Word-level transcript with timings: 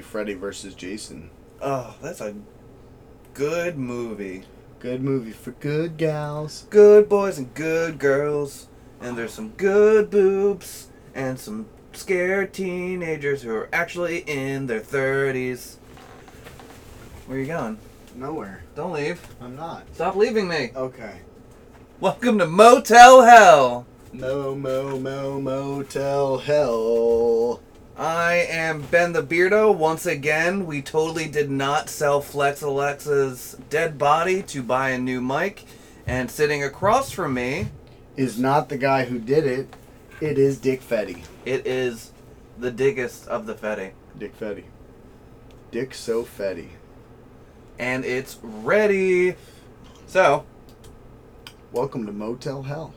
I'm 0.00 0.04
ready 0.04 0.06
to 0.06 0.08
be 0.08 0.12
Freddy 0.12 0.34
versus 0.34 0.74
Jason. 0.74 1.30
Oh, 1.60 1.94
that's 2.00 2.22
a 2.22 2.34
good 3.34 3.76
movie. 3.76 4.44
Good 4.78 5.02
movie 5.02 5.32
for 5.32 5.50
good 5.50 5.98
gals. 5.98 6.66
Good 6.70 7.06
boys 7.06 7.36
and 7.36 7.52
good 7.52 7.98
girls. 7.98 8.68
And 9.02 9.18
there's 9.18 9.34
some 9.34 9.50
good 9.50 10.08
boobs 10.08 10.88
and 11.14 11.38
some 11.38 11.66
scared 11.92 12.54
teenagers 12.54 13.42
who 13.42 13.50
are 13.50 13.68
actually 13.74 14.20
in 14.20 14.68
their 14.68 14.80
30s. 14.80 15.76
Where 17.26 17.36
are 17.36 17.40
you 17.42 17.46
going? 17.46 17.78
Nowhere. 18.14 18.62
Don't 18.74 18.92
leave. 18.92 19.20
I'm 19.38 19.54
not. 19.54 19.84
Stop 19.94 20.16
leaving 20.16 20.48
me. 20.48 20.70
Okay. 20.74 21.20
Welcome 22.00 22.38
to 22.38 22.46
Motel 22.46 23.22
Hell. 23.22 23.86
Mo 24.14 24.54
mo 24.54 24.98
mo 24.98 25.40
motel 25.40 26.38
hell. 26.38 27.60
I 28.00 28.46
am 28.48 28.80
Ben 28.80 29.12
the 29.12 29.22
Beardo. 29.22 29.76
Once 29.76 30.06
again, 30.06 30.64
we 30.64 30.80
totally 30.80 31.28
did 31.28 31.50
not 31.50 31.90
sell 31.90 32.22
Flex 32.22 32.62
Alexa's 32.62 33.58
dead 33.68 33.98
body 33.98 34.42
to 34.44 34.62
buy 34.62 34.88
a 34.88 34.98
new 34.98 35.20
mic. 35.20 35.64
And 36.06 36.30
sitting 36.30 36.64
across 36.64 37.10
from 37.10 37.34
me, 37.34 37.68
Is 38.16 38.38
not 38.38 38.70
the 38.70 38.78
guy 38.78 39.04
who 39.04 39.18
did 39.18 39.44
it. 39.46 39.76
It 40.22 40.38
is 40.38 40.58
Dick 40.58 40.80
Fetty. 40.80 41.24
it 41.44 41.66
is 41.66 42.12
the 42.58 42.70
diggest 42.70 43.28
of 43.28 43.44
the 43.44 43.54
Fetty. 43.54 43.90
Dick 44.18 44.38
Fetty. 44.40 44.64
Dick 45.70 45.92
so 45.92 46.24
Fetty. 46.24 46.68
And 47.78 48.06
it's 48.06 48.38
ready. 48.42 49.34
So, 50.06 50.46
Welcome 51.70 52.06
to 52.06 52.12
Motel 52.12 52.62
Hell. 52.62 52.94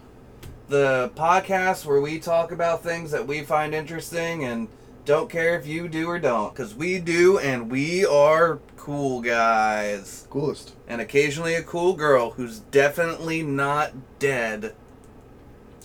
the 0.69 1.11
podcast 1.13 1.83
where 1.83 1.99
we 1.99 2.19
talk 2.19 2.53
about 2.53 2.83
things 2.83 3.11
that 3.11 3.27
we 3.27 3.41
find 3.41 3.75
interesting 3.75 4.45
and 4.45 4.69
don't 5.05 5.29
care 5.29 5.57
if 5.57 5.67
you 5.67 5.87
do 5.87 6.07
or 6.07 6.19
don't. 6.19 6.53
Because 6.53 6.75
we 6.75 6.99
do, 6.99 7.37
and 7.37 7.71
we 7.71 8.05
are 8.05 8.59
cool 8.77 9.21
guys. 9.21 10.27
Coolest. 10.29 10.75
and 10.87 10.99
occasionally 11.01 11.55
a 11.55 11.63
cool 11.63 11.93
girl 11.93 12.31
who's 12.31 12.59
definitely 12.59 13.41
not 13.43 14.19
dead. 14.19 14.75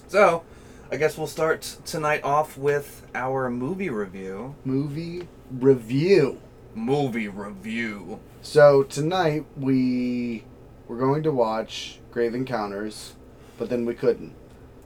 So, 0.09 0.43
I 0.91 0.97
guess 0.97 1.19
we'll 1.19 1.27
start 1.27 1.77
tonight 1.85 2.25
off 2.25 2.57
with 2.57 3.07
our 3.15 3.51
movie 3.51 3.91
review. 3.91 4.55
Movie 4.65 5.29
review. 5.51 6.41
Movie 6.75 7.29
review. 7.29 8.21
So 8.41 8.85
tonight 8.85 9.45
we 9.57 10.45
were 10.87 10.97
going 10.97 11.23
to 11.25 11.33
watch 11.33 11.99
Grave 12.11 12.35
Encounters, 12.35 13.15
but 13.59 13.69
then 13.69 13.85
we 13.85 13.95
couldn't. 13.95 14.35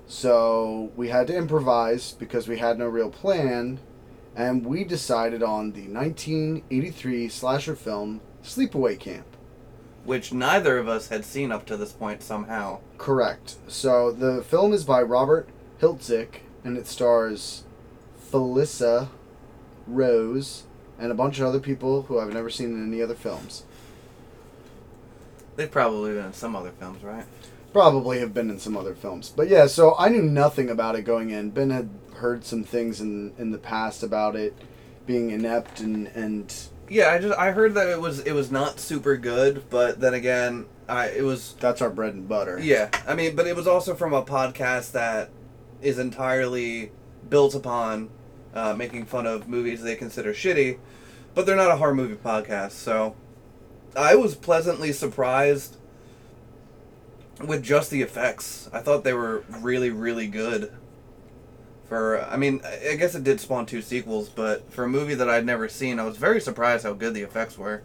So 0.06 0.90
we 0.96 1.08
had 1.08 1.28
to 1.28 1.36
improvise 1.36 2.12
because 2.12 2.48
we 2.48 2.58
had 2.58 2.78
no 2.78 2.86
real 2.86 3.10
plan, 3.10 3.78
and 4.34 4.64
we 4.64 4.84
decided 4.84 5.42
on 5.42 5.72
the 5.72 5.88
1983 5.88 7.28
slasher 7.28 7.76
film 7.76 8.20
Sleepaway 8.42 8.98
Camp. 8.98 9.26
Which 10.04 10.32
neither 10.32 10.78
of 10.78 10.88
us 10.88 11.08
had 11.08 11.24
seen 11.24 11.52
up 11.52 11.64
to 11.66 11.76
this 11.76 11.92
point 11.92 12.22
somehow. 12.22 12.80
Correct. 12.98 13.56
So 13.68 14.10
the 14.10 14.42
film 14.42 14.72
is 14.72 14.84
by 14.84 15.00
Robert 15.00 15.48
Hiltzik, 15.80 16.40
and 16.64 16.76
it 16.76 16.86
stars 16.86 17.64
Felissa 18.30 19.08
Rose 19.86 20.64
and 20.98 21.12
a 21.12 21.14
bunch 21.14 21.38
of 21.38 21.46
other 21.46 21.60
people 21.60 22.02
who 22.02 22.18
I've 22.18 22.32
never 22.32 22.50
seen 22.50 22.72
in 22.72 22.86
any 22.86 23.02
other 23.02 23.14
films. 23.14 23.64
They've 25.56 25.70
probably 25.70 26.14
been 26.14 26.26
in 26.26 26.32
some 26.32 26.56
other 26.56 26.70
films, 26.70 27.02
right? 27.02 27.26
Probably 27.72 28.20
have 28.20 28.34
been 28.34 28.50
in 28.50 28.58
some 28.58 28.76
other 28.76 28.94
films. 28.94 29.32
But 29.34 29.48
yeah, 29.48 29.66
so 29.66 29.94
I 29.98 30.08
knew 30.08 30.22
nothing 30.22 30.70
about 30.70 30.94
it 30.94 31.02
going 31.02 31.30
in. 31.30 31.50
Ben 31.50 31.70
had 31.70 31.88
heard 32.14 32.44
some 32.44 32.64
things 32.64 33.00
in 33.00 33.32
in 33.38 33.50
the 33.50 33.58
past 33.58 34.02
about 34.02 34.36
it 34.36 34.56
being 35.06 35.30
inept 35.30 35.80
and 35.80 36.06
and 36.08 36.54
Yeah, 36.88 37.10
I 37.10 37.18
just 37.18 37.38
I 37.38 37.50
heard 37.52 37.74
that 37.74 37.88
it 37.88 38.00
was 38.00 38.20
it 38.20 38.32
was 38.32 38.50
not 38.50 38.78
super 38.78 39.16
good, 39.16 39.64
but 39.70 40.00
then 40.00 40.14
again, 40.14 40.66
I 40.88 41.08
it 41.08 41.22
was 41.22 41.54
that's 41.58 41.80
our 41.82 41.90
bread 41.90 42.14
and 42.14 42.28
butter. 42.28 42.58
Yeah, 42.60 42.90
I 43.06 43.14
mean, 43.14 43.34
but 43.34 43.46
it 43.46 43.56
was 43.56 43.66
also 43.66 43.94
from 43.94 44.12
a 44.12 44.22
podcast 44.22 44.92
that 44.92 45.30
is 45.80 45.98
entirely 45.98 46.92
built 47.28 47.54
upon 47.54 48.10
uh, 48.54 48.74
making 48.74 49.06
fun 49.06 49.26
of 49.26 49.48
movies 49.48 49.82
they 49.82 49.96
consider 49.96 50.32
shitty, 50.32 50.78
but 51.34 51.46
they're 51.46 51.56
not 51.56 51.70
a 51.70 51.76
horror 51.76 51.94
movie 51.94 52.14
podcast. 52.14 52.72
So 52.72 53.16
I 53.96 54.14
was 54.14 54.34
pleasantly 54.34 54.92
surprised 54.92 55.76
with 57.40 57.62
just 57.62 57.90
the 57.90 58.02
effects. 58.02 58.68
I 58.72 58.80
thought 58.80 59.04
they 59.04 59.12
were 59.12 59.44
really, 59.60 59.90
really 59.90 60.26
good. 60.26 60.72
For 61.88 62.22
I 62.24 62.36
mean, 62.36 62.62
I 62.64 62.96
guess 62.96 63.14
it 63.14 63.24
did 63.24 63.40
spawn 63.40 63.66
two 63.66 63.82
sequels, 63.82 64.28
but 64.28 64.72
for 64.72 64.84
a 64.84 64.88
movie 64.88 65.14
that 65.14 65.28
I'd 65.28 65.44
never 65.44 65.68
seen, 65.68 65.98
I 65.98 66.04
was 66.04 66.16
very 66.16 66.40
surprised 66.40 66.84
how 66.84 66.94
good 66.94 67.14
the 67.14 67.22
effects 67.22 67.58
were. 67.58 67.82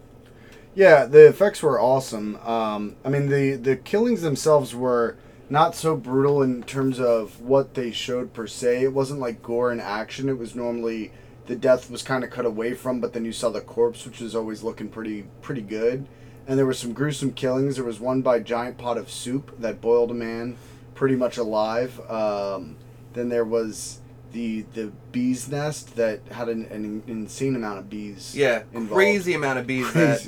Yeah, 0.74 1.06
the 1.06 1.28
effects 1.28 1.62
were 1.62 1.80
awesome. 1.80 2.36
Um, 2.36 2.96
I 3.04 3.10
mean, 3.10 3.28
the 3.28 3.56
the 3.56 3.76
killings 3.76 4.22
themselves 4.22 4.74
were 4.74 5.16
not 5.50 5.74
so 5.74 5.96
brutal 5.96 6.42
in 6.42 6.62
terms 6.62 7.00
of 7.00 7.40
what 7.40 7.74
they 7.74 7.90
showed 7.90 8.32
per 8.32 8.46
se. 8.46 8.82
It 8.82 8.92
wasn't 8.92 9.20
like 9.20 9.42
gore 9.42 9.70
and 9.70 9.80
action. 9.80 10.28
It 10.28 10.38
was 10.38 10.54
normally 10.54 11.12
the 11.46 11.56
death 11.56 11.90
was 11.90 12.02
kind 12.02 12.22
of 12.22 12.30
cut 12.30 12.46
away 12.46 12.74
from, 12.74 13.00
but 13.00 13.12
then 13.12 13.24
you 13.24 13.32
saw 13.32 13.48
the 13.48 13.60
corpse, 13.60 14.06
which 14.06 14.20
was 14.20 14.36
always 14.36 14.62
looking 14.62 14.88
pretty 14.88 15.26
pretty 15.42 15.62
good. 15.62 16.06
And 16.48 16.58
there 16.58 16.66
were 16.66 16.74
some 16.74 16.94
gruesome 16.94 17.32
killings. 17.32 17.76
There 17.76 17.84
was 17.84 18.00
one 18.00 18.22
by 18.22 18.40
giant 18.40 18.78
pot 18.78 18.96
of 18.96 19.10
soup 19.10 19.54
that 19.60 19.80
boiled 19.80 20.10
a 20.10 20.14
man 20.14 20.56
pretty 20.94 21.14
much 21.14 21.36
alive. 21.36 22.00
Um, 22.10 22.76
then 23.12 23.28
there 23.28 23.44
was 23.44 24.00
the 24.32 24.62
the 24.74 24.92
bee's 25.12 25.48
nest 25.48 25.96
that 25.96 26.20
had 26.30 26.48
an, 26.48 26.64
an 26.66 27.02
insane 27.06 27.54
amount 27.54 27.78
of 27.78 27.90
bees. 27.90 28.34
Yeah, 28.34 28.62
involved. 28.72 28.94
crazy 28.94 29.34
amount 29.34 29.58
of 29.58 29.66
bees 29.66 29.92
that 29.92 30.26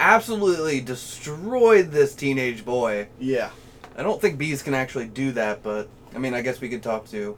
absolutely 0.00 0.80
destroyed 0.80 1.90
this 1.90 2.14
teenage 2.14 2.64
boy. 2.64 3.08
Yeah. 3.18 3.50
I 3.96 4.02
don't 4.02 4.20
think 4.20 4.38
bees 4.38 4.62
can 4.62 4.74
actually 4.74 5.08
do 5.08 5.32
that, 5.32 5.62
but 5.62 5.88
I 6.14 6.18
mean, 6.18 6.34
I 6.34 6.42
guess 6.42 6.60
we 6.60 6.68
could 6.68 6.82
talk 6.82 7.08
to 7.10 7.36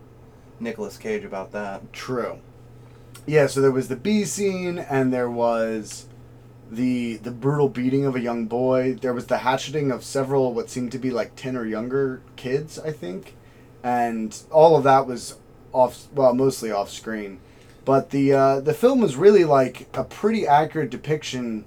Nicolas 0.61 0.97
Cage 0.97 1.25
about 1.25 1.53
that. 1.53 1.93
True. 1.93 2.39
Yeah, 3.27 3.47
so 3.47 3.61
there 3.61 3.71
was 3.71 3.89
the 3.89 3.97
bee 3.97 4.25
scene, 4.25 4.78
and 4.78 5.12
there 5.12 5.31
was 5.31 6.06
the 6.71 7.17
the 7.17 7.31
brutal 7.31 7.69
beating 7.69 8.05
of 8.05 8.17
a 8.17 8.21
young 8.21 8.47
boy. 8.47 8.95
There 8.95 9.15
was 9.15 9.27
the 9.27 9.39
hatcheting 9.39 9.91
of 9.91 10.05
several 10.05 10.53
what 10.55 10.71
seemed 10.71 10.93
to 10.93 10.99
be 10.99 11.11
like 11.11 11.37
ten 11.37 11.57
or 11.57 11.67
younger 11.67 12.23
kids, 12.37 12.79
I 12.79 12.91
think, 12.91 13.37
and 13.83 14.37
all 14.51 14.77
of 14.77 14.85
that 14.85 15.07
was 15.07 15.39
off. 15.73 16.09
Well, 16.13 16.35
mostly 16.35 16.71
off 16.71 16.91
screen, 16.91 17.41
but 17.85 18.11
the 18.11 18.33
uh, 18.33 18.61
the 18.61 18.75
film 18.75 19.01
was 19.01 19.17
really 19.17 19.45
like 19.45 19.89
a 19.95 20.05
pretty 20.05 20.47
accurate 20.47 20.91
depiction 20.91 21.65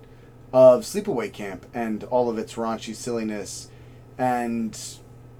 of 0.53 0.83
sleepaway 0.83 1.31
camp 1.31 1.65
and 1.73 2.03
all 2.05 2.29
of 2.29 2.37
its 2.37 2.55
raunchy 2.55 2.95
silliness, 2.95 3.69
and 4.17 4.97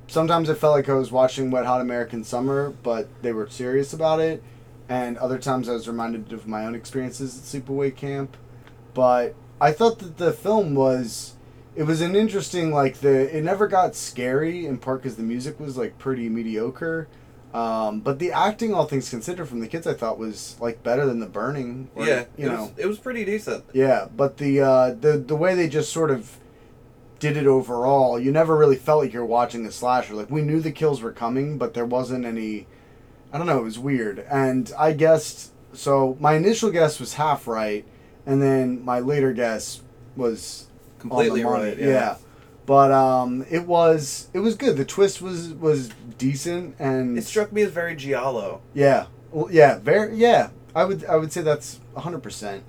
sometimes 0.08 0.50
it 0.50 0.56
felt 0.56 0.76
like 0.76 0.90
I 0.90 0.94
was 0.94 1.12
watching 1.12 1.52
Wet 1.52 1.66
Hot 1.66 1.82
American 1.82 2.24
Summer, 2.24 2.74
but 2.84 3.08
they 3.22 3.34
were 3.34 3.50
serious 3.50 3.94
about 3.94 4.20
it. 4.20 4.44
And 4.90 5.18
other 5.18 5.38
times 5.38 5.68
I 5.68 5.74
was 5.74 5.88
reminded 5.88 6.32
of 6.32 6.48
my 6.48 6.66
own 6.66 6.74
experiences 6.74 7.38
at 7.38 7.44
Sleepaway 7.44 7.94
Camp. 7.94 8.38
But 8.94 9.36
I 9.60 9.72
thought 9.72 10.00
that 10.00 10.18
the 10.18 10.32
film 10.34 10.76
was 10.76 11.34
it 11.76 11.84
was 11.84 12.02
an 12.02 12.16
interesting 12.16 12.72
like 12.72 13.00
the 13.02 13.36
it 13.36 13.44
never 13.44 13.68
got 13.68 13.96
scary 13.96 14.66
in 14.66 14.78
part 14.78 15.02
because 15.02 15.18
the 15.18 15.24
music 15.24 15.60
was 15.60 15.78
like 15.78 15.98
pretty 15.98 16.30
mediocre. 16.30 17.08
Um, 17.54 18.02
but 18.02 18.20
the 18.20 18.34
acting, 18.34 18.74
all 18.74 18.86
things 18.86 19.10
considered, 19.10 19.48
from 19.48 19.62
the 19.62 19.68
kids, 19.68 19.88
I 19.88 19.94
thought 19.94 20.20
was 20.20 20.58
like 20.60 20.84
better 20.84 21.06
than 21.06 21.20
The 21.20 21.28
Burning. 21.28 21.90
or, 21.96 22.06
yeah, 22.06 22.26
you 22.38 22.46
it 22.46 22.52
know, 22.52 22.62
was, 22.64 22.72
it 22.78 22.86
was 22.88 23.00
pretty 23.00 23.24
decent. 23.26 23.64
yeah, 23.74 24.08
but 24.16 24.38
the 24.38 24.60
uh, 24.62 24.94
the 24.94 25.18
the 25.18 25.36
way 25.36 25.56
they 25.56 25.68
just 25.70 25.92
sort 25.92 26.12
of 26.12 26.38
did 27.20 27.36
it 27.38 27.48
overall, 27.48 28.20
you 28.20 28.32
never 28.32 28.56
really 28.56 28.76
felt 28.76 29.02
like 29.02 29.14
you're 29.14 29.26
watching 29.26 29.66
a 29.66 29.72
slasher. 29.72 30.14
Like 30.14 30.30
we 30.30 30.42
knew 30.42 30.60
the 30.60 30.72
kills 30.72 31.02
were 31.02 31.14
coming, 31.14 31.58
but 31.58 31.74
there 31.74 31.86
wasn't 31.86 32.26
any. 32.26 32.68
I 33.32 33.38
don't 33.38 33.48
know. 33.48 33.60
It 33.60 33.64
was 33.64 33.80
weird, 33.80 34.20
and 34.30 34.72
I 34.78 34.92
guessed. 34.92 35.52
So 35.74 36.18
my 36.20 36.34
initial 36.34 36.70
guess 36.70 37.00
was 37.00 37.14
half 37.14 37.48
right, 37.48 37.86
and 38.28 38.40
then 38.42 38.86
my 38.86 39.00
later 39.00 39.34
guess 39.34 39.82
was 40.16 40.68
Completely 41.00 41.44
on 41.44 41.52
the 41.54 41.58
money. 41.58 41.70
right. 41.72 41.80
Yeah. 41.80 42.18
But 42.68 42.92
um, 42.92 43.46
it 43.50 43.66
was 43.66 44.28
it 44.34 44.40
was 44.40 44.56
good. 44.56 44.78
The 44.78 44.86
twist 44.86 45.22
was 45.22 45.54
was 45.54 45.90
decent, 46.18 46.76
and 46.80 47.18
It 47.18 47.24
struck 47.24 47.52
me 47.54 47.62
as 47.64 47.72
very 47.72 47.96
giallo. 47.96 48.62
yeah, 48.74 49.06
well, 49.32 49.48
yeah, 49.52 49.80
very 49.80 50.16
yeah. 50.18 50.50
I 50.76 50.84
would 50.86 51.06
I 51.06 51.16
would 51.16 51.32
say 51.32 51.42
that's 51.42 51.80
hundred 51.96 52.22
percent. 52.24 52.64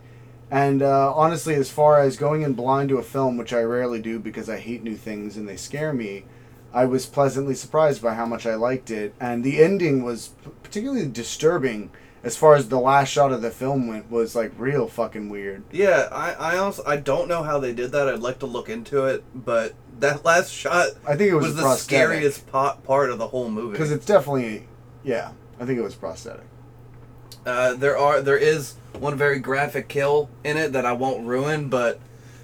And 0.50 0.82
uh, 0.82 1.12
honestly, 1.14 1.54
as 1.56 1.68
far 1.70 2.00
as 2.00 2.16
going 2.16 2.40
in 2.42 2.52
blind 2.54 2.88
to 2.90 2.98
a 2.98 3.02
film, 3.02 3.36
which 3.36 3.52
I 3.52 3.60
rarely 3.62 4.00
do 4.00 4.18
because 4.18 4.48
I 4.48 4.58
hate 4.58 4.82
new 4.82 4.96
things 4.96 5.36
and 5.36 5.46
they 5.48 5.56
scare 5.56 5.92
me, 5.92 6.24
I 6.72 6.84
was 6.86 7.04
pleasantly 7.04 7.54
surprised 7.54 8.00
by 8.00 8.14
how 8.14 8.24
much 8.24 8.46
I 8.46 8.54
liked 8.54 8.90
it. 8.90 9.14
And 9.20 9.42
the 9.44 9.62
ending 9.62 10.02
was 10.04 10.28
p- 10.44 10.50
particularly 10.62 11.06
disturbing 11.06 11.90
as 12.22 12.36
far 12.36 12.54
as 12.54 12.68
the 12.68 12.80
last 12.80 13.08
shot 13.08 13.32
of 13.32 13.42
the 13.42 13.50
film 13.50 13.86
went 13.86 14.10
was 14.10 14.34
like 14.34 14.52
real 14.58 14.88
fucking 14.88 15.28
weird. 15.28 15.62
Yeah, 15.70 16.08
I, 16.10 16.32
I 16.32 16.56
also 16.58 16.82
I 16.86 16.96
don't 16.96 17.28
know 17.28 17.42
how 17.42 17.58
they 17.58 17.72
did 17.72 17.92
that. 17.92 18.08
I'd 18.08 18.20
like 18.20 18.40
to 18.40 18.46
look 18.46 18.68
into 18.68 19.06
it, 19.06 19.24
but 19.34 19.74
that 20.00 20.24
last 20.24 20.50
shot 20.52 20.88
I 21.06 21.16
think 21.16 21.30
it 21.30 21.34
was, 21.34 21.46
was, 21.46 21.56
the 21.56 21.62
prosthetic. 21.62 22.06
scariest 22.08 22.46
po- 22.48 22.78
part 22.84 23.10
of 23.10 23.18
the 23.18 23.28
whole 23.28 23.50
movie. 23.50 23.72
because 23.72 23.92
it's 23.92 24.06
definitely 24.06 24.66
yeah. 25.04 25.32
I 25.60 25.64
think 25.64 25.78
it 25.78 25.82
was 25.82 25.94
prosthetic. 25.94 26.46
Uh, 27.44 27.74
there 27.74 27.96
are 27.96 28.20
there 28.20 28.36
is 28.36 28.74
one 28.98 29.16
very 29.16 29.38
graphic 29.38 29.88
kill 29.88 30.28
in 30.44 30.56
it 30.56 30.72
that 30.72 30.84
I 30.84 30.92
won't 30.92 31.26
ruin, 31.26 31.68
but 31.68 32.00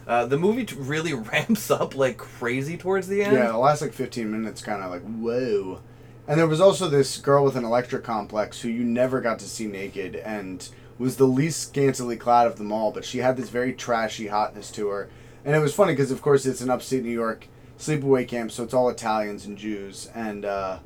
uh, 0.07 0.27
the 0.27 0.39
movie 0.39 0.65
t- 0.65 0.77
really 0.77 1.13
ramps 1.33 1.71
up 1.71 1.95
like 1.95 2.17
crazy 2.17 2.77
towards 2.77 3.09
the 3.09 3.23
end. 3.23 3.35
Yeah, 3.37 3.49
the 3.49 3.59
last 3.59 3.83
like 3.83 3.93
15 3.93 4.31
minutes 4.31 4.63
kind 4.63 4.83
of 4.83 4.91
like, 4.91 5.03
whoa. 5.03 5.81
And 6.27 6.39
there 6.39 6.47
was 6.47 6.61
also 6.61 6.89
this 6.89 7.19
girl 7.19 7.45
with 7.45 7.57
an 7.57 7.65
Electra 7.65 8.01
complex 8.01 8.61
who 8.63 8.69
you 8.69 8.83
never 8.83 9.21
got 9.21 9.39
to 9.41 9.49
see 9.49 9.67
naked 9.67 10.17
and 10.17 10.67
was 10.99 11.17
the 11.17 11.27
least 11.27 11.61
scantily 11.61 12.17
clad 12.17 12.47
of 12.47 12.57
them 12.57 12.73
all, 12.73 12.93
but 12.93 13.05
she 13.05 13.19
had 13.19 13.37
this 13.37 13.49
very 13.51 13.73
trashy 13.73 14.29
hotness 14.29 14.71
to 14.73 14.89
her. 14.89 15.11
And 15.45 15.55
it 15.55 15.59
was 15.59 15.75
funny 15.75 15.93
because, 15.93 16.11
of 16.11 16.23
course, 16.23 16.47
it's 16.47 16.61
an 16.63 16.71
upstate 16.71 17.03
New 17.03 17.11
York 17.11 17.49
sleepaway 17.79 18.27
camp, 18.27 18.53
so 18.53 18.63
it's 18.63 18.73
all 18.73 18.89
Italians 18.89 19.45
and 19.45 19.59
Jews. 19.59 20.09
And, 20.15 20.45
uh, 20.45 20.79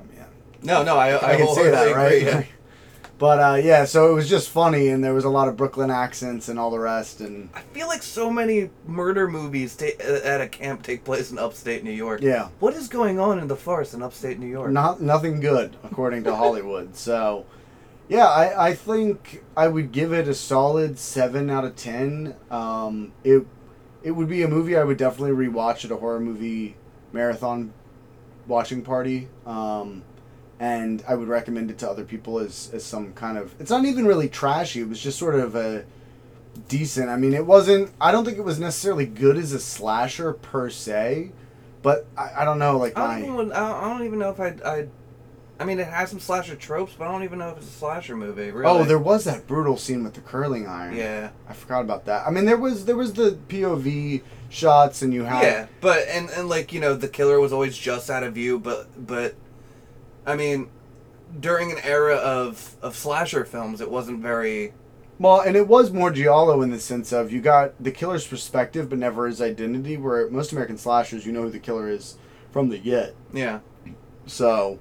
I 0.00 0.04
mean, 0.04 0.24
No, 0.62 0.82
no, 0.82 0.96
I 0.96 1.10
I, 1.10 1.32
I, 1.32 1.36
can 1.36 1.54
say 1.54 1.70
that, 1.70 1.94
right? 1.94 2.22
yeah. 2.22 2.44
but, 3.18 3.38
uh, 3.40 3.54
yeah, 3.56 3.84
so 3.84 4.10
it 4.10 4.14
was 4.14 4.28
just 4.28 4.48
funny, 4.50 4.88
and 4.88 5.02
there 5.02 5.14
was 5.14 5.24
a 5.24 5.28
lot 5.28 5.48
of 5.48 5.56
Brooklyn 5.56 5.90
accents 5.90 6.48
and 6.48 6.58
all 6.58 6.70
the 6.70 6.78
rest. 6.78 7.20
And, 7.20 7.48
I 7.54 7.60
feel 7.60 7.88
like 7.88 8.02
so 8.02 8.30
many 8.30 8.70
murder 8.86 9.28
movies 9.28 9.76
ta- 9.76 10.00
at 10.02 10.40
a 10.40 10.48
camp 10.48 10.82
take 10.82 11.04
place 11.04 11.30
in 11.30 11.38
upstate 11.38 11.82
New 11.84 11.90
York. 11.90 12.20
yeah. 12.22 12.48
What 12.60 12.74
is 12.74 12.88
going 12.88 13.18
on 13.18 13.38
in 13.38 13.48
the 13.48 13.56
forest 13.56 13.94
in 13.94 14.02
upstate 14.02 14.38
New 14.38 14.46
York? 14.46 14.70
Not 14.70 15.00
nothing 15.00 15.40
good 15.40 15.76
according 15.84 16.24
to 16.24 16.34
Hollywood. 16.36 16.96
So, 16.96 17.44
yeah, 18.08 18.26
I, 18.26 18.68
I 18.68 18.74
think 18.74 19.44
I 19.56 19.68
would 19.68 19.92
give 19.92 20.12
it 20.12 20.28
a 20.28 20.34
solid 20.34 20.98
seven 20.98 21.50
out 21.50 21.64
of 21.64 21.76
ten. 21.76 22.34
Um, 22.50 23.12
it 23.24 23.44
it 24.02 24.12
would 24.12 24.28
be 24.28 24.42
a 24.42 24.48
movie 24.48 24.76
I 24.76 24.84
would 24.84 24.96
definitely 24.96 25.46
rewatch 25.46 25.84
at 25.84 25.90
a 25.90 25.96
horror 25.96 26.20
movie 26.20 26.76
marathon 27.12 27.72
watching 28.46 28.80
party. 28.80 29.28
Um, 29.44 30.04
and 30.60 31.02
I 31.06 31.14
would 31.14 31.28
recommend 31.28 31.70
it 31.70 31.78
to 31.78 31.90
other 31.90 32.04
people 32.04 32.38
as, 32.38 32.70
as 32.72 32.84
some 32.84 33.12
kind 33.12 33.38
of. 33.38 33.54
It's 33.60 33.70
not 33.70 33.84
even 33.84 34.06
really 34.06 34.28
trashy. 34.28 34.80
It 34.80 34.88
was 34.88 35.00
just 35.00 35.18
sort 35.18 35.34
of 35.36 35.54
a 35.54 35.84
decent. 36.68 37.08
I 37.08 37.16
mean, 37.16 37.34
it 37.34 37.46
wasn't. 37.46 37.90
I 38.00 38.12
don't 38.12 38.24
think 38.24 38.38
it 38.38 38.44
was 38.44 38.58
necessarily 38.58 39.06
good 39.06 39.36
as 39.36 39.52
a 39.52 39.60
slasher 39.60 40.32
per 40.32 40.70
se, 40.70 41.32
but 41.82 42.06
I, 42.16 42.42
I 42.42 42.44
don't 42.44 42.58
know. 42.58 42.76
Like 42.78 42.98
I 42.98 43.20
don't, 43.20 43.32
even, 43.34 43.52
I 43.52 43.84
I 43.84 43.88
don't 43.88 44.04
even 44.04 44.18
know 44.18 44.30
if 44.30 44.40
I'd, 44.40 44.62
I'd. 44.62 44.90
I 45.60 45.64
mean, 45.64 45.80
it 45.80 45.88
has 45.88 46.10
some 46.10 46.20
slasher 46.20 46.54
tropes, 46.54 46.94
but 46.96 47.08
I 47.08 47.12
don't 47.12 47.24
even 47.24 47.40
know 47.40 47.50
if 47.50 47.58
it's 47.58 47.66
a 47.66 47.70
slasher 47.70 48.16
movie. 48.16 48.50
Really. 48.50 48.70
Oh, 48.70 48.84
there 48.84 48.98
was 48.98 49.24
that 49.24 49.46
brutal 49.48 49.76
scene 49.76 50.04
with 50.04 50.14
the 50.14 50.20
curling 50.20 50.68
iron. 50.68 50.94
Yeah. 50.94 51.30
I 51.48 51.52
forgot 51.52 51.80
about 51.80 52.04
that. 52.04 52.26
I 52.26 52.30
mean, 52.30 52.44
there 52.44 52.56
was 52.56 52.84
there 52.84 52.96
was 52.96 53.12
the 53.12 53.38
POV 53.48 54.22
shots, 54.50 55.02
and 55.02 55.12
you 55.12 55.24
had 55.24 55.42
Yeah, 55.42 55.66
but 55.80 56.06
and 56.08 56.30
and 56.30 56.48
like 56.48 56.72
you 56.72 56.80
know, 56.80 56.94
the 56.94 57.08
killer 57.08 57.40
was 57.40 57.52
always 57.52 57.76
just 57.76 58.08
out 58.10 58.22
of 58.22 58.34
view, 58.34 58.58
but 58.58 58.88
but, 59.06 59.34
I 60.28 60.36
mean, 60.36 60.68
during 61.40 61.72
an 61.72 61.78
era 61.82 62.16
of 62.16 62.76
of 62.82 62.94
slasher 62.96 63.44
films, 63.44 63.80
it 63.80 63.90
wasn't 63.90 64.20
very. 64.20 64.74
well, 65.18 65.40
and 65.40 65.56
it 65.56 65.66
was 65.66 65.90
more 65.90 66.10
giallo 66.10 66.62
in 66.62 66.70
the 66.70 66.78
sense 66.78 67.12
of 67.12 67.32
you 67.32 67.40
got 67.40 67.72
the 67.82 67.90
killer's 67.90 68.26
perspective, 68.26 68.88
but 68.90 68.98
never 68.98 69.26
his 69.26 69.40
identity. 69.40 69.96
Where 69.96 70.28
most 70.30 70.52
American 70.52 70.78
slashers, 70.78 71.24
you 71.26 71.32
know 71.32 71.42
who 71.42 71.50
the 71.50 71.58
killer 71.58 71.88
is 71.88 72.16
from 72.52 72.68
the 72.68 72.78
get. 72.78 73.14
Yeah. 73.32 73.60
So, 74.26 74.78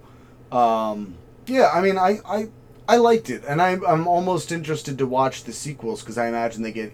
um, 0.51 1.15
yeah, 1.47 1.69
I 1.73 1.81
mean, 1.81 1.97
I 1.97 2.19
I, 2.25 2.49
I 2.87 2.97
liked 2.97 3.29
it, 3.29 3.43
and 3.47 3.61
I 3.61 3.77
I'm 3.87 4.07
almost 4.07 4.51
interested 4.51 4.97
to 4.97 5.07
watch 5.07 5.45
the 5.45 5.53
sequels 5.53 6.01
because 6.01 6.17
I 6.17 6.27
imagine 6.27 6.61
they 6.61 6.73
get 6.73 6.91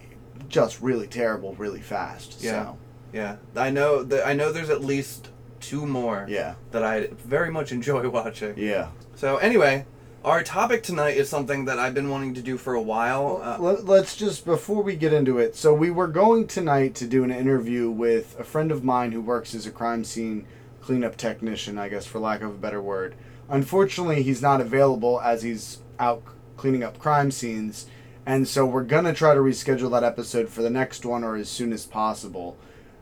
just 0.48 0.82
really 0.82 1.08
terrible 1.08 1.56
really 1.56 1.82
fast. 1.82 2.38
Yeah. 2.40 2.52
So, 2.52 2.78
Yeah, 3.12 3.36
I 3.56 3.72
know 3.72 4.04
that. 4.04 4.28
I 4.28 4.34
know 4.34 4.52
there's 4.52 4.70
at 4.70 4.84
least 4.84 5.30
two 5.64 5.86
more 5.86 6.26
yeah, 6.30 6.56
that 6.72 6.84
I 6.84 7.08
very 7.26 7.50
much 7.52 7.72
enjoy 7.72 8.08
watching. 8.20 8.54
yeah. 8.58 8.90
So 9.16 9.38
anyway, 9.38 9.86
our 10.26 10.44
topic 10.44 10.84
tonight 10.84 11.18
is 11.18 11.30
something 11.30 11.66
that 11.66 11.80
I've 11.80 11.94
been 11.94 12.10
wanting 12.10 12.34
to 12.36 12.42
do 12.42 12.58
for 12.58 12.74
a 12.74 12.82
while. 12.82 13.42
Uh, 13.44 13.58
Let, 13.60 13.86
let's 13.86 14.16
just 14.16 14.46
before 14.46 14.84
we 14.84 14.96
get 14.96 15.14
into 15.14 15.38
it. 15.38 15.56
So 15.56 15.74
we 15.74 15.90
were 15.92 16.08
going 16.08 16.48
tonight 16.48 16.96
to 16.96 17.08
do 17.08 17.24
an 17.24 17.32
interview 17.32 17.90
with 17.90 18.38
a 18.40 18.44
friend 18.44 18.72
of 18.72 18.84
mine 18.84 19.12
who 19.14 19.22
works 19.22 19.56
as 19.56 19.66
a 19.66 19.72
crime 19.72 20.04
scene 20.04 20.46
cleanup 20.82 21.16
technician, 21.16 21.78
I 21.78 21.88
guess 21.90 22.06
for 22.06 22.20
lack 22.20 22.42
of 22.42 22.52
a 22.52 22.58
better 22.58 22.82
word. 22.82 23.16
Unfortunately, 23.50 24.24
he's 24.24 24.42
not 24.42 24.60
available 24.62 25.22
as 25.22 25.44
he's 25.44 25.80
out 26.00 26.24
cleaning 26.58 26.84
up 26.84 27.00
crime 27.00 27.32
scenes, 27.32 27.86
and 28.26 28.48
so 28.48 28.66
we're 28.66 28.84
gonna 28.84 29.14
try 29.14 29.34
to 29.34 29.40
reschedule 29.42 29.92
that 29.92 30.04
episode 30.04 30.50
for 30.50 30.62
the 30.62 30.70
next 30.70 31.06
one 31.06 31.24
or 31.24 31.36
as 31.36 31.50
soon 31.50 31.72
as 31.74 31.86
possible. 31.86 32.58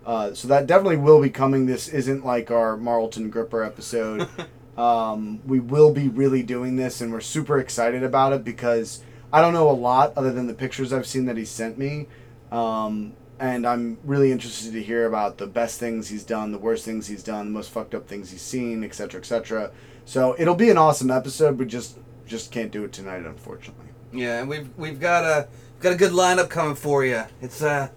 Uh, 0.05 0.33
so 0.33 0.47
that 0.47 0.67
definitely 0.67 0.97
will 0.97 1.21
be 1.21 1.29
coming. 1.29 1.65
This 1.65 1.87
isn't 1.87 2.25
like 2.25 2.49
our 2.49 2.75
Marlton 2.77 3.29
Gripper 3.29 3.63
episode. 3.63 4.27
um, 4.77 5.41
we 5.45 5.59
will 5.59 5.93
be 5.93 6.07
really 6.07 6.43
doing 6.43 6.75
this, 6.75 7.01
and 7.01 7.11
we're 7.11 7.21
super 7.21 7.59
excited 7.59 8.03
about 8.03 8.33
it 8.33 8.43
because 8.43 9.03
I 9.31 9.41
don't 9.41 9.53
know 9.53 9.69
a 9.69 9.71
lot 9.71 10.13
other 10.15 10.31
than 10.31 10.47
the 10.47 10.53
pictures 10.53 10.91
I've 10.91 11.07
seen 11.07 11.25
that 11.25 11.37
he 11.37 11.45
sent 11.45 11.77
me. 11.77 12.07
Um, 12.51 13.13
and 13.39 13.65
I'm 13.65 13.97
really 14.03 14.31
interested 14.31 14.73
to 14.73 14.83
hear 14.83 15.07
about 15.07 15.39
the 15.39 15.47
best 15.47 15.79
things 15.79 16.09
he's 16.09 16.23
done, 16.23 16.51
the 16.51 16.59
worst 16.59 16.85
things 16.85 17.07
he's 17.07 17.23
done, 17.23 17.45
the 17.45 17.51
most 17.51 17.71
fucked 17.71 17.95
up 17.95 18.07
things 18.07 18.29
he's 18.29 18.41
seen, 18.41 18.83
etc., 18.83 19.19
etc. 19.19 19.71
So 20.05 20.35
it'll 20.37 20.55
be 20.55 20.69
an 20.69 20.77
awesome 20.77 21.09
episode. 21.09 21.57
We 21.57 21.65
just 21.65 21.97
just 22.27 22.51
can't 22.51 22.71
do 22.71 22.83
it 22.83 22.93
tonight, 22.93 23.25
unfortunately. 23.25 23.87
yeah, 24.13 24.39
and 24.39 24.49
we've 24.49 24.69
we've 24.77 24.99
got 24.99 25.23
a 25.23 25.47
got 25.79 25.93
a 25.93 25.95
good 25.95 26.11
lineup 26.11 26.49
coming 26.49 26.75
for 26.75 27.03
you. 27.03 27.23
It's 27.41 27.63
uh, 27.63 27.89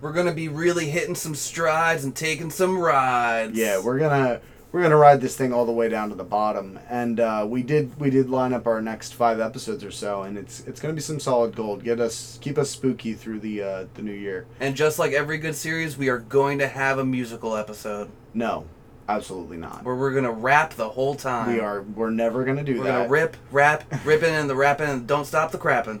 we're 0.00 0.12
gonna 0.12 0.32
be 0.34 0.48
really 0.48 0.90
hitting 0.90 1.14
some 1.14 1.34
strides 1.34 2.04
and 2.04 2.14
taking 2.14 2.50
some 2.50 2.78
rides. 2.78 3.56
Yeah, 3.56 3.80
we're 3.82 3.98
gonna 3.98 4.40
we're 4.72 4.82
gonna 4.82 4.96
ride 4.96 5.20
this 5.20 5.36
thing 5.36 5.52
all 5.52 5.64
the 5.64 5.72
way 5.72 5.88
down 5.88 6.10
to 6.10 6.14
the 6.14 6.24
bottom, 6.24 6.78
and 6.88 7.18
uh, 7.20 7.46
we 7.48 7.62
did 7.62 7.98
we 7.98 8.10
did 8.10 8.28
line 8.28 8.52
up 8.52 8.66
our 8.66 8.82
next 8.82 9.14
five 9.14 9.40
episodes 9.40 9.82
or 9.84 9.90
so, 9.90 10.22
and 10.22 10.36
it's 10.36 10.60
it's 10.60 10.80
gonna 10.80 10.94
be 10.94 11.00
some 11.00 11.18
solid 11.20 11.56
gold. 11.56 11.82
Get 11.82 11.98
us 12.00 12.38
keep 12.42 12.58
us 12.58 12.70
spooky 12.70 13.14
through 13.14 13.40
the 13.40 13.62
uh, 13.62 13.86
the 13.94 14.02
new 14.02 14.12
year. 14.12 14.46
And 14.60 14.74
just 14.76 14.98
like 14.98 15.12
every 15.12 15.38
good 15.38 15.54
series, 15.54 15.96
we 15.96 16.08
are 16.08 16.18
going 16.18 16.58
to 16.58 16.68
have 16.68 16.98
a 16.98 17.04
musical 17.04 17.56
episode 17.56 18.10
No, 18.34 18.66
absolutely 19.08 19.56
not. 19.56 19.82
where 19.84 19.94
we're 19.94 20.12
gonna 20.12 20.32
rap 20.32 20.74
the 20.74 20.90
whole 20.90 21.14
time. 21.14 21.52
We 21.54 21.60
are 21.60 21.82
we're 21.82 22.10
never 22.10 22.44
gonna 22.44 22.64
do 22.64 22.78
We're 22.78 22.84
that. 22.84 22.92
gonna 22.98 23.08
rip, 23.08 23.36
rap, 23.50 23.84
ripping 24.04 24.34
and 24.34 24.50
the 24.50 24.56
rapping, 24.56 24.88
and 24.90 25.06
don't 25.06 25.24
stop 25.24 25.52
the 25.52 25.58
crapping. 25.58 26.00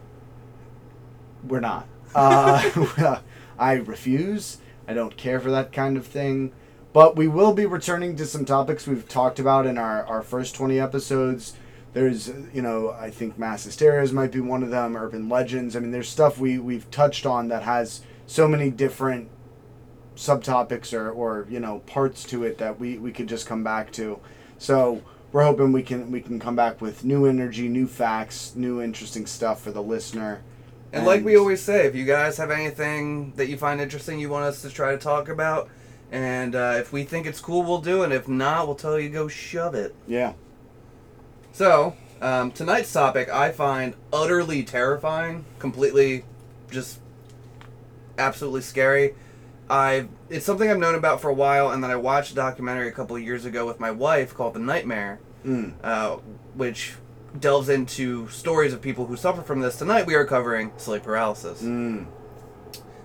We're 1.46 1.60
not. 1.60 1.86
Uh, 2.14 3.20
I 3.58 3.74
refuse. 3.74 4.58
I 4.88 4.94
don't 4.94 5.16
care 5.16 5.40
for 5.40 5.50
that 5.50 5.72
kind 5.72 5.96
of 5.96 6.06
thing. 6.06 6.52
But 6.92 7.16
we 7.16 7.28
will 7.28 7.52
be 7.52 7.66
returning 7.66 8.16
to 8.16 8.26
some 8.26 8.44
topics 8.44 8.86
we've 8.86 9.08
talked 9.08 9.38
about 9.38 9.66
in 9.66 9.76
our, 9.76 10.04
our 10.06 10.22
first 10.22 10.54
20 10.54 10.80
episodes. 10.80 11.54
There's, 11.92 12.28
you 12.52 12.62
know, 12.62 12.90
I 12.90 13.10
think 13.10 13.38
mass 13.38 13.66
hysterias 13.66 14.12
might 14.12 14.32
be 14.32 14.40
one 14.40 14.62
of 14.62 14.70
them, 14.70 14.96
urban 14.96 15.28
legends. 15.28 15.76
I 15.76 15.80
mean, 15.80 15.90
there's 15.90 16.08
stuff 16.08 16.38
we, 16.38 16.58
we've 16.58 16.90
touched 16.90 17.26
on 17.26 17.48
that 17.48 17.62
has 17.62 18.02
so 18.26 18.48
many 18.48 18.70
different 18.70 19.28
subtopics 20.16 20.92
or, 20.92 21.10
or 21.10 21.46
you 21.50 21.60
know, 21.60 21.80
parts 21.80 22.24
to 22.24 22.44
it 22.44 22.58
that 22.58 22.80
we, 22.80 22.98
we 22.98 23.12
could 23.12 23.28
just 23.28 23.46
come 23.46 23.62
back 23.62 23.92
to. 23.92 24.18
So 24.58 25.02
we're 25.32 25.44
hoping 25.44 25.72
we 25.72 25.82
can 25.82 26.10
we 26.10 26.20
can 26.20 26.38
come 26.38 26.56
back 26.56 26.80
with 26.80 27.04
new 27.04 27.26
energy, 27.26 27.68
new 27.68 27.86
facts, 27.86 28.54
new 28.54 28.80
interesting 28.80 29.26
stuff 29.26 29.60
for 29.60 29.70
the 29.70 29.82
listener. 29.82 30.42
And 30.96 31.06
like 31.06 31.24
we 31.24 31.36
always 31.36 31.60
say, 31.60 31.86
if 31.86 31.94
you 31.94 32.04
guys 32.04 32.36
have 32.38 32.50
anything 32.50 33.32
that 33.36 33.48
you 33.48 33.56
find 33.56 33.80
interesting 33.80 34.18
you 34.18 34.28
want 34.28 34.44
us 34.44 34.62
to 34.62 34.70
try 34.70 34.92
to 34.92 34.98
talk 34.98 35.28
about, 35.28 35.68
and 36.10 36.54
uh, 36.54 36.74
if 36.78 36.92
we 36.92 37.04
think 37.04 37.26
it's 37.26 37.40
cool, 37.40 37.62
we'll 37.62 37.80
do 37.80 38.02
it. 38.02 38.12
If 38.12 38.28
not, 38.28 38.66
we'll 38.66 38.76
tell 38.76 38.98
you 38.98 39.08
go 39.10 39.28
shove 39.28 39.74
it. 39.74 39.94
yeah. 40.06 40.32
So, 41.52 41.94
um, 42.20 42.50
tonight's 42.52 42.92
topic 42.92 43.28
I 43.30 43.50
find 43.50 43.94
utterly 44.12 44.62
terrifying, 44.62 45.44
completely 45.58 46.24
just 46.70 47.00
absolutely 48.18 48.60
scary. 48.62 49.14
I 49.68 50.06
it's 50.28 50.44
something 50.46 50.70
I've 50.70 50.78
known 50.78 50.94
about 50.94 51.20
for 51.20 51.28
a 51.28 51.34
while, 51.34 51.70
and 51.70 51.82
then 51.82 51.90
I 51.90 51.96
watched 51.96 52.32
a 52.32 52.34
documentary 52.34 52.88
a 52.88 52.92
couple 52.92 53.16
of 53.16 53.22
years 53.22 53.44
ago 53.44 53.66
with 53.66 53.80
my 53.80 53.90
wife 53.90 54.34
called 54.34 54.54
The 54.54 54.60
Nightmare, 54.60 55.18
Mm. 55.44 55.74
uh, 55.82 56.16
which 56.54 56.94
delves 57.40 57.68
into 57.68 58.28
stories 58.28 58.72
of 58.72 58.80
people 58.80 59.06
who 59.06 59.16
suffer 59.16 59.42
from 59.42 59.60
this. 59.60 59.76
Tonight 59.76 60.06
we 60.06 60.14
are 60.14 60.24
covering 60.24 60.72
sleep 60.76 61.02
paralysis. 61.02 61.62
Mm. 61.62 62.06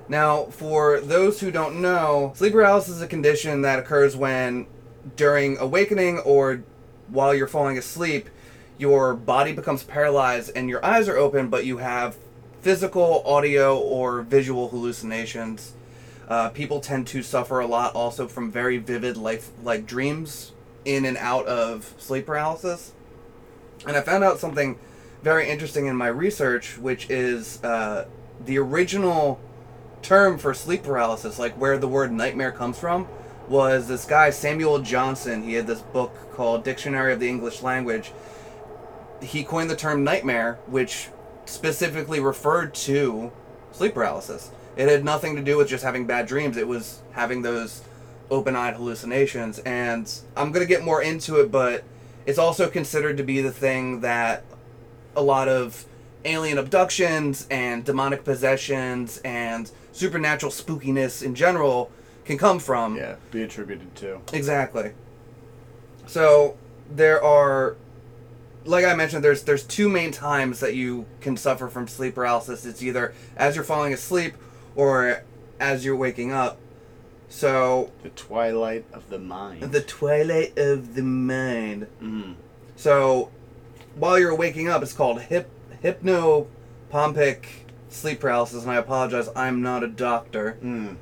Now, 0.08 0.46
for 0.46 1.00
those 1.00 1.40
who 1.40 1.52
don't 1.52 1.82
know, 1.82 2.34
sleep 2.36 2.54
paralysis 2.54 2.96
is 2.96 3.02
a 3.02 3.08
condition 3.08 3.62
that 3.62 3.80
occurs 3.80 4.16
when, 4.16 4.68
during 5.16 5.58
awakening 5.58 6.20
or 6.20 6.64
while 7.08 7.34
you're 7.34 7.48
falling 7.48 7.78
asleep, 7.78 8.30
your 8.78 9.14
body 9.14 9.54
becomes 9.54 9.84
paralyzed 9.84 10.52
and 10.56 10.70
your 10.70 10.84
eyes 10.84 11.08
are 11.08 11.18
open, 11.18 11.50
but 11.50 11.66
you 11.66 11.78
have 11.78 12.18
physical, 12.62 13.24
audio, 13.26 13.78
or 13.78 14.22
visual 14.22 14.70
hallucinations. 14.70 15.74
Uh, 16.28 16.50
people 16.50 16.80
tend 16.80 17.08
to 17.08 17.22
suffer 17.22 17.60
a 17.60 17.68
lot 17.68 17.94
also 17.94 18.28
from 18.28 18.52
very 18.52 18.78
vivid 18.78 19.18
life 19.18 19.50
like 19.64 19.86
dreams 19.86 20.52
in 20.86 21.06
and 21.06 21.18
out 21.18 21.46
of 21.46 21.94
sleep 21.98 22.26
paralysis. 22.26 22.94
And 23.88 23.98
I 23.98 24.02
found 24.02 24.24
out 24.24 24.40
something 24.40 24.78
very 25.24 25.50
interesting 25.50 25.86
in 25.88 25.96
my 25.96 26.08
research, 26.08 26.78
which 26.78 27.10
is 27.10 27.64
uh, 27.64 28.06
the 28.46 28.58
original 28.58 29.40
term 30.02 30.38
for 30.38 30.54
sleep 30.54 30.84
paralysis, 30.84 31.38
like 31.38 31.54
where 31.60 31.78
the 31.78 31.88
word 31.88 32.12
nightmare 32.12 32.52
comes 32.52 32.78
from, 32.80 33.08
was 33.48 33.88
this 33.88 34.06
guy 34.06 34.30
Samuel 34.30 34.80
Johnson. 34.80 35.44
He 35.44 35.54
had 35.54 35.68
this 35.68 35.82
book 35.82 36.16
called 36.34 36.64
Dictionary 36.64 37.14
of 37.14 37.20
the 37.20 37.30
English 37.30 37.62
Language. 37.62 38.12
He 39.22 39.44
coined 39.44 39.70
the 39.70 39.76
term 39.76 40.04
nightmare, 40.04 40.58
which 40.68 41.10
specifically 41.46 42.20
referred 42.20 42.74
to 42.74 43.32
sleep 43.72 43.94
paralysis. 43.94 44.52
It 44.76 44.88
had 44.88 45.04
nothing 45.04 45.36
to 45.36 45.42
do 45.42 45.58
with 45.58 45.68
just 45.68 45.84
having 45.84 46.08
bad 46.08 46.28
dreams. 46.28 46.58
It 46.58 46.68
was 46.68 47.02
having 47.12 47.42
those 47.42 47.82
open-eyed 48.30 48.76
hallucinations. 48.76 49.60
And 49.60 50.12
I'm 50.36 50.52
gonna 50.52 50.66
get 50.66 50.84
more 50.84 51.02
into 51.02 51.42
it, 51.42 51.52
but 51.52 51.84
it's 52.26 52.40
also 52.40 52.70
considered 52.70 53.18
to 53.18 53.24
be 53.24 53.42
the 53.42 53.52
thing 53.52 54.02
that 54.02 54.44
a 55.16 55.22
lot 55.22 55.48
of 55.48 55.86
alien 56.24 56.58
abductions 56.58 57.48
and 57.50 57.84
demonic 57.84 58.24
possessions 58.24 59.20
and 59.26 59.72
supernatural 59.92 60.52
spookiness 60.52 61.24
in 61.24 61.36
general 61.36 61.92
can 62.26 62.38
come 62.38 62.60
from. 62.60 62.96
Yeah, 62.96 63.16
be 63.32 63.44
attributed 63.44 63.96
to. 63.96 64.22
Exactly. 64.34 64.94
So 66.06 66.58
there 66.90 67.24
are 67.24 67.76
like 68.66 68.86
I 68.86 68.94
mentioned, 68.94 69.24
there's 69.24 69.44
there's 69.44 69.64
two 69.64 69.90
main 69.90 70.12
times 70.12 70.60
that 70.60 70.76
you 70.76 71.06
can 71.20 71.38
suffer 71.38 71.68
from 71.68 71.88
sleep 71.88 72.16
paralysis. 72.16 72.66
It's 72.66 72.84
either 72.84 73.14
as 73.36 73.56
you're 73.56 73.64
falling 73.64 73.94
asleep 73.94 74.36
or 74.76 75.24
as 75.60 75.84
you're 75.84 75.96
waking 75.96 76.32
up. 76.32 76.58
So 77.32 77.92
The 78.04 78.10
twilight 78.10 78.84
of 78.92 79.10
the 79.10 79.18
mind. 79.18 79.72
the 79.72 79.82
twilight 79.82 80.58
of 80.58 80.96
the 80.96 81.02
mind. 81.02 81.88
Mm. 82.02 82.36
So 82.76 83.32
while 83.96 84.20
you're 84.20 84.36
waking 84.36 84.68
up, 84.68 84.84
it's 84.84 84.92
called 84.94 85.22
hip 85.22 85.50
hypnopompic 85.82 87.46
sleep 87.90 88.20
paralysis. 88.20 88.64
And 88.64 88.72
I 88.72 88.76
apologize, 88.76 89.30
I'm 89.34 89.62
not 89.62 89.82
a 89.82 89.88
doctor, 89.88 90.58
Mm. 90.62 90.98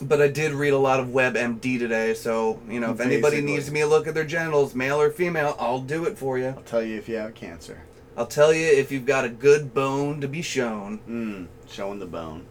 but 0.00 0.22
I 0.22 0.28
did 0.28 0.52
read 0.52 0.72
a 0.72 0.78
lot 0.78 1.00
of 1.00 1.08
WebMD 1.08 1.76
today. 1.78 2.14
So 2.14 2.60
you 2.68 2.78
know, 2.78 2.92
if 2.92 3.00
anybody 3.00 3.40
needs 3.40 3.68
me 3.70 3.80
to 3.80 3.86
look 3.86 4.06
at 4.06 4.14
their 4.14 4.24
genitals, 4.24 4.76
male 4.76 5.00
or 5.00 5.10
female, 5.10 5.56
I'll 5.58 5.80
do 5.80 6.04
it 6.04 6.16
for 6.18 6.38
you. 6.38 6.46
I'll 6.56 6.62
tell 6.62 6.82
you 6.84 6.96
if 6.96 7.08
you 7.08 7.16
have 7.16 7.34
cancer. 7.34 7.82
I'll 8.16 8.26
tell 8.26 8.54
you 8.54 8.64
if 8.66 8.92
you've 8.92 9.06
got 9.06 9.24
a 9.24 9.28
good 9.28 9.74
bone 9.74 10.20
to 10.20 10.28
be 10.28 10.40
shown. 10.42 11.00
Mm. 11.08 11.46
Showing 11.68 11.98
the 11.98 12.06
bone. 12.06 12.46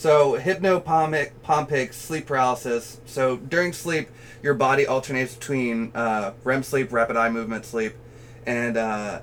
So 0.00 0.38
hypnopompic 0.40 1.32
pompic 1.42 1.92
sleep 1.92 2.24
paralysis. 2.24 3.02
So 3.04 3.36
during 3.36 3.74
sleep, 3.74 4.08
your 4.42 4.54
body 4.54 4.86
alternates 4.86 5.34
between 5.34 5.92
uh, 5.94 6.32
REM 6.42 6.62
sleep, 6.62 6.90
rapid 6.90 7.18
eye 7.18 7.28
movement 7.28 7.66
sleep, 7.66 7.92
and 8.46 8.78
uh, 8.78 9.20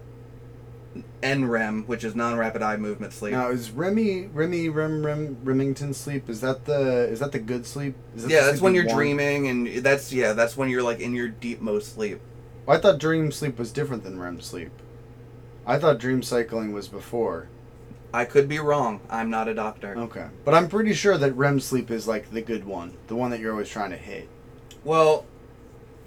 NREM, 1.23 1.87
which 1.87 2.03
is 2.03 2.13
non-rapid 2.13 2.61
eye 2.61 2.77
movement 2.77 3.13
sleep. 3.13 3.31
Now 3.31 3.49
is 3.49 3.71
Remy 3.71 4.27
Remy 4.27 4.69
Rem 4.69 5.03
Rem 5.03 5.37
Remington 5.43 5.95
sleep? 5.95 6.29
Is 6.29 6.41
that 6.41 6.65
the 6.65 7.07
is 7.09 7.21
that 7.21 7.31
the 7.31 7.39
good 7.39 7.65
sleep? 7.65 7.95
Is 8.15 8.21
that 8.21 8.29
yeah, 8.31 8.41
that's 8.41 8.59
sleep 8.59 8.61
when 8.61 8.75
you 8.75 8.81
you're 8.81 8.89
want? 8.89 8.97
dreaming, 8.99 9.47
and 9.47 9.67
that's 9.83 10.13
yeah, 10.13 10.33
that's 10.33 10.55
when 10.55 10.69
you're 10.69 10.83
like 10.83 10.99
in 10.99 11.15
your 11.15 11.27
deep 11.27 11.59
most 11.59 11.95
sleep. 11.95 12.19
I 12.67 12.77
thought 12.77 12.99
dream 12.99 13.31
sleep 13.31 13.57
was 13.57 13.71
different 13.71 14.03
than 14.03 14.19
REM 14.19 14.41
sleep. 14.41 14.69
I 15.65 15.79
thought 15.79 15.97
dream 15.97 16.21
cycling 16.21 16.71
was 16.71 16.87
before. 16.87 17.49
I 18.17 18.25
could 18.25 18.49
be 18.49 18.57
wrong. 18.57 18.99
I'm 19.11 19.29
not 19.29 19.47
a 19.47 19.53
doctor. 19.53 19.95
Okay, 19.95 20.25
but 20.43 20.55
I'm 20.55 20.67
pretty 20.67 20.93
sure 20.93 21.19
that 21.19 21.33
REM 21.33 21.59
sleep 21.59 21.91
is 21.91 22.07
like 22.07 22.31
the 22.31 22.41
good 22.41 22.65
one, 22.65 22.93
the 23.07 23.15
one 23.15 23.29
that 23.29 23.39
you're 23.39 23.51
always 23.51 23.69
trying 23.69 23.91
to 23.91 23.97
hit. 23.97 24.27
Well, 24.83 25.23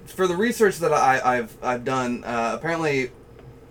for 0.06 0.26
the 0.26 0.34
research 0.36 0.78
that 0.78 0.92
I, 0.92 1.20
I've 1.38 1.56
I've 1.62 1.84
done, 1.84 2.24
uh, 2.24 2.50
apparently, 2.58 3.12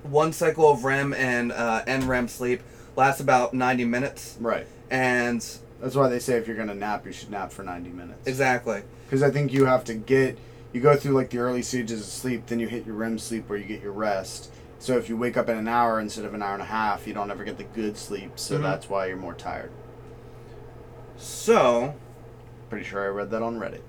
one 0.03 0.31
cycle 0.31 0.71
of 0.71 0.85
REM 0.85 1.13
and 1.13 1.51
uh, 1.51 1.83
NREM 1.85 2.29
sleep 2.29 2.61
lasts 2.95 3.19
about 3.19 3.53
90 3.53 3.83
minutes, 3.83 4.37
Right. 4.39 4.65
and 4.89 5.45
That's 5.81 5.95
why 5.95 6.07
they 6.07 6.19
say 6.19 6.37
if 6.37 6.47
you're 6.47 6.55
gonna 6.55 6.73
nap, 6.75 7.05
you 7.05 7.11
should 7.11 7.31
nap 7.31 7.51
for 7.51 7.63
90 7.63 7.89
minutes. 7.89 8.25
exactly. 8.25 8.83
Because 9.05 9.21
I 9.21 9.31
think 9.31 9.51
you 9.51 9.65
have 9.65 9.83
to 9.85 9.95
get 9.95 10.37
you 10.71 10.79
go 10.79 10.95
through 10.95 11.13
like 11.13 11.29
the 11.31 11.39
early 11.39 11.61
stages 11.63 11.99
of 11.99 12.05
sleep, 12.07 12.45
then 12.47 12.59
you 12.59 12.67
hit 12.69 12.85
your 12.85 12.95
REM 12.95 13.19
sleep 13.19 13.49
where 13.49 13.57
you 13.59 13.65
get 13.65 13.81
your 13.83 13.91
rest. 13.91 14.49
So 14.79 14.97
if 14.97 15.09
you 15.09 15.17
wake 15.17 15.35
up 15.37 15.49
in 15.49 15.57
an 15.57 15.67
hour 15.67 15.99
instead 15.99 16.23
of 16.25 16.33
an 16.33 16.41
hour 16.41 16.53
and 16.53 16.61
a 16.61 16.65
half, 16.65 17.05
you 17.05 17.13
don't 17.13 17.29
ever 17.29 17.43
get 17.43 17.57
the 17.57 17.65
good 17.65 17.97
sleep. 17.97 18.31
So 18.39 18.57
Mhm. 18.57 18.63
that's 18.63 18.89
why 18.89 19.07
you're 19.07 19.17
more 19.17 19.33
tired. 19.33 19.71
So, 21.17 21.95
Pretty 22.69 22.85
sure 22.85 23.03
I 23.03 23.07
read 23.07 23.31
that 23.31 23.41
on 23.41 23.59
Reddit. 23.59 23.81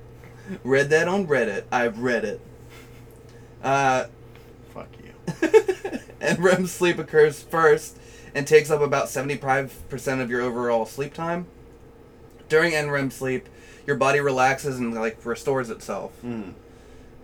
read 0.64 0.90
that 0.90 1.06
on 1.06 1.26
Reddit. 1.26 1.64
I've 1.70 1.99
read 2.00 2.25
it. 2.25 2.40
Uh, 3.62 4.06
Fuck 4.75 4.88
you. 5.04 5.12
NREM 6.20 6.66
sleep 6.66 6.99
occurs 6.99 7.40
first 7.42 7.99
and 8.35 8.47
takes 8.47 8.70
up 8.70 8.80
about 8.80 9.06
75% 9.09 10.20
of 10.20 10.30
your 10.30 10.40
overall 10.40 10.87
sleep 10.87 11.12
time. 11.14 11.47
During 12.49 12.73
NREM 12.73 13.12
sleep, 13.12 13.49
your 13.87 13.97
body 13.97 14.18
relaxes 14.20 14.78
and 14.78 14.94
like 14.94 15.25
restores 15.25 15.70
itself. 15.70 16.12
Mm. 16.25 16.54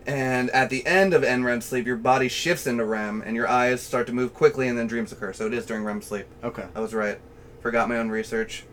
And 0.07 0.51
at 0.51 0.71
the 0.71 0.87
end 0.87 1.13
of 1.15 1.23
NREM 1.23 1.63
sleep, 1.63 1.85
your 1.85 1.97
body 1.97 2.29
shifts 2.29 2.67
into 2.67 2.85
REM 2.85 3.23
and 3.27 3.35
your 3.35 3.49
eyes 3.49 3.83
start 3.83 4.07
to 4.07 4.13
move 4.13 4.33
quickly 4.33 4.69
and 4.69 4.79
then 4.79 4.87
dreams 4.87 5.11
occur. 5.11 5.33
So 5.33 5.47
it 5.47 5.53
is 5.53 5.67
during 5.67 5.83
REM 5.83 6.01
sleep. 6.01 6.27
Okay. 6.45 6.67
I 6.75 6.81
was 6.81 6.95
right. 6.95 7.19
Forgot 7.61 7.89
my 7.89 7.99
own 7.99 8.09
research. 8.09 8.65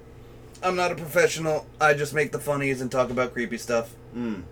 I'm 0.61 0.75
not 0.75 0.91
a 0.91 0.95
professional. 0.95 1.65
I 1.81 1.95
just 1.95 2.13
make 2.13 2.31
the 2.31 2.39
funnies 2.39 2.81
and 2.81 2.91
talk 2.91 3.09
about 3.09 3.33
creepy 3.33 3.57
stuff. 3.57 3.95
Mm. 4.15 4.43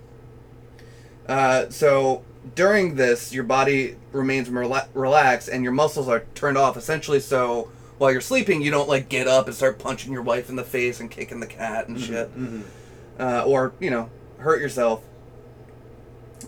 Uh, 1.27 1.69
so 1.69 2.25
during 2.55 2.95
this, 2.95 3.31
your 3.31 3.43
body 3.43 3.95
remains 4.11 4.49
rela- 4.49 4.87
relaxed 4.95 5.47
and 5.47 5.63
your 5.63 5.71
muscles 5.73 6.07
are 6.07 6.25
turned 6.33 6.57
off. 6.57 6.77
Essentially, 6.77 7.19
so 7.19 7.69
while 7.99 8.11
you're 8.11 8.21
sleeping, 8.21 8.61
you 8.63 8.71
don't 8.71 8.89
like 8.89 9.07
get 9.07 9.27
up 9.27 9.45
and 9.45 9.55
start 9.55 9.77
punching 9.77 10.11
your 10.11 10.23
wife 10.23 10.49
in 10.49 10.55
the 10.55 10.63
face 10.63 10.99
and 10.99 11.11
kicking 11.11 11.39
the 11.39 11.47
cat 11.47 11.87
and 11.87 12.01
shit, 12.01 12.29
hmm 12.29 12.61
uh, 13.19 13.43
or 13.45 13.73
you 13.79 13.91
know, 13.91 14.09
hurt 14.39 14.59
yourself. 14.59 15.03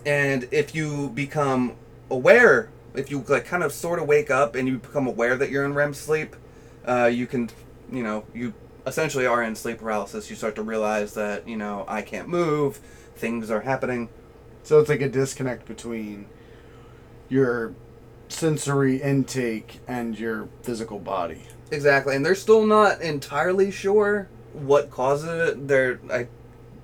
And 0.06 0.48
if 0.50 0.74
you 0.74 1.10
become 1.10 1.76
aware, 2.10 2.70
if 2.94 3.10
you 3.10 3.24
like 3.28 3.46
kind 3.46 3.62
of 3.62 3.72
sort 3.72 3.98
of 3.98 4.06
wake 4.06 4.30
up 4.30 4.54
and 4.54 4.68
you 4.68 4.78
become 4.78 5.06
aware 5.06 5.36
that 5.36 5.50
you're 5.50 5.64
in 5.64 5.74
REM 5.74 5.94
sleep, 5.94 6.36
uh, 6.86 7.06
you 7.06 7.26
can, 7.26 7.50
you 7.90 8.02
know, 8.02 8.24
you 8.34 8.52
essentially 8.86 9.26
are 9.26 9.42
in 9.42 9.54
sleep 9.54 9.78
paralysis. 9.78 10.30
You 10.30 10.36
start 10.36 10.54
to 10.56 10.62
realize 10.62 11.14
that 11.14 11.48
you 11.48 11.56
know 11.56 11.84
I 11.88 12.02
can't 12.02 12.28
move, 12.28 12.76
things 13.16 13.50
are 13.50 13.62
happening. 13.62 14.08
So 14.62 14.78
it's 14.80 14.88
like 14.88 15.00
a 15.00 15.08
disconnect 15.08 15.66
between 15.66 16.26
your 17.28 17.74
sensory 18.28 19.00
intake 19.00 19.80
and 19.86 20.18
your 20.18 20.48
physical 20.62 20.98
body. 20.98 21.42
Exactly, 21.70 22.14
and 22.14 22.24
they're 22.24 22.34
still 22.34 22.66
not 22.66 23.00
entirely 23.00 23.70
sure 23.70 24.28
what 24.52 24.90
causes 24.90 25.50
it. 25.50 25.68
They're 25.68 26.00
I 26.10 26.28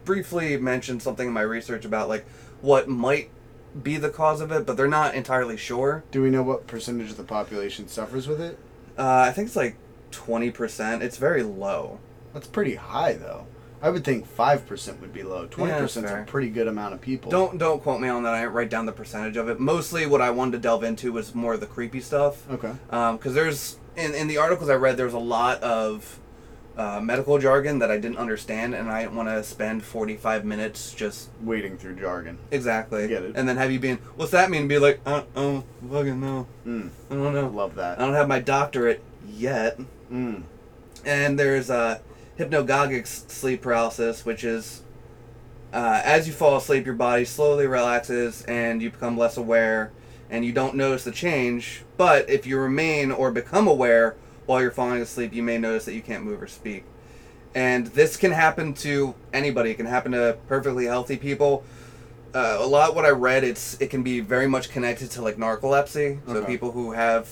briefly 0.05 0.57
mentioned 0.57 1.03
something 1.03 1.29
in 1.29 1.33
my 1.33 1.43
research 1.43 1.85
about 1.85 2.09
like 2.09 2.27
what 2.61 2.89
might 2.89 3.31
be 3.83 3.97
the 3.97 4.11
cause 4.11 4.41
of 4.41 4.51
it, 4.51 4.67
but 4.67 4.77
they're 4.77 4.89
not 4.89 5.15
entirely 5.15 5.57
sure. 5.57 6.05
Do 6.11 6.23
we 6.23 6.31
know 6.31 6.43
what 6.43 6.67
percentage 6.67 7.11
of 7.11 7.17
the 7.17 7.25
population 7.25 7.89
suffers 7.89 8.27
with 8.27 8.41
it? 8.41 8.59
Uh, 8.99 9.25
I 9.29 9.33
think 9.33 9.47
it's 9.47 9.57
like 9.57 9.77
twenty 10.11 10.51
percent. 10.51 11.03
It's 11.03 11.17
very 11.17 11.43
low. 11.43 12.01
That's 12.33 12.47
pretty 12.47 12.77
high, 12.77 13.15
though. 13.15 13.47
I 13.83 13.89
would 13.89 14.05
think 14.05 14.27
five 14.27 14.67
percent 14.67 15.01
would 15.01 15.13
be 15.13 15.23
low. 15.23 15.47
Twenty 15.47 15.73
that's 15.73 15.83
percent 15.83 16.07
is 16.07 16.13
a 16.13 16.25
pretty 16.27 16.51
good 16.51 16.69
amount 16.69 16.95
of 16.95 17.01
people. 17.01 17.31
Don't 17.31 17.59
don't 17.59 17.83
quote 17.83 18.01
me 18.01 18.09
on 18.09 18.23
that. 18.25 18.35
I 18.35 18.45
write 18.47 18.69
down 18.69 18.87
the 18.87 18.93
percentage 18.93 19.37
of 19.37 19.49
it. 19.49 19.59
Mostly, 19.59 20.07
what 20.07 20.21
I 20.21 20.31
wanted 20.31 20.53
to 20.53 20.59
delve 20.59 20.85
into 20.85 21.13
was 21.13 21.35
more 21.35 21.55
of 21.55 21.61
the 21.61 21.67
creepy 21.67 22.01
stuff. 22.01 22.49
Okay. 22.51 22.73
because 22.91 23.35
there's 23.35 23.79
in, 23.97 24.15
in 24.15 24.29
the 24.29 24.37
articles 24.37 24.69
I 24.69 24.75
read, 24.75 24.97
there's 24.97 25.15
a 25.15 25.19
lot 25.19 25.63
of 25.63 26.20
uh, 26.81 27.01
medical 27.01 27.39
jargon 27.39 27.79
that 27.81 27.91
I 27.91 27.99
didn't 27.99 28.17
understand, 28.17 28.75
and 28.75 28.91
I 28.91 29.03
didn't 29.03 29.17
want 29.17 29.29
to 29.29 29.43
spend 29.45 29.83
45 29.85 30.45
minutes 30.45 30.95
just 30.95 31.29
Waiting 31.43 31.77
through 31.77 31.97
jargon. 31.97 32.39
exactly. 32.51 33.07
Get 33.09 33.23
it. 33.23 33.33
And 33.37 33.49
then 33.49 33.57
have 33.59 33.71
you 33.71 33.79
been, 33.79 33.99
what's 34.17 34.31
that 34.33 34.51
mean? 34.51 34.67
Be 34.67 34.79
like, 34.79 35.01
uh, 35.05 35.23
oh, 35.37 35.65
fucking 35.91 36.21
no, 36.21 36.47
Mm. 36.67 36.91
I 37.11 37.15
don't 37.15 37.35
know. 37.35 37.49
Love 37.49 37.75
that. 37.75 37.99
I 38.01 38.05
don't 38.05 38.15
have 38.15 38.29
my 38.29 38.41
doctorate 38.41 39.03
yet. 39.29 39.79
Mm. 40.11 40.43
And 41.05 41.39
there's 41.39 41.69
uh, 41.71 41.99
hypnagogic 42.39 43.07
sleep 43.07 43.63
paralysis, 43.63 44.25
which 44.25 44.43
is 44.45 44.83
uh, 45.73 46.01
as 46.05 46.27
you 46.27 46.33
fall 46.33 46.57
asleep, 46.57 46.85
your 46.87 46.95
body 46.97 47.25
slowly 47.25 47.67
relaxes 47.67 48.43
and 48.49 48.83
you 48.83 48.91
become 48.91 49.17
less 49.17 49.37
aware, 49.37 49.93
and 50.29 50.45
you 50.45 50.53
don't 50.53 50.75
notice 50.75 51.05
the 51.05 51.13
change. 51.13 51.83
But 51.97 52.29
if 52.29 52.47
you 52.47 52.59
remain 52.59 53.11
or 53.13 53.31
become 53.31 53.69
aware 53.69 54.17
while 54.51 54.61
you're 54.61 54.73
falling 54.73 55.01
asleep, 55.01 55.33
you 55.33 55.45
may 55.45 55.59
notice 55.59 55.85
that 55.85 55.95
you 55.95 56.03
can't 56.03 56.25
move 56.25 56.43
or 56.43 56.49
speak. 56.49 56.83
And 57.55 57.87
this 57.87 58.17
can 58.17 58.33
happen 58.33 58.75
to 58.75 59.15
anybody. 59.33 59.71
It 59.71 59.77
can 59.77 59.87
happen 59.87 60.11
to 60.11 60.37
perfectly 60.49 60.87
healthy 60.87 61.17
people. 61.17 61.63
Uh, 62.35 62.57
a 62.59 62.67
lot 62.67 62.97
what 62.97 63.05
I 63.05 63.11
read, 63.11 63.45
it's 63.45 63.81
it 63.81 63.91
can 63.91 64.03
be 64.03 64.19
very 64.19 64.49
much 64.49 64.71
connected 64.71 65.09
to 65.13 65.23
like 65.23 65.37
narcolepsy. 65.37 66.19
So 66.27 66.39
Okay. 66.39 66.47
people 66.49 66.73
who 66.73 66.91
have 66.91 67.29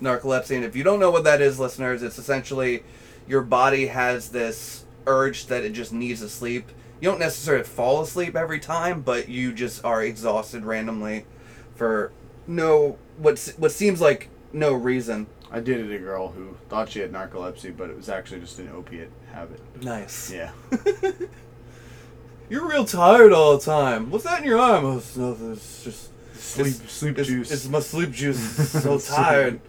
narcolepsy. 0.00 0.56
And 0.56 0.64
if 0.64 0.74
you 0.74 0.82
don't 0.82 0.98
know 0.98 1.10
what 1.10 1.24
that 1.24 1.42
is, 1.42 1.60
listeners, 1.60 2.02
it's 2.02 2.18
essentially 2.18 2.84
your 3.28 3.42
body 3.42 3.88
has 3.88 4.30
this 4.30 4.86
urge 5.06 5.48
that 5.48 5.64
it 5.64 5.74
just 5.74 5.92
needs 5.92 6.20
to 6.22 6.28
sleep. 6.30 6.70
You 7.02 7.10
don't 7.10 7.20
necessarily 7.20 7.64
fall 7.64 8.00
asleep 8.00 8.34
every 8.34 8.60
time, 8.60 9.02
but 9.02 9.28
you 9.28 9.52
just 9.52 9.84
are 9.84 10.02
exhausted 10.02 10.64
randomly 10.64 11.26
for 11.74 12.12
no 12.46 12.96
what 13.18 13.52
what 13.58 13.72
seems 13.72 14.00
like 14.00 14.30
no 14.54 14.72
reason. 14.72 15.26
I 15.54 15.60
dated 15.60 15.92
a 15.92 15.98
girl 15.98 16.28
who 16.28 16.56
thought 16.70 16.88
she 16.88 17.00
had 17.00 17.12
narcolepsy, 17.12 17.76
but 17.76 17.90
it 17.90 17.96
was 17.96 18.08
actually 18.08 18.40
just 18.40 18.58
an 18.58 18.70
opiate 18.74 19.10
habit. 19.32 19.60
Nice. 19.82 20.32
Yeah. 20.32 20.50
You're 22.48 22.66
real 22.68 22.84
tired 22.84 23.32
all 23.32 23.56
the 23.58 23.64
time. 23.64 24.10
What's 24.10 24.24
that 24.24 24.40
in 24.40 24.46
your 24.46 24.58
arm? 24.58 24.84
Oh, 24.84 24.96
it's 24.98 25.16
nothing. 25.16 25.52
It's 25.52 25.84
just 25.84 26.08
Sleep, 26.34 26.66
it's- 26.66 26.90
sleep 26.92 27.18
it's, 27.18 27.28
juice. 27.28 27.50
It's 27.52 27.68
my 27.68 27.80
sleep 27.80 28.10
juice. 28.12 28.38
So 28.82 28.98
tired. 28.98 29.60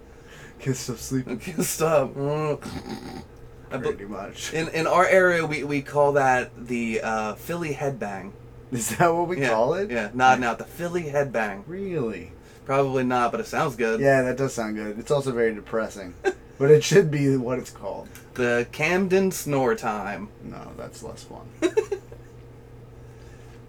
Get 0.59 0.75
some 0.75 0.97
sleep. 0.97 1.27
I 1.27 1.35
can't 1.35 1.63
stop. 1.63 2.13
Mm. 2.13 2.63
I 3.71 3.77
bu- 3.77 3.89
Pretty 3.89 4.05
much. 4.05 4.53
In 4.53 4.69
in 4.69 4.87
our 4.87 5.05
area, 5.05 5.45
we, 5.45 5.63
we 5.63 5.81
call 5.81 6.13
that 6.13 6.51
the 6.67 7.01
uh, 7.01 7.35
Philly 7.35 7.73
headbang. 7.73 8.31
Is 8.71 8.95
that 8.97 9.13
what 9.13 9.27
we 9.27 9.41
yeah, 9.41 9.49
call 9.49 9.73
it? 9.75 9.91
Yeah, 9.91 10.09
nodding 10.13 10.43
out 10.45 10.57
the 10.57 10.65
Philly 10.65 11.03
headbang. 11.03 11.63
Really? 11.67 12.31
Probably 12.65 13.03
not, 13.03 13.31
but 13.31 13.41
it 13.41 13.47
sounds 13.47 13.75
good. 13.75 13.99
Yeah, 13.99 14.21
that 14.23 14.37
does 14.37 14.53
sound 14.53 14.75
good. 14.75 14.97
It's 14.99 15.11
also 15.11 15.31
very 15.31 15.53
depressing. 15.53 16.13
but 16.57 16.71
it 16.71 16.83
should 16.83 17.11
be 17.11 17.35
what 17.35 17.59
it's 17.59 17.69
called. 17.71 18.07
The 18.35 18.67
Camden 18.71 19.31
snore 19.31 19.75
time. 19.75 20.29
No, 20.43 20.71
that's 20.77 21.03
less 21.03 21.23
fun. 21.23 21.45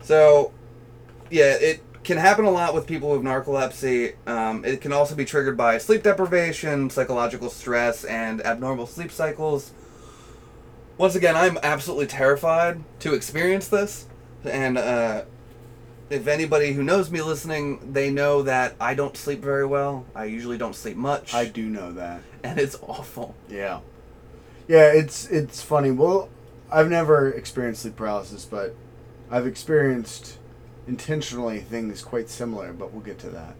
So, 0.04 0.52
yeah, 1.30 1.54
it 1.54 1.82
can 2.04 2.18
happen 2.18 2.44
a 2.44 2.50
lot 2.50 2.74
with 2.74 2.86
people 2.86 3.10
with 3.10 3.22
narcolepsy. 3.22 4.14
Um, 4.28 4.62
it 4.64 4.82
can 4.82 4.92
also 4.92 5.14
be 5.14 5.24
triggered 5.24 5.56
by 5.56 5.78
sleep 5.78 6.02
deprivation, 6.02 6.90
psychological 6.90 7.48
stress, 7.48 8.04
and 8.04 8.44
abnormal 8.44 8.86
sleep 8.86 9.10
cycles. 9.10 9.72
Once 10.98 11.14
again, 11.14 11.34
I'm 11.34 11.58
absolutely 11.62 12.06
terrified 12.06 12.84
to 13.00 13.14
experience 13.14 13.68
this. 13.68 14.06
And 14.44 14.76
uh, 14.76 15.22
if 16.10 16.26
anybody 16.26 16.72
who 16.72 16.82
knows 16.82 17.10
me 17.10 17.22
listening, 17.22 17.92
they 17.92 18.10
know 18.10 18.42
that 18.42 18.74
I 18.80 18.94
don't 18.94 19.16
sleep 19.16 19.40
very 19.40 19.66
well. 19.66 20.06
I 20.14 20.24
usually 20.26 20.58
don't 20.58 20.74
sleep 20.74 20.96
much. 20.96 21.34
I 21.34 21.46
do 21.46 21.64
know 21.68 21.92
that. 21.92 22.20
and 22.42 22.58
it's 22.58 22.76
awful. 22.82 23.34
Yeah. 23.48 23.80
Yeah, 24.68 24.92
it's 24.92 25.26
it's 25.26 25.62
funny. 25.62 25.90
Well, 25.90 26.28
I've 26.70 26.88
never 26.88 27.30
experienced 27.30 27.82
sleep 27.82 27.96
paralysis, 27.96 28.44
but 28.44 28.74
I've 29.30 29.46
experienced 29.46 30.38
intentionally 30.86 31.60
things 31.60 32.02
quite 32.02 32.28
similar, 32.28 32.72
but 32.72 32.92
we'll 32.92 33.02
get 33.02 33.18
to 33.20 33.30
that. 33.30 33.54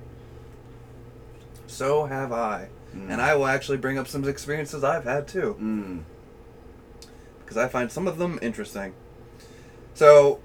So 1.66 2.06
have 2.06 2.32
I. 2.32 2.68
Mm. 2.94 3.10
And 3.10 3.20
I 3.20 3.34
will 3.34 3.46
actually 3.46 3.78
bring 3.78 3.98
up 3.98 4.06
some 4.06 4.26
experiences 4.28 4.84
I've 4.84 5.04
had 5.04 5.26
too. 5.26 5.56
Mm. 5.60 6.02
because 7.40 7.56
I 7.56 7.68
find 7.68 7.90
some 7.90 8.06
of 8.06 8.18
them 8.18 8.38
interesting. 8.40 8.94
So, 9.94 10.40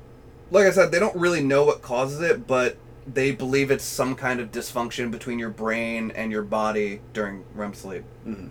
like 0.52 0.66
I 0.66 0.72
said, 0.72 0.92
they 0.92 1.00
don't 1.00 1.16
really 1.16 1.42
know 1.44 1.64
what 1.66 1.82
causes 1.82 2.22
it, 2.22 2.48
but 2.48 2.78
they 3.12 3.32
believe 3.32 3.72
it's 3.72 3.84
some 3.84 4.16
kind 4.16 4.40
of 4.40 4.52
dysfunction 4.52 5.10
between 5.12 5.40
your 5.40 5.50
brain 5.50 6.12
and 6.12 6.32
your 6.32 6.44
body 6.44 7.02
during 7.14 7.44
REM 7.56 7.74
sleep. 7.74 8.04
Mhm. 8.28 8.50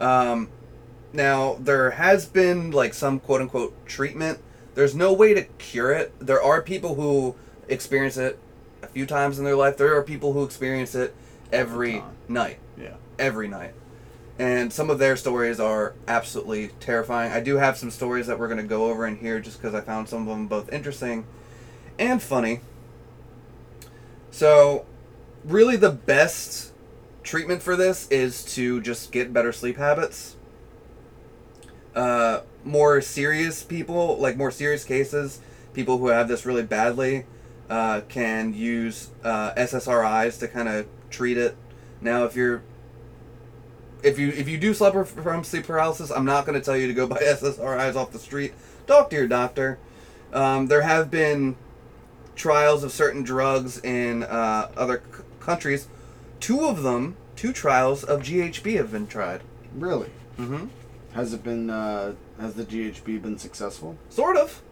Um, 0.00 0.48
now, 1.12 1.56
there 1.60 1.92
has 1.92 2.26
been 2.26 2.70
like 2.70 2.94
some 2.94 3.20
quote 3.20 3.40
unquote 3.40 3.86
treatment. 3.86 4.38
There's 4.74 4.94
no 4.94 5.12
way 5.12 5.34
to 5.34 5.42
cure 5.58 5.92
it. 5.92 6.12
There 6.18 6.42
are 6.42 6.60
people 6.62 6.94
who 6.96 7.36
experience 7.68 8.16
it 8.16 8.38
a 8.82 8.86
few 8.88 9.06
times 9.06 9.38
in 9.38 9.44
their 9.44 9.54
life. 9.56 9.76
There 9.76 9.96
are 9.96 10.02
people 10.02 10.32
who 10.32 10.42
experience 10.44 10.94
it 10.94 11.14
every 11.52 12.02
night 12.28 12.58
Yeah. 12.76 12.94
every 13.18 13.46
night. 13.48 13.72
And 14.38 14.72
some 14.72 14.90
of 14.90 14.98
their 14.98 15.16
stories 15.16 15.60
are 15.60 15.94
absolutely 16.08 16.68
terrifying. 16.80 17.30
I 17.32 17.40
do 17.40 17.56
have 17.56 17.76
some 17.76 17.90
stories 17.90 18.26
that 18.26 18.38
we're 18.38 18.48
going 18.48 18.60
to 18.60 18.66
go 18.66 18.90
over 18.90 19.06
in 19.06 19.16
here 19.16 19.38
just 19.38 19.60
because 19.60 19.74
I 19.74 19.80
found 19.80 20.08
some 20.08 20.22
of 20.22 20.28
them 20.28 20.48
both 20.48 20.72
interesting 20.72 21.24
and 21.98 22.20
funny. 22.20 22.60
So, 24.32 24.86
really, 25.44 25.76
the 25.76 25.90
best 25.92 26.72
treatment 27.22 27.62
for 27.62 27.76
this 27.76 28.08
is 28.08 28.44
to 28.54 28.80
just 28.80 29.12
get 29.12 29.32
better 29.32 29.52
sleep 29.52 29.76
habits. 29.76 30.34
Uh, 31.94 32.40
more 32.64 33.00
serious 33.00 33.62
people, 33.62 34.18
like 34.18 34.36
more 34.36 34.50
serious 34.50 34.84
cases, 34.84 35.40
people 35.72 35.98
who 35.98 36.08
have 36.08 36.26
this 36.26 36.44
really 36.44 36.64
badly, 36.64 37.26
uh, 37.70 38.00
can 38.08 38.52
use 38.52 39.10
uh, 39.22 39.54
SSRIs 39.54 40.38
to 40.40 40.48
kind 40.48 40.68
of 40.68 40.86
treat 41.10 41.38
it. 41.38 41.56
Now, 42.00 42.24
if 42.24 42.34
you're 42.34 42.62
if 44.04 44.18
you 44.18 44.28
if 44.28 44.48
you 44.48 44.58
do 44.58 44.74
suffer 44.74 45.04
from 45.04 45.42
sleep 45.44 45.66
paralysis, 45.66 46.10
I'm 46.10 46.24
not 46.24 46.46
going 46.46 46.58
to 46.58 46.64
tell 46.64 46.76
you 46.76 46.86
to 46.86 46.94
go 46.94 47.06
buy 47.06 47.16
SSRIs 47.22 47.96
off 47.96 48.12
the 48.12 48.18
street. 48.18 48.52
Talk 48.86 49.10
to 49.10 49.16
your 49.16 49.26
doctor. 49.26 49.78
Um, 50.32 50.66
there 50.66 50.82
have 50.82 51.10
been 51.10 51.56
trials 52.36 52.84
of 52.84 52.92
certain 52.92 53.22
drugs 53.22 53.78
in 53.82 54.24
uh, 54.24 54.70
other 54.76 55.02
c- 55.16 55.22
countries. 55.40 55.88
Two 56.40 56.64
of 56.66 56.82
them, 56.82 57.16
two 57.36 57.52
trials 57.52 58.04
of 58.04 58.20
GHB 58.20 58.76
have 58.76 58.92
been 58.92 59.06
tried. 59.06 59.40
Really? 59.74 60.10
Mm-hmm. 60.38 60.66
Has 61.14 61.32
it 61.32 61.42
been? 61.42 61.70
Uh, 61.70 62.14
has 62.40 62.54
the 62.54 62.64
GHB 62.64 63.22
been 63.22 63.38
successful? 63.38 63.96
Sort 64.10 64.36
of. 64.36 64.62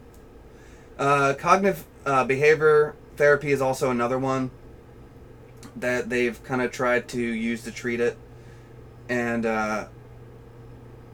Uh, 0.99 1.33
cognitive 1.33 1.85
uh, 2.05 2.23
behavior 2.23 2.93
therapy 3.15 3.51
is 3.51 3.61
also 3.61 3.89
another 3.89 4.19
one 4.19 4.51
that 5.75 6.09
they've 6.09 6.43
kind 6.43 6.61
of 6.61 6.71
tried 6.71 7.07
to 7.09 7.19
use 7.21 7.63
to 7.63 7.71
treat 7.71 7.99
it. 7.99 8.17
And 9.09 9.45
uh, 9.45 9.87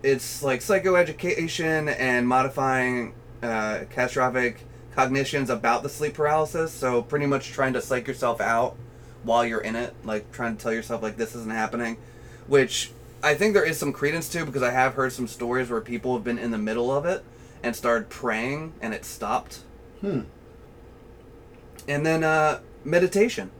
it's 0.03 0.43
like 0.43 0.61
psychoeducation 0.61 1.93
and 1.97 2.27
modifying 2.27 3.13
uh, 3.41 3.81
catastrophic 3.89 4.65
cognitions 4.95 5.49
about 5.49 5.83
the 5.83 5.89
sleep 5.89 6.13
paralysis. 6.13 6.71
So, 6.71 7.01
pretty 7.01 7.25
much 7.25 7.49
trying 7.49 7.73
to 7.73 7.81
psych 7.81 8.07
yourself 8.07 8.41
out 8.41 8.75
while 9.23 9.45
you're 9.45 9.61
in 9.61 9.75
it, 9.75 9.93
like 10.03 10.31
trying 10.31 10.55
to 10.55 10.61
tell 10.61 10.73
yourself, 10.73 11.01
like, 11.01 11.17
this 11.17 11.35
isn't 11.35 11.51
happening. 11.51 11.97
Which 12.47 12.91
I 13.21 13.35
think 13.35 13.53
there 13.53 13.65
is 13.65 13.77
some 13.77 13.91
credence 13.91 14.29
to 14.29 14.45
because 14.45 14.63
I 14.63 14.71
have 14.71 14.93
heard 14.93 15.13
some 15.13 15.27
stories 15.27 15.69
where 15.69 15.81
people 15.81 16.13
have 16.13 16.23
been 16.23 16.39
in 16.39 16.51
the 16.51 16.57
middle 16.57 16.91
of 16.91 17.05
it 17.05 17.23
and 17.61 17.75
started 17.75 18.09
praying 18.09 18.73
and 18.81 18.93
it 18.93 19.03
stopped. 19.03 19.59
Hmm. 20.01 20.21
And 21.87 22.05
then 22.05 22.23
uh, 22.23 22.61
meditation 22.85 23.51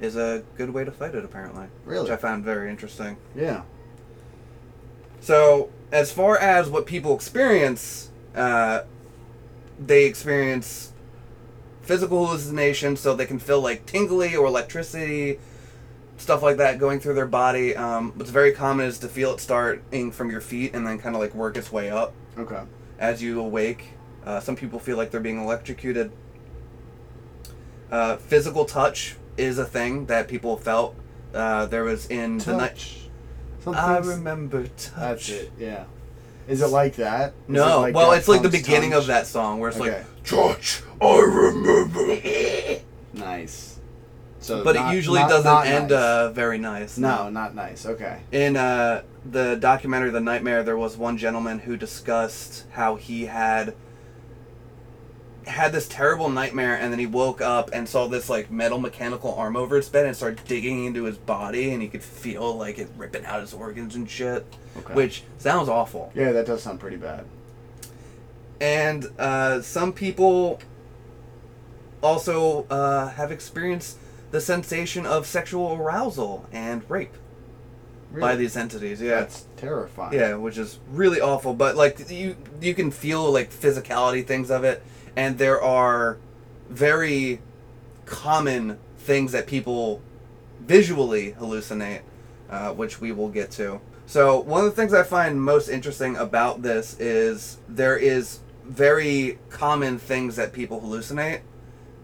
is 0.00 0.16
a 0.16 0.42
good 0.56 0.70
way 0.70 0.84
to 0.84 0.90
fight 0.92 1.14
it, 1.14 1.24
apparently. 1.24 1.66
Really? 1.84 2.04
Which 2.04 2.12
I 2.12 2.16
found 2.16 2.44
very 2.44 2.70
interesting. 2.70 3.16
Yeah. 3.34 3.62
So, 5.20 5.70
as 5.90 6.12
far 6.12 6.38
as 6.38 6.68
what 6.70 6.86
people 6.86 7.14
experience, 7.14 8.10
uh, 8.34 8.82
they 9.78 10.04
experience 10.04 10.92
physical 11.82 12.26
hallucinations, 12.26 13.00
so 13.00 13.14
they 13.14 13.26
can 13.26 13.38
feel 13.38 13.60
like 13.60 13.86
tingly 13.86 14.36
or 14.36 14.46
electricity, 14.46 15.38
stuff 16.18 16.42
like 16.42 16.56
that 16.58 16.78
going 16.78 17.00
through 17.00 17.14
their 17.14 17.26
body. 17.26 17.74
Um, 17.76 18.12
what's 18.16 18.30
very 18.30 18.52
common 18.52 18.86
is 18.86 18.98
to 19.00 19.08
feel 19.08 19.32
it 19.32 19.40
starting 19.40 20.12
from 20.12 20.30
your 20.30 20.40
feet 20.40 20.74
and 20.74 20.86
then 20.86 20.98
kind 20.98 21.14
of 21.14 21.20
like 21.20 21.34
work 21.34 21.56
its 21.56 21.72
way 21.72 21.90
up 21.90 22.12
Okay. 22.36 22.62
as 22.98 23.22
you 23.22 23.40
awake. 23.40 23.90
Uh, 24.24 24.40
some 24.40 24.54
people 24.56 24.78
feel 24.78 24.96
like 24.96 25.10
they're 25.10 25.20
being 25.20 25.40
electrocuted. 25.40 26.12
Uh, 27.90 28.16
physical 28.16 28.64
touch 28.66 29.16
is 29.38 29.58
a 29.58 29.64
thing 29.64 30.06
that 30.06 30.28
people 30.28 30.56
felt. 30.56 30.94
Uh, 31.34 31.66
there 31.66 31.84
was 31.84 32.06
in 32.06 32.38
the 32.38 32.56
night. 32.56 32.74
Touch. 33.64 33.76
I 33.76 33.98
remember 33.98 34.66
touch. 34.66 34.92
That's 34.96 35.28
it. 35.30 35.52
Yeah. 35.58 35.84
Is 36.46 36.62
it 36.62 36.68
like 36.68 36.96
that? 36.96 37.30
Is 37.30 37.34
No, 37.48 37.78
it 37.78 37.80
like 37.82 37.94
well, 37.94 38.06
Daft 38.10 38.20
it's 38.20 38.28
like 38.28 38.42
the 38.42 38.48
beginning 38.48 38.90
Touch? 38.92 39.00
of 39.02 39.06
that 39.08 39.26
song 39.26 39.60
where 39.60 39.68
it's 39.68 39.78
Okay. 39.78 39.98
like 39.98 40.24
touch. 40.24 40.82
I 41.00 41.18
remember. 41.20 42.80
Nice. 43.12 43.78
So, 44.40 44.64
but 44.64 44.76
not- 44.76 44.92
it 44.92 44.96
usually 44.96 45.20
not- 45.20 45.28
doesn't 45.28 45.44
not 45.44 45.66
end 45.66 45.90
nice. 45.90 45.98
uh, 45.98 46.30
very 46.32 46.56
nice. 46.58 46.96
No, 46.96 47.28
not 47.28 47.54
nice. 47.54 47.84
Okay. 47.84 48.20
In 48.32 48.56
uh, 48.56 49.02
the 49.30 49.56
documentary 49.56 50.10
The 50.10 50.20
Nightmare, 50.20 50.62
there 50.62 50.76
was 50.78 50.96
one 50.96 51.18
gentleman 51.18 51.58
who 51.58 51.76
discussed 51.76 52.64
how 52.70 52.94
he 52.96 53.26
had 53.26 53.74
had 55.48 55.72
this 55.72 55.88
terrible 55.88 56.28
nightmare 56.28 56.74
and 56.76 56.92
then 56.92 56.98
he 56.98 57.06
woke 57.06 57.40
up 57.40 57.70
and 57.72 57.88
saw 57.88 58.06
this 58.06 58.28
like 58.28 58.50
metal 58.50 58.78
mechanical 58.78 59.34
arm 59.34 59.56
over 59.56 59.76
his 59.76 59.88
bed 59.88 60.06
and 60.06 60.14
started 60.16 60.40
digging 60.46 60.84
into 60.84 61.04
his 61.04 61.16
body 61.18 61.70
and 61.72 61.82
he 61.82 61.88
could 61.88 62.02
feel 62.02 62.54
like 62.56 62.78
it 62.78 62.88
ripping 62.96 63.24
out 63.24 63.40
his 63.40 63.52
organs 63.54 63.94
and 63.96 64.08
shit 64.08 64.44
Okay. 64.78 64.94
which 64.94 65.24
sounds 65.38 65.68
awful 65.68 66.12
Yeah, 66.14 66.30
that 66.32 66.46
does 66.46 66.62
sound 66.62 66.78
pretty 66.80 66.96
bad. 66.98 67.24
and 68.60 69.06
uh, 69.18 69.60
some 69.62 69.92
people 69.92 70.60
also 72.02 72.64
uh, 72.70 73.08
have 73.10 73.32
experienced 73.32 73.98
the 74.30 74.40
sensation 74.40 75.06
of 75.06 75.26
sexual 75.26 75.74
arousal 75.74 76.46
and 76.52 76.88
rape 76.88 77.14
by 78.20 78.36
these 78.36 78.56
entities 78.56 79.00
yeah 79.02 79.20
That's 79.20 79.46
terrifying. 79.56 80.14
Yeah, 80.14 80.34
which 80.36 80.56
is 80.58 80.78
really 80.90 81.20
awful. 81.20 81.52
But 81.54 81.76
like 81.76 82.10
you, 82.10 82.36
you 82.60 82.74
can 82.74 82.90
feel 82.90 83.30
like 83.30 83.50
physicality 83.52 84.26
things 84.26 84.50
of 84.50 84.64
it, 84.64 84.82
and 85.18 85.38
there 85.38 85.60
are 85.60 86.18
very 86.70 87.40
common 88.06 88.78
things 88.98 89.32
that 89.32 89.46
people 89.46 90.00
visually 90.60 91.32
hallucinate. 91.32 92.02
uh, 92.50 92.72
which 92.72 93.00
we 93.00 93.12
will 93.12 93.28
get 93.28 93.50
to. 93.50 93.80
So 94.06 94.40
one 94.40 94.64
of 94.64 94.70
the 94.70 94.76
things 94.76 94.94
I 94.94 95.02
find 95.02 95.42
most 95.42 95.68
interesting 95.68 96.16
about 96.16 96.62
this 96.62 96.98
is 96.98 97.58
there 97.68 97.96
is 97.96 98.40
very 98.64 99.38
common 99.50 99.98
things 99.98 100.36
that 100.36 100.52
people 100.52 100.80
hallucinate 100.80 101.40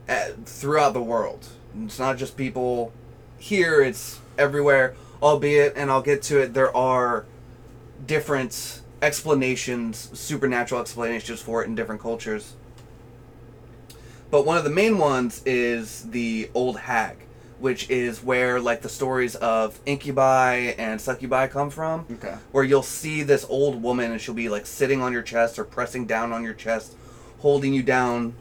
at, 0.07 0.46
throughout 0.46 0.92
the 0.92 1.03
world. 1.03 1.48
It's 1.85 1.98
not 1.98 2.18
just 2.18 2.37
people 2.37 2.92
here; 3.38 3.81
it's 3.81 4.20
everywhere. 4.37 4.94
Albeit, 5.22 5.74
and 5.77 5.90
I'll 5.90 6.03
get 6.03 6.20
to 6.24 6.42
it. 6.42 6.53
There 6.53 6.74
are 6.77 7.24
different 8.07 8.83
explanations, 9.00 10.11
supernatural 10.12 10.83
explanations 10.83 11.40
for 11.40 11.62
it 11.62 11.66
in 11.66 11.74
different 11.74 12.03
cultures. 12.03 12.55
But 14.34 14.46
one 14.46 14.56
of 14.58 14.64
the 14.64 14.70
main 14.70 14.98
ones 14.98 15.42
is 15.46 16.10
the 16.10 16.50
old 16.54 16.76
hag, 16.76 17.18
which 17.60 17.88
is 17.88 18.20
where 18.20 18.58
like 18.60 18.82
the 18.82 18.88
stories 18.88 19.36
of 19.36 19.78
incubi 19.86 20.74
and 20.76 21.00
succubi 21.00 21.46
come 21.46 21.70
from. 21.70 22.04
Okay. 22.14 22.34
Where 22.50 22.64
you'll 22.64 22.82
see 22.82 23.22
this 23.22 23.46
old 23.48 23.80
woman 23.80 24.10
and 24.10 24.20
she'll 24.20 24.34
be 24.34 24.48
like 24.48 24.66
sitting 24.66 25.00
on 25.00 25.12
your 25.12 25.22
chest 25.22 25.56
or 25.56 25.62
pressing 25.64 26.06
down 26.06 26.32
on 26.32 26.42
your 26.42 26.52
chest, 26.52 26.96
holding 27.38 27.72
you 27.72 27.84
down, 27.84 28.34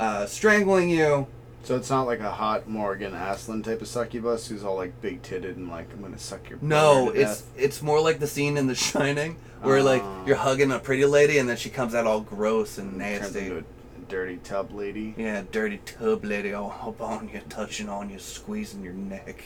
uh, 0.00 0.26
strangling 0.26 0.90
you. 0.90 1.28
So 1.62 1.76
it's 1.76 1.90
not 1.90 2.08
like 2.08 2.18
a 2.18 2.32
hot 2.32 2.68
Morgan 2.68 3.14
Aslan 3.14 3.62
type 3.62 3.80
of 3.80 3.86
succubus 3.86 4.48
who's 4.48 4.64
all 4.64 4.74
like 4.74 5.00
big 5.00 5.22
titted 5.22 5.54
and 5.54 5.68
like 5.68 5.92
I'm 5.92 6.02
gonna 6.02 6.18
suck 6.18 6.50
your 6.50 6.58
No, 6.60 7.10
it's 7.10 7.42
death. 7.42 7.50
it's 7.56 7.82
more 7.82 8.00
like 8.00 8.18
the 8.18 8.26
scene 8.26 8.56
in 8.56 8.66
The 8.66 8.74
Shining 8.74 9.36
where 9.62 9.80
like 9.80 10.02
Oh. 10.02 10.24
you're 10.26 10.34
hugging 10.36 10.72
a 10.72 10.80
pretty 10.80 11.04
lady 11.04 11.38
and 11.38 11.48
then 11.48 11.56
she 11.56 11.70
comes 11.70 11.94
out 11.94 12.04
all 12.04 12.20
gross 12.20 12.78
and 12.78 12.98
turns 13.00 13.20
nasty. 13.32 13.38
into 13.46 13.58
a 13.58 13.62
dirty 14.08 14.36
tub 14.38 14.72
lady. 14.72 15.14
Yeah, 15.16 15.42
dirty 15.50 15.78
tub 15.78 16.24
lady 16.24 16.52
all 16.52 16.74
up 16.86 17.00
on 17.00 17.28
you, 17.32 17.40
touching 17.48 17.88
on 17.88 18.10
you, 18.10 18.18
squeezing 18.18 18.82
your 18.82 18.92
neck. 18.92 19.42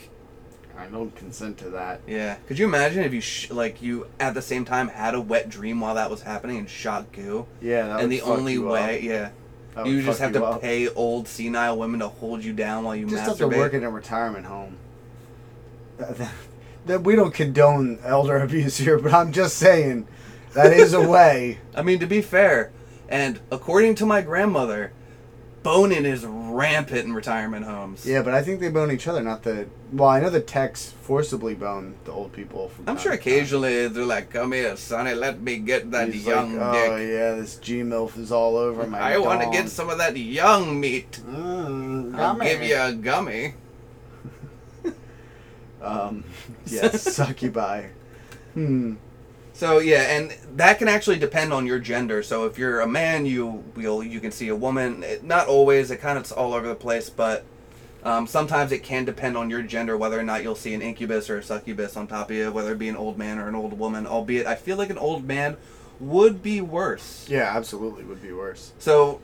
I 0.79 0.87
don't 0.87 1.15
consent 1.15 1.59
to 1.59 1.71
that. 1.71 2.01
Yeah. 2.07 2.37
Could 2.47 2.59
you 2.59 2.65
imagine 2.67 3.05
if 3.05 3.13
you 3.13 3.21
sh- 3.21 3.51
like 3.51 3.83
you 3.83 4.07
at 4.19 4.33
the 4.35 4.41
same 4.43 4.65
time 4.65 4.89
had 4.89 5.15
a 5.15 5.21
wet 5.21 5.49
dream 5.51 5.81
while 5.81 5.95
that 5.97 6.11
was 6.11 6.23
happening 6.23 6.57
and 6.59 6.69
shot 6.71 7.13
goo? 7.13 7.47
Yeah, 7.61 7.87
that 7.89 8.01
and 8.01 8.11
the 8.11 8.23
only 8.23 8.59
way, 8.59 8.97
up. 8.99 9.03
yeah, 9.03 9.31
That 9.75 9.87
you 9.87 10.03
just 10.03 10.21
have 10.21 10.33
to 10.33 10.45
up. 10.45 10.63
pay 10.63 10.89
old 10.89 11.29
senile 11.29 11.77
women 11.77 12.01
to 12.01 12.09
hold 12.09 12.43
you 12.43 12.55
down 12.55 12.85
while 12.85 12.97
you 12.97 13.07
Just 13.07 13.25
have 13.25 13.37
to 13.39 13.49
work 13.49 13.75
in 13.75 13.85
a 13.85 13.91
retirement 13.91 14.47
home. 14.47 14.79
That- 16.87 17.03
we 17.03 17.15
don't 17.15 17.33
condone 17.35 17.99
elder 18.03 18.39
abuse 18.39 18.79
here, 18.79 18.99
but 18.99 19.13
I'm 19.13 19.33
just 19.33 19.59
saying 19.59 20.09
that 20.55 20.73
is 20.73 20.95
a 20.95 21.01
way. 21.09 21.59
I 21.75 21.83
mean, 21.83 21.99
to 22.01 22.07
be 22.07 22.23
fair, 22.23 22.73
and 23.11 23.41
according 23.51 23.97
to 23.97 24.07
my 24.07 24.23
grandmother, 24.23 24.93
boning 25.63 26.07
is 26.07 26.25
rampant 26.25 27.05
in 27.05 27.13
retirement 27.13 27.67
homes. 27.67 28.07
Yeah, 28.07 28.23
but 28.23 28.33
I 28.33 28.43
think 28.43 28.61
they 28.61 28.71
bone 28.71 28.91
each 28.91 29.07
other, 29.07 29.21
not 29.23 29.43
the. 29.43 29.67
Well, 29.93 30.09
I 30.09 30.21
know 30.21 30.31
the 30.31 30.41
techs 30.41 30.93
forcibly 31.03 31.55
bone 31.55 31.97
the 32.05 32.13
old 32.13 32.33
people. 32.33 32.69
From 32.69 32.89
I'm 32.89 32.97
sure 32.97 33.13
occasionally 33.13 33.89
they're 33.89 34.05
like, 34.05 34.31
"Come 34.31 34.53
here, 34.53 34.77
sonny, 34.77 35.15
let 35.15 35.41
me 35.41 35.59
get 35.59 35.91
that 35.91 36.13
He's 36.13 36.25
young 36.25 36.57
like, 36.57 36.73
dick. 36.73 36.91
oh 36.93 36.97
yeah, 36.97 37.35
this 37.35 37.57
G 37.57 37.81
milf 37.83 38.17
is 38.17 38.31
all 38.33 38.57
over 38.57 38.87
my. 38.87 39.01
I 39.01 39.19
want 39.19 39.43
to 39.43 39.51
get 39.51 39.69
some 39.69 39.91
of 39.91 39.99
that 39.99 40.17
young 40.17 40.81
meat. 40.81 41.21
Mm, 41.27 42.17
I'll 42.17 42.39
give 42.39 42.63
you 42.63 42.77
a 42.77 42.93
gummy." 42.93 43.55
Um, 45.83 46.25
yes, 46.67 47.03
succubi. 47.03 47.87
Hmm. 48.55 48.97
So 49.61 49.79
yeah, 49.79 50.17
and 50.17 50.35
that 50.57 50.79
can 50.79 50.89
actually 50.89 51.19
depend 51.19 51.53
on 51.53 51.67
your 51.67 51.79
gender. 51.79 52.23
So 52.23 52.47
if 52.47 52.57
you're 52.57 52.81
a 52.81 52.89
man, 52.89 53.27
you 53.27 53.63
will 53.77 54.03
you 54.03 54.19
can 54.19 54.33
see 54.33 54.49
a 54.49 54.57
woman. 54.57 55.03
It, 55.03 55.23
not 55.23 55.49
always. 55.49 55.91
It 55.91 55.99
kind 55.99 56.17
of 56.17 56.33
all 56.33 56.55
over 56.55 56.67
the 56.67 56.75
place, 56.75 57.11
but 57.11 57.45
um, 58.03 58.27
sometimes 58.27 58.73
it 58.73 58.83
can 58.83 59.05
depend 59.05 59.37
on 59.37 59.51
your 59.51 59.61
gender 59.61 59.99
whether 59.99 60.19
or 60.19 60.23
not 60.23 60.43
you'll 60.43 60.55
see 60.55 60.73
an 60.73 60.81
incubus 60.81 61.29
or 61.29 61.37
a 61.37 61.43
succubus 61.43 61.95
on 61.99 62.07
top 62.07 62.31
of 62.31 62.37
you, 62.37 62.51
whether 62.51 62.73
it 62.73 62.79
be 62.79 62.89
an 62.89 62.97
old 62.97 63.19
man 63.19 63.39
or 63.39 63.49
an 63.49 63.55
old 63.55 63.79
woman. 63.79 64.07
Albeit, 64.07 64.47
I 64.47 64.55
feel 64.55 64.79
like 64.79 64.89
an 64.89 64.97
old 64.97 65.27
man 65.27 65.59
would 66.01 66.43
be 66.43 66.63
worse. 66.63 67.27
Yeah, 67.29 67.55
absolutely 67.55 68.05
would 68.05 68.23
be 68.23 68.33
worse. 68.33 68.73
So 68.79 69.21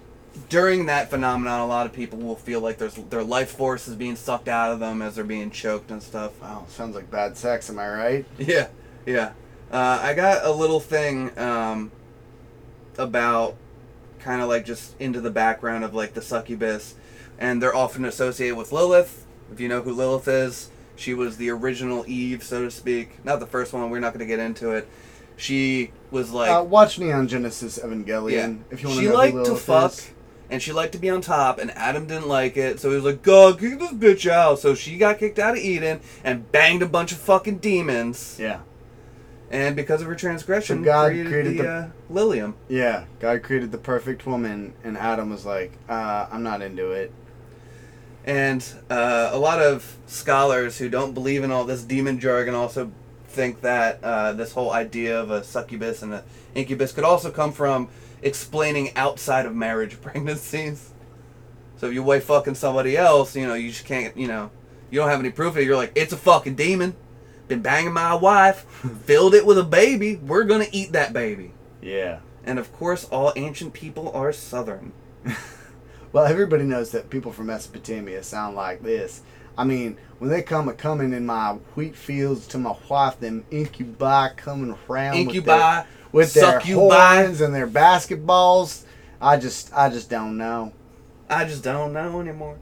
during 0.51 0.85
that 0.85 1.09
phenomenon, 1.09 1.61
a 1.61 1.67
lot 1.67 1.87
of 1.87 1.95
people 1.95 2.19
will 2.19 2.37
feel 2.37 2.61
like 2.61 2.77
there's 2.77 2.97
their 2.97 3.25
life 3.25 3.53
force 3.53 3.89
is 3.89 3.95
being 3.95 4.17
sucked 4.17 4.49
out 4.49 4.71
of 4.71 4.81
them 4.81 5.01
as 5.01 5.15
they're 5.15 5.25
being 5.25 5.51
choked 5.51 5.91
and 5.91 6.03
stuff. 6.03 6.39
Wow, 6.43 6.67
sounds 6.69 6.95
like 6.95 7.11
bad 7.11 7.39
sex. 7.39 7.71
Am 7.71 7.79
I 7.79 7.89
right? 7.89 8.27
Yeah, 8.39 8.69
yeah. 9.07 9.33
Uh, 9.71 10.01
I 10.03 10.15
got 10.15 10.45
a 10.45 10.53
little 10.53 10.81
thing 10.81 11.37
um, 11.39 11.91
about 12.97 13.57
kind 14.21 14.43
of 14.43 14.49
like 14.49 14.65
just 14.65 15.01
into 15.01 15.21
the 15.21 15.31
background 15.31 15.85
of 15.85 15.95
like 15.95 16.15
the 16.15 16.23
succubus, 16.23 16.95
and 17.39 17.63
they're 17.63 17.75
often 17.75 18.05
associated 18.05 18.57
with 18.57 18.73
Lilith. 18.73 19.27
If 19.53 19.61
you 19.61 19.69
know 19.69 19.83
who 19.83 19.93
Lilith 19.93 20.29
is, 20.29 20.71
she 20.97 21.15
was 21.15 21.37
the 21.37 21.51
original 21.51 22.05
Eve, 22.07 22.43
so 22.43 22.65
to 22.65 22.71
speak. 22.71 23.25
Not 23.25 23.41
the 23.41 23.47
first 23.47 23.73
one. 23.73 23.89
We're 23.91 24.01
not 24.01 24.13
going 24.13 24.21
to 24.21 24.27
get 24.27 24.41
into 24.41 24.71
it. 24.71 24.89
She 25.37 25.93
was 26.11 26.31
like 26.31 26.51
uh, 26.51 26.65
watch 26.65 26.99
Neon 26.99 27.29
Genesis 27.29 27.79
Evangelion 27.79 28.31
yeah. 28.31 28.55
if 28.71 28.83
you 28.83 28.89
want 28.89 29.01
she 29.01 29.07
to 29.07 29.11
know 29.11 29.17
liked 29.17 29.45
to 29.45 29.55
fuck, 29.55 29.93
is. 29.93 30.11
and 30.49 30.63
she 30.63 30.73
liked 30.73 30.93
to 30.93 30.99
be 30.99 31.11
on 31.11 31.21
top, 31.21 31.59
and 31.59 31.71
Adam 31.73 32.07
didn't 32.07 32.29
like 32.29 32.57
it, 32.57 32.81
so 32.81 32.89
he 32.89 32.97
was 32.97 33.05
like, 33.05 33.23
"Go 33.23 33.53
kick 33.55 33.79
this 33.79 33.93
bitch 33.93 34.31
out. 34.31 34.59
So 34.59 34.75
she 34.75 34.97
got 34.97 35.19
kicked 35.19 35.39
out 35.39 35.57
of 35.57 35.63
Eden 35.63 36.01
and 36.25 36.51
banged 36.51 36.83
a 36.83 36.89
bunch 36.89 37.13
of 37.13 37.19
fucking 37.19 37.59
demons. 37.59 38.39
Yeah, 38.41 38.61
And 39.51 39.77
because 39.77 40.01
of 40.01 40.09
her 40.09 40.15
transgression, 40.17 40.79
So 40.79 40.85
God 40.85 41.11
created, 41.13 41.31
created 41.33 41.59
the, 41.59 41.63
the- 41.63 41.69
uh, 41.71 41.89
Lilium. 42.11 42.55
yeah. 42.69 43.05
God 43.21 43.43
created 43.45 43.71
the 43.73 43.79
perfect 43.79 44.27
woman, 44.27 44.75
and 44.83 44.99
Adam 44.99 45.31
was 45.31 45.47
like, 45.47 45.73
uh, 45.89 46.27
"I'm 46.33 46.43
not 46.43 46.63
into 46.63 46.91
it." 46.91 47.13
And 48.25 48.65
uh, 48.91 49.31
a 49.33 49.39
lot 49.39 49.61
of 49.63 49.97
scholars 50.07 50.79
who 50.79 50.89
don't 50.89 51.15
believe 51.15 51.45
in 51.45 51.53
all 51.53 51.65
this 51.65 51.83
demon 51.85 52.19
jargon 52.19 52.55
also 52.55 52.91
think 53.29 53.61
that 53.61 54.03
uh, 54.03 54.33
this 54.33 54.53
whole 54.53 54.73
idea 54.73 55.21
of 55.21 55.31
a 55.31 55.45
succubus 55.45 56.03
and 56.03 56.13
an 56.13 56.23
incubus 56.55 56.91
could 56.93 57.05
also 57.05 57.31
come 57.31 57.53
from 57.53 57.89
explaining 58.23 58.97
outside 58.97 59.47
of 59.47 59.55
marriage 59.55 60.01
pregnancies. 60.03 60.91
So 61.77 61.87
if 61.87 61.93
you 61.95 62.03
wife 62.03 62.25
fucking 62.25 62.55
somebody 62.57 62.97
else, 62.97 63.37
you 63.37 63.47
know, 63.47 63.55
you 63.55 63.69
just 63.71 63.85
can't, 63.85 64.17
you 64.17 64.27
know, 64.27 64.51
you 64.91 64.99
don't 64.99 65.09
have 65.11 65.21
any 65.21 65.31
proof 65.31 65.53
of 65.53 65.59
it. 65.59 65.65
You're 65.65 65.77
like, 65.77 65.93
it's 65.95 66.13
a 66.13 66.17
fucking 66.17 66.55
demon. 66.57 66.97
Been 67.49 67.63
banging 67.63 67.93
my 67.93 68.15
wife, 68.15 68.65
filled 69.05 69.35
it 69.35 69.47
with 69.47 69.59
a 69.59 69.65
baby. 69.65 70.17
We're 70.17 70.45
gonna 70.45 70.67
eat 70.73 70.93
that 70.93 71.13
baby. 71.13 71.53
Yeah. 71.81 72.21
And 72.45 72.59
of 72.59 72.73
course, 72.73 73.05
all 73.05 73.33
ancient 73.37 73.73
people 73.73 74.11
are 74.13 74.33
southern. 74.33 74.93
Well, 76.17 76.25
everybody 76.25 76.65
knows 76.65 76.93
that 76.93 77.11
people 77.11 77.31
from 77.31 77.49
Mesopotamia 77.49 78.23
sound 78.23 78.57
like 78.57 78.83
this. 78.83 79.21
I 79.59 79.65
mean, 79.65 79.99
when 80.19 80.31
they 80.31 80.41
come 80.41 80.67
a 80.67 80.73
coming 80.73 81.13
in 81.13 81.27
my 81.27 81.59
wheat 81.75 81.95
fields 81.95 82.47
to 82.49 82.59
my 82.59 82.75
wife, 82.89 83.21
them 83.21 83.45
incubi 83.51 84.31
coming 84.31 84.75
around 84.89 85.17
Incubi, 85.17 85.85
with 86.13 86.33
their, 86.33 86.55
with 86.55 86.65
their 86.65 86.75
horns 86.75 87.43
and 87.43 87.55
their 87.55 87.67
basketballs. 87.69 88.85
I 89.21 89.37
just, 89.37 89.71
I 89.75 89.91
just 89.91 90.09
don't 90.09 90.39
know. 90.39 90.73
I 91.29 91.45
just 91.45 91.63
don't 91.63 91.93
know 91.93 92.19
anymore. 92.19 92.57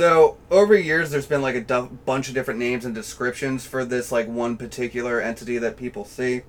So 0.00 0.38
over 0.50 0.74
years, 0.74 1.10
there's 1.10 1.26
been 1.26 1.42
like 1.42 1.56
a 1.56 1.60
du- 1.60 1.90
bunch 2.06 2.28
of 2.28 2.34
different 2.34 2.58
names 2.58 2.86
and 2.86 2.94
descriptions 2.94 3.66
for 3.66 3.84
this 3.84 4.10
like 4.10 4.26
one 4.26 4.56
particular 4.56 5.20
entity 5.20 5.58
that 5.58 5.76
people 5.76 6.06
see. 6.06 6.40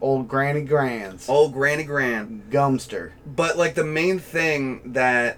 Old 0.00 0.26
Granny 0.26 0.62
Grands, 0.62 1.28
Old 1.28 1.52
Granny 1.52 1.84
Grand. 1.84 2.44
Gumster. 2.48 3.12
But 3.26 3.58
like 3.58 3.74
the 3.74 3.84
main 3.84 4.18
thing 4.18 4.94
that 4.94 5.36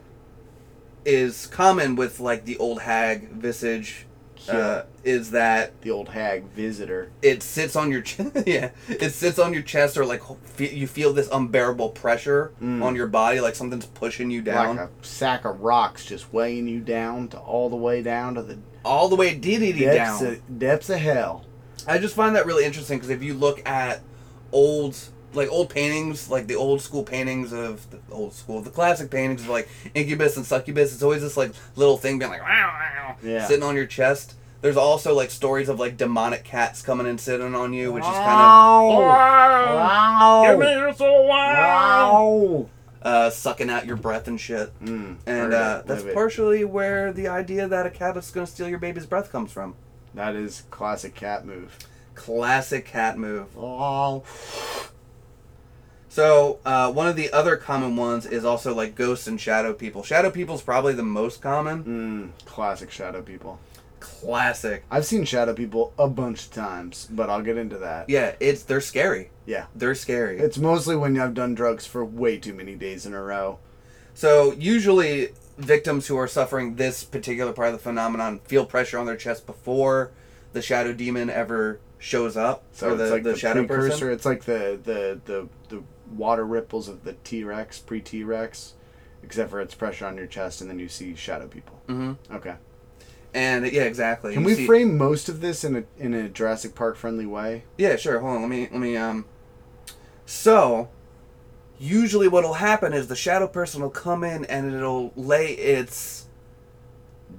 is 1.04 1.48
common 1.48 1.96
with 1.96 2.20
like 2.20 2.44
the 2.44 2.56
old 2.58 2.82
hag 2.82 3.30
visage 3.32 4.05
uh, 4.48 4.84
is 5.04 5.30
that 5.32 5.80
the 5.82 5.90
old 5.90 6.08
hag 6.10 6.44
visitor. 6.50 7.10
it 7.22 7.42
sits 7.42 7.76
on 7.76 7.90
your 7.90 8.00
chest. 8.02 8.30
yeah, 8.46 8.70
it 8.88 9.10
sits 9.12 9.38
on 9.38 9.52
your 9.52 9.62
chest, 9.62 9.96
or 9.96 10.04
like 10.04 10.22
fe- 10.44 10.74
you 10.74 10.86
feel 10.86 11.12
this 11.12 11.28
unbearable 11.32 11.90
pressure 11.90 12.52
Mm. 12.62 12.82
on 12.82 12.96
your 12.96 13.06
body, 13.06 13.40
like 13.40 13.54
something's 13.54 13.86
pushing 13.86 14.30
you 14.30 14.42
down 14.42 14.76
Like 14.76 14.88
a 14.88 14.90
sack 15.06 15.44
of 15.44 15.60
rocks 15.60 16.04
just 16.04 16.32
weighing 16.32 16.66
you 16.68 16.80
down 16.80 17.28
to 17.28 17.38
all 17.38 17.68
the 17.70 17.76
way 17.76 18.02
down 18.02 18.34
to 18.36 18.42
the 18.42 18.58
all 18.84 19.08
the 19.08 19.16
way 19.16 19.34
dee 19.34 19.72
down. 19.72 20.24
of, 20.24 20.58
depths 20.58 20.88
of 20.90 20.98
hell. 21.00 21.44
I 21.88 21.98
just 21.98 22.14
find 22.14 22.34
that 22.36 22.46
really 22.46 22.64
interesting 22.64 22.98
because 22.98 23.10
if 23.10 23.22
you 23.22 23.34
look 23.34 23.66
at 23.68 24.00
old, 24.52 24.96
like 25.36 25.50
old 25.50 25.70
paintings, 25.70 26.28
like 26.30 26.46
the 26.46 26.56
old 26.56 26.80
school 26.80 27.02
paintings 27.04 27.52
of 27.52 27.88
the 27.90 27.98
old 28.10 28.32
school, 28.34 28.60
the 28.62 28.70
classic 28.70 29.10
paintings 29.10 29.42
of 29.42 29.48
like 29.48 29.68
incubus 29.94 30.36
and 30.36 30.44
succubus, 30.46 30.92
it's 30.94 31.02
always 31.02 31.22
this 31.22 31.36
like 31.36 31.52
little 31.76 31.96
thing 31.96 32.18
being 32.18 32.30
like 32.30 32.42
wow, 32.42 32.74
wow, 32.78 33.16
Yeah. 33.22 33.46
sitting 33.46 33.62
on 33.62 33.76
your 33.76 33.86
chest. 33.86 34.34
There's 34.62 34.76
also 34.78 35.14
like 35.14 35.30
stories 35.30 35.68
of 35.68 35.78
like 35.78 35.96
demonic 35.96 36.42
cats 36.42 36.82
coming 36.82 37.06
and 37.06 37.20
sitting 37.20 37.54
on 37.54 37.72
you, 37.72 37.92
which 37.92 38.02
is 38.02 38.08
kind 38.10 38.40
of. 38.40 39.06
Wow! 39.06 40.44
Give 40.48 40.58
me 40.58 40.74
this 40.90 41.00
old 41.00 41.28
wine. 41.28 41.54
Wow! 41.56 42.68
uh, 43.02 43.30
sucking 43.30 43.70
out 43.70 43.86
your 43.86 43.94
breath 43.96 44.26
and 44.26 44.40
shit. 44.40 44.72
Mm, 44.82 45.18
And 45.26 45.52
uh, 45.54 45.82
that's 45.86 46.02
live 46.02 46.06
it. 46.10 46.14
partially 46.14 46.64
where 46.64 47.12
the 47.12 47.28
idea 47.28 47.68
that 47.68 47.86
a 47.86 47.90
cat 47.90 48.16
is 48.16 48.30
going 48.32 48.46
to 48.46 48.52
steal 48.52 48.68
your 48.68 48.80
baby's 48.80 49.06
breath 49.06 49.30
comes 49.30 49.52
from. 49.52 49.76
That 50.14 50.34
is 50.34 50.64
classic 50.70 51.14
cat 51.14 51.46
move. 51.46 51.78
Classic 52.16 52.84
cat 52.84 53.16
move. 53.18 53.46
Oh. 53.56 54.24
So 56.16 56.60
uh, 56.64 56.90
one 56.90 57.08
of 57.08 57.14
the 57.14 57.30
other 57.30 57.58
common 57.58 57.94
ones 57.94 58.24
is 58.24 58.42
also 58.42 58.74
like 58.74 58.94
ghosts 58.94 59.26
and 59.26 59.38
shadow 59.38 59.74
people. 59.74 60.02
Shadow 60.02 60.30
people 60.30 60.54
is 60.54 60.62
probably 60.62 60.94
the 60.94 61.02
most 61.02 61.42
common. 61.42 62.32
Mm, 62.40 62.46
classic 62.46 62.90
shadow 62.90 63.20
people. 63.20 63.58
classic. 64.00 64.84
I've 64.90 65.04
seen 65.04 65.26
shadow 65.26 65.52
people 65.52 65.92
a 65.98 66.08
bunch 66.08 66.46
of 66.46 66.52
times, 66.52 67.06
but 67.10 67.28
I'll 67.28 67.42
get 67.42 67.58
into 67.58 67.76
that. 67.76 68.08
Yeah, 68.08 68.34
it's 68.40 68.62
they're 68.62 68.80
scary. 68.80 69.28
Yeah. 69.44 69.66
They're 69.74 69.94
scary. 69.94 70.38
It's 70.38 70.56
mostly 70.56 70.96
when 70.96 71.20
I've 71.20 71.34
done 71.34 71.54
drugs 71.54 71.84
for 71.84 72.02
way 72.02 72.38
too 72.38 72.54
many 72.54 72.76
days 72.76 73.04
in 73.04 73.12
a 73.12 73.20
row. 73.22 73.58
So 74.14 74.52
usually 74.52 75.34
victims 75.58 76.06
who 76.06 76.16
are 76.16 76.26
suffering 76.28 76.76
this 76.76 77.04
particular 77.04 77.52
part 77.52 77.68
of 77.68 77.74
the 77.74 77.78
phenomenon 77.78 78.38
feel 78.44 78.64
pressure 78.64 78.98
on 78.98 79.04
their 79.04 79.18
chest 79.18 79.44
before 79.44 80.12
the 80.54 80.62
shadow 80.62 80.94
demon 80.94 81.28
ever 81.28 81.78
shows 81.98 82.36
up 82.38 82.62
So 82.72 82.96
the, 82.96 83.10
like 83.10 83.22
the, 83.22 83.32
the, 83.32 83.38
shadow 83.38 83.66
precursor. 83.66 83.90
person. 83.90 84.10
It's 84.12 84.24
like 84.24 84.44
the, 84.44 84.78
the, 84.82 85.20
the 85.26 85.48
water 86.14 86.44
ripples 86.44 86.88
of 86.88 87.04
the 87.04 87.14
T 87.24 87.44
Rex, 87.44 87.78
pre 87.78 88.00
T 88.00 88.22
Rex, 88.24 88.74
except 89.22 89.50
for 89.50 89.60
it's 89.60 89.74
pressure 89.74 90.06
on 90.06 90.16
your 90.16 90.26
chest 90.26 90.60
and 90.60 90.68
then 90.70 90.78
you 90.78 90.88
see 90.88 91.14
shadow 91.14 91.46
people. 91.48 91.80
hmm 91.86 92.12
Okay. 92.32 92.54
And 93.34 93.66
yeah, 93.70 93.82
exactly. 93.82 94.32
Can 94.32 94.42
You 94.42 94.46
we 94.46 94.54
see- 94.54 94.66
frame 94.66 94.96
most 94.96 95.28
of 95.28 95.40
this 95.40 95.62
in 95.64 95.76
a 95.76 95.84
in 95.98 96.14
a 96.14 96.28
Jurassic 96.28 96.74
Park 96.74 96.96
friendly 96.96 97.26
way? 97.26 97.64
Yeah, 97.76 97.96
sure. 97.96 98.20
Hold 98.20 98.36
on. 98.36 98.40
Let 98.42 98.50
me 98.50 98.68
let 98.72 98.80
me 98.80 98.96
um. 98.96 99.26
So, 100.24 100.88
usually 101.78 102.28
what'll 102.28 102.54
happen 102.54 102.92
is 102.92 103.08
the 103.08 103.16
shadow 103.16 103.46
person 103.46 103.82
will 103.82 103.90
come 103.90 104.24
in 104.24 104.44
and 104.46 104.72
it'll 104.74 105.12
lay 105.16 105.48
its 105.52 106.26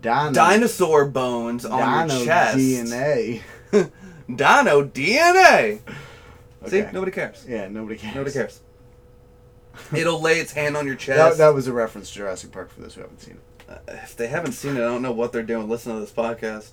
Dino, 0.01 0.31
dinosaur 0.31 1.05
bones 1.05 1.65
on 1.65 2.07
Dino 2.07 2.17
your 2.19 2.25
chest. 2.25 2.57
DNA. 2.57 3.41
Dino 4.27 4.83
DNA. 4.83 5.79
See, 6.69 6.85
nobody 6.91 7.11
cares. 7.11 7.45
Yeah, 7.47 7.67
nobody 7.67 7.97
cares. 7.97 8.15
Nobody 8.15 8.33
cares. 8.33 8.61
It'll 9.95 10.21
lay 10.21 10.39
its 10.39 10.53
hand 10.53 10.75
on 10.75 10.87
your 10.87 10.95
chest. 10.95 11.37
that 11.37 11.53
was 11.53 11.67
a 11.67 11.73
reference 11.73 12.09
to 12.09 12.15
Jurassic 12.15 12.51
Park 12.51 12.71
for 12.71 12.81
those 12.81 12.95
who 12.95 13.01
haven't 13.01 13.21
seen 13.21 13.35
it. 13.35 13.69
Uh, 13.69 13.77
if 13.89 14.15
they 14.15 14.27
haven't 14.27 14.53
seen 14.53 14.75
it, 14.75 14.79
I 14.79 14.85
don't 14.85 15.01
know 15.01 15.11
what 15.11 15.31
they're 15.31 15.43
doing. 15.43 15.69
Listen 15.69 15.93
to 15.93 15.99
this 15.99 16.11
podcast. 16.11 16.71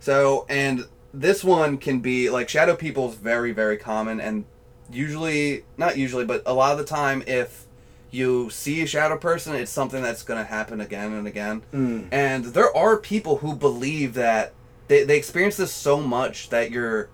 So, 0.00 0.46
and 0.48 0.86
this 1.12 1.42
one 1.42 1.78
can 1.78 2.00
be 2.00 2.30
like 2.30 2.48
shadow 2.48 2.76
people 2.76 3.10
is 3.10 3.16
very, 3.16 3.52
very 3.52 3.76
common, 3.76 4.20
and 4.20 4.44
usually, 4.90 5.64
not 5.76 5.96
usually, 5.96 6.24
but 6.24 6.42
a 6.46 6.54
lot 6.54 6.72
of 6.72 6.78
the 6.78 6.84
time, 6.84 7.22
if 7.26 7.66
you 8.10 8.48
see 8.50 8.82
a 8.82 8.86
shadow 8.86 9.18
person, 9.18 9.54
it's 9.54 9.70
something 9.70 10.02
that's 10.02 10.22
going 10.22 10.42
to 10.42 10.48
happen 10.48 10.80
again 10.80 11.12
and 11.12 11.26
again. 11.26 11.62
Mm. 11.72 12.08
And 12.10 12.44
there 12.46 12.74
are 12.74 12.96
people 12.96 13.38
who 13.38 13.54
believe 13.54 14.14
that 14.14 14.54
they, 14.88 15.04
they 15.04 15.18
experience 15.18 15.56
this 15.56 15.72
so 15.72 16.00
much 16.00 16.48
that 16.48 16.70
you're, 16.70 17.10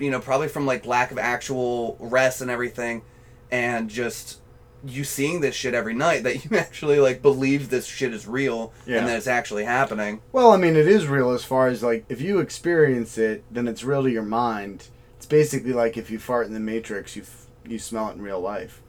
you 0.00 0.10
know, 0.10 0.20
probably 0.20 0.48
from 0.48 0.66
like 0.66 0.86
lack 0.86 1.10
of 1.10 1.18
actual 1.18 1.96
rest 2.00 2.40
and 2.40 2.50
everything, 2.50 3.02
and 3.50 3.88
just 3.90 4.38
you 4.84 5.04
seeing 5.04 5.40
this 5.42 5.54
shit 5.54 5.74
every 5.74 5.92
night 5.94 6.22
that 6.22 6.44
you 6.50 6.56
actually 6.56 6.98
like 6.98 7.20
believe 7.22 7.68
this 7.70 7.84
shit 7.86 8.14
is 8.14 8.26
real 8.26 8.72
Yeah. 8.86 8.98
and 8.98 9.08
that 9.08 9.16
it's 9.18 9.26
actually 9.26 9.64
happening. 9.64 10.22
Well, 10.32 10.52
I 10.52 10.56
mean, 10.56 10.74
it 10.74 10.88
is 10.88 11.06
real 11.06 11.30
as 11.32 11.44
far 11.44 11.68
as 11.68 11.82
like 11.82 12.04
if 12.08 12.20
you 12.20 12.38
experience 12.40 13.18
it, 13.18 13.44
then 13.50 13.68
it's 13.68 13.84
real 13.84 14.02
to 14.04 14.10
your 14.10 14.22
mind. 14.22 14.88
It's 15.18 15.26
basically 15.26 15.74
like 15.74 15.96
if 15.98 16.10
you 16.10 16.18
fart 16.18 16.46
in 16.46 16.54
the 16.54 16.60
Matrix, 16.60 17.14
you 17.14 17.22
f- 17.22 17.46
you 17.66 17.78
smell 17.78 18.08
it 18.08 18.16
in 18.16 18.22
real 18.22 18.40
life. 18.40 18.80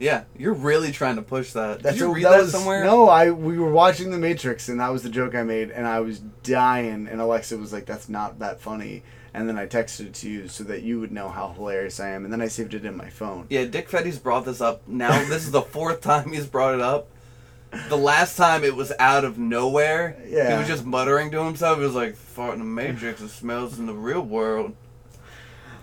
Yeah, 0.00 0.24
you're 0.36 0.52
really 0.52 0.92
trying 0.92 1.16
to 1.16 1.22
push 1.22 1.52
that. 1.52 1.82
Did 1.82 1.96
you 1.98 2.10
a- 2.10 2.14
read 2.14 2.24
that, 2.24 2.40
was- 2.42 2.50
somewhere? 2.52 2.84
No, 2.84 3.08
I 3.08 3.30
we 3.30 3.56
were 3.58 3.70
watching 3.70 4.10
the 4.10 4.18
Matrix, 4.18 4.68
and 4.68 4.80
that 4.80 4.88
was 4.92 5.04
the 5.04 5.08
joke 5.10 5.34
I 5.36 5.42
made, 5.44 5.70
and 5.70 5.86
I 5.86 6.00
was 6.00 6.18
dying. 6.42 7.06
And 7.08 7.20
Alexa 7.20 7.56
was 7.56 7.72
like, 7.72 7.86
"That's 7.86 8.08
not 8.08 8.40
that 8.40 8.60
funny." 8.60 9.04
And 9.36 9.46
then 9.46 9.58
I 9.58 9.66
texted 9.66 10.06
it 10.06 10.14
to 10.14 10.30
you 10.30 10.48
so 10.48 10.64
that 10.64 10.82
you 10.82 10.98
would 10.98 11.12
know 11.12 11.28
how 11.28 11.52
hilarious 11.52 12.00
I 12.00 12.08
am, 12.08 12.24
and 12.24 12.32
then 12.32 12.40
I 12.40 12.48
saved 12.48 12.72
it 12.72 12.86
in 12.86 12.96
my 12.96 13.10
phone. 13.10 13.46
Yeah, 13.50 13.66
Dick 13.66 13.90
Fetty's 13.90 14.18
brought 14.18 14.46
this 14.46 14.62
up 14.62 14.88
now. 14.88 15.10
this 15.28 15.44
is 15.44 15.50
the 15.50 15.60
fourth 15.60 16.00
time 16.00 16.32
he's 16.32 16.46
brought 16.46 16.72
it 16.72 16.80
up. 16.80 17.08
The 17.90 17.98
last 17.98 18.38
time 18.38 18.64
it 18.64 18.74
was 18.74 18.94
out 18.98 19.26
of 19.26 19.36
nowhere. 19.36 20.16
Yeah. 20.26 20.52
He 20.52 20.58
was 20.58 20.66
just 20.66 20.86
muttering 20.86 21.30
to 21.32 21.44
himself. 21.44 21.76
He 21.76 21.84
was 21.84 21.94
like, 21.94 22.16
fart 22.16 22.54
in 22.54 22.60
the 22.60 22.64
Matrix, 22.64 23.20
it 23.20 23.28
smells 23.28 23.78
in 23.78 23.84
the 23.84 23.92
real 23.92 24.22
world. 24.22 24.74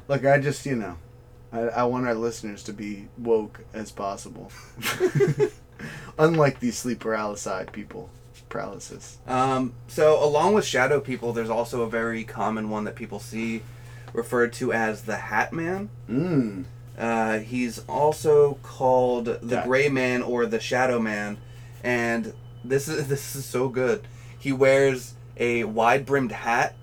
Look, 0.07 0.25
I 0.25 0.39
just 0.39 0.65
you 0.65 0.75
know, 0.75 0.97
I, 1.51 1.59
I 1.59 1.83
want 1.83 2.07
our 2.07 2.15
listeners 2.15 2.63
to 2.63 2.73
be 2.73 3.07
woke 3.19 3.61
as 3.71 3.91
possible. 3.91 4.51
Unlike 6.17 6.59
these 6.59 6.75
sleep 6.75 7.01
paralysis 7.01 7.67
people, 7.71 8.09
paralysis. 8.53 9.17
Um, 9.27 9.73
so, 9.87 10.23
along 10.23 10.53
with 10.53 10.63
shadow 10.63 11.01
people, 11.01 11.33
there's 11.33 11.49
also 11.49 11.81
a 11.81 11.89
very 11.89 12.23
common 12.23 12.69
one 12.69 12.85
that 12.85 12.95
people 12.95 13.19
see 13.19 13.63
referred 14.13 14.53
to 14.53 14.71
as 14.71 15.01
the 15.01 15.17
Hat 15.17 15.51
Man. 15.51 15.89
Mm. 16.09 16.65
Uh, 16.97 17.39
he's 17.39 17.79
also 17.89 18.53
called 18.61 19.25
the 19.25 19.61
Gray 19.65 19.89
Man 19.89 20.21
or 20.21 20.45
the 20.45 20.59
Shadow 20.59 20.99
Man, 20.99 21.37
and 21.83 22.33
this 22.63 22.87
is 22.87 23.07
this 23.09 23.35
is 23.35 23.43
so 23.45 23.67
good. 23.67 24.07
He 24.37 24.53
wears 24.53 25.15
a 25.35 25.63
wide 25.63 26.05
brimmed 26.05 26.31
hat 26.31 26.75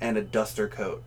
and 0.00 0.16
a 0.16 0.22
duster 0.22 0.68
coat. 0.68 1.02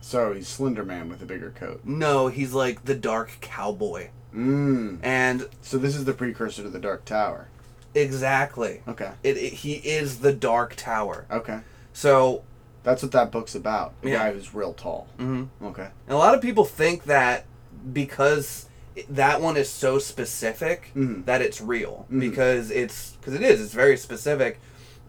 So 0.00 0.32
he's 0.32 0.48
Slender 0.48 0.84
Man 0.84 1.08
with 1.08 1.22
a 1.22 1.26
bigger 1.26 1.50
coat. 1.50 1.82
No, 1.84 2.26
he's 2.26 2.52
like 2.52 2.84
the 2.84 2.96
dark 2.96 3.38
cowboy. 3.40 4.08
Mm. 4.34 4.98
And 5.02 5.48
So 5.62 5.78
this 5.78 5.94
is 5.94 6.04
the 6.04 6.12
precursor 6.12 6.62
to 6.62 6.70
the 6.70 6.78
Dark 6.78 7.04
Tower. 7.04 7.48
Exactly, 7.94 8.82
Okay. 8.88 9.10
it, 9.22 9.36
it 9.36 9.52
he 9.54 9.74
is 9.74 10.18
the 10.20 10.32
Dark 10.32 10.74
Tower. 10.76 11.26
Okay. 11.30 11.60
So, 11.92 12.42
That's 12.82 13.02
what 13.02 13.12
that 13.12 13.30
book's 13.30 13.54
about. 13.54 13.92
The 14.00 14.10
Yeah. 14.10 14.16
guy 14.18 14.32
who's 14.32 14.54
real 14.54 14.72
tall. 14.72 15.06
mhm. 15.18 15.48
Okay. 15.62 15.88
and 16.06 16.14
a 16.14 16.16
lot 16.16 16.34
of 16.34 16.40
people 16.40 16.64
think 16.64 17.04
that 17.04 17.44
because 17.92 18.66
that 19.08 19.40
one 19.40 19.56
is 19.56 19.68
so 19.68 19.98
specific 19.98 20.90
Mhm. 20.96 21.24
that 21.26 21.40
it's 21.42 21.60
real 21.60 22.06
Mhm. 22.10 22.20
because 22.20 22.70
it's 22.70 23.12
because 23.20 23.34
it 23.34 23.42
is 23.42 23.60
it's 23.60 23.72
very 23.74 23.96
specific 23.96 24.60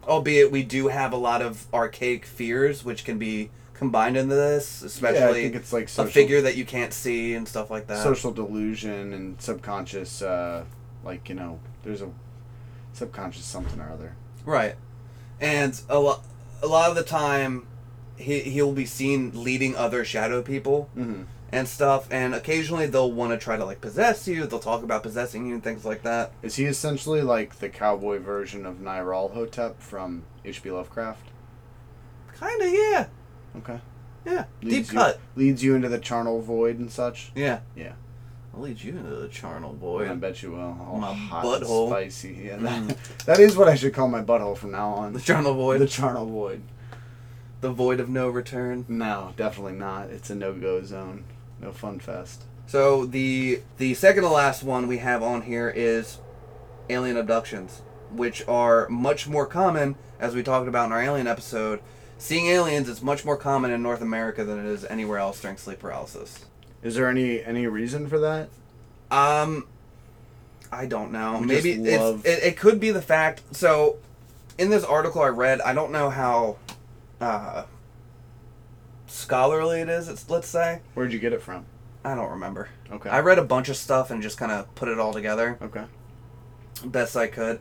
albeit 0.06 0.50
we 0.50 0.62
do 0.62 0.88
have 0.88 1.12
a 1.12 1.16
lot 1.16 1.42
of 1.42 1.66
archaic 1.74 2.24
fears 2.24 2.84
which 2.84 3.04
can 3.04 3.18
be 3.18 3.50
combined 3.74 4.16
into 4.16 4.34
this 4.34 4.78
yeah, 4.80 4.84
I 4.84 4.86
especially 4.86 5.42
think 5.42 5.54
it's 5.56 5.72
like 5.72 5.88
a 5.98 6.06
figure 6.06 6.40
that 6.42 6.56
you 6.56 6.64
can't 6.64 6.92
see 6.92 7.34
and 7.34 7.46
stuff 7.48 7.70
like 7.70 7.86
that 7.88 8.02
social 8.02 8.30
delusion 8.32 9.12
and 9.12 9.40
subconscious, 9.40 10.22
uh, 10.22 10.64
like 11.04 11.28
you 11.28 11.34
know, 11.34 11.58
there's 11.82 12.00
a 12.02 12.08
subconscious 12.92 13.44
something 13.44 13.80
or 13.80 13.90
other. 13.90 14.14
right 14.44 14.76
and 15.40 15.80
a 15.88 15.98
lot 15.98 16.24
a 16.62 16.66
lot 16.66 16.88
of 16.90 16.96
the 16.96 17.02
time 17.02 17.66
he, 18.16 18.40
he'll 18.40 18.72
be 18.72 18.86
seen 18.86 19.32
leading 19.34 19.74
other 19.76 20.04
shadow 20.04 20.42
people 20.42 20.88
Mm-hmm. 20.96 21.22
and 21.50 21.66
stuff 21.68 22.06
and 22.10 22.34
occasionally 22.34 22.86
they'll 22.86 23.10
want 23.10 23.32
to 23.32 23.38
try 23.38 23.56
to 23.56 23.64
like 23.64 23.80
possess 23.80 24.28
you 24.28 24.46
they'll 24.46 24.58
talk 24.60 24.82
about 24.82 25.02
possessing 25.02 25.46
you 25.46 25.54
and 25.54 25.64
things 25.64 25.84
like 25.84 26.02
that 26.02 26.32
Is 26.42 26.56
he 26.56 26.64
essentially 26.66 27.22
like 27.22 27.56
the 27.58 27.68
cowboy 27.68 28.18
version 28.20 28.64
of 28.66 28.76
Nyarlathotep 28.76 29.76
from 29.78 30.22
H.P. 30.44 30.70
Lovecraft? 30.70 31.28
kind 32.34 32.62
of 32.62 32.70
yeah 32.72 33.06
Okay. 33.56 33.80
yeah 34.24 34.44
Leads 34.62 34.86
deep 34.88 34.92
you, 34.94 34.98
cut 34.98 35.20
Leads 35.36 35.62
you 35.64 35.74
into 35.74 35.88
the 35.88 35.98
charnel 35.98 36.40
void 36.40 36.78
and 36.78 36.90
such. 36.90 37.32
Yeah. 37.34 37.60
Yeah. 37.76 37.92
I'll 38.54 38.60
lead 38.60 38.82
you 38.82 38.96
into 38.96 39.14
the 39.16 39.28
charnel, 39.28 39.72
boy. 39.72 40.10
I 40.10 40.14
bet 40.14 40.42
you 40.42 40.52
will. 40.52 40.76
All 40.86 40.98
My 40.98 41.12
hot 41.14 41.44
butthole. 41.44 41.84
and 41.84 42.12
spicy. 42.12 42.40
Yeah, 42.44 42.56
Mm. 42.58 42.88
that, 42.88 42.98
that 43.26 43.38
is 43.40 43.56
what 43.56 43.68
I 43.68 43.74
should 43.76 43.94
call 43.94 44.08
my 44.08 44.22
butthole 44.22 44.56
from 44.56 44.72
now 44.72 44.90
on. 44.90 45.12
The 45.14 45.20
charnel 45.20 45.54
void. 45.54 45.74
The 45.80 45.84
The, 45.86 45.90
charnel 45.90 46.26
void. 46.26 46.62
The 47.62 47.70
void 47.70 47.98
of 48.00 48.08
no 48.10 48.28
return. 48.28 48.84
No, 48.88 49.32
definitely 49.36 49.72
not. 49.78 50.10
It's 50.10 50.28
a 50.30 50.34
no-go 50.34 50.82
zone. 50.84 51.24
No 51.60 51.72
fun 51.72 51.98
fest. 52.00 52.42
So 52.66 53.06
the 53.06 53.60
the 53.78 53.94
second 53.94 54.22
to 54.24 54.28
last 54.28 54.62
one 54.62 54.86
we 54.86 54.98
have 54.98 55.22
on 55.22 55.42
here 55.42 55.72
is 55.74 56.18
alien 56.90 57.16
abductions, 57.16 57.82
which 58.10 58.46
are 58.48 58.88
much 58.88 59.28
more 59.28 59.46
common, 59.46 59.94
as 60.18 60.34
we 60.34 60.42
talked 60.42 60.68
about 60.68 60.86
in 60.86 60.92
our 60.92 61.02
alien 61.02 61.26
episode. 61.26 61.80
Seeing 62.18 62.46
aliens 62.46 62.88
is 62.88 63.00
much 63.02 63.24
more 63.24 63.36
common 63.36 63.70
in 63.70 63.82
North 63.82 64.00
America 64.00 64.44
than 64.44 64.58
it 64.58 64.66
is 64.66 64.84
anywhere 64.86 65.18
else 65.18 65.40
during 65.40 65.56
sleep 65.56 65.78
paralysis. 65.80 66.44
Is 66.82 66.94
there 66.94 67.08
any 67.08 67.42
any 67.42 67.66
reason 67.66 68.08
for 68.08 68.18
that? 68.20 68.48
Um, 69.10 69.66
I 70.70 70.86
don't 70.86 71.12
know. 71.12 71.38
We 71.40 71.46
Maybe 71.46 71.76
love- 71.76 72.24
it, 72.26 72.42
it 72.42 72.56
could 72.56 72.80
be 72.80 72.90
the 72.90 73.02
fact. 73.02 73.42
So, 73.54 73.98
in 74.58 74.70
this 74.70 74.84
article 74.84 75.22
I 75.22 75.28
read, 75.28 75.60
I 75.60 75.74
don't 75.74 75.92
know 75.92 76.10
how 76.10 76.56
uh, 77.20 77.64
scholarly 79.06 79.80
it 79.80 79.88
is. 79.88 80.08
It's 80.08 80.28
let's 80.30 80.48
say 80.48 80.80
Where'd 80.94 81.12
you 81.12 81.18
get 81.18 81.32
it 81.32 81.42
from? 81.42 81.66
I 82.04 82.14
don't 82.14 82.30
remember. 82.30 82.68
Okay. 82.90 83.10
I 83.10 83.20
read 83.20 83.38
a 83.38 83.44
bunch 83.44 83.68
of 83.68 83.76
stuff 83.76 84.10
and 84.10 84.22
just 84.22 84.36
kind 84.38 84.50
of 84.50 84.74
put 84.74 84.88
it 84.88 84.98
all 84.98 85.12
together 85.12 85.56
Okay. 85.62 85.84
best 86.84 87.16
I 87.16 87.28
could. 87.28 87.60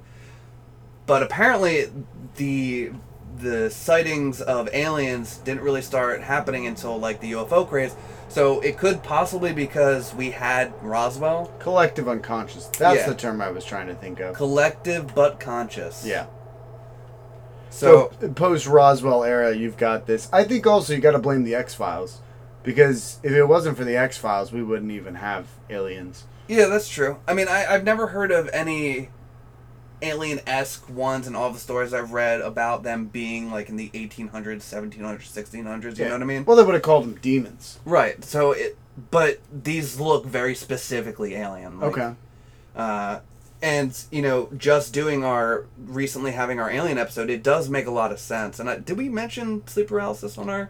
But 1.05 1.21
apparently, 1.23 1.91
the 2.37 2.91
the 3.37 3.69
sightings 3.69 4.41
of 4.41 4.69
aliens 4.73 5.37
didn't 5.37 5.61
really 5.61 5.81
start 5.81 6.21
happening 6.21 6.67
until 6.67 6.97
like 6.99 7.19
the 7.21 7.31
UFO 7.33 7.67
craze. 7.67 7.95
So 8.29 8.59
it 8.61 8.77
could 8.77 9.03
possibly 9.03 9.51
because 9.53 10.13
we 10.13 10.31
had 10.31 10.73
Roswell, 10.81 11.51
Collective 11.59 12.07
unconscious. 12.07 12.65
That's 12.77 13.01
Yeah. 13.01 13.07
the 13.09 13.15
term 13.15 13.41
I 13.41 13.51
was 13.51 13.65
trying 13.65 13.87
to 13.87 13.95
think 13.95 14.19
of. 14.19 14.35
collective 14.35 15.13
but 15.13 15.39
conscious. 15.39 16.05
Yeah. 16.05 16.25
So, 17.69 18.11
So, 18.19 18.29
post 18.29 18.67
Roswell 18.67 19.23
era, 19.23 19.55
you've 19.55 19.77
got 19.77 20.05
this. 20.05 20.27
I 20.33 20.43
think 20.43 20.67
also 20.67 20.93
you 20.93 20.99
got 20.99 21.11
to 21.11 21.19
blame 21.19 21.43
the 21.43 21.55
X 21.55 21.73
Files, 21.73 22.19
because 22.63 23.17
if 23.23 23.31
it 23.31 23.45
wasn't 23.45 23.77
for 23.77 23.85
the 23.85 23.95
X 23.95 24.17
Files, 24.17 24.51
we 24.51 24.61
wouldn't 24.61 24.91
even 24.91 25.15
have 25.15 25.45
aliens. 25.69 26.25
yeah, 26.47 26.65
that's 26.67 26.89
true. 26.89 27.17
I 27.27 27.33
mean, 27.33 27.47
I, 27.47 27.65
I've 27.65 27.85
never 27.85 28.07
heard 28.07 28.29
of 28.31 28.49
any 28.51 29.09
alien 30.01 30.39
esque 30.47 30.89
ones 30.89 31.27
and 31.27 31.35
all 31.35 31.51
the 31.51 31.59
stories 31.59 31.93
I've 31.93 32.11
read 32.11 32.41
about 32.41 32.83
them 32.83 33.05
being 33.05 33.51
like 33.51 33.69
in 33.69 33.75
the 33.75 33.89
1800s, 33.89 34.61
1700s, 34.61 34.97
1600s. 34.99 35.97
You 35.97 36.05
know 36.05 36.11
what 36.11 36.21
I 36.21 36.25
mean? 36.25 36.45
Well, 36.45 36.57
they 36.57 36.63
would 36.63 36.73
have 36.73 36.83
called 36.83 37.03
them 37.05 37.19
demons. 37.21 37.79
Right. 37.85 38.23
So 38.23 38.51
it, 38.51 38.77
but 39.09 39.39
these 39.51 39.99
look 39.99 40.25
very 40.25 40.55
specifically 40.55 41.35
alien. 41.35 41.79
Like, 41.79 41.91
okay. 41.91 42.15
Uh, 42.75 43.19
and 43.61 44.03
you 44.11 44.21
know, 44.21 44.49
just 44.57 44.93
doing 44.93 45.23
our 45.23 45.65
recently 45.77 46.31
having 46.31 46.59
our 46.59 46.69
alien 46.69 46.97
episode, 46.97 47.29
it 47.29 47.43
does 47.43 47.69
make 47.69 47.85
a 47.85 47.91
lot 47.91 48.11
of 48.11 48.19
sense. 48.19 48.59
And 48.59 48.69
I, 48.69 48.77
did 48.77 48.97
we 48.97 49.09
mention 49.09 49.65
sleep 49.67 49.87
paralysis 49.87 50.37
on 50.37 50.49
our? 50.49 50.69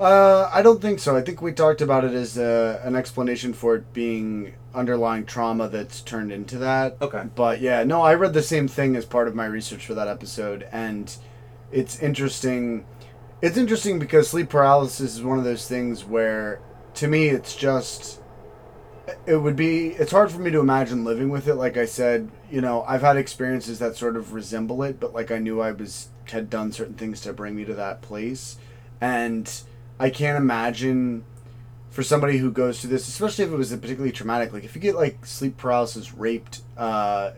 Uh, 0.00 0.50
I 0.50 0.62
don't 0.62 0.80
think 0.80 0.98
so. 0.98 1.14
I 1.14 1.20
think 1.20 1.42
we 1.42 1.52
talked 1.52 1.82
about 1.82 2.04
it 2.04 2.14
as 2.14 2.38
uh 2.38 2.80
an 2.82 2.96
explanation 2.96 3.52
for 3.52 3.74
it 3.76 3.92
being 3.92 4.54
underlying 4.74 5.26
trauma 5.26 5.68
that's 5.68 6.00
turned 6.00 6.32
into 6.32 6.56
that. 6.58 6.96
Okay. 7.02 7.24
But 7.34 7.60
yeah, 7.60 7.84
no, 7.84 8.00
I 8.00 8.14
read 8.14 8.32
the 8.32 8.42
same 8.42 8.66
thing 8.66 8.96
as 8.96 9.04
part 9.04 9.28
of 9.28 9.34
my 9.34 9.44
research 9.44 9.84
for 9.84 9.92
that 9.94 10.08
episode, 10.08 10.66
and 10.72 11.14
it's 11.70 12.00
interesting. 12.00 12.86
It's 13.42 13.58
interesting 13.58 13.98
because 13.98 14.30
sleep 14.30 14.48
paralysis 14.48 15.16
is 15.16 15.22
one 15.22 15.38
of 15.38 15.44
those 15.44 15.68
things 15.68 16.04
where, 16.04 16.60
to 16.94 17.06
me, 17.06 17.28
it's 17.28 17.54
just. 17.54 18.20
It 19.26 19.36
would 19.36 19.56
be. 19.56 19.88
It's 19.88 20.12
hard 20.12 20.30
for 20.30 20.40
me 20.40 20.50
to 20.50 20.60
imagine 20.60 21.04
living 21.04 21.28
with 21.28 21.46
it. 21.46 21.56
Like 21.56 21.76
I 21.76 21.84
said, 21.84 22.30
you 22.50 22.62
know, 22.62 22.84
I've 22.84 23.02
had 23.02 23.18
experiences 23.18 23.80
that 23.80 23.96
sort 23.96 24.16
of 24.16 24.32
resemble 24.32 24.82
it, 24.82 24.98
but 24.98 25.12
like 25.12 25.30
I 25.30 25.38
knew 25.38 25.60
I 25.60 25.72
was 25.72 26.08
had 26.24 26.48
done 26.48 26.72
certain 26.72 26.94
things 26.94 27.20
to 27.22 27.34
bring 27.34 27.54
me 27.54 27.66
to 27.66 27.74
that 27.74 28.00
place, 28.02 28.56
and 29.00 29.62
I 30.00 30.08
can't 30.08 30.38
imagine 30.38 31.24
for 31.90 32.02
somebody 32.02 32.38
who 32.38 32.50
goes 32.50 32.80
through 32.80 32.90
this, 32.90 33.06
especially 33.06 33.44
if 33.44 33.52
it 33.52 33.56
was 33.56 33.70
particularly 33.70 34.12
traumatic. 34.12 34.52
Like 34.52 34.64
if 34.64 34.74
you 34.74 34.80
get 34.80 34.96
like 34.96 35.26
sleep 35.26 35.58
paralysis, 35.58 36.14
raped, 36.14 36.62
uh, 36.76 37.32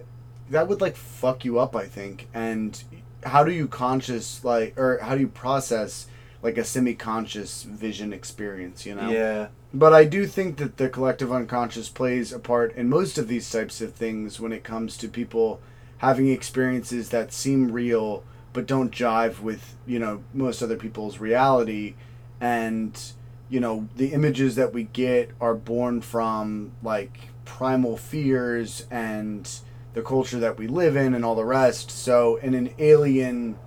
that 0.51 0.69
would 0.69 0.81
like 0.81 0.95
fuck 0.95 1.45
you 1.45 1.59
up. 1.59 1.75
I 1.75 1.87
think. 1.87 2.29
And 2.33 2.83
how 3.25 3.43
do 3.43 3.51
you 3.51 3.67
conscious 3.67 4.45
like, 4.45 4.79
or 4.79 4.99
how 5.03 5.17
do 5.17 5.21
you 5.21 5.29
process 5.29 6.07
like 6.41 6.57
a 6.57 6.65
semi-conscious 6.65 7.65
vision 7.65 8.13
experience? 8.13 8.87
You 8.87 8.95
know. 8.95 9.11
Yeah. 9.11 9.49
But 9.75 9.93
I 9.93 10.05
do 10.05 10.27
think 10.27 10.59
that 10.59 10.77
the 10.77 10.89
collective 10.89 11.33
unconscious 11.33 11.89
plays 11.89 12.33
a 12.33 12.39
part 12.39 12.77
in 12.77 12.89
most 12.89 13.19
of 13.19 13.27
these 13.27 13.51
types 13.51 13.81
of 13.81 13.95
things 13.95 14.39
when 14.39 14.53
it 14.53 14.63
comes 14.63 14.97
to 14.99 15.09
people 15.09 15.61
having 15.99 16.29
experiences 16.29 17.09
that 17.09 17.33
seem 17.33 17.73
real 17.73 18.23
but 18.53 18.67
don't 18.67 18.93
jive 18.93 19.41
with, 19.41 19.77
you 19.87 19.99
know, 19.99 20.23
most 20.35 20.63
other 20.63 20.77
people's 20.77 21.19
reality 21.19 21.95
and 22.43 23.01
you 23.49 23.61
know, 23.61 23.89
the 23.97 24.13
images 24.13 24.57
that 24.57 24.73
we 24.73 24.85
get 24.85 25.31
are 25.41 25.55
born 25.55 26.01
from 26.01 26.73
like 26.83 27.29
primal 27.45 27.97
fears 27.97 28.87
and 28.91 29.61
the 29.95 30.03
culture 30.03 30.39
that 30.39 30.59
we 30.59 30.67
live 30.67 30.97
in 30.97 31.15
and 31.15 31.25
all 31.25 31.35
the 31.35 31.45
rest. 31.45 31.91
So 31.91 32.37
in 32.37 32.55
an 32.55 32.71
alien 32.79 33.59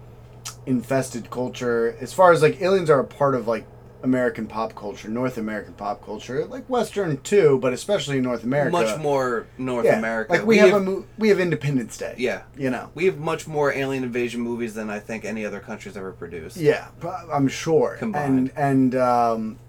infested 0.66 1.30
culture, 1.30 1.96
as 2.02 2.14
far 2.14 2.32
as 2.32 2.42
like 2.42 2.62
aliens 2.62 2.90
are 2.90 3.00
a 3.00 3.06
part 3.06 3.36
of 3.36 3.48
like 3.48 3.68
American 4.06 4.46
pop 4.46 4.76
culture, 4.76 5.10
North 5.10 5.38
American 5.38 5.74
pop 5.74 6.06
culture, 6.06 6.46
like 6.46 6.70
Western 6.70 7.20
too, 7.22 7.58
but 7.60 7.74
especially 7.74 8.22
North 8.22 8.44
America. 8.44 8.72
Much 8.72 9.00
more 9.00 9.48
North 9.58 9.86
yeah, 9.86 9.98
America. 9.98 10.32
Like 10.32 10.46
we, 10.46 10.58
have, 10.60 10.74
a 10.74 10.80
mo- 10.80 11.06
we 11.18 11.30
have 11.30 11.40
Independence 11.40 11.98
Day. 11.98 12.14
Yeah. 12.18 12.44
You 12.56 12.70
know. 12.70 12.92
We 12.94 13.06
have 13.06 13.18
much 13.18 13.48
more 13.48 13.74
alien 13.74 14.04
invasion 14.04 14.42
movies 14.42 14.76
than 14.76 14.90
I 14.90 15.00
think 15.00 15.26
any 15.26 15.44
other 15.44 15.60
country's 15.60 15.98
ever 15.98 16.12
produced. 16.12 16.58
Yeah, 16.58 16.88
I'm 17.34 17.48
sure. 17.48 17.98
Combined. 17.98 18.52
And 18.56 18.94
and 18.94 18.96
um, 18.96 19.60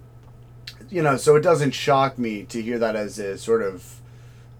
you 0.90 1.03
know, 1.03 1.16
so 1.16 1.35
it 1.35 1.40
doesn't 1.40 1.72
shock 1.72 2.18
me 2.18 2.44
to 2.44 2.61
hear 2.62 2.79
that 2.79 2.94
as 2.94 3.18
a 3.18 3.38
sort 3.38 3.62
of 3.62 4.01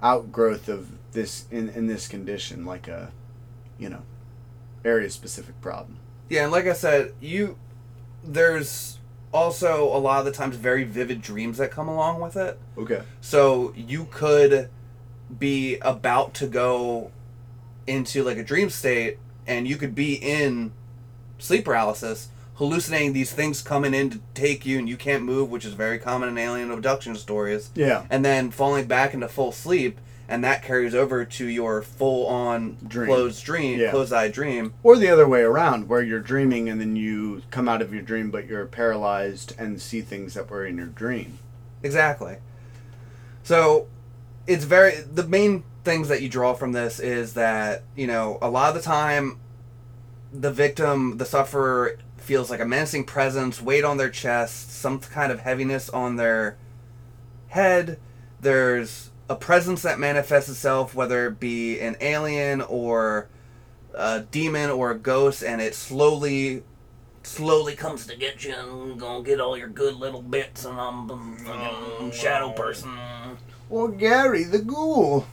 outgrowth 0.03 0.69
of 0.69 0.91
this 1.13 1.45
in 1.51 1.69
in 1.69 1.87
this 1.87 2.09
condition, 2.09 2.65
like 2.65 2.89
a, 2.89 3.13
you 3.79 3.91
know, 3.91 4.03
area 4.85 5.11
specific 5.11 5.61
problem. 5.61 5.99
Yeah, 6.31 6.45
and 6.45 6.53
like 6.53 6.67
I 6.67 6.73
said, 6.73 7.13
you 7.21 7.59
there's 8.25 8.99
also 9.37 9.85
a 9.95 9.99
lot 9.99 10.19
of 10.21 10.25
the 10.25 10.33
times 10.33 10.57
very 10.57 10.85
vivid 10.85 11.21
dreams 11.23 11.59
that 11.59 11.71
come 11.71 11.89
along 11.89 12.21
with 12.21 12.37
it. 12.37 12.59
Okay. 12.77 13.03
So 13.21 13.73
you 13.77 14.09
could 14.11 14.69
be 15.39 15.77
about 15.81 16.35
to 16.35 16.47
go 16.47 17.11
into 17.87 18.23
like 18.25 18.39
a 18.39 18.43
dream 18.45 18.71
state 18.71 19.19
and 19.47 19.69
you 19.69 19.77
could 19.77 19.95
be 19.95 20.15
in 20.15 20.73
sleep 21.39 21.65
paralysis 21.65 22.29
hallucinating 22.57 23.13
these 23.13 23.31
things 23.33 23.61
coming 23.61 23.93
in 23.93 24.09
to 24.09 24.19
take 24.35 24.65
you 24.65 24.79
and 24.79 24.89
you 24.89 24.97
can't 24.97 25.23
move 25.23 25.51
which 25.51 25.65
is 25.65 25.75
very 25.75 25.99
common 25.99 26.29
in 26.29 26.39
alien 26.39 26.71
abduction 26.71 27.15
stories 27.15 27.71
Yeah. 27.75 28.07
and 28.09 28.25
then 28.25 28.51
falling 28.51 28.87
back 28.87 29.13
into 29.15 29.29
full 29.29 29.53
sleep 29.53 29.99
and 30.29 30.43
that 30.45 30.63
carries 30.63 30.95
over 30.95 31.25
to 31.25 31.47
your 31.47 31.83
full 31.83 32.27
on 32.27 32.77
Dream. 32.87 33.07
closed 33.07 33.45
dream 33.45 33.79
Yeah. 33.79 33.91
closed 33.91 34.13
eye 34.13 34.29
dream 34.29 34.75
Or 34.83 34.97
the 34.97 35.09
other 35.09 35.29
way 35.29 35.43
around, 35.43 35.89
where 35.89 36.03
you're 36.03 36.21
dreaming 36.21 36.69
and 36.69 36.81
then 36.81 36.97
you 36.97 37.43
come 37.51 37.69
out 37.69 37.81
of 37.83 37.93
your 37.93 38.03
dream, 38.03 38.31
but 38.31 38.47
you're 38.47 38.67
paralyzed 38.67 39.55
and 39.59 39.81
see 39.81 40.01
things 40.01 40.35
that 40.35 40.51
were 40.51 40.67
in 40.67 40.77
your 40.77 40.87
dream. 40.87 41.39
Exactly. 41.83 42.37
So 43.43 43.87
it's 44.47 44.65
very 44.65 44.97
the 45.01 45.25
main 45.27 45.63
things 45.85 46.09
that 46.09 46.21
you 46.23 46.29
draw 46.29 46.55
from 46.55 46.73
this 46.73 46.99
is 46.99 47.35
that, 47.35 47.85
you 47.95 48.07
know, 48.09 48.39
a 48.43 48.51
lot 48.51 48.69
of 48.71 48.75
the 48.75 48.83
time 48.83 49.39
the 50.33 50.51
victim, 50.51 51.19
the 51.19 51.25
sufferer 51.25 51.97
feels 52.17 52.51
like 52.51 52.61
a 52.61 52.65
menacing 52.67 53.05
presence, 53.05 53.63
weight 53.63 53.85
on 53.85 53.97
their 53.97 54.11
chest, 54.11 54.73
some 54.73 54.99
kind 54.99 55.31
of 55.31 55.41
heaviness 55.41 55.89
on 55.91 56.17
their 56.17 56.57
head. 57.49 57.99
There's 58.41 59.11
a 59.29 59.35
presence 59.35 59.83
that 59.83 59.99
manifests 59.99 60.49
itself, 60.49 60.95
whether 60.95 61.27
it 61.27 61.41
be 61.41 61.81
an 61.81 61.97
alien 62.01 62.61
or 62.63 63.29
a 63.95 64.21
demon 64.31 64.71
or 64.71 64.91
a 64.91 64.99
ghost, 64.99 65.43
and 65.43 65.61
it 65.61 65.75
slowly 65.75 66.63
slowly 67.23 67.75
comes 67.75 68.07
to 68.07 68.17
get 68.17 68.45
you 68.45 68.55
and 68.55 69.01
gonna 69.01 69.25
get 69.25 69.41
all 69.41 69.59
your 69.59 69.69
good 69.69 69.97
little 69.97 70.23
bits 70.23 70.65
and 70.65 70.79
I'm 70.79 71.11
a 71.11 71.37
fucking 71.45 72.13
shadow 72.13 72.51
oh. 72.51 72.53
person. 72.53 72.97
Or 73.69 73.91
Gary 73.91 74.45
the 74.45 74.61
Ghoul. 74.61 75.27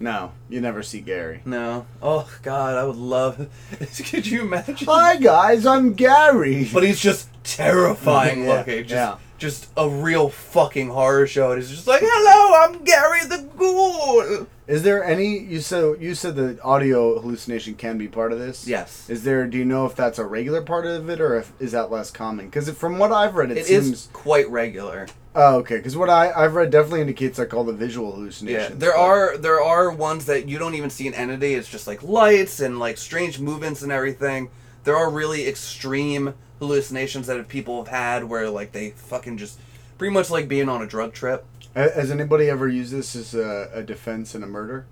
No, 0.00 0.32
you 0.50 0.60
never 0.60 0.82
see 0.82 1.00
Gary. 1.00 1.40
No. 1.46 1.86
Oh 2.02 2.28
god, 2.42 2.76
I 2.76 2.84
would 2.84 2.96
love 2.96 3.48
Could 4.10 4.26
you 4.26 4.42
imagine? 4.42 4.86
Hi 4.86 5.16
guys, 5.16 5.64
I'm 5.64 5.94
Gary. 5.94 6.68
But 6.70 6.82
he's 6.84 7.00
just 7.00 7.30
terrifying 7.42 8.44
Yeah, 8.44 8.52
looking. 8.52 8.82
Just 8.82 8.90
yeah. 8.90 9.16
Just 9.38 9.68
a 9.76 9.88
real 9.88 10.28
fucking 10.28 10.88
horror 10.90 11.26
show. 11.26 11.52
And 11.52 11.60
he's 11.62 11.70
just 11.70 11.86
like, 11.86 12.00
Hello, 12.04 12.68
I'm 12.74 12.84
Gary 12.84 13.20
the 13.24 13.48
Ghoul 13.56 14.46
Is 14.66 14.82
there 14.82 15.02
any 15.02 15.38
you 15.38 15.60
said 15.60 15.96
you 16.00 16.14
said 16.14 16.36
the 16.36 16.60
audio 16.62 17.18
hallucination 17.20 17.74
can 17.74 17.96
be 17.96 18.08
part 18.08 18.32
of 18.32 18.38
this? 18.38 18.66
Yes. 18.66 19.08
Is 19.08 19.22
there? 19.24 19.46
Do 19.46 19.56
you 19.56 19.64
know 19.64 19.86
if 19.86 19.94
that's 19.96 20.18
a 20.18 20.24
regular 20.24 20.60
part 20.62 20.84
of 20.86 21.08
it, 21.08 21.20
or 21.20 21.36
if, 21.36 21.52
is 21.60 21.72
that 21.72 21.90
less 21.90 22.10
common? 22.10 22.46
Because 22.46 22.68
from 22.70 22.98
what 22.98 23.12
I've 23.12 23.34
read, 23.36 23.50
it, 23.50 23.58
It 23.58 23.66
seems. 23.66 23.86
is 23.88 24.08
quite 24.12 24.50
regular. 24.50 25.06
Oh, 25.34 25.58
okay. 25.58 25.76
Because 25.76 25.96
what 25.96 26.10
I 26.10 26.32
I've 26.32 26.54
read 26.54 26.70
definitely 26.70 27.02
indicates 27.02 27.38
like 27.38 27.54
all 27.54 27.64
the 27.64 27.72
visual 27.72 28.28
Yeah, 28.42 28.68
there 28.72 28.92
but- 28.92 28.98
are 29.00 29.36
there 29.38 29.62
are 29.62 29.90
ones 29.90 30.26
that 30.26 30.48
you 30.48 30.58
don't 30.58 30.74
even 30.74 30.90
see 30.90 31.06
an 31.06 31.14
entity. 31.14 31.54
It's 31.54 31.68
just 31.68 31.86
like 31.86 32.02
lights 32.02 32.60
and 32.60 32.78
like 32.78 32.98
strange 32.98 33.38
movements 33.38 33.82
and 33.82 33.92
everything. 33.92 34.50
There 34.84 34.96
are 34.96 35.10
really 35.10 35.46
extreme 35.46 36.34
hallucinations 36.58 37.26
that 37.26 37.48
people 37.48 37.84
have 37.84 37.92
had 37.92 38.24
where 38.24 38.50
like 38.50 38.72
they 38.72 38.90
fucking 38.90 39.38
just 39.38 39.58
pretty 39.96 40.12
much 40.12 40.30
like 40.30 40.48
being 40.48 40.68
on 40.68 40.82
a 40.82 40.86
drug 40.86 41.12
trip. 41.12 41.44
Has 41.74 42.10
anybody 42.10 42.48
ever 42.48 42.66
used 42.66 42.92
this 42.92 43.14
as 43.14 43.34
a, 43.34 43.70
a 43.72 43.82
defense 43.82 44.34
in 44.34 44.42
a 44.42 44.46
murder? 44.46 44.86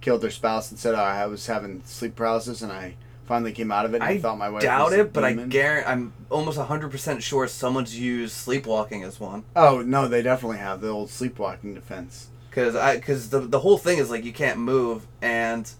Killed 0.00 0.20
their 0.20 0.30
spouse 0.30 0.70
and 0.70 0.78
said, 0.78 0.94
oh, 0.94 0.98
"I 0.98 1.26
was 1.26 1.46
having 1.46 1.82
sleep 1.84 2.16
paralysis 2.16 2.62
and 2.62 2.72
I 2.72 2.94
finally 3.26 3.52
came 3.52 3.70
out 3.70 3.84
of 3.84 3.92
it." 3.92 3.96
And 3.96 4.04
I, 4.04 4.10
I 4.10 4.18
thought 4.18 4.38
my 4.38 4.48
wife 4.48 4.62
doubt 4.62 4.92
it, 4.92 5.12
but 5.12 5.24
I 5.24 5.34
guarantee 5.34 5.88
I'm 5.88 6.12
almost 6.30 6.58
hundred 6.58 6.90
percent 6.90 7.22
sure 7.22 7.46
someone's 7.46 7.98
used 7.98 8.34
sleepwalking 8.34 9.02
as 9.04 9.20
one. 9.20 9.44
Oh 9.54 9.82
no, 9.82 10.08
they 10.08 10.22
definitely 10.22 10.58
have 10.58 10.80
the 10.80 10.88
old 10.88 11.10
sleepwalking 11.10 11.74
defense. 11.74 12.28
Cause 12.50 12.74
I, 12.74 12.98
cause 12.98 13.28
the 13.28 13.40
the 13.40 13.60
whole 13.60 13.78
thing 13.78 13.98
is 13.98 14.10
like 14.10 14.24
you 14.24 14.32
can't 14.32 14.58
move, 14.58 15.06
and 15.20 15.70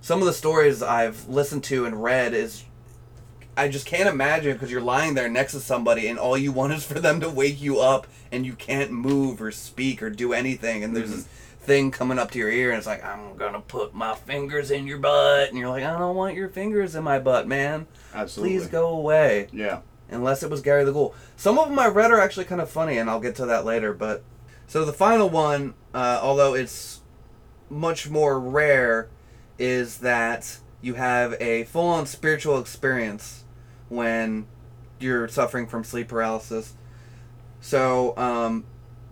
some 0.00 0.20
of 0.20 0.26
the 0.26 0.32
stories 0.32 0.82
I've 0.82 1.28
listened 1.28 1.64
to 1.64 1.84
and 1.84 2.02
read 2.02 2.34
is, 2.34 2.64
I 3.56 3.68
just 3.68 3.86
can't 3.86 4.08
imagine 4.08 4.52
because 4.54 4.70
you're 4.70 4.80
lying 4.80 5.14
there 5.14 5.28
next 5.28 5.52
to 5.52 5.60
somebody 5.60 6.06
and 6.08 6.18
all 6.18 6.36
you 6.38 6.52
want 6.52 6.72
is 6.72 6.84
for 6.84 6.98
them 7.00 7.20
to 7.20 7.28
wake 7.28 7.60
you 7.60 7.80
up 7.80 8.06
and 8.32 8.46
you 8.46 8.54
can't 8.54 8.90
move 8.90 9.42
or 9.42 9.50
speak 9.50 10.02
or 10.02 10.08
do 10.10 10.32
anything, 10.32 10.82
and 10.84 10.96
there's 10.96 11.10
this 11.10 11.28
thing 11.60 11.90
coming 11.90 12.18
up 12.18 12.30
to 12.30 12.38
your 12.38 12.48
ear 12.50 12.70
and 12.70 12.78
it's 12.78 12.86
like 12.86 13.04
I'm 13.04 13.36
gonna 13.36 13.60
put 13.60 13.92
my 13.94 14.14
fingers 14.14 14.70
in 14.70 14.86
your 14.86 14.98
butt, 14.98 15.48
and 15.50 15.58
you're 15.58 15.68
like 15.68 15.84
I 15.84 15.98
don't 15.98 16.16
want 16.16 16.34
your 16.36 16.48
fingers 16.48 16.94
in 16.94 17.04
my 17.04 17.18
butt, 17.18 17.46
man. 17.48 17.86
Absolutely. 18.14 18.56
Please 18.58 18.66
go 18.68 18.88
away 18.88 19.48
Yeah. 19.52 19.80
unless 20.10 20.42
it 20.42 20.50
was 20.50 20.62
Gary 20.62 20.84
the 20.84 20.92
Ghoul. 20.92 21.14
Some 21.36 21.58
of 21.58 21.68
them 21.68 21.78
I 21.78 21.88
read 21.88 22.10
are 22.12 22.20
actually 22.20 22.46
kind 22.46 22.60
of 22.60 22.70
funny, 22.70 22.96
and 22.98 23.10
I'll 23.10 23.20
get 23.20 23.34
to 23.36 23.46
that 23.46 23.64
later. 23.64 23.92
But 23.92 24.22
so 24.68 24.84
the 24.84 24.92
final 24.92 25.28
one, 25.28 25.74
uh, 25.92 26.20
although 26.22 26.54
it's 26.54 27.00
much 27.68 28.08
more 28.08 28.38
rare, 28.40 29.08
is 29.58 29.98
that 29.98 30.58
you 30.82 30.94
have 30.94 31.34
a 31.40 31.64
full-on 31.64 32.06
spiritual 32.06 32.58
experience 32.58 33.44
when 33.88 34.46
you're 34.98 35.28
suffering 35.28 35.66
from 35.66 35.84
sleep 35.84 36.08
paralysis. 36.08 36.74
So 37.60 38.16
um, 38.16 38.64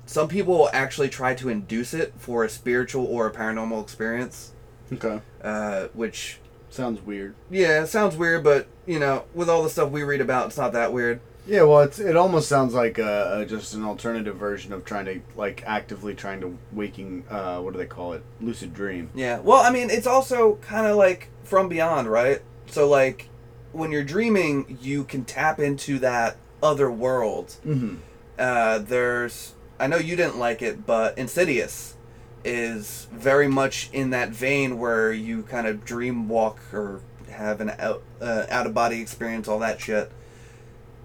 some 0.06 0.28
people 0.28 0.56
will 0.56 0.70
actually 0.72 1.08
try 1.08 1.34
to 1.34 1.48
induce 1.48 1.92
it 1.94 2.14
for 2.16 2.44
a 2.44 2.48
spiritual 2.48 3.04
or 3.06 3.26
a 3.26 3.32
paranormal 3.32 3.82
experience. 3.82 4.52
Okay. 4.92 5.20
uh, 5.42 5.88
which 5.92 6.38
Sounds 6.70 7.00
weird. 7.02 7.34
yeah 7.50 7.82
it 7.82 7.86
sounds 7.88 8.16
weird, 8.16 8.44
but 8.44 8.66
you 8.86 8.98
know 8.98 9.24
with 9.34 9.48
all 9.50 9.62
the 9.62 9.70
stuff 9.70 9.90
we 9.90 10.02
read 10.02 10.20
about, 10.20 10.46
it's 10.48 10.56
not 10.56 10.72
that 10.72 10.92
weird. 10.92 11.20
Yeah, 11.48 11.62
well, 11.62 11.80
it's 11.80 11.98
it 11.98 12.14
almost 12.14 12.46
sounds 12.46 12.74
like 12.74 12.98
uh, 12.98 13.42
just 13.46 13.72
an 13.72 13.82
alternative 13.82 14.36
version 14.36 14.72
of 14.74 14.84
trying 14.84 15.06
to 15.06 15.20
like 15.34 15.62
actively 15.66 16.14
trying 16.14 16.42
to 16.42 16.58
waking. 16.72 17.24
Uh, 17.30 17.60
what 17.60 17.72
do 17.72 17.78
they 17.78 17.86
call 17.86 18.12
it? 18.12 18.22
Lucid 18.40 18.74
dream. 18.74 19.10
Yeah. 19.14 19.40
Well, 19.40 19.62
I 19.62 19.70
mean, 19.70 19.88
it's 19.88 20.06
also 20.06 20.56
kind 20.56 20.86
of 20.86 20.96
like 20.96 21.30
from 21.44 21.70
beyond, 21.70 22.06
right? 22.06 22.42
So 22.66 22.86
like 22.86 23.30
when 23.72 23.90
you're 23.90 24.04
dreaming, 24.04 24.78
you 24.82 25.04
can 25.04 25.24
tap 25.24 25.58
into 25.58 25.98
that 26.00 26.36
other 26.62 26.90
world. 26.90 27.56
Mm-hmm. 27.66 27.96
Uh, 28.38 28.78
there's 28.78 29.54
I 29.80 29.86
know 29.86 29.96
you 29.96 30.16
didn't 30.16 30.38
like 30.38 30.60
it, 30.60 30.84
but 30.84 31.16
Insidious 31.16 31.96
is 32.44 33.08
very 33.10 33.48
much 33.48 33.88
in 33.92 34.10
that 34.10 34.30
vein 34.30 34.78
where 34.78 35.12
you 35.12 35.44
kind 35.44 35.66
of 35.66 35.84
dream 35.84 36.28
walk 36.28 36.60
or 36.74 37.00
have 37.30 37.62
an 37.62 37.70
out 37.78 38.02
uh, 38.20 38.44
out 38.50 38.66
of 38.66 38.74
body 38.74 39.00
experience, 39.00 39.48
all 39.48 39.58
that 39.60 39.80
shit, 39.80 40.12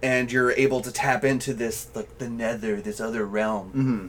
and 0.03 0.31
you're 0.31 0.51
able 0.51 0.81
to 0.81 0.91
tap 0.91 1.23
into 1.23 1.53
this 1.53 1.87
like 1.95 2.19
the 2.19 2.29
nether, 2.29 2.79
this 2.81 2.99
other 3.01 3.25
realm, 3.25 3.69
Mm-hmm. 3.69 4.07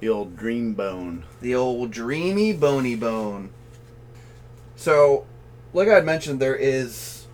The 0.00 0.08
old 0.10 0.36
dream 0.36 0.74
bone. 0.74 1.24
the 1.40 1.54
old 1.54 1.90
dreamy 1.90 2.52
bony 2.52 2.96
bone. 2.96 3.48
So, 4.76 5.24
like 5.72 5.88
I 5.88 5.94
had 5.94 6.04
mentioned, 6.04 6.38
there 6.38 6.54
is 6.56 7.26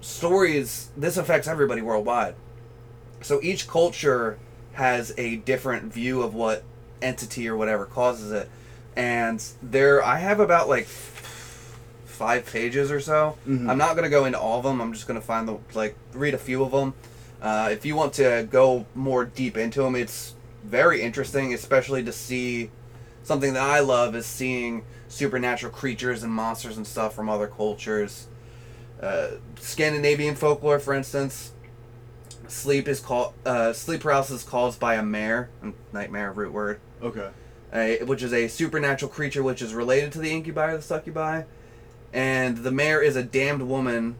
stories. 0.00 0.88
This 0.96 1.16
affects 1.18 1.46
everybody 1.46 1.82
worldwide. 1.82 2.34
So 3.20 3.40
each 3.42 3.68
culture 3.68 4.38
has 4.72 5.12
a 5.18 5.36
different 5.36 5.92
view 5.92 6.22
of 6.22 6.34
what 6.34 6.64
entity 7.02 7.46
or 7.48 7.56
whatever 7.56 7.84
causes 7.84 8.32
it, 8.32 8.48
and 8.96 9.44
there 9.62 10.02
I 10.02 10.16
have 10.18 10.40
about 10.40 10.68
like 10.68 10.86
five 12.22 12.46
pages 12.46 12.92
or 12.92 13.00
so. 13.00 13.36
Mhm. 13.48 13.68
I'm 13.68 13.78
not 13.78 13.96
gonna 13.96 14.08
go 14.08 14.24
into 14.26 14.38
all 14.38 14.58
of 14.58 14.64
them. 14.64 14.80
I'm 14.80 14.92
just 14.92 15.08
gonna 15.08 15.20
find 15.20 15.48
the 15.48 15.56
like 15.74 15.96
read 16.14 16.34
a 16.34 16.38
few 16.38 16.62
of 16.62 16.70
them. 16.70 16.94
Uh, 17.42 17.68
if 17.72 17.84
you 17.84 17.96
want 17.96 18.12
to 18.14 18.46
go 18.48 18.86
more 18.94 19.24
deep 19.24 19.56
into 19.56 19.82
them, 19.82 19.96
it's 19.96 20.34
very 20.64 21.02
interesting, 21.02 21.52
especially 21.52 22.04
to 22.04 22.12
see 22.12 22.70
something 23.24 23.54
that 23.54 23.62
I 23.62 23.80
love 23.80 24.14
is 24.14 24.24
seeing 24.26 24.84
supernatural 25.08 25.72
creatures 25.72 26.22
and 26.22 26.32
monsters 26.32 26.76
and 26.76 26.86
stuff 26.86 27.12
from 27.14 27.28
other 27.28 27.48
cultures. 27.48 28.28
Uh, 29.02 29.32
Scandinavian 29.60 30.36
folklore, 30.36 30.78
for 30.78 30.94
instance, 30.94 31.50
sleep 32.46 32.86
is 32.86 33.00
called 33.00 33.32
uh, 33.44 33.72
sleep 33.72 34.02
paralysis 34.02 34.42
is 34.42 34.48
caused 34.48 34.78
by 34.78 34.94
a 34.94 35.02
mare, 35.02 35.48
nightmare 35.92 36.30
root 36.30 36.52
word, 36.52 36.78
Okay. 37.02 37.28
uh, 37.72 38.04
which 38.06 38.22
is 38.22 38.32
a 38.32 38.46
supernatural 38.46 39.10
creature 39.10 39.42
which 39.42 39.60
is 39.60 39.74
related 39.74 40.12
to 40.12 40.20
the 40.20 40.30
incubi 40.30 40.70
or 40.70 40.76
the 40.76 40.82
succubi, 40.82 41.42
and 42.12 42.58
the 42.58 42.72
mare 42.72 43.00
is 43.00 43.16
a 43.16 43.22
damned 43.22 43.68
woman 43.68 44.16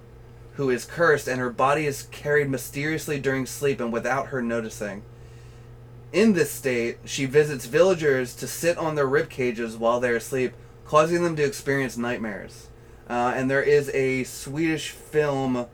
who 0.54 0.70
is 0.70 0.84
cursed, 0.84 1.28
and 1.28 1.40
her 1.40 1.50
body 1.50 1.86
is 1.86 2.02
carried 2.10 2.50
mysteriously 2.50 3.18
during 3.18 3.46
sleep 3.46 3.80
and 3.80 3.92
without 3.92 4.28
her 4.28 4.42
noticing. 4.42 5.02
In 6.12 6.34
this 6.34 6.50
state, 6.50 6.98
she 7.04 7.24
visits 7.24 7.64
villagers 7.64 8.34
to 8.36 8.46
sit 8.46 8.76
on 8.76 8.94
their 8.94 9.06
rib 9.06 9.30
cages 9.30 9.76
while 9.76 9.98
they 9.98 10.10
are 10.10 10.16
asleep, 10.16 10.52
causing 10.84 11.22
them 11.22 11.36
to 11.36 11.44
experience 11.44 11.96
nightmares. 11.96 12.68
Uh, 13.08 13.32
and 13.34 13.50
there 13.50 13.62
is 13.62 13.90
a 13.94 14.24
Swedish 14.24 14.90
film, 14.90 15.66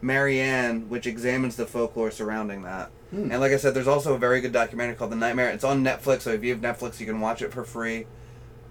Marianne, 0.00 0.88
which 0.88 1.06
examines 1.06 1.56
the 1.56 1.66
folklore 1.66 2.10
surrounding 2.10 2.62
that. 2.62 2.90
Hmm. 3.10 3.30
And 3.30 3.40
like 3.40 3.52
I 3.52 3.58
said, 3.58 3.74
there's 3.74 3.86
also 3.86 4.14
a 4.14 4.18
very 4.18 4.40
good 4.40 4.52
documentary 4.52 4.94
called 4.94 5.12
The 5.12 5.16
Nightmare. 5.16 5.50
It's 5.50 5.64
on 5.64 5.84
Netflix, 5.84 6.22
so 6.22 6.30
if 6.30 6.42
you 6.42 6.54
have 6.54 6.62
Netflix, 6.62 6.98
you 6.98 7.06
can 7.06 7.20
watch 7.20 7.42
it 7.42 7.52
for 7.52 7.64
free. 7.64 8.06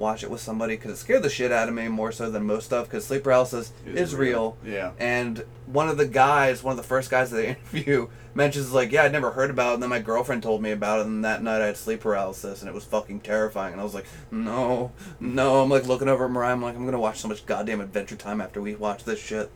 Watch 0.02 0.24
it 0.24 0.32
with 0.32 0.42
somebody 0.42 0.78
because 0.78 0.94
it 0.94 0.96
scared 0.98 1.22
the 1.22 1.30
shit 1.30 1.52
out 1.52 1.70
of 1.70 1.76
me 1.76 1.88
more 1.88 2.12
so 2.12 2.32
than 2.32 2.44
most 2.48 2.66
stuff 2.66 2.88
because 2.88 3.06
sleep 3.06 3.24
paralysis 3.24 3.72
is, 3.86 4.16
real. 4.16 4.58
Yeah. 4.66 4.94
And 4.98 5.46
one 5.68 5.90
of 5.90 5.98
the 5.98 6.08
guys, 6.08 6.64
one 6.64 6.72
of 6.72 6.78
the 6.78 6.84
first 6.84 7.12
guys 7.12 7.30
that 7.30 7.38
they 7.38 7.50
interview, 7.74 8.08
mentions 8.34 8.74
like, 8.74 8.92
"Yeah, 8.92 9.04
I'd 9.04 9.12
never 9.12 9.30
heard 9.30 9.52
about 9.52 9.70
it." 9.70 9.74
And 9.76 9.84
then 9.84 9.92
my 9.92 10.00
girlfriend 10.00 10.42
told 10.42 10.60
me 10.64 10.72
about 10.72 11.02
it, 11.02 11.06
and 11.06 11.24
that 11.24 11.44
night 11.44 11.62
I 11.62 11.68
had 11.68 11.78
sleep 11.78 12.02
paralysis, 12.02 12.62
and 12.62 12.68
it 12.68 12.74
was 12.74 12.84
fucking 12.84 13.20
terrifying. 13.20 13.74
And 13.74 13.80
I 13.80 13.84
was 13.84 13.94
like, 13.94 14.08
"No, 14.32 14.92
no." 15.20 15.62
I'm 15.62 15.70
like 15.70 15.86
looking 15.86 16.10
over 16.10 16.26
at 16.26 16.32
Mariah. 16.32 16.54
I'm 16.54 16.64
like, 16.64 16.76
"I'm 16.76 16.86
gonna 16.86 17.00
watch 17.00 17.20
so 17.20 17.28
much 17.28 17.46
goddamn 17.46 17.80
Adventure 17.80 18.16
Time 18.16 18.42
after 18.42 18.60
we 18.60 18.74
watch 18.74 19.04
this 19.04 19.22
shit." 19.22 19.52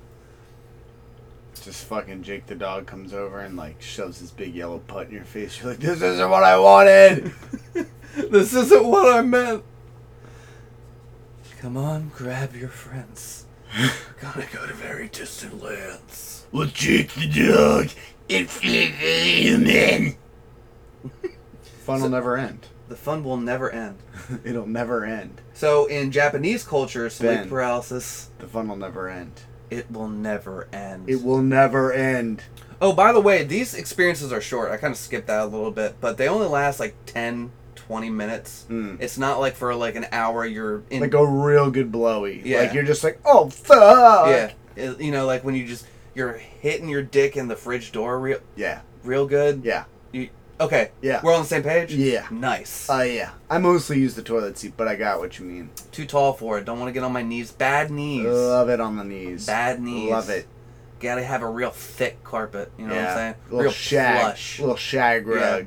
It's 1.54 1.66
just 1.66 1.86
fucking 1.86 2.22
Jake 2.22 2.46
the 2.46 2.54
dog 2.54 2.86
comes 2.86 3.14
over 3.14 3.40
and 3.40 3.58
like 3.58 3.82
shoves 3.82 4.20
his 4.20 4.30
big 4.30 4.54
yellow 4.54 4.78
putt 4.78 5.08
in 5.08 5.14
your 5.14 5.24
face. 5.24 5.60
You're 5.60 5.72
like, 5.72 5.80
this 5.80 6.04
isn't 6.04 6.30
what 6.30 6.44
I 6.44 6.60
wanted. 6.60 7.34
this 8.16 8.54
isn't 8.54 8.86
what 8.86 9.12
I 9.12 9.22
meant. 9.22 9.64
Come 11.66 11.78
on, 11.78 12.12
grab 12.16 12.56
your 12.56 12.70
friends. 12.70 13.48
We're 13.76 13.90
gonna 14.22 14.46
go 14.54 14.68
to 14.68 14.74
very 14.76 15.08
distant 15.08 15.64
lands. 15.64 16.46
We'll 16.52 16.68
Jake 16.68 17.12
the 17.16 17.28
dog. 17.28 17.90
It's 18.30 18.60
human. 18.60 20.16
Fun 21.80 22.04
will 22.04 22.10
never 22.10 22.38
end. 22.38 22.68
The 22.88 22.96
fun 22.96 23.24
will 23.24 23.38
never 23.38 23.72
end. 23.72 23.98
It'll 24.44 24.68
never 24.68 25.06
end. 25.06 25.42
So 25.56 25.88
in 25.88 26.12
Japanese 26.12 26.64
culture, 26.64 27.10
sleep 27.10 27.32
Ben. 27.32 27.50
paralysis, 27.50 28.30
The 28.38 28.46
fun 28.46 28.68
will 28.68 28.76
never 28.76 29.10
end. 29.10 29.42
it 29.72 29.90
will 29.92 30.08
never 30.08 30.68
end. 30.72 31.10
It 31.10 31.24
will 31.24 31.42
never 31.42 31.92
end. 31.92 32.44
Oh, 32.80 32.94
by 32.94 33.12
the 33.12 33.20
way, 33.20 33.44
these 33.44 33.74
experiences 33.74 34.32
are 34.32 34.40
short. 34.40 34.70
I 34.70 34.78
kind 34.78 34.92
of 34.92 35.00
skipped 35.00 35.26
that 35.26 35.42
a 35.42 35.46
little 35.46 35.72
bit, 35.72 35.96
but 36.00 36.18
they 36.18 36.28
only 36.28 36.46
last 36.46 36.80
like 36.80 36.96
10, 37.08 37.52
20 37.88 38.10
minutes. 38.10 38.66
Mm. 38.70 39.00
It's 39.00 39.18
not 39.18 39.40
like 39.40 39.56
for 39.56 39.74
like 39.76 39.96
an 39.96 40.08
hour 40.12 40.46
you're 40.46 40.84
in. 40.90 41.02
Like 41.02 41.14
a 41.14 41.26
real 41.26 41.70
good 41.70 41.92
blowy. 41.92 42.42
Yeah. 42.44 42.62
Like 42.62 42.74
you're 42.74 42.84
just 42.84 43.04
like, 43.04 43.20
oh 43.26 43.50
fuck. 43.50 44.28
yeah, 44.28 44.52
It- 44.76 45.00
you 45.00 45.12
know, 45.12 45.26
like 45.26 45.44
when 45.44 45.56
you 45.56 45.66
just 45.68 45.86
you're 46.16 46.34
hitting 46.34 46.90
your 46.90 47.04
dick 47.04 47.38
in 47.38 47.48
the 47.48 47.56
fridge 47.56 47.92
door 47.92 48.20
real, 48.20 48.40
Yeah. 48.56 48.82
real 49.04 49.28
good. 49.28 49.62
Yeah. 49.64 49.84
You, 50.14 50.30
okay. 50.60 50.92
Yeah. 51.02 51.20
We're 51.24 51.34
on 51.36 51.42
the 51.42 51.48
same 51.48 51.62
page. 51.64 51.94
Yeah. 51.94 52.26
Nice. 52.32 52.90
Uh, 52.90 53.02
yeah. 53.02 53.32
I 53.50 53.58
mostly 53.58 54.00
use 54.00 54.16
the 54.16 54.24
toilet 54.24 54.58
seat, 54.58 54.74
but 54.78 54.88
I 54.88 54.96
got 54.96 55.20
what 55.20 55.38
you 55.38 55.46
mean. 55.46 55.70
Too 55.92 56.06
tall 56.06 56.34
for 56.34 56.58
it. 56.58 56.66
Don't 56.66 56.80
want 56.80 56.90
to 56.90 56.94
get 56.94 57.04
on 57.04 57.12
my 57.12 57.22
knees. 57.22 57.52
Bad 57.52 57.92
knees. 57.92 58.26
Love 58.26 58.70
it 58.70 58.80
on 58.80 58.96
the 58.96 59.04
knees. 59.04 59.46
Bad 59.46 59.82
knees. 59.82 60.10
Love 60.10 60.30
it. 60.30 60.48
Gotta 61.02 61.24
have 61.24 61.42
a 61.44 61.50
real 61.50 61.72
thick 61.72 62.24
carpet. 62.24 62.72
You 62.80 62.88
know 62.88 62.94
yeah. 62.96 63.02
what 63.02 63.10
I'm 63.12 63.18
saying? 63.18 63.36
Little 63.50 63.62
real 63.64 63.72
shag. 63.72 64.22
flush. 64.22 64.60
Little 64.62 64.76
shag 64.78 65.28
Yeah. 65.28 65.66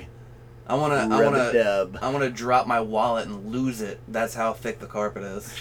I 0.68 0.74
wanna. 0.74 0.96
I 0.96 1.24
wanna. 1.24 1.90
I 2.02 2.10
wanna 2.10 2.30
drop 2.30 2.66
my 2.66 2.80
wallet 2.80 3.26
and 3.26 3.50
lose 3.50 3.80
it. 3.80 4.00
That's 4.06 4.34
how 4.34 4.52
thick 4.52 4.80
the 4.80 4.86
carpet 4.86 5.22
is. 5.22 5.54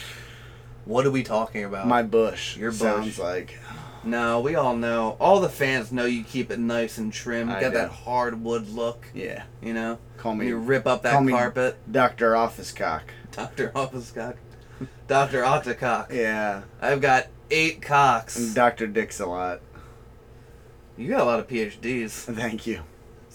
What 0.86 1.06
are 1.06 1.12
we 1.12 1.24
talking 1.24 1.64
about? 1.64 1.88
My 1.88 2.04
bush. 2.04 2.58
Your 2.58 2.72
bush. 2.72 2.80
sounds 2.80 3.20
like. 3.20 3.58
no, 4.04 4.40
we 4.42 4.56
all 4.56 4.76
know. 4.76 5.18
All 5.20 5.40
the 5.40 5.50
fans 5.50 5.92
know 5.92 6.06
you 6.06 6.24
keep 6.24 6.52
it 6.52 6.60
nice 6.60 6.98
and 6.98 7.12
trim. 7.12 7.50
I 7.50 7.62
got 7.62 7.74
do. 7.74 7.78
that 7.78 7.90
hardwood 7.90 8.70
look. 8.70 9.08
Yeah. 9.14 9.44
You 9.62 9.74
know. 9.74 10.00
Call 10.18 10.36
me 10.36 10.48
you 10.48 10.58
rip 10.58 10.88
up 10.88 11.04
that 11.04 11.28
carpet, 11.28 11.78
Doctor 11.92 12.36
Office 12.36 12.72
Cock. 12.72 13.14
Doctor 13.32 13.70
Officecock, 13.76 14.36
Doctor 15.08 15.44
Octocock. 15.44 16.12
Yeah. 16.12 16.64
I've 16.82 17.02
got 17.02 17.28
eight 17.52 17.82
cocks. 17.82 18.38
And 18.38 18.56
Doctor 18.56 18.88
Dicks 18.88 19.20
a 19.20 19.26
lot. 19.26 19.62
You 20.98 21.10
got 21.10 21.22
a 21.22 21.26
lot 21.26 21.40
of 21.40 21.48
PhDs. 21.48 22.12
Thank 22.12 22.66
you. 22.66 22.82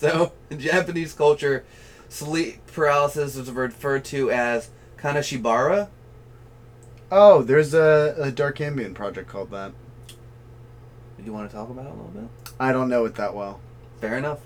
So, 0.03 0.32
in 0.50 0.59
Japanese 0.59 1.12
culture, 1.12 1.64
sleep 2.09 2.66
paralysis 2.66 3.36
is 3.36 3.48
referred 3.48 4.05
to 4.07 4.32
as 4.32 4.68
kanashibari. 4.98 5.86
Oh, 7.12 7.42
there's 7.42 7.72
a, 7.72 8.16
a 8.18 8.32
Dark 8.32 8.61
Ambient 8.61 8.96
project 8.96 9.28
called 9.28 9.53
that. 9.53 9.70
Do 10.09 11.22
you 11.24 11.32
want 11.32 11.48
to 11.48 11.57
talk 11.57 11.70
about 11.70 11.86
it 11.86 11.90
a 11.90 11.94
little 11.94 12.11
bit? 12.11 12.24
I 12.59 12.72
don't 12.72 12.88
know 12.88 13.05
it 13.05 13.14
that 13.14 13.32
well. 13.32 13.61
Fair 14.00 14.18
enough. 14.18 14.40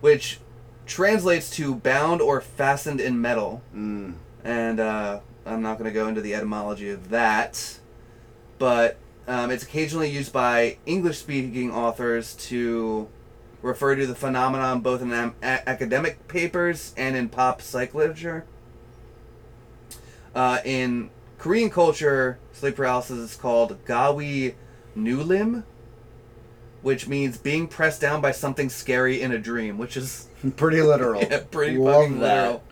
Which 0.00 0.38
translates 0.86 1.50
to 1.56 1.74
bound 1.74 2.20
or 2.20 2.40
fastened 2.40 3.00
in 3.00 3.20
metal. 3.20 3.62
Mm. 3.74 4.14
And 4.44 4.78
uh, 4.78 5.20
I'm 5.44 5.62
not 5.62 5.76
going 5.76 5.90
to 5.90 5.94
go 5.94 6.06
into 6.06 6.20
the 6.20 6.36
etymology 6.36 6.90
of 6.90 7.10
that. 7.10 7.80
But 8.60 8.96
um, 9.26 9.50
it's 9.50 9.64
occasionally 9.64 10.08
used 10.08 10.32
by 10.32 10.76
English 10.86 11.18
speaking 11.18 11.72
authors 11.72 12.34
to 12.34 13.08
refer 13.62 13.94
to 13.94 14.06
the 14.06 14.14
phenomenon 14.14 14.80
both 14.80 15.00
in 15.02 15.12
am- 15.12 15.34
a- 15.42 15.68
academic 15.68 16.26
papers 16.28 16.92
and 16.96 17.16
in 17.16 17.28
pop 17.28 17.62
psych 17.62 17.94
literature. 17.94 18.44
Uh, 20.34 20.58
in 20.64 21.10
Korean 21.38 21.70
culture, 21.70 22.38
sleep 22.52 22.76
paralysis 22.76 23.18
is 23.18 23.36
called 23.36 23.84
gawi 23.84 24.54
nulim, 24.96 25.64
which 26.82 27.06
means 27.06 27.36
being 27.36 27.68
pressed 27.68 28.00
down 28.00 28.20
by 28.20 28.32
something 28.32 28.68
scary 28.68 29.20
in 29.20 29.30
a 29.32 29.38
dream, 29.38 29.78
which 29.78 29.96
is 29.96 30.28
Pretty 30.56 30.82
literal. 30.82 31.22
yeah, 31.30 31.42
pretty 31.50 31.76
Love 31.76 32.02
fucking 32.04 32.18
that. 32.20 32.36
literal. 32.44 32.62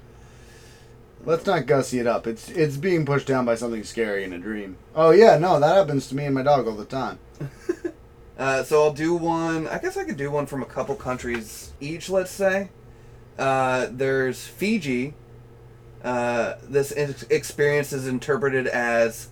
Let's 1.25 1.45
not 1.45 1.67
gussy 1.67 1.99
it 1.99 2.07
up. 2.07 2.27
It's 2.27 2.49
it's 2.49 2.79
being 2.79 3.05
pushed 3.05 3.27
down 3.27 3.45
by 3.45 3.55
something 3.55 3.85
scary 3.85 4.25
in 4.25 4.33
a 4.33 4.39
dream. 4.39 4.77
Oh 4.95 5.11
yeah, 5.11 5.37
no, 5.37 5.61
that 5.61 5.77
happens 5.77 6.09
to 6.09 6.17
me 6.17 6.25
and 6.25 6.35
my 6.35 6.43
dog 6.43 6.67
all 6.67 6.75
the 6.75 6.85
time. 6.87 7.19
Uh, 8.41 8.63
so 8.65 8.83
I'll 8.83 8.93
do 8.93 9.15
one. 9.15 9.69
I 9.69 9.79
guess 9.79 9.97
I 9.97 10.05
could 10.05 10.17
do 10.17 10.31
one 10.31 10.47
from 10.47 10.63
a 10.63 10.67
couple 10.67 10.97
countries 10.97 11.75
each. 11.79 12.09
Let's 12.09 12.31
say 12.31 12.71
uh, 13.39 13.89
there's 13.93 14.47
Fiji, 14.47 15.15
Uh, 16.03 16.55
this 16.63 16.95
ex- 16.97 17.25
experience 17.25 17.93
is 17.93 18.07
interpreted 18.07 18.67
as 18.67 19.29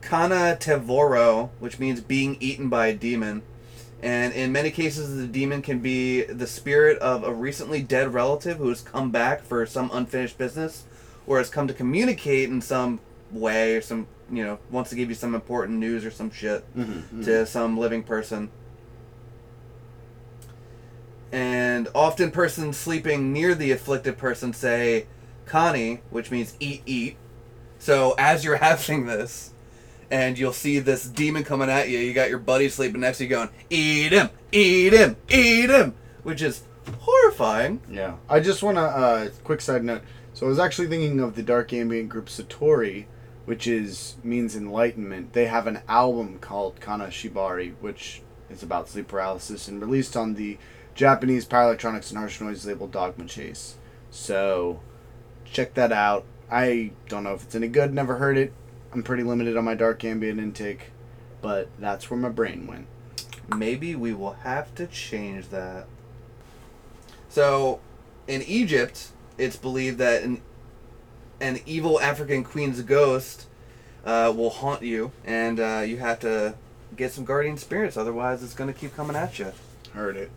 kana 0.00 0.56
tevoro, 0.58 1.50
which 1.60 1.78
means 1.78 2.00
being 2.00 2.36
eaten 2.40 2.68
by 2.68 2.88
a 2.88 2.94
demon. 2.94 3.42
And 4.02 4.32
in 4.34 4.50
many 4.50 4.72
cases, 4.72 5.16
the 5.16 5.28
demon 5.28 5.62
can 5.62 5.78
be 5.78 6.22
the 6.24 6.48
spirit 6.48 6.98
of 6.98 7.22
a 7.22 7.32
recently 7.32 7.82
dead 7.82 8.12
relative 8.12 8.58
who 8.58 8.68
has 8.68 8.80
come 8.80 9.12
back 9.12 9.44
for 9.44 9.64
some 9.64 9.90
unfinished 9.92 10.36
business, 10.38 10.84
or 11.24 11.38
has 11.38 11.48
come 11.48 11.68
to 11.68 11.74
communicate 11.74 12.50
in 12.50 12.60
some 12.60 12.98
way, 13.30 13.76
or 13.76 13.80
some 13.80 14.08
you 14.32 14.42
know 14.42 14.58
wants 14.70 14.90
to 14.90 14.96
give 14.96 15.08
you 15.10 15.14
some 15.14 15.34
important 15.34 15.78
news 15.78 16.04
or 16.04 16.10
some 16.10 16.30
shit 16.30 16.64
Mm-hmm. 16.76 17.22
to 17.24 17.46
some 17.46 17.76
living 17.78 18.02
person. 18.02 18.50
And 21.30 21.88
often 21.94 22.30
persons 22.30 22.76
sleeping 22.76 23.32
near 23.32 23.54
the 23.54 23.70
afflicted 23.72 24.18
person 24.18 24.52
say 24.52 25.06
Kani, 25.46 26.00
which 26.10 26.30
means 26.30 26.54
eat, 26.60 26.82
eat. 26.86 27.16
So 27.78 28.14
as 28.18 28.44
you're 28.44 28.56
having 28.68 29.06
this, 29.06 29.50
and 30.10 30.38
you'll 30.38 30.52
see 30.52 30.78
this 30.78 31.04
demon 31.04 31.42
coming 31.42 31.70
at 31.70 31.88
you, 31.88 31.98
you 31.98 32.12
got 32.12 32.28
your 32.28 32.38
buddy 32.38 32.68
sleeping 32.68 33.00
next 33.00 33.18
to 33.18 33.24
you 33.24 33.30
going, 33.30 33.48
Eat 33.70 34.12
him, 34.12 34.28
eat 34.52 34.92
him, 34.92 35.16
eat 35.30 35.70
him, 35.70 35.94
which 36.22 36.42
is 36.42 36.64
horrifying. 37.00 37.80
Yeah. 37.90 38.16
I 38.28 38.40
just 38.40 38.62
want 38.62 38.76
to, 38.76 38.82
uh, 38.82 39.28
quick 39.42 39.62
side 39.62 39.84
note. 39.84 40.02
So 40.34 40.44
I 40.44 40.48
was 40.50 40.58
actually 40.58 40.88
thinking 40.88 41.20
of 41.20 41.34
the 41.34 41.42
dark 41.42 41.72
ambient 41.72 42.10
group 42.10 42.26
Satori, 42.26 43.06
which 43.44 43.66
is 43.66 44.16
means 44.22 44.54
enlightenment. 44.56 45.32
They 45.32 45.46
have 45.46 45.66
an 45.66 45.80
album 45.88 46.38
called 46.38 46.80
Kana 46.80 47.06
Shibari, 47.06 47.74
which 47.80 48.22
is 48.50 48.62
about 48.62 48.88
sleep 48.88 49.08
paralysis 49.08 49.68
and 49.68 49.80
released 49.80 50.16
on 50.16 50.34
the 50.34 50.58
Japanese 50.94 51.44
power 51.44 51.64
electronics 51.64 52.10
and 52.10 52.18
harsh 52.18 52.40
noise 52.40 52.66
label 52.66 52.86
Dogma 52.86 53.24
Chase. 53.24 53.76
So 54.10 54.80
check 55.44 55.74
that 55.74 55.92
out. 55.92 56.24
I 56.50 56.92
don't 57.08 57.24
know 57.24 57.34
if 57.34 57.44
it's 57.44 57.54
any 57.54 57.68
good, 57.68 57.94
never 57.94 58.16
heard 58.16 58.36
it. 58.36 58.52
I'm 58.92 59.02
pretty 59.02 59.22
limited 59.22 59.56
on 59.56 59.64
my 59.64 59.74
dark 59.74 60.04
ambient 60.04 60.38
intake, 60.38 60.90
but 61.40 61.68
that's 61.78 62.10
where 62.10 62.20
my 62.20 62.28
brain 62.28 62.66
went. 62.66 62.86
Maybe 63.56 63.96
we 63.96 64.12
will 64.12 64.34
have 64.34 64.74
to 64.74 64.86
change 64.86 65.48
that. 65.48 65.86
So, 67.30 67.80
in 68.28 68.42
Egypt, 68.42 69.08
it's 69.38 69.56
believed 69.56 69.96
that 69.98 70.22
an, 70.22 70.42
an 71.42 71.60
evil 71.66 72.00
African 72.00 72.44
queen's 72.44 72.80
ghost 72.82 73.46
uh, 74.04 74.32
will 74.34 74.50
haunt 74.50 74.82
you, 74.82 75.12
and 75.24 75.60
uh, 75.60 75.82
you 75.86 75.98
have 75.98 76.20
to 76.20 76.54
get 76.96 77.12
some 77.12 77.24
guardian 77.24 77.56
spirits, 77.56 77.96
otherwise, 77.96 78.42
it's 78.42 78.54
going 78.54 78.72
to 78.72 78.78
keep 78.78 78.94
coming 78.96 79.16
at 79.16 79.38
you. 79.38 79.52
Heard 79.92 80.16
it. 80.16 80.30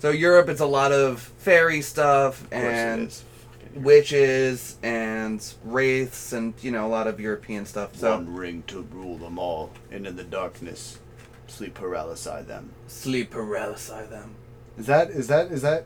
So, 0.00 0.10
Europe, 0.10 0.48
it's 0.48 0.60
a 0.60 0.66
lot 0.66 0.90
of 0.92 1.20
fairy 1.20 1.80
stuff 1.80 2.42
Of 2.44 2.52
and 2.52 3.02
it 3.02 3.06
is. 3.06 3.24
Fucking 3.62 3.82
witches 3.82 4.76
and 4.82 5.54
wraiths 5.64 6.32
and, 6.32 6.54
you 6.60 6.70
know, 6.72 6.86
a 6.86 6.88
lot 6.88 7.06
of 7.06 7.20
European 7.20 7.64
stuff. 7.66 7.96
So, 7.96 8.16
One 8.16 8.34
ring 8.34 8.64
to 8.66 8.82
rule 8.82 9.16
them 9.16 9.38
all, 9.38 9.70
and 9.90 10.06
in 10.06 10.16
the 10.16 10.24
darkness, 10.24 10.98
sleep 11.46 11.74
paralyze 11.74 12.24
them. 12.24 12.72
sleep 12.88 13.30
paralyze 13.30 13.88
them. 13.88 14.34
Is 14.78 14.86
that 14.86 15.10
is 15.10 15.28
that 15.28 15.52
is 15.52 15.62
that? 15.62 15.84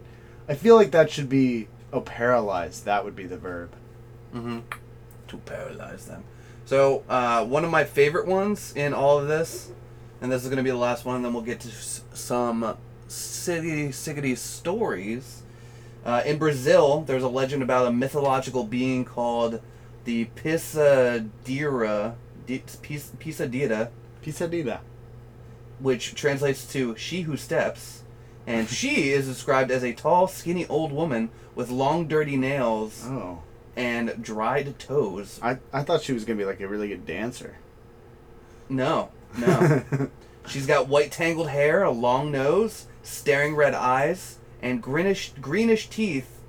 I 0.49 0.55
feel 0.55 0.77
like 0.77 0.93
that 0.93 1.11
should 1.11 1.29
be 1.29 1.67
oh 1.93 2.01
paralyzed. 2.01 2.85
That 2.85 3.05
would 3.05 3.17
be 3.17 3.27
the 3.27 3.37
verb. 3.37 3.71
Mm-hmm. 4.37 4.59
To 5.29 5.37
paralyze 5.39 6.07
them. 6.07 6.25
So, 6.67 7.05
uh, 7.09 7.45
one 7.45 7.65
of 7.65 7.71
my 7.71 7.85
favorite 7.85 8.27
ones 8.27 8.73
in 8.77 8.93
all 8.93 9.19
of 9.19 9.29
this, 9.29 9.71
and 10.21 10.31
this 10.33 10.43
is 10.43 10.49
going 10.49 10.59
to 10.59 10.63
be 10.65 10.71
the 10.71 10.77
last 10.77 11.05
one, 11.05 11.17
and 11.17 11.25
then 11.25 11.33
we'll 11.33 11.43
get 11.43 11.61
to 11.61 11.69
s- 11.69 12.03
some 12.13 12.77
city 13.09 13.89
sickety 13.89 14.37
stories. 14.37 15.43
Uh, 16.05 16.23
in 16.25 16.39
Brazil, 16.39 17.03
there's 17.03 17.23
a 17.23 17.29
legend 17.29 17.63
about 17.63 17.87
a 17.87 17.93
mythological 17.93 18.65
being 18.65 19.05
called 19.05 19.61
the 20.05 20.27
Pisadira, 20.37 22.15
Di- 22.47 22.63
Pis- 22.83 23.13
Pisadira, 23.19 23.91
Pisadilla. 24.25 24.81
which 25.81 26.15
translates 26.15 26.65
to 26.73 26.97
"she 26.97 27.23
who 27.23 27.37
steps," 27.37 28.03
and 28.47 28.69
she 28.81 29.11
is 29.11 29.27
described 29.27 29.71
as 29.71 29.83
a 29.85 29.93
tall, 29.93 30.27
skinny 30.29 30.67
old 30.69 30.93
woman 30.93 31.31
with 31.55 31.71
long, 31.71 32.07
dirty 32.07 32.37
nails 32.37 33.03
Oh, 33.07 33.43
and 33.77 34.23
dried 34.23 34.79
toes. 34.79 35.39
I 35.43 35.59
I 35.73 35.83
thought 35.83 36.03
she 36.03 36.13
was 36.13 36.25
gonna 36.25 36.39
be 36.39 36.45
like 36.45 36.61
a 36.61 36.69
really 36.69 36.89
good 36.89 37.07
dancer. 37.07 37.57
No, 38.69 39.11
no. 39.37 39.83
She's 40.49 40.67
got 40.67 40.89
white 40.89 41.13
tangled 41.13 41.49
hair, 41.51 41.83
a 41.83 41.91
long 41.91 42.31
nose, 42.31 42.87
staring 43.03 43.55
red 43.55 43.75
eyes, 43.75 44.39
and 44.63 44.83
greenish 44.83 45.33
greenish 45.41 45.89
teeth, 45.89 46.41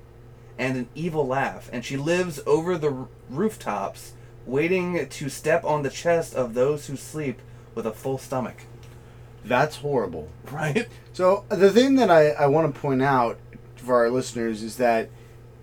and 0.58 0.76
an 0.76 0.88
evil 0.94 1.26
laugh. 1.26 1.68
And 1.72 1.84
she 1.84 1.96
lives 1.96 2.40
over 2.46 2.78
the 2.78 2.92
r- 2.92 3.08
rooftops, 3.28 4.14
waiting 4.46 5.08
to 5.08 5.28
step 5.28 5.64
on 5.64 5.82
the 5.82 5.90
chest 5.90 6.34
of 6.34 6.54
those 6.54 6.86
who 6.86 6.96
sleep 6.96 7.40
with 7.74 7.86
a 7.86 7.92
full 7.92 8.18
stomach. 8.18 8.62
That's 9.44 9.76
horrible. 9.76 10.28
Right? 10.50 10.88
So 11.12 11.44
the 11.48 11.70
thing 11.70 11.96
that 11.96 12.10
I, 12.10 12.30
I 12.30 12.46
want 12.46 12.72
to 12.72 12.80
point 12.80 13.02
out 13.02 13.38
for 13.76 13.96
our 13.96 14.10
listeners 14.10 14.62
is 14.62 14.76
that 14.76 15.10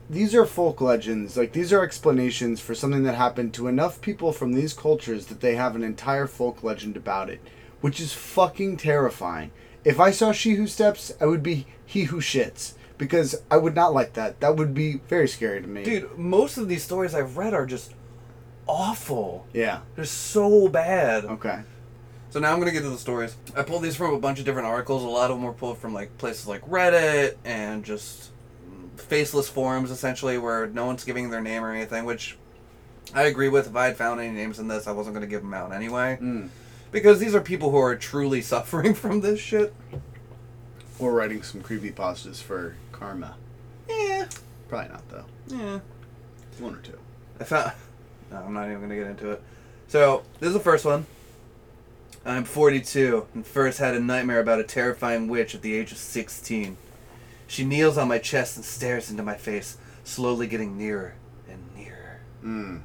these 0.10 0.36
are 0.36 0.46
folk 0.46 0.82
legends. 0.82 1.38
Like 1.38 1.54
these 1.54 1.74
are 1.74 1.84
explanations 1.84 2.60
for 2.60 2.76
something 2.76 3.04
that 3.04 3.16
happened 3.16 3.54
to 3.56 3.68
enough 3.68 4.02
people 4.02 4.32
from 4.32 4.54
these 4.54 4.74
cultures 4.74 5.28
that 5.28 5.42
they 5.42 5.56
have 5.56 5.76
an 5.76 5.84
entire 5.84 6.28
folk 6.28 6.64
legend 6.64 6.96
about 6.96 7.30
it, 7.30 7.42
which 7.82 8.00
is 8.00 8.14
fucking 8.14 8.78
terrifying. 8.78 9.52
If 9.84 10.00
I 10.00 10.12
saw 10.12 10.32
She 10.32 10.56
Who 10.56 10.68
Steps, 10.68 11.14
I 11.22 11.26
would 11.26 11.44
be 11.44 11.68
He 11.86 12.06
Who 12.06 12.20
Shits 12.20 12.74
because 12.98 13.42
I 13.52 13.58
would 13.58 13.76
not 13.76 13.94
like 13.94 14.14
that. 14.14 14.40
That 14.40 14.56
would 14.56 14.74
be 14.74 15.02
very 15.08 15.28
scary 15.28 15.62
to 15.62 15.68
me. 15.68 15.84
Dude, 15.84 16.18
most 16.18 16.58
of 16.58 16.68
these 16.68 16.84
stories 16.84 17.14
I've 17.14 17.38
read 17.38 17.54
are 17.54 17.66
just 17.66 17.94
awful. 18.68 19.46
Yeah. 19.54 19.82
They're 19.96 20.06
so 20.06 20.68
bad. 20.68 21.26
Okay. 21.26 21.62
So 22.30 22.40
now 22.40 22.52
I'm 22.52 22.60
gonna 22.60 22.72
get 22.72 22.82
to 22.82 22.90
the 22.90 22.98
stories. 22.98 23.36
I 23.56 23.64
pulled 23.64 23.84
these 23.84 23.96
from 23.96 24.14
a 24.14 24.20
bunch 24.20 24.40
of 24.40 24.46
different 24.46 24.68
articles. 24.68 25.04
A 25.04 25.08
lot 25.08 25.32
of 25.32 25.38
them 25.38 25.46
were 25.46 25.54
pulled 25.54 25.78
from 25.78 25.94
like 25.94 26.18
places 26.18 26.48
like 26.48 26.62
Reddit 26.68 27.36
and 27.46 27.86
just 27.86 28.32
faceless 28.98 29.50
forums, 29.50 29.92
essentially, 29.92 30.38
where 30.38 30.68
no 30.68 30.86
one's 30.86 31.04
giving 31.04 31.30
their 31.30 31.42
name 31.42 31.64
or 31.64 31.72
anything. 31.74 32.06
Which 32.06 32.38
I 33.14 33.24
agree 33.24 33.50
with. 33.50 33.68
If 33.68 33.76
I 33.76 33.86
had 33.86 33.98
found 33.98 34.20
any 34.20 34.34
names 34.34 34.60
in 34.60 34.68
this, 34.68 34.88
I 34.88 34.92
wasn't 34.92 35.14
gonna 35.16 35.28
give 35.28 35.42
them 35.42 35.54
out 35.54 35.72
anyway, 35.74 36.18
Mm. 36.22 36.50
because 36.92 37.20
these 37.20 37.36
are 37.36 37.42
people 37.42 37.72
who 37.72 37.78
are 37.78 37.96
truly 37.96 38.42
suffering 38.54 38.94
from 38.94 39.22
this 39.22 39.40
shit. 39.40 39.74
Or 40.98 41.12
writing 41.14 41.44
some 41.44 41.62
creepy 41.62 41.92
pastas 41.92 42.42
for 42.42 42.76
karma. 42.94 43.36
Yeah, 43.90 44.28
Probably 44.70 44.90
not 44.90 45.08
though. 45.10 45.26
yeah. 45.48 45.80
One 46.60 46.76
or 46.76 46.80
two. 46.80 46.98
I 47.40 47.44
found. 47.44 47.72
No, 48.32 48.38
I'm 48.38 48.54
not 48.54 48.66
even 48.68 48.82
gonna 48.82 48.96
get 48.96 49.06
into 49.06 49.30
it. 49.30 49.42
So 49.88 50.24
this 50.40 50.48
is 50.48 50.54
the 50.56 50.60
first 50.60 50.84
one. 50.84 51.06
I'm 52.26 52.44
42 52.44 53.28
and 53.36 53.46
first 53.46 53.78
had 53.78 53.94
a 53.94 54.00
nightmare 54.00 54.40
about 54.40 54.60
a 54.60 54.64
terrifying 54.64 55.28
witch 55.28 55.54
at 55.54 55.62
the 55.62 55.76
age 55.76 55.92
of 55.92 56.00
16. 56.00 56.76
She 57.48 57.64
kneels 57.66 57.98
on 57.98 58.08
my 58.08 58.18
chest 58.18 58.56
and 58.56 58.66
stares 58.66 59.10
into 59.10 59.24
my 59.24 59.36
face, 59.36 59.78
slowly 60.04 60.48
getting 60.48 60.78
nearer 60.78 61.16
and 61.50 61.60
nearer. 61.76 62.20
Mm. 62.44 62.82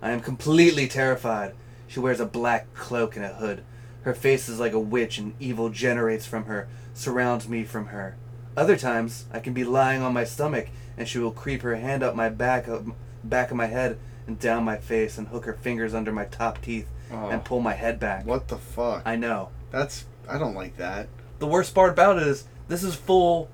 I 0.00 0.10
am 0.10 0.20
completely 0.20 0.86
terrified. 0.88 1.54
She 1.86 2.00
wears 2.00 2.20
a 2.20 2.26
black 2.26 2.72
cloak 2.74 3.16
and 3.16 3.24
a 3.24 3.34
hood. 3.34 3.62
Her 4.02 4.14
face 4.14 4.48
is 4.48 4.60
like 4.60 4.72
a 4.72 4.78
witch 4.78 5.18
and 5.18 5.34
evil 5.40 5.68
generates 5.70 6.26
from 6.26 6.44
her, 6.46 6.68
surrounds 6.94 7.48
me 7.48 7.64
from 7.64 7.86
her. 7.86 8.16
Other 8.56 8.76
times, 8.76 9.26
I 9.32 9.40
can 9.40 9.52
be 9.52 9.64
lying 9.64 10.02
on 10.02 10.12
my 10.14 10.24
stomach 10.24 10.68
and 10.96 11.06
she 11.08 11.18
will 11.18 11.30
creep 11.30 11.62
her 11.62 11.76
hand 11.76 12.02
up 12.02 12.14
my 12.14 12.28
back, 12.28 12.68
up, 12.68 12.82
back 13.22 13.50
of 13.50 13.56
my 13.56 13.66
head 13.66 13.98
and 14.26 14.38
down 14.38 14.64
my 14.64 14.76
face 14.76 15.16
and 15.18 15.28
hook 15.28 15.44
her 15.44 15.52
fingers 15.54 15.94
under 15.94 16.12
my 16.12 16.24
top 16.24 16.60
teeth 16.62 16.86
Oh. 17.10 17.28
and 17.30 17.42
pull 17.42 17.60
my 17.60 17.72
head 17.72 17.98
back. 17.98 18.26
What 18.26 18.48
the 18.48 18.58
fuck? 18.58 19.00
I 19.06 19.16
know. 19.16 19.48
That's 19.70 20.04
I 20.28 20.36
don't 20.36 20.54
like 20.54 20.76
that. 20.76 21.08
The 21.38 21.46
worst 21.46 21.74
part 21.74 21.90
about 21.90 22.18
it 22.18 22.26
is 22.26 22.44
this 22.68 22.82
is 22.82 22.94
full 22.94 23.48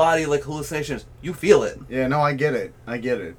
body 0.00 0.24
like 0.24 0.42
hallucinations. 0.44 1.04
You 1.20 1.34
feel 1.34 1.62
it. 1.62 1.78
Yeah, 1.90 2.06
no, 2.06 2.22
I 2.22 2.32
get 2.32 2.54
it. 2.54 2.72
I 2.86 2.96
get 2.96 3.20
it. 3.20 3.36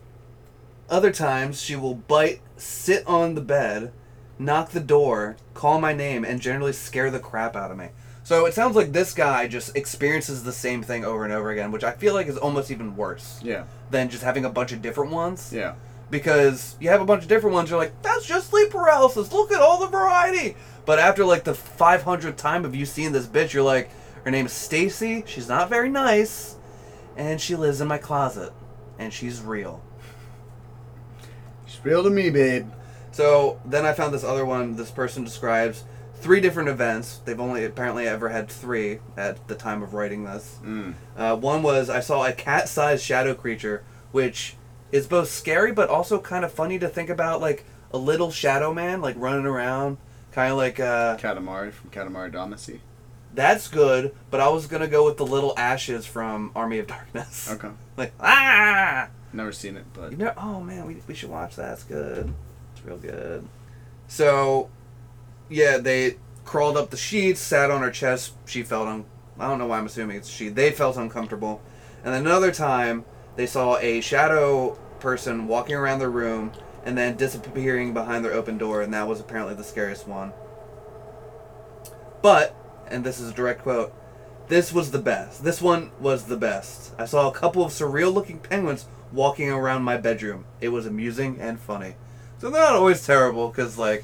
Other 0.91 1.09
times, 1.11 1.59
she 1.59 1.75
will 1.75 1.95
bite, 1.95 2.39
sit 2.55 3.03
on 3.07 3.33
the 3.33 3.41
bed, 3.41 3.91
knock 4.37 4.69
the 4.69 4.79
door, 4.79 5.37
call 5.55 5.81
my 5.81 5.91
name, 5.91 6.23
and 6.23 6.39
generally 6.39 6.73
scare 6.73 7.09
the 7.09 7.19
crap 7.19 7.55
out 7.55 7.71
of 7.71 7.77
me. 7.77 7.87
So 8.23 8.45
it 8.45 8.53
sounds 8.53 8.75
like 8.75 8.91
this 8.91 9.11
guy 9.15 9.47
just 9.47 9.75
experiences 9.75 10.43
the 10.43 10.51
same 10.51 10.83
thing 10.83 11.03
over 11.03 11.23
and 11.23 11.33
over 11.33 11.49
again, 11.49 11.71
which 11.71 11.83
I 11.83 11.93
feel 11.93 12.13
like 12.13 12.27
is 12.27 12.37
almost 12.37 12.69
even 12.69 12.95
worse 12.95 13.39
Yeah. 13.41 13.63
than 13.89 14.09
just 14.09 14.21
having 14.23 14.45
a 14.45 14.49
bunch 14.49 14.71
of 14.71 14.83
different 14.83 15.11
ones. 15.11 15.51
Yeah. 15.51 15.73
Because 16.11 16.75
you 16.79 16.89
have 16.89 17.01
a 17.01 17.05
bunch 17.05 17.23
of 17.23 17.27
different 17.29 17.55
ones, 17.55 17.71
you're 17.71 17.79
like, 17.79 17.99
that's 18.03 18.27
just 18.27 18.51
sleep 18.51 18.69
paralysis. 18.69 19.31
Look 19.33 19.51
at 19.51 19.61
all 19.61 19.79
the 19.79 19.87
variety. 19.87 20.55
But 20.85 20.99
after 20.99 21.25
like 21.25 21.43
the 21.43 21.53
500th 21.53 22.35
time 22.35 22.65
of 22.65 22.75
you 22.75 22.85
seeing 22.85 23.13
this 23.13 23.25
bitch, 23.25 23.53
you're 23.53 23.63
like, 23.63 23.89
her 24.23 24.31
name 24.31 24.45
is 24.45 24.53
Stacy. 24.53 25.23
She's 25.25 25.47
not 25.47 25.69
very 25.69 25.89
nice, 25.89 26.55
and 27.15 27.39
she 27.39 27.55
lives 27.55 27.81
in 27.81 27.87
my 27.87 27.97
closet, 27.97 28.53
and 28.99 29.11
she's 29.11 29.41
real. 29.41 29.81
She's 31.65 31.83
real 31.83 32.03
to 32.03 32.09
me, 32.09 32.29
babe. 32.29 32.69
So 33.11 33.59
then 33.65 33.85
I 33.85 33.93
found 33.93 34.13
this 34.13 34.23
other 34.23 34.45
one. 34.45 34.75
This 34.75 34.91
person 34.91 35.23
describes 35.23 35.83
three 36.15 36.39
different 36.39 36.69
events. 36.69 37.19
They've 37.25 37.39
only 37.39 37.65
apparently 37.65 38.07
ever 38.07 38.29
had 38.29 38.47
three 38.47 38.99
at 39.17 39.47
the 39.47 39.55
time 39.55 39.81
of 39.81 39.93
writing 39.93 40.23
this. 40.23 40.59
Mm. 40.63 40.93
Uh, 41.17 41.35
one 41.35 41.63
was 41.63 41.89
I 41.89 41.99
saw 41.99 42.25
a 42.25 42.31
cat-sized 42.31 43.03
shadow 43.03 43.33
creature, 43.33 43.83
which 44.11 44.55
is 44.91 45.07
both 45.07 45.29
scary 45.29 45.71
but 45.71 45.89
also 45.89 46.19
kind 46.19 46.45
of 46.45 46.51
funny 46.51 46.77
to 46.79 46.87
think 46.87 47.09
about, 47.09 47.41
like 47.41 47.65
a 47.91 47.97
little 47.97 48.31
shadow 48.31 48.73
man 48.73 49.01
like 49.01 49.15
running 49.17 49.45
around, 49.45 49.97
kind 50.31 50.51
of 50.51 50.57
like 50.57 50.79
uh, 50.79 51.17
Katamari 51.17 51.71
from 51.73 51.89
Katamari 51.89 52.31
Damacy. 52.31 52.79
That's 53.33 53.67
good. 53.67 54.15
But 54.29 54.39
I 54.39 54.49
was 54.49 54.67
gonna 54.67 54.87
go 54.87 55.05
with 55.05 55.17
the 55.17 55.25
little 55.25 55.53
ashes 55.57 56.05
from 56.05 56.51
Army 56.55 56.79
of 56.79 56.87
Darkness. 56.87 57.49
Okay. 57.51 57.69
Like 57.97 58.13
ah, 58.19 59.09
Never 59.33 59.51
seen 59.51 59.77
it, 59.77 59.85
but 59.93 60.11
you 60.11 60.17
know, 60.17 60.33
oh 60.37 60.61
man, 60.61 60.85
we 60.85 60.97
we 61.07 61.13
should 61.13 61.29
watch 61.29 61.55
that. 61.55 61.73
It's 61.73 61.83
good. 61.83 62.33
It's 62.73 62.85
real 62.85 62.97
good. 62.97 63.47
So, 64.07 64.69
yeah, 65.49 65.77
they 65.77 66.17
crawled 66.43 66.75
up 66.75 66.89
the 66.89 66.97
sheets, 66.97 67.39
sat 67.39 67.71
on 67.71 67.81
her 67.81 67.91
chest. 67.91 68.33
She 68.45 68.63
felt 68.63 68.87
un. 68.87 69.05
I 69.39 69.47
don't 69.47 69.57
know 69.57 69.67
why 69.67 69.77
I'm 69.77 69.85
assuming 69.85 70.17
it's 70.17 70.29
she. 70.29 70.49
They 70.49 70.71
felt 70.71 70.97
uncomfortable, 70.97 71.61
and 72.03 72.13
then 72.13 72.25
another 72.25 72.51
time 72.51 73.05
they 73.37 73.45
saw 73.45 73.77
a 73.77 74.01
shadow 74.01 74.77
person 74.99 75.47
walking 75.47 75.75
around 75.75 75.99
the 75.99 76.09
room 76.09 76.51
and 76.83 76.97
then 76.97 77.15
disappearing 77.15 77.93
behind 77.93 78.25
their 78.25 78.33
open 78.33 78.57
door, 78.57 78.81
and 78.81 78.93
that 78.93 79.07
was 79.07 79.19
apparently 79.19 79.53
the 79.55 79.63
scariest 79.63 80.07
one. 80.07 80.33
But, 82.21 82.55
and 82.91 83.03
this 83.03 83.19
is 83.19 83.29
a 83.29 83.33
direct 83.33 83.63
quote, 83.63 83.93
this 84.47 84.73
was 84.73 84.91
the 84.91 84.99
best. 84.99 85.43
This 85.43 85.61
one 85.61 85.91
was 85.99 86.25
the 86.25 86.37
best. 86.37 86.93
I 86.97 87.05
saw 87.05 87.29
a 87.29 87.33
couple 87.33 87.63
of 87.63 87.71
surreal 87.71 88.13
looking 88.13 88.39
penguins 88.39 88.85
walking 89.11 89.49
around 89.49 89.83
my 89.83 89.97
bedroom. 89.97 90.45
It 90.59 90.69
was 90.69 90.85
amusing 90.85 91.39
and 91.39 91.59
funny. 91.59 91.95
So 92.37 92.49
they're 92.49 92.61
not 92.61 92.73
always 92.73 93.05
terrible, 93.05 93.49
because, 93.49 93.77
like, 93.77 94.03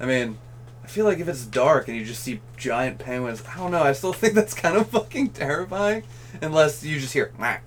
I 0.00 0.06
mean, 0.06 0.38
I 0.84 0.88
feel 0.88 1.04
like 1.04 1.18
if 1.18 1.28
it's 1.28 1.44
dark 1.44 1.88
and 1.88 1.96
you 1.96 2.04
just 2.04 2.22
see 2.22 2.40
giant 2.56 2.98
penguins, 2.98 3.42
I 3.46 3.56
don't 3.56 3.70
know, 3.70 3.82
I 3.82 3.92
still 3.92 4.12
think 4.14 4.34
that's 4.34 4.54
kind 4.54 4.76
of 4.76 4.88
fucking 4.88 5.30
terrifying. 5.30 6.02
Unless 6.42 6.84
you 6.84 6.98
just 7.00 7.12
hear, 7.12 7.32
mah, 7.38 7.58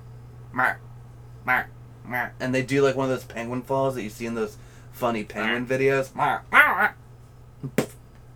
mah, 0.52 0.76
mah, 1.46 1.64
mah. 2.06 2.30
And 2.40 2.54
they 2.54 2.62
do 2.62 2.82
like 2.82 2.96
one 2.96 3.06
of 3.06 3.10
those 3.10 3.24
penguin 3.26 3.64
falls 3.64 3.96
that 3.96 4.04
you 4.04 4.10
see 4.10 4.26
in 4.26 4.36
those 4.36 4.58
funny 4.92 5.24
penguin 5.24 5.66
videos. 5.66 6.14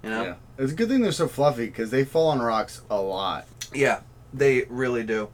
You 0.03 0.09
know? 0.09 0.23
yeah, 0.23 0.35
it's 0.57 0.71
a 0.71 0.75
good 0.75 0.89
thing 0.89 1.01
they're 1.01 1.11
so 1.11 1.27
fluffy 1.27 1.65
because 1.65 1.91
they 1.91 2.05
fall 2.05 2.29
on 2.29 2.41
rocks 2.41 2.81
a 2.89 3.01
lot. 3.01 3.47
Yeah, 3.73 4.01
they 4.33 4.63
really 4.69 5.03
do. 5.03 5.29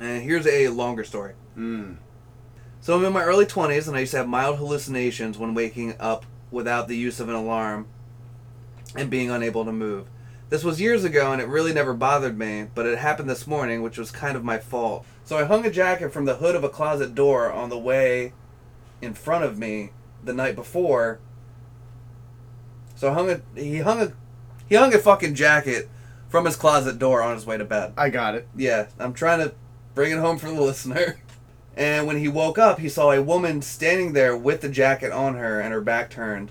And 0.00 0.22
here's 0.22 0.46
a 0.46 0.68
longer 0.68 1.04
story. 1.04 1.34
Mm. 1.56 1.96
So 2.80 2.96
I'm 2.96 3.04
in 3.04 3.12
my 3.12 3.22
early 3.22 3.44
20s 3.44 3.86
and 3.86 3.96
I 3.96 4.00
used 4.00 4.12
to 4.12 4.18
have 4.18 4.28
mild 4.28 4.58
hallucinations 4.58 5.36
when 5.36 5.54
waking 5.54 5.94
up 6.00 6.24
without 6.50 6.88
the 6.88 6.96
use 6.96 7.20
of 7.20 7.28
an 7.28 7.34
alarm 7.34 7.86
and 8.96 9.10
being 9.10 9.30
unable 9.30 9.64
to 9.64 9.72
move. 9.72 10.08
This 10.48 10.64
was 10.64 10.80
years 10.80 11.04
ago 11.04 11.30
and 11.32 11.40
it 11.40 11.46
really 11.46 11.72
never 11.72 11.94
bothered 11.94 12.38
me, 12.38 12.66
but 12.74 12.86
it 12.86 12.98
happened 12.98 13.30
this 13.30 13.46
morning, 13.46 13.82
which 13.82 13.98
was 13.98 14.10
kind 14.10 14.36
of 14.36 14.44
my 14.44 14.58
fault. 14.58 15.04
So 15.24 15.38
I 15.38 15.44
hung 15.44 15.64
a 15.64 15.70
jacket 15.70 16.12
from 16.12 16.24
the 16.24 16.36
hood 16.36 16.56
of 16.56 16.64
a 16.64 16.68
closet 16.68 17.14
door 17.14 17.52
on 17.52 17.68
the 17.68 17.78
way 17.78 18.32
in 19.00 19.14
front 19.14 19.44
of 19.44 19.58
me 19.58 19.90
the 20.24 20.32
night 20.32 20.56
before. 20.56 21.20
So 23.00 23.14
hung 23.14 23.30
a 23.30 23.40
he 23.58 23.78
hung 23.78 24.02
a 24.02 24.12
he 24.68 24.74
hung 24.74 24.92
a 24.92 24.98
fucking 24.98 25.34
jacket 25.34 25.88
from 26.28 26.44
his 26.44 26.54
closet 26.54 26.98
door 26.98 27.22
on 27.22 27.34
his 27.34 27.46
way 27.46 27.56
to 27.56 27.64
bed. 27.64 27.94
I 27.96 28.10
got 28.10 28.34
it. 28.34 28.46
Yeah, 28.54 28.88
I'm 28.98 29.14
trying 29.14 29.38
to 29.38 29.54
bring 29.94 30.12
it 30.12 30.18
home 30.18 30.36
for 30.36 30.48
the 30.48 30.60
listener. 30.60 31.18
And 31.76 32.06
when 32.06 32.18
he 32.18 32.28
woke 32.28 32.58
up, 32.58 32.80
he 32.80 32.90
saw 32.90 33.12
a 33.12 33.22
woman 33.22 33.62
standing 33.62 34.12
there 34.12 34.36
with 34.36 34.60
the 34.60 34.68
jacket 34.68 35.12
on 35.12 35.36
her 35.36 35.60
and 35.60 35.72
her 35.72 35.80
back 35.80 36.10
turned, 36.10 36.50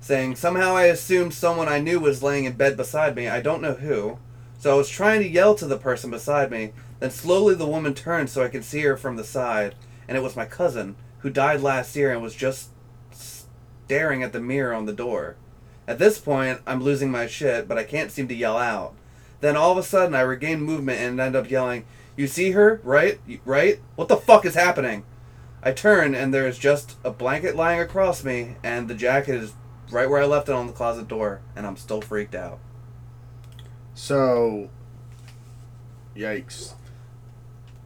saying, 0.00 0.36
Somehow 0.36 0.76
I 0.76 0.84
assumed 0.84 1.34
someone 1.34 1.66
I 1.66 1.80
knew 1.80 1.98
was 1.98 2.22
laying 2.22 2.44
in 2.44 2.52
bed 2.52 2.76
beside 2.76 3.16
me. 3.16 3.26
I 3.26 3.40
don't 3.40 3.62
know 3.62 3.72
who. 3.72 4.18
So 4.58 4.72
I 4.72 4.76
was 4.76 4.88
trying 4.88 5.22
to 5.22 5.28
yell 5.28 5.56
to 5.56 5.66
the 5.66 5.78
person 5.78 6.10
beside 6.10 6.52
me. 6.52 6.72
Then 7.00 7.10
slowly 7.10 7.54
the 7.56 7.66
woman 7.66 7.94
turned 7.94 8.30
so 8.30 8.44
I 8.44 8.48
could 8.48 8.62
see 8.62 8.82
her 8.82 8.98
from 8.98 9.16
the 9.16 9.24
side, 9.24 9.74
and 10.06 10.16
it 10.16 10.22
was 10.22 10.36
my 10.36 10.44
cousin, 10.44 10.94
who 11.20 11.30
died 11.30 11.62
last 11.62 11.96
year 11.96 12.12
and 12.12 12.22
was 12.22 12.36
just 12.36 12.68
staring 13.10 14.22
at 14.22 14.32
the 14.32 14.40
mirror 14.40 14.74
on 14.74 14.84
the 14.84 14.92
door. 14.92 15.36
At 15.90 15.98
this 15.98 16.20
point, 16.20 16.60
I'm 16.68 16.84
losing 16.84 17.10
my 17.10 17.26
shit, 17.26 17.66
but 17.66 17.76
I 17.76 17.82
can't 17.82 18.12
seem 18.12 18.28
to 18.28 18.34
yell 18.34 18.56
out. 18.56 18.94
Then 19.40 19.56
all 19.56 19.72
of 19.72 19.78
a 19.78 19.82
sudden, 19.82 20.14
I 20.14 20.20
regain 20.20 20.60
movement 20.62 21.00
and 21.00 21.18
end 21.18 21.34
up 21.34 21.50
yelling, 21.50 21.84
You 22.16 22.28
see 22.28 22.52
her? 22.52 22.80
Right? 22.84 23.18
Right? 23.44 23.80
What 23.96 24.06
the 24.06 24.16
fuck 24.16 24.46
is 24.46 24.54
happening? 24.54 25.02
I 25.64 25.72
turn, 25.72 26.14
and 26.14 26.32
there's 26.32 26.58
just 26.58 26.94
a 27.02 27.10
blanket 27.10 27.56
lying 27.56 27.80
across 27.80 28.22
me, 28.22 28.54
and 28.62 28.86
the 28.86 28.94
jacket 28.94 29.34
is 29.34 29.54
right 29.90 30.08
where 30.08 30.22
I 30.22 30.26
left 30.26 30.48
it 30.48 30.54
on 30.54 30.68
the 30.68 30.72
closet 30.72 31.08
door, 31.08 31.40
and 31.56 31.66
I'm 31.66 31.76
still 31.76 32.00
freaked 32.00 32.36
out. 32.36 32.60
So, 33.92 34.70
yikes. 36.14 36.74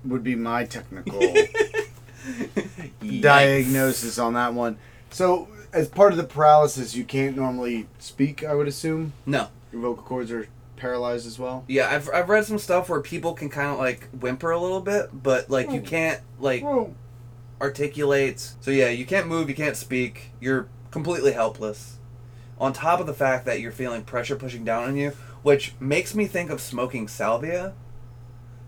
Would 0.05 0.23
be 0.23 0.35
my 0.35 0.67
technical 0.67 1.23
diagnosis 3.21 4.19
on 4.19 4.35
that 4.35 4.53
one. 4.53 4.77
So, 5.09 5.49
as 5.75 5.89
part 5.89 6.12
of 6.12 6.16
the 6.16 6.25
paralysis, 6.25 6.95
you 6.95 7.05
can't 7.05 7.37
normally 7.37 7.87
speak, 7.99 8.43
I 8.45 8.55
would 8.55 8.68
assume. 8.68 9.12
No. 9.27 9.49
Your 9.72 9.83
vocal 9.83 10.03
cords 10.05 10.31
are 10.31 10.47
paralyzed 10.77 11.27
as 11.27 11.39
well. 11.39 11.64
Yeah, 11.68 11.89
I've, 11.91 12.09
I've 12.14 12.29
read 12.29 12.45
some 12.47 12.59
stuff 12.59 12.89
where 12.89 13.01
people 13.01 13.35
can 13.35 13.49
kind 13.51 13.70
of 13.70 13.79
like 13.79 14.09
whimper 14.11 14.51
a 14.51 14.59
little 14.61 14.81
bit, 14.81 15.11
but 15.22 15.51
like 15.51 15.70
you 15.70 15.81
can't 15.81 16.20
like 16.39 16.64
articulate. 17.61 18.53
So 18.61 18.70
yeah, 18.70 18.89
you 18.89 19.07
can't 19.07 19.27
move, 19.27 19.49
you 19.49 19.55
can't 19.55 19.77
speak. 19.77 20.31
You're 20.41 20.68
completely 20.91 21.33
helpless. 21.33 21.99
On 22.59 22.72
top 22.72 23.01
of 23.01 23.07
the 23.07 23.14
fact 23.14 23.45
that 23.47 23.61
you're 23.61 23.72
feeling 23.72 24.05
pressure 24.05 24.37
pushing 24.37 24.64
down 24.64 24.85
on 24.85 24.97
you, 24.97 25.11
which 25.43 25.75
makes 25.81 26.14
me 26.14 26.27
think 26.27 26.51
of 26.51 26.61
smoking 26.61 27.09
salvia. 27.09 27.75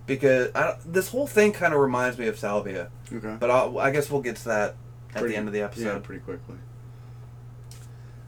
Because 0.06 0.50
I, 0.54 0.76
this 0.86 1.08
whole 1.10 1.26
thing 1.26 1.52
kind 1.52 1.74
of 1.74 1.80
reminds 1.80 2.16
me 2.16 2.28
of 2.28 2.38
salvia, 2.38 2.90
Okay. 3.12 3.36
but 3.40 3.50
I'll, 3.50 3.78
I 3.78 3.90
guess 3.90 4.08
we'll 4.08 4.22
get 4.22 4.36
to 4.36 4.44
that 4.46 4.76
at 5.10 5.20
Pretty- 5.20 5.28
the 5.34 5.36
end 5.38 5.48
of 5.48 5.52
the 5.52 5.60
Yeah, 5.60 5.64
episode. 5.64 6.04
pretty 6.04 6.20
quickly. 6.20 6.56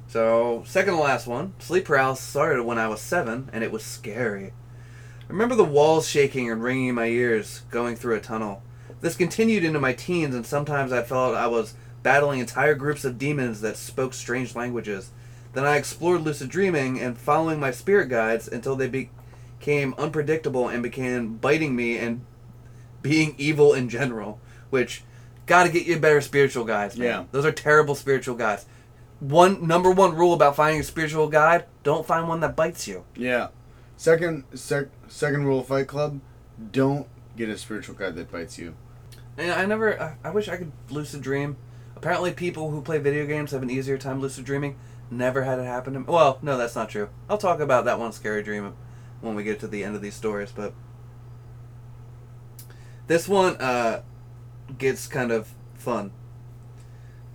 So, 0.08 0.62
second 0.66 0.94
to 0.94 1.00
last 1.00 1.26
one. 1.26 1.52
Sleep 1.58 1.84
paralysis 1.84 2.26
started 2.26 2.62
when 2.62 2.78
I 2.78 2.88
was 2.88 3.00
seven, 3.00 3.50
and 3.52 3.62
it 3.62 3.70
was 3.70 3.84
scary. 3.84 4.46
I 4.46 5.32
remember 5.32 5.54
the 5.54 5.64
walls 5.64 6.08
shaking 6.08 6.50
and 6.50 6.62
ringing 6.62 6.88
in 6.88 6.94
my 6.94 7.06
ears 7.06 7.62
going 7.70 7.94
through 7.94 8.16
a 8.16 8.20
tunnel. 8.20 8.62
This 9.02 9.16
continued 9.16 9.64
into 9.64 9.78
my 9.78 9.92
teens, 9.92 10.34
and 10.34 10.46
sometimes 10.46 10.92
I 10.92 11.02
felt 11.02 11.34
I 11.34 11.46
was 11.46 11.74
battling 12.02 12.40
entire 12.40 12.74
groups 12.74 13.04
of 13.04 13.18
demons 13.18 13.60
that 13.60 13.76
spoke 13.76 14.14
strange 14.14 14.54
languages. 14.54 15.10
Then 15.52 15.66
I 15.66 15.76
explored 15.76 16.22
lucid 16.22 16.48
dreaming 16.48 16.98
and 16.98 17.18
following 17.18 17.60
my 17.60 17.70
spirit 17.70 18.08
guides 18.08 18.48
until 18.48 18.76
they 18.76 18.88
became 18.88 19.94
unpredictable 19.98 20.68
and 20.68 20.82
began 20.82 21.36
biting 21.36 21.76
me 21.76 21.98
and 21.98 22.24
being 23.02 23.34
evil 23.36 23.74
in 23.74 23.90
general. 23.90 24.40
Which, 24.70 25.02
gotta 25.44 25.68
get 25.68 25.86
you 25.86 25.98
better 25.98 26.22
spiritual 26.22 26.64
guides, 26.64 26.96
man. 26.96 27.06
Yeah. 27.06 27.24
Those 27.30 27.44
are 27.44 27.52
terrible 27.52 27.94
spiritual 27.94 28.36
guides 28.36 28.64
one 29.20 29.66
number 29.66 29.90
one 29.90 30.14
rule 30.14 30.32
about 30.32 30.54
finding 30.56 30.80
a 30.80 30.84
spiritual 30.84 31.28
guide 31.28 31.64
don't 31.82 32.06
find 32.06 32.28
one 32.28 32.40
that 32.40 32.54
bites 32.56 32.86
you. 32.86 33.04
Yeah. 33.16 33.48
Second, 33.96 34.44
sec, 34.54 34.86
second 35.08 35.44
rule 35.44 35.60
of 35.60 35.66
Fight 35.66 35.88
Club: 35.88 36.20
don't 36.70 37.06
get 37.36 37.48
a 37.48 37.58
spiritual 37.58 37.94
guide 37.96 38.14
that 38.16 38.30
bites 38.30 38.58
you. 38.58 38.74
and 39.36 39.52
i 39.52 39.64
never 39.64 40.00
I, 40.00 40.16
I 40.24 40.30
wish 40.30 40.48
i 40.48 40.56
could 40.56 40.72
lucid 40.90 41.20
dream. 41.22 41.56
Apparently 41.96 42.32
people 42.32 42.70
who 42.70 42.80
play 42.80 42.98
video 42.98 43.26
games 43.26 43.50
have 43.50 43.62
an 43.62 43.70
easier 43.70 43.98
time 43.98 44.20
lucid 44.20 44.44
dreaming. 44.44 44.76
Never 45.10 45.42
had 45.44 45.58
it 45.58 45.64
happen 45.64 45.94
to 45.94 46.00
me 46.00 46.06
well 46.08 46.38
no 46.42 46.56
that's 46.58 46.76
not 46.76 46.88
true. 46.90 47.08
I'll 47.28 47.38
talk 47.38 47.60
about 47.60 47.84
that 47.86 47.98
one 47.98 48.12
scary 48.12 48.42
dream 48.42 48.74
when 49.20 49.34
we 49.34 49.42
get 49.42 49.58
to 49.60 49.66
the 49.66 49.82
end 49.82 49.96
of 49.96 50.02
these 50.02 50.14
stories 50.14 50.52
but 50.54 50.74
this 53.08 53.26
one 53.26 53.56
uh, 53.56 54.02
gets 54.76 55.06
kind 55.06 55.32
of 55.32 55.54
fun 55.74 56.12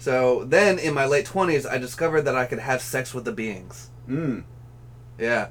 so 0.03 0.43
then 0.43 0.77
in 0.77 0.93
my 0.93 1.05
late 1.05 1.25
20s 1.25 1.65
i 1.69 1.77
discovered 1.77 2.23
that 2.23 2.35
i 2.35 2.45
could 2.45 2.59
have 2.59 2.81
sex 2.81 3.13
with 3.13 3.25
the 3.25 3.31
beings 3.31 3.89
Mm. 4.07 4.43
Yeah. 5.17 5.47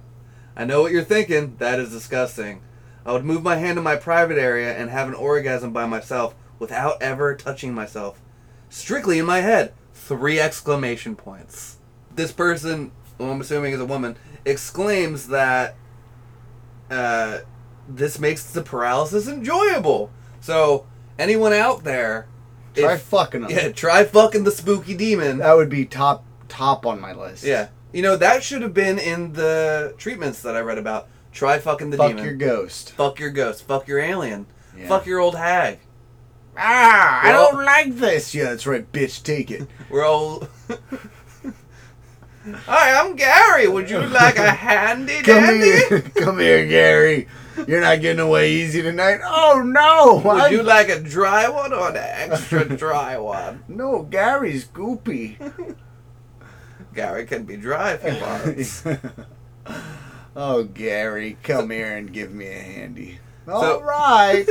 I 0.54 0.64
know 0.64 0.82
what 0.82 0.92
you're 0.92 1.02
thinking. 1.04 1.56
That 1.56 1.80
is 1.80 1.90
disgusting. 1.90 2.60
I 3.06 3.12
would 3.12 3.24
move 3.24 3.42
my 3.42 3.56
hand 3.56 3.78
in 3.78 3.84
my 3.84 3.96
private 3.96 4.38
area 4.38 4.76
and 4.76 4.90
have 4.90 5.08
an 5.08 5.14
orgasm 5.14 5.72
by 5.72 5.86
myself 5.86 6.34
without 6.58 7.00
ever 7.00 7.34
touching 7.34 7.74
myself. 7.74 8.20
Strictly 8.68 9.18
in 9.18 9.24
my 9.24 9.40
head. 9.40 9.72
Three 9.94 10.38
exclamation 10.38 11.16
points. 11.16 11.78
This 12.14 12.32
person, 12.32 12.92
who 13.16 13.30
I'm 13.30 13.40
assuming 13.40 13.72
is 13.72 13.80
a 13.80 13.86
woman, 13.86 14.16
exclaims 14.44 15.28
that 15.28 15.74
uh, 16.90 17.38
this 17.88 18.18
makes 18.18 18.44
the 18.52 18.62
paralysis 18.62 19.28
enjoyable. 19.28 20.10
So, 20.40 20.86
anyone 21.18 21.54
out 21.54 21.84
there, 21.84 22.26
Try 22.74 22.94
if- 22.94 23.02
fucking 23.02 23.42
them. 23.42 23.50
yeah, 23.50 23.68
try 23.72 24.04
fucking 24.04 24.44
the 24.44 24.50
spooky 24.50 24.94
demon. 24.94 25.38
That 25.38 25.54
would 25.56 25.68
be 25.68 25.84
top 25.84 26.24
top 26.48 26.84
on 26.86 27.00
my 27.00 27.12
list. 27.12 27.44
Yeah. 27.44 27.68
You 27.92 28.02
know, 28.02 28.16
that 28.16 28.42
should 28.42 28.62
have 28.62 28.72
been 28.74 28.98
in 28.98 29.34
the 29.34 29.94
treatments 29.98 30.40
that 30.42 30.56
I 30.56 30.60
read 30.60 30.78
about. 30.78 31.08
Try 31.32 31.58
fucking 31.58 31.90
the 31.90 31.96
Fuck 31.96 32.08
demon. 32.08 32.24
Fuck 32.24 32.26
your 32.26 32.36
ghost. 32.36 32.92
fuck 32.92 33.18
your 33.20 33.30
ghost. 33.30 33.66
Fuck 33.66 33.86
your 33.88 33.98
alien. 33.98 34.46
Yeah. 34.76 34.88
Fuck 34.88 35.06
your 35.06 35.18
old 35.18 35.34
hag. 35.36 35.78
Ah, 36.56 37.20
I 37.24 37.32
don't 37.32 37.64
like 37.64 37.96
this. 37.96 38.34
Yeah, 38.34 38.44
that's 38.44 38.66
right, 38.66 38.90
bitch. 38.92 39.22
Take 39.22 39.50
it. 39.50 39.66
We're 39.90 40.04
all. 40.04 40.46
Hi, 42.66 42.94
I'm 43.00 43.14
Gary. 43.14 43.68
Would 43.68 43.88
you 43.88 44.00
like 44.06 44.36
a 44.36 44.50
handy 44.50 45.22
Come 45.22 45.42
dandy? 45.44 45.66
here, 45.88 46.00
come 46.16 46.38
here, 46.40 46.66
Gary. 46.66 47.28
You're 47.66 47.80
not 47.80 48.00
getting 48.00 48.20
away 48.20 48.52
easy 48.52 48.82
tonight. 48.82 49.20
Oh 49.24 49.62
no! 49.64 50.16
Would 50.24 50.40
I'm- 50.42 50.52
you 50.52 50.62
like 50.62 50.88
a 50.88 51.00
dry 51.00 51.48
one 51.48 51.72
or 51.72 51.90
an 51.90 51.96
extra 51.96 52.64
dry 52.76 53.18
one? 53.18 53.62
No, 53.68 54.02
Gary's 54.02 54.66
goopy. 54.66 55.36
Gary 56.94 57.24
can 57.26 57.44
be 57.44 57.56
dry 57.56 57.92
if 57.92 58.02
he 58.02 58.20
wants. 58.20 58.84
oh, 60.36 60.64
Gary, 60.64 61.38
come 61.42 61.70
here 61.70 61.96
and 61.96 62.12
give 62.12 62.32
me 62.32 62.46
a 62.48 62.58
handy. 62.60 63.18
So- 63.46 63.52
All 63.52 63.82
right. 63.82 64.46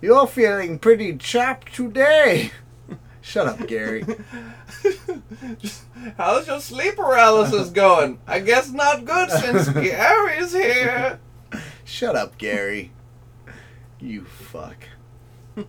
You're 0.00 0.26
feeling 0.26 0.78
pretty 0.78 1.16
chapped 1.16 1.74
today. 1.74 2.50
Shut 3.20 3.46
up, 3.46 3.68
Gary. 3.68 4.04
How's 6.16 6.48
your 6.48 6.60
sleep 6.60 6.96
paralysis 6.96 7.68
going? 7.70 8.18
I 8.26 8.40
guess 8.40 8.70
not 8.70 9.04
good 9.04 9.30
since 9.30 9.68
Gary's 9.68 10.52
here. 10.52 11.20
Shut 11.84 12.16
up, 12.16 12.38
Gary. 12.38 12.92
You 14.00 14.24
fuck. 14.24 14.88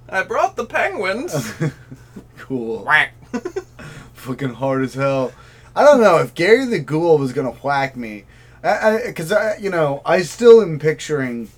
I 0.09 0.23
brought 0.23 0.55
the 0.55 0.65
penguins. 0.65 1.53
cool. 2.37 2.83
Whack. 2.85 3.13
Fucking 4.13 4.53
hard 4.53 4.83
as 4.83 4.93
hell. 4.93 5.33
I 5.75 5.83
don't 5.83 6.01
know 6.01 6.17
if 6.17 6.33
Gary 6.33 6.65
the 6.65 6.79
Ghoul 6.79 7.17
was 7.17 7.33
gonna 7.33 7.51
whack 7.51 7.97
me, 7.97 8.25
because 8.61 9.31
I, 9.31 9.57
you 9.57 9.69
know, 9.69 10.01
I 10.05 10.21
still 10.21 10.61
am 10.61 10.79
picturing 10.79 11.49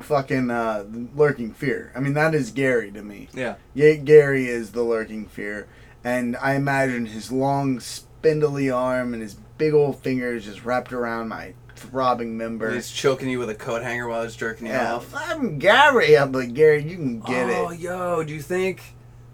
fucking 0.00 0.50
uh, 0.50 0.84
lurking 1.14 1.52
fear. 1.52 1.92
I 1.94 2.00
mean, 2.00 2.14
that 2.14 2.34
is 2.34 2.50
Gary 2.50 2.90
to 2.92 3.02
me. 3.02 3.28
Yeah. 3.34 3.56
Yeah, 3.74 3.94
Gary 3.94 4.46
is 4.46 4.72
the 4.72 4.82
lurking 4.82 5.26
fear, 5.26 5.68
and 6.02 6.36
I 6.38 6.54
imagine 6.54 7.06
his 7.06 7.30
long, 7.30 7.78
spindly 7.80 8.70
arm 8.70 9.12
and 9.12 9.22
his 9.22 9.34
big 9.58 9.74
old 9.74 10.02
fingers 10.02 10.46
just 10.46 10.64
wrapped 10.64 10.92
around 10.92 11.28
my 11.28 11.54
throbbing 11.76 12.36
member. 12.36 12.72
He's 12.72 12.90
choking 12.90 13.28
you 13.28 13.38
with 13.38 13.50
a 13.50 13.54
coat 13.54 13.82
hanger 13.82 14.08
while 14.08 14.22
he's 14.22 14.36
jerking 14.36 14.66
you 14.66 14.72
yeah, 14.72 14.94
off. 14.94 15.14
I'm 15.14 15.58
Gary. 15.58 16.16
I'm 16.16 16.32
like 16.32 16.54
Gary. 16.54 16.82
You 16.82 16.96
can 16.96 17.20
get 17.20 17.46
oh, 17.46 17.50
it. 17.50 17.66
Oh, 17.66 17.70
yo, 17.70 18.22
do 18.24 18.34
you 18.34 18.42
think, 18.42 18.82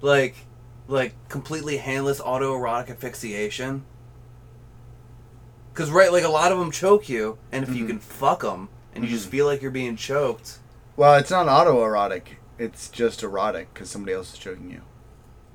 like, 0.01 0.35
like 0.89 1.15
completely 1.29 1.79
handless 1.79 2.21
autoerotic 2.21 2.91
asphyxiation? 2.91 3.85
Because 5.73 5.91
right, 5.91 6.13
like 6.13 6.25
a 6.25 6.29
lot 6.29 6.53
of 6.53 6.59
them 6.59 6.71
choke 6.71 7.09
you, 7.09 7.39
and 7.51 7.65
if 7.65 7.75
you 7.75 7.85
Mhm. 7.85 7.89
can 7.89 7.99
fuck 7.99 8.43
them, 8.43 8.69
and 8.95 9.05
you 9.05 9.11
just 9.11 9.29
Mhm. 9.29 9.31
feel 9.31 9.47
like 9.47 9.63
you're 9.63 9.71
being 9.71 9.97
choked, 9.97 10.59
Well, 10.97 11.15
it's 11.15 11.31
not 11.31 11.47
autoerotic. 11.47 12.23
It's 12.59 12.91
just 12.91 13.23
erotic 13.23 13.73
because 13.73 13.89
somebody 13.89 14.13
else 14.13 14.35
is 14.35 14.39
choking 14.39 14.71
you. 14.71 14.83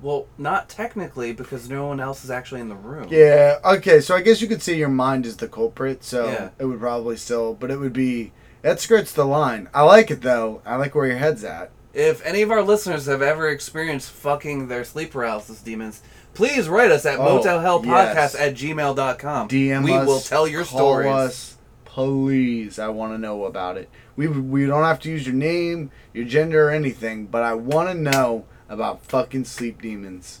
Well, 0.00 0.26
not 0.38 0.68
technically 0.68 1.32
because 1.32 1.68
no 1.68 1.86
one 1.86 2.00
else 2.00 2.24
is 2.24 2.30
actually 2.30 2.60
in 2.60 2.68
the 2.68 2.74
room. 2.74 3.08
Yeah. 3.10 3.56
Okay. 3.64 4.00
So 4.00 4.14
I 4.14 4.20
guess 4.22 4.40
you 4.40 4.48
could 4.48 4.62
say 4.62 4.74
your 4.76 4.88
mind 4.88 5.26
is 5.26 5.36
the 5.38 5.48
culprit. 5.48 6.04
So 6.04 6.26
Yeah. 6.26 6.48
it 6.58 6.64
would 6.66 6.80
probably 6.80 7.16
still, 7.16 7.54
but 7.54 7.70
it 7.70 7.78
would 7.78 7.92
be 7.92 8.32
that 8.62 8.80
skirts 8.80 9.12
the 9.12 9.24
line. 9.24 9.68
I 9.74 9.82
like 9.82 10.10
it 10.10 10.22
though. 10.22 10.62
I 10.66 10.76
like 10.76 10.94
where 10.94 11.06
your 11.06 11.16
head's 11.18 11.44
at. 11.44 11.70
If 11.94 12.24
any 12.24 12.42
of 12.42 12.50
our 12.50 12.62
listeners 12.62 13.06
have 13.06 13.22
ever 13.22 13.48
experienced 13.48 14.10
fucking 14.10 14.68
their 14.68 14.84
sleep 14.84 15.10
paralysis 15.12 15.60
demons, 15.60 16.00
please 16.34 16.68
write 16.68 16.92
us 16.92 17.04
at 17.06 17.18
Oh, 17.18 17.40
motelhellpodcast 17.40 18.14
yes. 18.14 18.34
at 18.36 18.54
gmail.com. 18.54 19.48
DM 19.48 19.82
we 19.84 19.92
us. 19.94 20.06
will 20.06 20.20
tell 20.20 20.46
your 20.46 20.64
call 20.64 20.78
stories. 20.78 21.08
Us, 21.12 21.56
please. 21.84 22.78
I 22.78 22.88
want 22.88 23.12
to 23.14 23.18
know 23.18 23.44
about 23.46 23.76
it. 23.76 23.88
We 24.16 24.28
we 24.28 24.66
don't 24.66 24.84
have 24.84 25.00
to 25.00 25.10
use 25.10 25.26
your 25.26 25.34
name, 25.34 25.90
your 26.12 26.24
gender, 26.24 26.68
or 26.68 26.70
anything, 26.70 27.26
but 27.26 27.42
I 27.42 27.54
want 27.54 27.88
to 27.90 27.94
know 27.94 28.44
about 28.68 29.02
fucking 29.04 29.44
sleep 29.44 29.80
demons. 29.82 30.40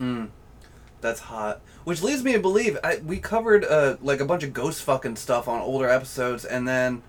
Mm, 0.00 0.28
that's 1.00 1.20
hot. 1.20 1.60
Which 1.84 2.02
leads 2.02 2.24
me 2.24 2.32
to 2.32 2.40
believe 2.40 2.76
I, 2.82 2.96
we 3.04 3.18
covered 3.18 3.64
uh, 3.64 3.96
like 4.02 4.18
a 4.20 4.24
bunch 4.24 4.42
of 4.42 4.52
ghost 4.52 4.82
fucking 4.82 5.14
stuff 5.16 5.46
on 5.48 5.60
older 5.60 5.88
episodes, 5.88 6.44
and 6.44 6.66
then 6.66 7.02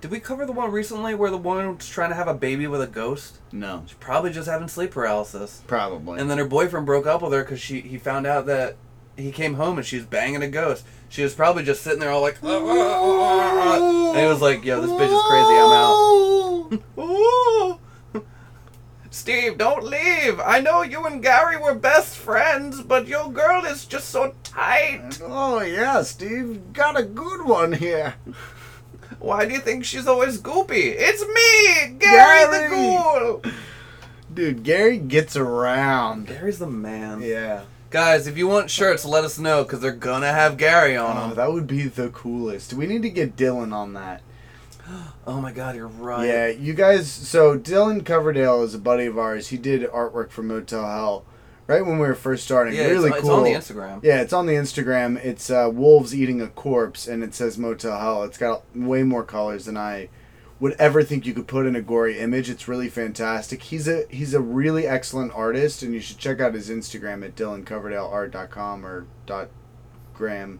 did 0.00 0.10
we 0.12 0.20
cover 0.20 0.46
the 0.46 0.52
one 0.52 0.70
recently 0.70 1.14
where 1.14 1.30
the 1.30 1.36
woman 1.36 1.76
was 1.76 1.86
trying 1.88 2.08
to 2.10 2.14
have 2.14 2.28
a 2.28 2.34
baby 2.34 2.66
with 2.68 2.80
a 2.80 2.86
ghost? 2.86 3.38
No, 3.50 3.82
She's 3.86 3.96
probably 3.98 4.30
just 4.30 4.48
having 4.48 4.68
sleep 4.68 4.92
paralysis, 4.92 5.62
probably. 5.66 6.20
and 6.20 6.30
then 6.30 6.38
her 6.38 6.44
boyfriend 6.44 6.86
broke 6.86 7.06
up 7.06 7.20
with 7.22 7.32
her 7.32 7.42
because 7.42 7.60
she 7.60 7.80
he 7.80 7.98
found 7.98 8.24
out 8.26 8.46
that 8.46 8.76
he 9.16 9.32
came 9.32 9.54
home 9.54 9.78
and 9.78 9.86
she 9.86 9.96
was 9.96 10.06
banging 10.06 10.42
a 10.42 10.48
ghost. 10.48 10.84
She 11.08 11.24
was 11.24 11.34
probably 11.34 11.64
just 11.64 11.82
sitting 11.82 11.98
there 11.98 12.10
all 12.10 12.20
like, 12.22 12.38
ah, 12.44 12.48
ah, 12.48 13.78
ah, 13.80 14.10
and 14.12 14.20
he 14.20 14.26
was 14.26 14.40
like, 14.40 14.64
"Yo, 14.64 14.80
this 14.80 14.92
bitch 14.92 15.12
is 15.12 15.22
crazy. 15.28 15.56
I'm 15.58 15.72
out." 15.72 16.68
Ooh. 19.18 19.20
Steve, 19.20 19.58
don't 19.58 19.84
leave. 19.84 20.40
I 20.40 20.60
know 20.60 20.82
you 20.82 21.04
and 21.06 21.22
Gary 21.22 21.56
were 21.56 21.74
best 21.74 22.16
friends, 22.16 22.80
but 22.82 23.06
your 23.08 23.30
girl 23.30 23.64
is 23.64 23.84
just 23.84 24.10
so 24.10 24.34
tight. 24.44 25.20
Oh 25.22 25.60
yeah, 25.60 26.02
Steve 26.02 26.72
got 26.72 26.98
a 26.98 27.02
good 27.02 27.44
one 27.44 27.72
here. 27.72 28.14
Why 29.18 29.46
do 29.46 29.52
you 29.54 29.60
think 29.60 29.84
she's 29.84 30.06
always 30.06 30.40
goopy? 30.40 30.94
It's 30.96 31.22
me, 31.26 31.96
Gary, 31.98 32.44
the 32.46 32.68
Gary. 32.68 32.70
Ghoul. 32.70 33.42
Dude, 34.32 34.62
Gary 34.62 34.98
gets 34.98 35.36
around. 35.36 36.28
Gary's 36.28 36.58
the 36.60 36.66
man. 36.68 37.20
Yeah. 37.22 37.62
Guys, 37.90 38.26
if 38.26 38.36
you 38.38 38.46
want 38.46 38.70
shirts, 38.70 39.04
let 39.04 39.24
us 39.24 39.38
know 39.38 39.62
because 39.64 39.80
they're 39.80 39.92
gonna 39.92 40.32
have 40.32 40.56
Gary 40.58 40.96
on 40.96 41.16
Oh, 41.16 41.20
them. 41.28 41.36
that 41.36 41.52
would 41.52 41.66
be 41.66 41.84
the 41.88 42.10
coolest. 42.10 42.74
We 42.74 42.86
need 42.86 43.02
to 43.02 43.10
get 43.10 43.34
Dylan 43.34 43.72
on 43.72 43.94
that. 43.94 44.20
Oh 45.28 45.42
my 45.42 45.52
god, 45.52 45.76
you're 45.76 45.88
right. 45.88 46.26
Yeah, 46.26 46.46
you 46.46 46.72
guys. 46.72 47.12
So 47.12 47.58
Dylan 47.58 48.02
Coverdale 48.02 48.62
is 48.62 48.74
a 48.74 48.78
buddy 48.78 49.04
of 49.04 49.18
ours. 49.18 49.48
He 49.48 49.58
did 49.58 49.82
artwork 49.90 50.30
for 50.30 50.42
Motel 50.42 50.86
Hell, 50.86 51.26
right 51.66 51.84
when 51.84 51.98
we 51.98 52.06
were 52.06 52.14
first 52.14 52.44
starting. 52.44 52.74
Yeah, 52.74 52.86
really 52.86 53.10
it's, 53.10 53.20
cool. 53.20 53.44
it's 53.44 53.68
on 53.68 53.74
the 53.74 53.82
Instagram. 53.82 54.02
Yeah, 54.02 54.22
it's 54.22 54.32
on 54.32 54.46
the 54.46 54.54
Instagram. 54.54 55.22
It's 55.22 55.50
uh, 55.50 55.70
wolves 55.70 56.14
eating 56.14 56.40
a 56.40 56.46
corpse, 56.46 57.06
and 57.06 57.22
it 57.22 57.34
says 57.34 57.58
Motel 57.58 58.00
Hell. 58.00 58.24
It's 58.24 58.38
got 58.38 58.62
way 58.74 59.02
more 59.02 59.22
colors 59.22 59.66
than 59.66 59.76
I 59.76 60.08
would 60.60 60.72
ever 60.78 61.02
think 61.02 61.26
you 61.26 61.34
could 61.34 61.46
put 61.46 61.66
in 61.66 61.76
a 61.76 61.82
gory 61.82 62.18
image. 62.18 62.48
It's 62.48 62.66
really 62.66 62.88
fantastic. 62.88 63.64
He's 63.64 63.86
a 63.86 64.06
he's 64.08 64.32
a 64.32 64.40
really 64.40 64.86
excellent 64.86 65.32
artist, 65.34 65.82
and 65.82 65.92
you 65.92 66.00
should 66.00 66.16
check 66.16 66.40
out 66.40 66.54
his 66.54 66.70
Instagram 66.70 67.22
at 67.22 67.34
dylancoverdaleart.com 67.34 68.86
or 68.86 69.06
dot 69.26 69.50
gram, 70.14 70.58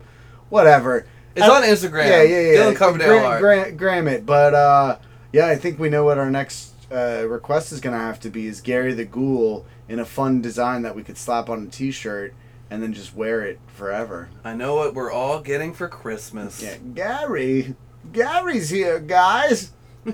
whatever. 0.50 1.06
It's 1.38 1.46
Uh, 1.48 1.52
on 1.52 1.62
Instagram. 1.62 2.06
Yeah, 2.06 2.22
yeah, 2.22 2.40
yeah. 2.40 2.58
Dylan 2.58 2.76
Coverdale 2.76 3.38
Gra- 3.40 3.58
art. 3.60 3.76
gram 3.76 4.08
it, 4.08 4.26
but 4.26 4.54
uh, 4.54 4.98
yeah, 5.32 5.46
I 5.46 5.56
think 5.56 5.78
we 5.78 5.88
know 5.88 6.04
what 6.04 6.18
our 6.18 6.30
next 6.30 6.72
uh, 6.92 7.24
request 7.28 7.72
is 7.72 7.80
gonna 7.80 7.98
have 7.98 8.20
to 8.20 8.30
be. 8.30 8.46
Is 8.46 8.60
Gary 8.60 8.92
the 8.94 9.04
Ghoul 9.04 9.64
in 9.88 9.98
a 9.98 10.04
fun 10.04 10.40
design 10.42 10.82
that 10.82 10.94
we 10.94 11.02
could 11.02 11.16
slap 11.16 11.48
on 11.48 11.62
a 11.62 11.66
T-shirt 11.66 12.34
and 12.70 12.82
then 12.82 12.92
just 12.92 13.14
wear 13.16 13.42
it 13.42 13.58
forever. 13.66 14.28
I 14.44 14.52
know 14.54 14.74
what 14.74 14.94
we're 14.94 15.10
all 15.10 15.40
getting 15.40 15.72
for 15.72 15.88
Christmas. 15.88 16.62
Yeah, 16.62 16.76
Gary. 16.94 17.74
Gary's 18.12 18.68
here, 18.70 18.98
guys. 19.00 19.72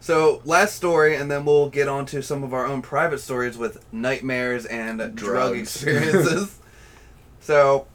So, 0.00 0.40
last 0.44 0.74
story, 0.74 1.16
and 1.16 1.30
then 1.30 1.44
we'll 1.44 1.68
get 1.68 1.88
on 1.88 2.06
to 2.06 2.22
some 2.22 2.42
of 2.42 2.54
our 2.54 2.64
own 2.64 2.80
private 2.82 3.18
stories 3.18 3.58
with 3.58 3.84
nightmares 3.92 4.64
and 4.64 5.14
drug 5.14 5.56
experiences. 5.56 6.58
so, 7.40 7.86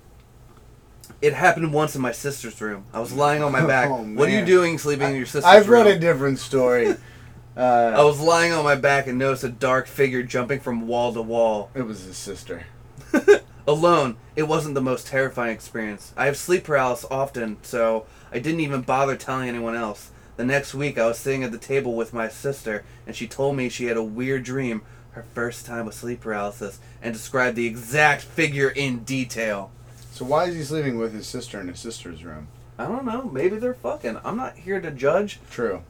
it 1.24 1.34
happened 1.34 1.74
once 1.74 1.96
in 1.96 2.02
my 2.02 2.12
sister's 2.12 2.60
room. 2.62 2.86
I 2.94 3.00
was 3.00 3.14
lying 3.14 3.42
on 3.42 3.52
my 3.52 3.66
back. 3.76 3.90
Oh, 3.90 4.04
what 4.04 4.28
are 4.28 4.32
you 4.32 4.38
man. 4.40 4.46
doing 4.48 4.78
sleeping 4.78 5.10
in 5.10 5.16
your 5.16 5.26
sister's 5.26 5.46
room? 5.46 5.54
I've 5.62 5.70
room? 5.70 5.86
read 5.88 5.96
a 5.98 6.00
different 6.00 6.40
story. 6.40 6.96
I 7.58 7.62
Uh, 7.62 8.04
was 8.06 8.20
lying 8.20 8.52
on 8.52 8.64
my 8.64 8.76
back 8.76 9.08
and 9.08 9.18
noticed 9.20 9.44
a 9.44 9.50
dark 9.50 9.88
figure 9.88 10.24
jumping 10.24 10.60
from 10.60 10.88
wall 10.88 11.14
to 11.14 11.22
wall. 11.22 11.70
it 11.76 11.84
was 11.84 12.04
his 12.04 12.18
sister. 12.18 12.66
Alone, 13.68 14.18
it 14.36 14.44
wasn't 14.44 14.76
the 14.76 14.82
most 14.82 15.08
terrifying 15.08 15.54
experience. 15.54 16.14
I 16.18 16.26
have 16.26 16.36
sleep 16.36 16.66
paralysis 16.66 17.06
often, 17.10 17.58
so 17.62 18.06
I 18.32 18.40
didn't 18.40 18.60
even 18.60 18.82
bother 18.82 19.16
telling 19.16 19.48
anyone 19.48 19.76
else. 19.76 20.12
The 20.36 20.44
next 20.44 20.74
week, 20.74 20.98
I 20.98 21.06
was 21.08 21.18
sitting 21.20 21.44
at 21.44 21.52
the 21.52 21.58
table 21.60 21.94
with 21.96 22.12
my 22.14 22.28
sister, 22.28 22.84
and 23.08 23.16
she 23.16 23.28
told 23.28 23.56
me 23.56 23.70
she 23.70 23.86
had 23.86 23.96
a 23.98 24.04
weird 24.04 24.44
dream, 24.44 24.82
her 25.12 25.24
first 25.36 25.66
time 25.66 25.86
with 25.86 25.96
sleep 25.96 26.22
paralysis, 26.22 26.80
and 27.04 27.14
described 27.14 27.56
the 27.56 27.68
exact 27.68 28.24
figure 28.24 28.70
in 28.70 29.04
detail. 29.06 29.72
So 30.14 30.26
why 30.26 30.46
is 30.46 30.56
he 30.56 30.64
sleeping 30.64 31.00
with 31.00 31.12
his 31.12 31.26
sister 31.26 31.60
in 31.60 31.68
his 31.68 31.80
sister's 31.80 32.24
room? 32.24 32.48
I 32.78 32.86
don't 32.86 33.04
know, 33.04 33.24
maybe 33.24 33.58
they're 33.58 33.74
fucking. 33.74 34.20
I'm 34.24 34.38
not 34.38 34.58
here 34.58 34.80
to 34.80 34.92
judge. 34.92 35.40
True. 35.50 35.82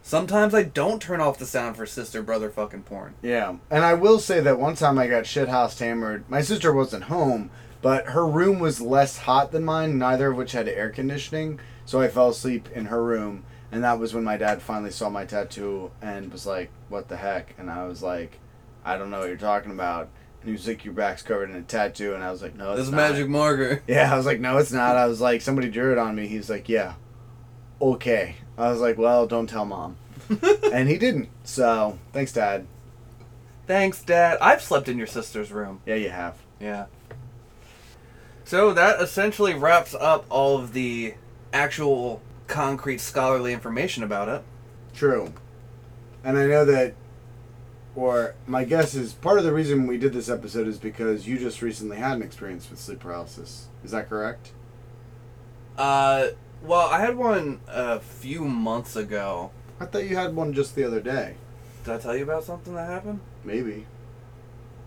Sometimes 0.00 0.54
I 0.54 0.62
don't 0.62 1.02
turn 1.02 1.20
off 1.20 1.40
the 1.40 1.44
sound 1.44 1.76
for 1.76 1.84
sister 1.84 2.22
brother 2.22 2.50
fucking 2.50 2.84
porn. 2.84 3.14
Yeah, 3.20 3.56
and 3.68 3.84
I 3.84 3.94
will 3.94 4.20
say 4.20 4.38
that 4.38 4.60
one 4.60 4.76
time 4.76 4.96
I 4.96 5.08
got 5.08 5.24
shithouse 5.24 5.76
hammered. 5.76 6.30
My 6.30 6.40
sister 6.40 6.72
wasn't 6.72 7.04
home, 7.04 7.50
but 7.82 8.06
her 8.10 8.24
room 8.24 8.60
was 8.60 8.80
less 8.80 9.18
hot 9.18 9.50
than 9.50 9.64
mine. 9.64 9.98
Neither 9.98 10.30
of 10.30 10.36
which 10.36 10.52
had 10.52 10.68
air 10.68 10.90
conditioning, 10.90 11.58
so 11.84 12.00
I 12.00 12.06
fell 12.06 12.28
asleep 12.28 12.68
in 12.72 12.86
her 12.86 13.02
room. 13.02 13.42
And 13.72 13.82
that 13.82 13.98
was 13.98 14.14
when 14.14 14.24
my 14.24 14.36
dad 14.36 14.62
finally 14.62 14.92
saw 14.92 15.10
my 15.10 15.24
tattoo 15.24 15.90
and 16.00 16.30
was 16.30 16.46
like, 16.46 16.70
"What 16.88 17.08
the 17.08 17.16
heck?" 17.16 17.54
And 17.58 17.68
I 17.68 17.88
was 17.88 18.04
like, 18.04 18.38
"I 18.84 18.96
don't 18.96 19.10
know 19.10 19.18
what 19.18 19.28
you're 19.28 19.36
talking 19.36 19.72
about." 19.72 20.10
And 20.40 20.48
he 20.48 20.52
was 20.52 20.66
like, 20.66 20.84
"Your 20.84 20.94
back's 20.94 21.22
covered 21.22 21.50
in 21.50 21.56
a 21.56 21.62
tattoo," 21.62 22.14
and 22.14 22.22
I 22.22 22.30
was 22.30 22.42
like, 22.42 22.54
"No, 22.54 22.72
it's 22.72 22.82
This 22.82 22.90
not." 22.90 22.96
magic 22.96 23.28
marker. 23.28 23.82
Yeah, 23.88 24.12
I 24.12 24.16
was 24.16 24.26
like, 24.26 24.40
"No, 24.40 24.58
it's 24.58 24.72
not." 24.72 24.96
I 24.96 25.06
was 25.06 25.20
like, 25.20 25.40
"Somebody 25.40 25.68
drew 25.68 25.92
it 25.92 25.98
on 25.98 26.14
me." 26.14 26.26
He's 26.28 26.48
like, 26.48 26.68
"Yeah." 26.68 26.94
Okay. 27.80 28.36
I 28.56 28.70
was 28.70 28.80
like, 28.80 28.98
"Well, 28.98 29.26
don't 29.26 29.48
tell 29.48 29.64
mom." 29.64 29.96
and 30.72 30.88
he 30.88 30.98
didn't. 30.98 31.28
So 31.44 31.98
thanks, 32.12 32.32
Dad. 32.32 32.66
Thanks, 33.66 34.02
Dad. 34.02 34.38
I've 34.40 34.62
slept 34.62 34.88
in 34.88 34.96
your 34.98 35.06
sister's 35.06 35.50
room. 35.52 35.80
Yeah, 35.86 35.96
you 35.96 36.10
have. 36.10 36.36
Yeah. 36.60 36.86
So 38.44 38.72
that 38.72 39.00
essentially 39.00 39.54
wraps 39.54 39.94
up 39.94 40.24
all 40.30 40.56
of 40.58 40.72
the 40.72 41.14
actual 41.52 42.22
concrete 42.46 42.98
scholarly 42.98 43.52
information 43.52 44.02
about 44.02 44.28
it. 44.28 44.42
True. 44.94 45.32
And 46.24 46.38
I 46.38 46.46
know 46.46 46.64
that, 46.64 46.94
or 47.94 48.34
my 48.46 48.64
guess 48.64 48.94
is 48.94 49.12
part 49.12 49.38
of 49.38 49.44
the 49.44 49.52
reason 49.52 49.86
we 49.86 49.98
did 49.98 50.12
this 50.12 50.28
episode 50.28 50.66
is 50.68 50.78
because 50.78 51.26
you 51.26 51.38
just 51.38 51.62
recently 51.62 51.96
had 51.96 52.16
an 52.16 52.22
experience 52.22 52.70
with 52.70 52.78
sleep 52.78 53.00
paralysis. 53.00 53.68
Is 53.84 53.90
that 53.90 54.08
correct? 54.08 54.52
Uh, 55.76 56.28
well, 56.62 56.88
I 56.88 57.00
had 57.00 57.16
one 57.16 57.60
a 57.68 58.00
few 58.00 58.44
months 58.44 58.96
ago. 58.96 59.50
I 59.80 59.86
thought 59.86 60.08
you 60.08 60.16
had 60.16 60.34
one 60.34 60.52
just 60.52 60.74
the 60.74 60.84
other 60.84 61.00
day. 61.00 61.36
Did 61.84 61.94
I 61.94 61.98
tell 61.98 62.16
you 62.16 62.24
about 62.24 62.44
something 62.44 62.74
that 62.74 62.88
happened? 62.88 63.20
Maybe. 63.44 63.86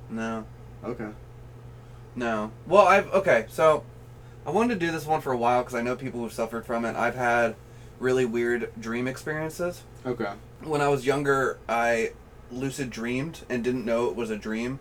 No. 0.10 0.45
Okay. 0.84 1.10
No. 2.16 2.52
Well, 2.68 2.86
I've 2.86 3.08
okay. 3.14 3.45
So, 3.49 3.84
I 4.45 4.52
wanted 4.52 4.80
to 4.80 4.86
do 4.86 4.91
this 4.91 5.06
one 5.06 5.22
for 5.22 5.32
a 5.32 5.38
while 5.38 5.62
because 5.62 5.76
I 5.76 5.82
know 5.82 5.95
people 5.95 6.20
who've 6.20 6.34
suffered 6.34 6.66
from 6.66 6.84
it. 6.84 6.95
I've 6.95 7.16
had 7.16 7.56
really 7.99 8.26
weird 8.26 8.72
dream 8.80 9.08
experiences. 9.08 9.84
Okay. 10.06 10.32
When 10.64 10.82
I 10.82 10.89
was 10.89 11.06
younger, 11.06 11.58
I 11.70 12.12
lucid 12.52 12.89
dreamed 12.89 13.41
and 13.49 13.64
didn't 13.64 13.86
know 13.86 14.08
it 14.10 14.16
was 14.16 14.30
a 14.30 14.38
dream, 14.38 14.80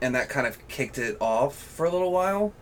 and 0.00 0.14
that 0.14 0.28
kind 0.28 0.46
of 0.46 0.66
kicked 0.68 0.98
it 0.98 1.16
off 1.20 1.56
for 1.56 1.86
a 1.86 1.90
little 1.90 2.12
while, 2.12 2.52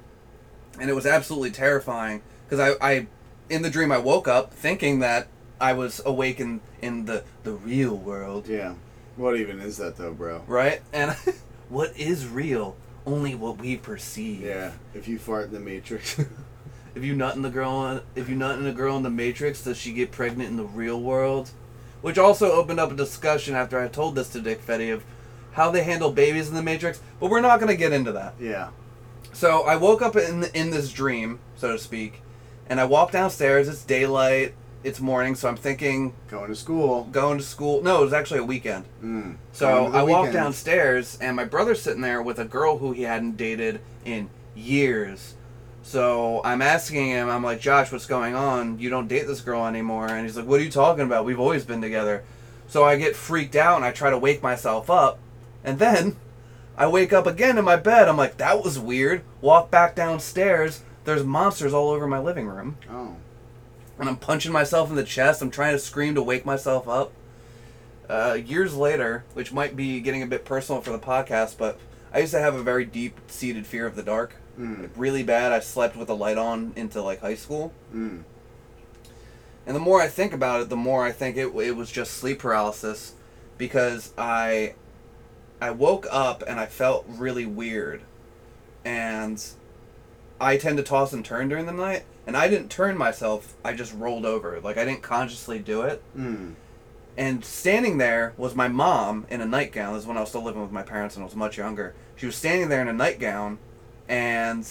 and 0.80 0.88
it 0.90 0.95
was 0.95 1.07
absolutely 1.07 1.51
terrifying 1.51 2.22
because 2.49 2.61
I, 2.61 2.86
I, 2.86 3.07
in 3.49 3.62
the 3.62 3.70
dream, 3.70 3.93
I 3.93 3.99
woke 3.99 4.28
up 4.28 4.53
thinking 4.55 5.01
that 5.01 5.28
I 5.61 5.72
was 5.74 6.01
awake 6.05 6.40
in, 6.40 6.61
in 6.80 7.05
the 7.05 7.24
the 7.45 7.53
real 7.53 7.97
world, 7.97 8.49
Yeah. 8.49 8.74
What 9.16 9.36
even 9.36 9.61
is 9.61 9.76
that 9.76 9.97
though, 9.97 10.12
bro? 10.14 10.43
right? 10.47 10.80
And 10.93 11.11
what 11.68 11.97
is 11.99 12.26
real? 12.26 12.76
Only 13.05 13.34
what 13.34 13.59
we 13.59 13.76
perceive. 13.76 14.43
Yeah. 14.43 14.72
If 14.95 15.07
you 15.09 15.18
fart 15.18 15.47
in 15.47 15.53
the 15.53 15.61
Matrix. 15.61 16.20
If 16.95 17.03
you 17.03 17.14
nut 17.14 17.36
in 17.36 17.40
the 17.40 17.49
girl, 17.49 18.03
if 18.14 18.28
you 18.28 18.34
nut 18.34 18.59
in 18.59 18.66
a 18.66 18.72
girl 18.72 18.99
in 18.99 19.03
the 19.03 19.09
Matrix, 19.09 19.64
does 19.64 19.78
she 19.78 19.95
get 19.95 20.12
pregnant 20.12 20.51
in 20.51 20.59
the 20.59 20.64
real 20.64 21.01
world? 21.01 21.51
Which 22.03 22.18
also 22.18 22.53
opened 22.53 22.78
up 22.80 22.92
a 22.92 22.94
discussion 22.94 23.55
after 23.55 23.80
I 23.80 23.88
told 23.88 24.14
this 24.16 24.28
to 24.30 24.40
Dick 24.40 24.64
Fetty 24.66 24.92
of 24.92 25.05
how 25.53 25.70
they 25.70 25.82
handle 25.84 26.11
babies 26.12 26.48
in 26.48 26.55
the 26.55 26.62
Matrix. 26.62 27.00
But 27.20 27.30
we're 27.30 27.40
not 27.40 27.59
gonna 27.61 27.76
get 27.76 27.92
into 27.92 28.12
that. 28.12 28.34
yeah. 28.40 28.68
So 29.32 29.62
I 29.62 29.76
woke 29.76 30.03
up 30.03 30.14
in 30.16 30.44
in 30.53 30.70
this 30.70 30.92
dream, 30.92 31.38
so 31.57 31.72
to 31.72 31.78
speak, 31.78 32.20
and 32.68 32.78
I 32.80 32.84
walk 32.84 33.12
downstairs. 33.12 33.66
It's 33.68 33.82
daylight. 33.84 34.53
It's 34.84 35.00
morning, 35.00 35.36
so 35.36 35.48
I'm 35.48 35.57
thinking 35.57 36.12
Going 36.28 36.48
to 36.48 36.57
school. 36.57 37.05
going 37.12 37.38
to 37.38 37.44
school. 37.44 37.82
No, 37.82 38.00
it 38.00 38.05
was 38.07 38.12
actually 38.12 38.40
a 38.40 38.44
weekend. 38.44 38.84
Mm. 39.03 39.36
So 39.53 39.66
Going 39.66 39.92
to 39.92 39.98
I 39.98 40.03
walk 40.03 40.18
weekend. 40.22 40.32
downstairs, 40.34 41.16
and 41.20 41.36
my 41.36 41.44
brother's 41.44 41.80
sitting 41.80 42.03
there 42.03 42.20
with 42.20 42.40
a 42.40 42.44
girl 42.44 42.78
who 42.78 42.90
he 42.90 43.03
hadn't 43.03 43.36
dated 43.36 43.80
in 44.05 44.28
years. 44.57 45.34
So 45.83 46.41
I'm 46.45 46.62
asking 46.62 47.09
him, 47.09 47.28
I'm 47.28 47.43
like, 47.43 47.61
Josh, 47.61 47.91
what's 47.91 48.07
going 48.07 48.35
on? 48.35 48.78
You 48.78 48.89
don't 48.89 49.09
date 49.09 49.26
this 49.26 49.41
girl 49.41 49.66
anymore. 49.66 50.07
And 50.07 50.24
he's 50.24 50.37
like, 50.37 50.47
What 50.47 50.61
are 50.61 50.64
you 50.64 50.70
talking 50.70 51.05
about? 51.05 51.24
We've 51.24 51.41
always 51.41 51.64
been 51.64 51.83
together. 51.83 52.24
So 52.68 52.85
I 52.85 52.97
get 52.97 53.16
freaked 53.16 53.57
out 53.57 53.76
and 53.76 53.85
I 53.85 53.91
try 53.91 54.11
to 54.11 54.18
wake 54.18 54.43
myself 54.43 54.89
up. 54.89 55.18
And 55.64 55.78
then 55.78 56.16
I 56.76 56.87
wake 56.87 57.12
up 57.12 57.26
again 57.26 57.59
in 57.59 57.64
my 57.64 57.76
bed. 57.76 58.09
I'm 58.09 58.16
like, 58.16 58.37
That 58.39 58.62
was 58.62 58.78
weird. 58.78 59.22
Walk 59.41 59.70
back 59.70 59.95
downstairs. 59.97 60.83
There's 61.05 61.24
monsters 61.24 61.74
all 61.74 61.91
over 61.91 62.07
my 62.07 62.20
living 62.20 62.47
room. 62.47 62.78
Oh. 62.89 63.16
And 63.99 64.09
I'm 64.09 64.16
punching 64.16 64.53
myself 64.53 64.89
in 64.89 64.97
the 64.97 65.05
chest. 65.05 65.43
I'm 65.43 65.51
trying 65.51 65.72
to 65.72 65.78
scream 65.78 66.14
to 66.14 66.22
wake 66.22 66.47
myself 66.47 66.89
up. 66.89 67.12
Uh, 68.09 68.35
years 68.35 68.74
later, 68.74 69.24
which 69.35 69.53
might 69.53 69.74
be 69.76 70.01
getting 70.01 70.22
a 70.22 70.26
bit 70.26 70.45
personal 70.45 70.80
for 70.80 70.91
the 70.91 70.99
podcast, 70.99 71.57
but 71.57 71.78
I 72.13 72.21
used 72.21 72.33
to 72.33 72.41
have 72.41 72.55
a 72.55 72.63
very 72.63 72.85
deep 72.85 73.19
seated 73.29 73.67
fear 73.67 73.87
of 73.87 73.97
the 73.97 74.03
dark. 74.03 74.35
Mm. 74.59 74.91
Really 74.97 75.23
bad. 75.23 75.53
I 75.53 75.61
slept 75.61 75.97
with 75.97 76.09
the 76.09 76.17
light 76.17 76.39
on 76.39 76.73
into 76.77 77.01
like 77.01 77.21
high 77.21 77.35
school. 77.35 77.73
Mm. 77.95 78.25
And 79.67 79.77
the 79.77 79.81
more 79.81 80.01
I 80.01 80.09
think 80.09 80.33
about 80.33 80.61
it, 80.61 80.69
the 80.69 80.77
more 80.77 81.05
I 81.05 81.13
think 81.13 81.37
it, 81.37 81.55
it 81.55 81.77
was 81.77 81.91
just 81.91 82.15
sleep 82.15 82.41
paralysis 82.41 83.15
because 83.57 84.13
I 84.19 84.75
I 85.61 85.71
woke 85.71 86.07
up 86.11 86.43
and 86.47 86.59
I 86.59 86.67
felt 86.67 87.07
really 87.09 87.47
weird. 87.47 88.03
And 88.85 89.43
I 90.41 90.57
tend 90.57 90.77
to 90.79 90.83
toss 90.83 91.13
and 91.13 91.25
turn 91.25 91.49
during 91.49 91.67
the 91.67 91.73
night, 91.73 92.05
and 92.27 92.37
I 92.37 92.49
didn't 92.49 92.69
turn 92.69 92.99
myself, 92.99 93.55
I 93.65 93.75
just 93.75 93.95
rolled 93.95 94.27
over. 94.27 94.61
Like 94.61 94.77
I 94.77 94.85
didn't 94.85 95.03
consciously 95.03 95.61
do 95.61 95.83
it. 95.83 96.03
Mm. 96.19 96.55
And 97.17 97.45
standing 97.45 97.99
there 97.99 98.33
was 98.39 98.55
my 98.55 98.69
mom 98.69 99.27
in 99.29 99.41
a 99.43 99.47
nightgown. 99.47 99.93
This 99.93 100.03
is 100.03 100.09
when 100.09 100.17
I 100.17 100.21
was 100.21 100.31
still 100.31 100.43
living 100.43 100.63
with 100.63 100.73
my 100.73 100.83
parents 100.83 101.15
and 101.15 101.23
I 101.23 101.27
was 101.27 101.37
much 101.37 101.59
younger. 101.59 101.95
She 102.17 102.25
was 102.27 102.37
standing 102.37 102.69
there 102.69 102.81
in 102.81 102.89
a 102.89 102.93
nightgown, 102.93 103.59
and 104.09 104.67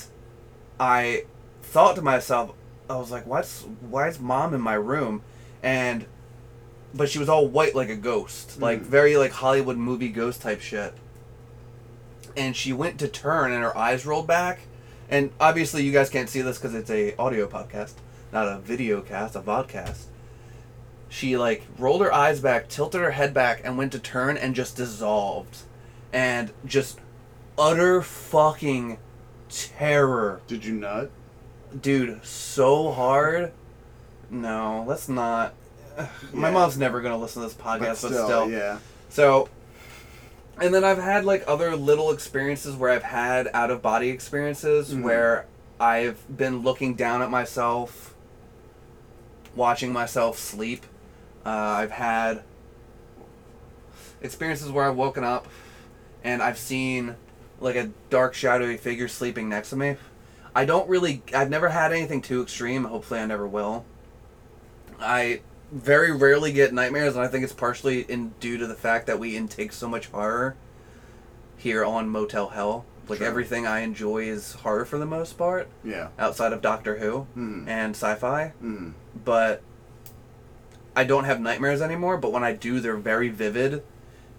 I 0.79 1.25
thought 1.61 1.95
to 1.97 2.01
myself, 2.01 2.53
I 2.89 2.95
was 2.97 3.11
like, 3.11 3.27
"What's 3.27 3.61
why 3.81 4.07
is 4.07 4.19
mom 4.19 4.53
in 4.53 4.61
my 4.61 4.73
room?" 4.73 5.21
And 5.61 6.05
but 6.93 7.09
she 7.09 7.19
was 7.19 7.29
all 7.29 7.47
white 7.47 7.75
like 7.75 7.89
a 7.89 7.95
ghost, 7.95 8.59
like 8.59 8.81
Mm. 8.81 8.85
very 8.85 9.17
like 9.17 9.31
Hollywood 9.31 9.77
movie 9.77 10.09
ghost 10.09 10.41
type 10.41 10.61
shit. 10.61 10.93
And 12.35 12.55
she 12.55 12.73
went 12.73 12.97
to 12.99 13.07
turn, 13.07 13.51
and 13.51 13.61
her 13.61 13.77
eyes 13.77 14.05
rolled 14.05 14.27
back. 14.27 14.61
And 15.09 15.31
obviously, 15.39 15.83
you 15.83 15.91
guys 15.91 16.09
can't 16.09 16.29
see 16.29 16.41
this 16.41 16.57
because 16.57 16.73
it's 16.73 16.89
a 16.89 17.15
audio 17.17 17.45
podcast, 17.47 17.93
not 18.31 18.47
a 18.47 18.57
video 18.59 19.01
cast, 19.01 19.35
a 19.35 19.41
vodcast 19.41 20.05
she 21.11 21.37
like 21.37 21.67
rolled 21.77 22.01
her 22.01 22.11
eyes 22.13 22.39
back, 22.39 22.69
tilted 22.69 23.01
her 23.01 23.11
head 23.11 23.33
back, 23.33 23.61
and 23.65 23.77
went 23.77 23.91
to 23.91 23.99
turn 23.99 24.37
and 24.37 24.55
just 24.55 24.77
dissolved. 24.77 25.57
And 26.13 26.51
just 26.65 26.99
utter 27.57 28.01
fucking 28.01 28.97
terror. 29.49 30.41
Did 30.47 30.63
you 30.65 30.73
nut? 30.73 31.11
Dude, 31.79 32.25
so 32.25 32.91
hard. 32.91 33.51
No, 34.29 34.85
let's 34.87 35.07
not. 35.09 35.53
My 36.33 36.49
mom's 36.49 36.77
never 36.77 37.01
gonna 37.01 37.17
listen 37.17 37.41
to 37.41 37.47
this 37.49 37.57
podcast, 37.57 38.01
but 38.01 38.13
still. 38.13 38.49
yeah. 38.49 38.79
So, 39.09 39.49
and 40.59 40.73
then 40.73 40.83
I've 40.85 40.97
had 40.97 41.25
like 41.25 41.43
other 41.47 41.75
little 41.75 42.11
experiences 42.11 42.75
where 42.75 42.89
I've 42.89 43.03
had 43.03 43.49
out 43.53 43.69
of 43.71 43.81
body 43.81 44.09
experiences 44.09 44.93
Mhm. 44.93 45.03
where 45.03 45.45
I've 45.79 46.17
been 46.35 46.59
looking 46.61 46.95
down 46.95 47.21
at 47.21 47.29
myself, 47.29 48.13
watching 49.55 49.91
myself 49.91 50.37
sleep. 50.37 50.85
Uh, 51.45 51.49
I've 51.49 51.91
had 51.91 52.43
experiences 54.21 54.71
where 54.71 54.85
I've 54.85 54.95
woken 54.95 55.23
up 55.23 55.47
and 56.23 56.41
I've 56.41 56.57
seen 56.57 57.15
like 57.59 57.75
a 57.75 57.89
dark, 58.09 58.33
shadowy 58.33 58.77
figure 58.77 59.07
sleeping 59.07 59.49
next 59.49 59.69
to 59.71 59.75
me. 59.75 59.95
I 60.53 60.65
don't 60.65 60.89
really, 60.89 61.21
I've 61.33 61.49
never 61.49 61.69
had 61.69 61.91
anything 61.93 62.21
too 62.21 62.41
extreme. 62.41 62.83
Hopefully, 62.85 63.19
I 63.19 63.25
never 63.25 63.47
will. 63.47 63.85
I 64.99 65.41
very 65.71 66.11
rarely 66.11 66.51
get 66.51 66.73
nightmares, 66.73 67.15
and 67.15 67.23
I 67.23 67.27
think 67.27 67.43
it's 67.43 67.53
partially 67.53 68.01
in 68.01 68.33
due 68.39 68.57
to 68.57 68.67
the 68.67 68.75
fact 68.75 69.07
that 69.07 69.17
we 69.19 69.37
intake 69.37 69.71
so 69.71 69.87
much 69.87 70.07
horror 70.07 70.55
here 71.57 71.85
on 71.85 72.09
Motel 72.09 72.49
Hell. 72.49 72.85
Like 73.07 73.19
Sure. 73.19 73.27
everything 73.27 73.65
I 73.65 73.79
enjoy 73.79 74.23
is 74.23 74.53
horror 74.53 74.85
for 74.85 74.97
the 74.97 75.05
most 75.05 75.37
part, 75.37 75.67
Yeah. 75.83 76.09
outside 76.19 76.53
of 76.53 76.61
Doctor 76.61 76.97
Who 76.97 77.27
Mm. 77.37 77.67
and 77.67 77.95
sci-fi. 77.95 78.53
Mm. 78.63 78.93
But 79.23 79.61
I 80.95 81.03
don't 81.03 81.23
have 81.23 81.39
nightmares 81.39 81.81
anymore. 81.81 82.17
But 82.17 82.31
when 82.31 82.43
I 82.43 82.53
do, 82.53 82.79
they're 82.79 82.97
very 82.97 83.29
vivid, 83.29 83.83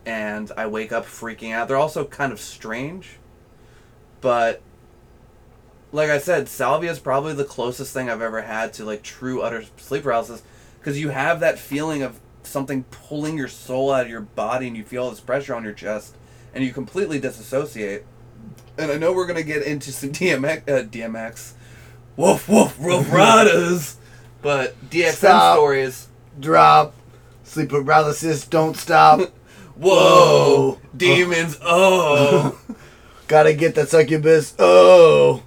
and 0.05 0.51
I 0.57 0.67
wake 0.67 0.93
up 0.93 1.07
freaking 1.07 1.53
out. 1.53 1.69
They're 1.69 1.77
also 1.77 2.05
kind 2.05 2.33
of 2.33 2.41
strange, 2.41 3.19
but 4.21 4.61
like 5.93 6.09
I 6.11 6.19
said, 6.19 6.49
salvia 6.49 6.91
is 6.91 6.99
probably 6.99 7.35
the 7.35 7.45
closest 7.45 7.93
thing 7.93 8.09
I've 8.09 8.23
ever 8.23 8.43
had 8.43 8.73
to 8.75 8.85
like 8.85 9.03
true 9.03 9.43
utter 9.43 9.65
sleep 9.77 10.05
paralysis, 10.05 10.43
because 10.79 10.99
you 10.99 11.11
have 11.11 11.41
that 11.41 11.59
feeling 11.59 12.03
of 12.03 12.19
something 12.43 12.85
pulling 12.85 13.37
your 13.39 13.49
soul 13.49 13.93
out 13.93 14.05
of 14.05 14.11
your 14.11 14.23
body, 14.23 14.67
and 14.69 14.77
you 14.77 14.85
feel 14.85 15.09
this 15.11 15.21
pressure 15.21 15.55
on 15.55 15.65
your 15.65 15.73
chest, 15.75 16.17
and 16.55 16.65
you 16.65 16.73
completely 16.73 17.21
disassociate. 17.21 18.05
And 18.79 18.91
I 18.91 18.97
know 18.97 19.13
we're 19.13 19.27
gonna 19.27 19.43
get 19.43 19.63
into 19.63 19.93
some 19.93 20.11
DMX, 20.13 20.69
uh, 20.69 20.85
DMX, 20.89 21.53
woof 22.17 22.49
woof, 22.49 22.75
Rough 22.81 23.13
Riders, 23.13 23.97
but 24.41 24.75
DXM 24.91 25.13
Stop. 25.13 25.57
stories. 25.57 26.09
Drop. 26.39 26.95
Sleep 27.45 27.70
paralysis. 27.70 28.47
Don't 28.47 28.76
stop. 28.76 29.20
Whoa, 29.20 29.26
Whoa. 29.76 30.80
demons! 30.97 31.59
Oh. 31.62 32.59
Gotta 33.28 33.55
get 33.55 33.74
that 33.76 33.89
succubus. 33.89 34.55
Oh. 34.59 35.43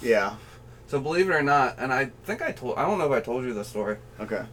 Yeah. 0.00 0.36
so 0.86 1.00
believe 1.00 1.28
it 1.28 1.34
or 1.34 1.42
not, 1.42 1.76
and 1.78 1.92
I 1.92 2.10
think 2.24 2.40
I 2.42 2.52
told, 2.52 2.78
I 2.78 2.86
don't 2.86 2.98
know 2.98 3.06
if 3.06 3.12
I 3.12 3.20
told 3.20 3.44
you 3.44 3.52
this 3.52 3.68
story. 3.68 3.98
Okay. 4.20 4.44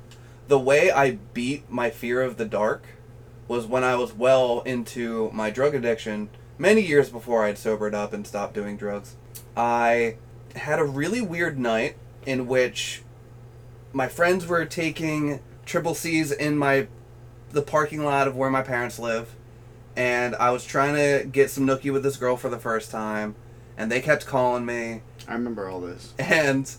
the 0.47 0.59
way 0.59 0.91
I 0.91 1.11
beat 1.33 1.69
my 1.69 1.89
fear 1.89 2.21
of 2.21 2.37
the 2.37 2.45
dark 2.45 2.83
was 3.47 3.65
when 3.65 3.83
I 3.83 3.95
was 3.95 4.13
well 4.13 4.61
into 4.61 5.29
my 5.31 5.49
drug 5.49 5.73
addiction 5.75 6.29
many 6.57 6.81
years 6.81 7.09
before 7.09 7.43
I 7.43 7.47
had 7.47 7.57
sobered 7.57 7.93
up 7.95 8.11
and 8.13 8.25
stopped 8.27 8.53
doing 8.53 8.75
drugs. 8.77 9.15
I 9.55 10.15
had 10.55 10.79
a 10.79 10.83
really 10.83 11.21
weird 11.21 11.57
night 11.59 11.95
in 12.25 12.47
which 12.47 13.02
my 13.93 14.07
friends 14.07 14.45
were 14.45 14.65
taking 14.65 15.39
triple 15.65 15.95
C's 15.95 16.31
in 16.31 16.57
my 16.57 16.87
the 17.51 17.61
parking 17.61 18.03
lot 18.03 18.27
of 18.27 18.35
where 18.35 18.49
my 18.49 18.61
parents 18.61 18.99
live 18.99 19.35
and 19.95 20.35
I 20.35 20.49
was 20.49 20.65
trying 20.65 20.95
to 20.95 21.25
get 21.25 21.51
some 21.51 21.67
nookie 21.67 21.93
with 21.93 22.03
this 22.03 22.17
girl 22.17 22.35
for 22.35 22.49
the 22.49 22.59
first 22.59 22.89
time 22.89 23.35
and 23.77 23.91
they 23.91 24.01
kept 24.01 24.25
calling 24.25 24.65
me 24.65 25.01
I 25.27 25.33
remember 25.33 25.69
all 25.69 25.79
this. 25.79 26.13
and 26.19 26.69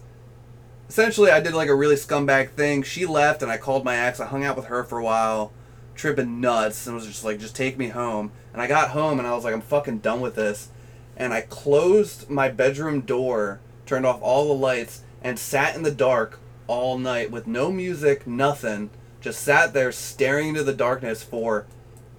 essentially, 0.88 1.30
I 1.30 1.40
did 1.40 1.54
like 1.54 1.68
a 1.68 1.74
really 1.74 1.96
scumbag 1.96 2.50
thing. 2.50 2.82
She 2.82 3.06
left, 3.06 3.42
and 3.42 3.50
I 3.50 3.56
called 3.56 3.84
my 3.84 3.96
ex. 3.96 4.20
I 4.20 4.26
hung 4.26 4.44
out 4.44 4.56
with 4.56 4.66
her 4.66 4.84
for 4.84 4.98
a 4.98 5.04
while, 5.04 5.52
tripping 5.94 6.40
nuts, 6.40 6.86
and 6.86 6.94
was 6.94 7.06
just 7.06 7.24
like, 7.24 7.38
just 7.38 7.56
take 7.56 7.78
me 7.78 7.88
home. 7.88 8.32
And 8.52 8.60
I 8.60 8.66
got 8.66 8.90
home, 8.90 9.18
and 9.18 9.26
I 9.26 9.34
was 9.34 9.44
like, 9.44 9.54
I'm 9.54 9.60
fucking 9.60 9.98
done 9.98 10.20
with 10.20 10.34
this. 10.34 10.70
And 11.16 11.32
I 11.32 11.42
closed 11.42 12.28
my 12.28 12.48
bedroom 12.48 13.00
door, 13.02 13.60
turned 13.86 14.06
off 14.06 14.20
all 14.22 14.48
the 14.48 14.54
lights, 14.54 15.02
and 15.22 15.38
sat 15.38 15.74
in 15.74 15.82
the 15.82 15.90
dark 15.90 16.38
all 16.66 16.98
night 16.98 17.30
with 17.30 17.46
no 17.46 17.70
music, 17.70 18.26
nothing. 18.26 18.90
Just 19.20 19.42
sat 19.42 19.72
there 19.72 19.92
staring 19.92 20.48
into 20.48 20.62
the 20.62 20.74
darkness 20.74 21.22
for 21.22 21.66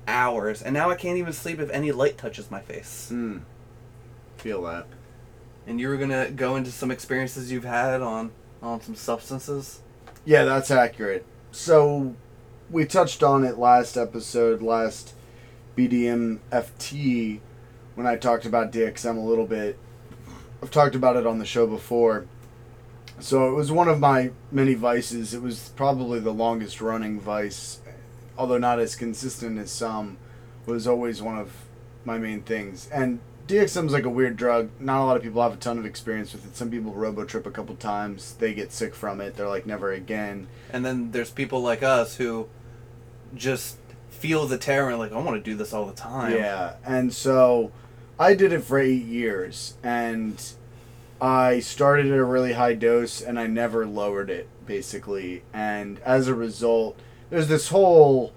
hours. 0.07 0.61
And 0.61 0.73
now 0.73 0.89
I 0.89 0.95
can't 0.95 1.17
even 1.17 1.33
sleep 1.33 1.59
if 1.59 1.69
any 1.69 1.91
light 1.91 2.17
touches 2.17 2.49
my 2.51 2.61
face. 2.61 3.09
Hmm. 3.09 3.39
Feel 4.37 4.63
that. 4.63 4.87
And 5.67 5.79
you 5.79 5.87
were 5.87 5.97
gonna 5.97 6.29
go 6.29 6.55
into 6.55 6.71
some 6.71 6.91
experiences 6.91 7.51
you've 7.51 7.63
had 7.63 8.01
on 8.01 8.31
on 8.61 8.81
some 8.81 8.95
substances. 8.95 9.81
Yeah, 10.23 10.43
that's 10.43 10.71
accurate. 10.71 11.25
So, 11.51 12.15
we 12.69 12.85
touched 12.85 13.21
on 13.23 13.43
it 13.43 13.57
last 13.57 13.95
episode, 13.95 14.61
last 14.61 15.13
BDM 15.77 16.39
FT, 16.51 17.39
when 17.93 18.07
I 18.07 18.15
talked 18.15 18.45
about 18.45 18.71
DXM 18.71 19.17
a 19.17 19.21
little 19.21 19.45
bit. 19.45 19.77
I've 20.61 20.71
talked 20.71 20.95
about 20.95 21.15
it 21.15 21.27
on 21.27 21.37
the 21.37 21.45
show 21.45 21.67
before. 21.67 22.25
So, 23.20 23.49
it 23.49 23.53
was 23.53 23.72
one 23.72 23.88
of 23.88 23.99
my 23.99 24.32
many 24.51 24.74
vices. 24.74 25.34
It 25.34 25.41
was 25.41 25.70
probably 25.76 26.20
the 26.20 26.34
longest 26.34 26.82
running 26.82 27.20
vice, 27.20 27.80
although 28.38 28.57
not 28.57 28.80
as 28.80 28.95
consistent 28.95 29.57
as 29.57 29.72
some, 29.72 30.18
was 30.66 30.88
always 30.88 31.22
one 31.22 31.38
of 31.38 31.51
my 32.03 32.18
main 32.18 32.41
things. 32.41 32.89
And 32.91 33.20
DXM 33.47 33.86
is 33.86 33.93
like 33.93 34.05
a 34.05 34.09
weird 34.09 34.38
drug. 34.38 34.70
Not 34.80 35.03
a 35.03 35.05
lot 35.05 35.18
of 35.18 35.24
people 35.24 35.41
have 35.41 35.53
a 35.53 35.57
ton 35.57 35.78
of 35.78 35.86
experience 35.86 36.34
with 36.34 36.45
it. 36.45 36.55
Some 36.55 36.72
people 36.72 36.93
robo 36.93 37.26
trip 37.26 37.45
a 37.45 37.51
couple 37.51 37.76
times. 37.76 38.34
They 38.36 38.53
get 38.53 38.72
sick 38.72 38.95
from 38.95 39.22
it. 39.22 39.36
They're 39.36 39.47
like 39.47 39.66
never 39.66 39.91
again. 39.91 40.47
And 40.72 40.86
then 40.86 41.11
there's 41.11 41.32
people 41.32 41.61
like 41.61 41.84
us 41.84 42.16
who 42.18 42.49
just 43.36 43.78
feel 44.09 44.47
the 44.47 44.57
terror 44.57 44.89
and 44.89 44.99
like 44.99 45.11
I 45.11 45.20
want 45.20 45.38
to 45.38 45.41
do 45.43 45.55
this 45.55 45.74
all 45.74 45.86
the 45.86 45.93
time. 45.93 46.34
Yeah, 46.34 46.76
and 46.84 47.13
so 47.13 47.72
I 48.20 48.34
did 48.34 48.51
it 48.51 48.61
for 48.63 48.80
eight 48.80 49.03
years, 49.03 49.76
and 49.84 50.41
I 51.22 51.59
started 51.59 52.07
at 52.07 52.18
a 52.18 52.24
really 52.24 52.53
high 52.53 52.74
dose, 52.74 53.22
and 53.22 53.39
I 53.39 53.47
never 53.47 53.86
lowered 53.86 54.30
it 54.30 54.49
basically. 54.66 55.43
And 55.53 55.99
as 55.99 56.28
a 56.28 56.36
result, 56.36 56.99
there's 57.30 57.47
this 57.47 57.70
whole 57.70 58.34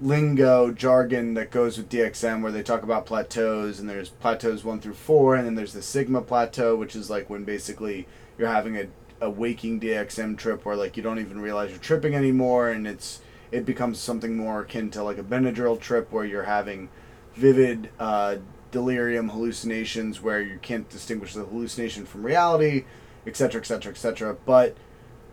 lingo 0.00 0.70
jargon 0.70 1.34
that 1.34 1.50
goes 1.50 1.78
with 1.78 1.88
DXM 1.88 2.42
where 2.42 2.52
they 2.52 2.62
talk 2.62 2.82
about 2.82 3.06
plateaus, 3.06 3.80
and 3.80 3.88
there's 3.88 4.10
plateaus 4.10 4.64
one 4.64 4.80
through 4.80 4.94
four, 4.94 5.34
and 5.34 5.46
then 5.46 5.54
there's 5.54 5.72
the 5.72 5.82
sigma 5.82 6.22
plateau, 6.22 6.76
which 6.76 6.96
is 6.96 7.10
like 7.10 7.28
when 7.28 7.44
basically 7.44 8.06
you're 8.38 8.48
having 8.48 8.76
a 8.76 8.86
a 9.20 9.30
waking 9.30 9.80
DXM 9.80 10.36
trip 10.36 10.64
where 10.64 10.76
like 10.76 10.96
you 10.96 11.02
don't 11.02 11.18
even 11.18 11.40
realize 11.40 11.70
you're 11.70 11.78
tripping 11.78 12.14
anymore, 12.14 12.70
and 12.70 12.86
it's 12.86 13.20
it 13.50 13.64
becomes 13.64 13.98
something 13.98 14.36
more 14.36 14.62
akin 14.62 14.90
to 14.90 15.02
like 15.02 15.18
a 15.18 15.22
Benadryl 15.22 15.80
trip 15.80 16.10
where 16.12 16.24
you're 16.24 16.44
having 16.44 16.88
vivid 17.34 17.90
uh, 17.98 18.36
delirium 18.74 19.28
hallucinations 19.28 20.20
where 20.20 20.42
you 20.42 20.58
can't 20.60 20.90
distinguish 20.90 21.32
the 21.32 21.44
hallucination 21.44 22.04
from 22.04 22.26
reality, 22.26 22.84
etc., 23.24 23.60
etc., 23.60 23.92
etc. 23.92 24.36
But 24.44 24.76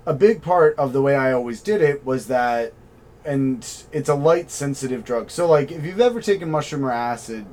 a 0.06 0.14
big 0.14 0.44
part 0.44 0.78
of 0.78 0.94
the 0.94 1.02
way 1.02 1.16
I 1.16 1.34
always 1.34 1.60
did 1.60 1.82
it 1.82 2.06
was 2.06 2.28
that, 2.28 2.74
and 3.26 3.68
it's 3.92 4.10
a 4.10 4.14
light 4.14 4.52
sensitive 4.52 5.04
drug. 5.04 5.32
So 5.32 5.48
like 5.48 5.72
if 5.72 5.84
you've 5.84 6.00
ever 6.00 6.22
taken 6.22 6.52
mushroom 6.52 6.86
or 6.86 6.92
acid 6.92 7.48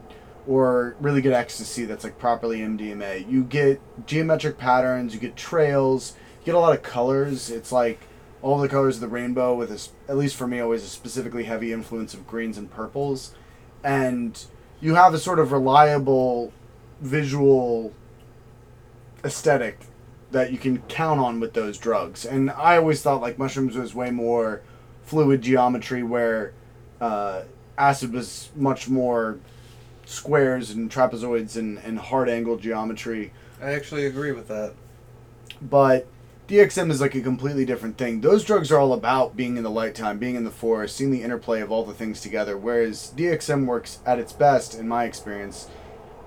or 0.47 0.95
really 1.01 1.23
good 1.23 1.33
ecstasy 1.33 1.87
that's 1.87 2.05
like 2.05 2.19
properly 2.19 2.59
MDMA, 2.59 3.27
you 3.27 3.43
get 3.43 3.81
geometric 4.07 4.59
patterns, 4.59 5.15
you 5.15 5.21
get 5.21 5.37
trails, 5.37 6.17
you 6.41 6.47
get 6.47 6.55
a 6.55 6.59
lot 6.59 6.75
of 6.77 6.83
colors. 6.83 7.49
It's 7.49 7.73
like 7.73 8.01
all 8.43 8.59
the 8.59 8.69
colors 8.69 8.97
of 8.97 9.01
the 9.01 9.09
rainbow 9.09 9.55
with 9.55 9.71
this 9.71 9.91
at 10.07 10.17
least 10.17 10.37
for 10.37 10.47
me 10.47 10.61
always 10.61 10.85
a 10.85 10.87
specifically 10.87 11.45
heavy 11.45 11.73
influence 11.73 12.15
of 12.15 12.25
greens 12.27 12.57
and 12.57 12.71
purples 12.71 13.35
and 13.83 14.45
you 14.81 14.95
have 14.95 15.15
a 15.15 15.19
sort 15.19 15.39
of 15.39 15.53
reliable 15.53 16.53
visual 17.01 17.93
aesthetic 19.25 19.79
that 20.31 20.53
you 20.53 20.59
can 20.59 20.79
count 20.83 21.21
on 21.21 21.41
with 21.41 21.55
those 21.55 21.79
drugs 21.79 22.25
and 22.25 22.51
i 22.51 22.77
always 22.77 23.03
thought 23.03 23.21
like 23.21 23.39
mushrooms 23.39 23.77
was 23.77 23.95
way 23.95 24.11
more 24.11 24.61
fluid 25.03 25.41
geometry 25.41 26.03
where 26.03 26.53
uh, 27.01 27.43
acid 27.79 28.13
was 28.13 28.51
much 28.55 28.89
more 28.89 29.39
squares 30.05 30.71
and 30.71 30.91
trapezoids 30.91 31.57
and, 31.57 31.79
and 31.79 31.99
hard 31.99 32.29
angle 32.29 32.57
geometry 32.57 33.33
I 33.61 33.73
actually 33.73 34.07
agree 34.07 34.33
with 34.33 34.49
that. 34.49 34.75
but 35.63 36.07
DXM 36.49 36.91
is 36.91 37.03
like 37.03 37.15
a 37.15 37.21
completely 37.21 37.67
different 37.67 37.99
thing. 37.99 38.23
Those 38.23 38.43
drugs 38.43 38.73
are 38.73 38.79
all 38.79 38.95
about 38.95 39.37
being 39.37 39.59
in 39.59 39.63
the 39.63 39.71
light 39.71 39.95
time, 39.95 40.19
being 40.19 40.35
in 40.35 40.45
the 40.45 40.51
forest, 40.51 40.97
seeing 40.97 41.11
the 41.11 41.23
interplay 41.23 41.61
of 41.61 41.71
all 41.71 41.85
the 41.85 41.93
things 41.93 42.23
together. 42.23 42.57
Whereas 42.57 43.13
DXM 43.15 43.67
works 43.67 43.99
at 44.07 44.19
its 44.19 44.33
best, 44.33 44.75
in 44.75 44.89
my 44.89 45.05
experience, 45.05 45.69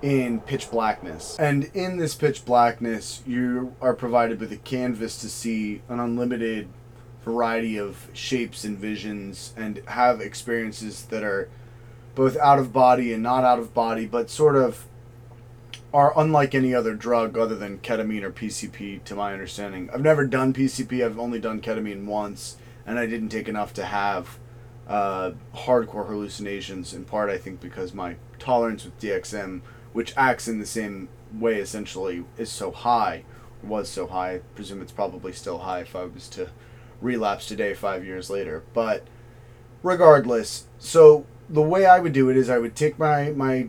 in 0.00 0.40
pitch 0.40 0.70
blackness. 0.70 1.36
And 1.40 1.64
in 1.74 1.96
this 1.96 2.14
pitch 2.14 2.44
blackness, 2.44 3.24
you 3.26 3.74
are 3.80 3.94
provided 3.94 4.38
with 4.38 4.52
a 4.52 4.58
canvas 4.58 5.20
to 5.22 5.28
see 5.28 5.82
an 5.88 5.98
unlimited 5.98 6.68
variety 7.24 7.76
of 7.76 8.08
shapes 8.12 8.62
and 8.62 8.78
visions 8.78 9.52
and 9.56 9.82
have 9.88 10.20
experiences 10.20 11.04
that 11.06 11.24
are 11.24 11.48
both 12.14 12.36
out 12.36 12.60
of 12.60 12.72
body 12.72 13.12
and 13.12 13.24
not 13.24 13.42
out 13.42 13.58
of 13.58 13.74
body, 13.74 14.06
but 14.06 14.30
sort 14.30 14.54
of 14.54 14.86
are 15.94 16.18
unlike 16.18 16.54
any 16.54 16.74
other 16.74 16.94
drug 16.94 17.36
other 17.36 17.54
than 17.54 17.78
ketamine 17.78 18.22
or 18.22 18.30
PCP, 18.30 19.04
to 19.04 19.14
my 19.14 19.32
understanding. 19.32 19.90
I've 19.92 20.00
never 20.00 20.26
done 20.26 20.54
PCP. 20.54 21.04
I've 21.04 21.18
only 21.18 21.38
done 21.38 21.60
ketamine 21.60 22.06
once, 22.06 22.56
and 22.86 22.98
I 22.98 23.06
didn't 23.06 23.28
take 23.28 23.48
enough 23.48 23.74
to 23.74 23.84
have 23.84 24.38
uh, 24.88 25.32
hardcore 25.54 26.06
hallucinations. 26.06 26.94
In 26.94 27.04
part, 27.04 27.30
I 27.30 27.38
think 27.38 27.60
because 27.60 27.92
my 27.92 28.16
tolerance 28.38 28.84
with 28.84 28.98
DXM, 29.00 29.60
which 29.92 30.14
acts 30.16 30.48
in 30.48 30.58
the 30.58 30.66
same 30.66 31.08
way 31.32 31.56
essentially, 31.56 32.24
is 32.38 32.50
so 32.50 32.70
high, 32.70 33.24
was 33.62 33.88
so 33.88 34.06
high. 34.06 34.36
I 34.36 34.38
presume 34.54 34.80
it's 34.80 34.92
probably 34.92 35.32
still 35.32 35.58
high 35.58 35.80
if 35.80 35.94
I 35.94 36.04
was 36.04 36.28
to 36.30 36.48
relapse 37.02 37.46
today, 37.46 37.74
five 37.74 38.04
years 38.04 38.30
later. 38.30 38.62
But 38.72 39.06
regardless, 39.82 40.66
so 40.78 41.26
the 41.50 41.62
way 41.62 41.84
I 41.84 41.98
would 41.98 42.14
do 42.14 42.30
it 42.30 42.36
is 42.36 42.48
I 42.48 42.58
would 42.58 42.74
take 42.74 42.98
my 42.98 43.30
my 43.30 43.68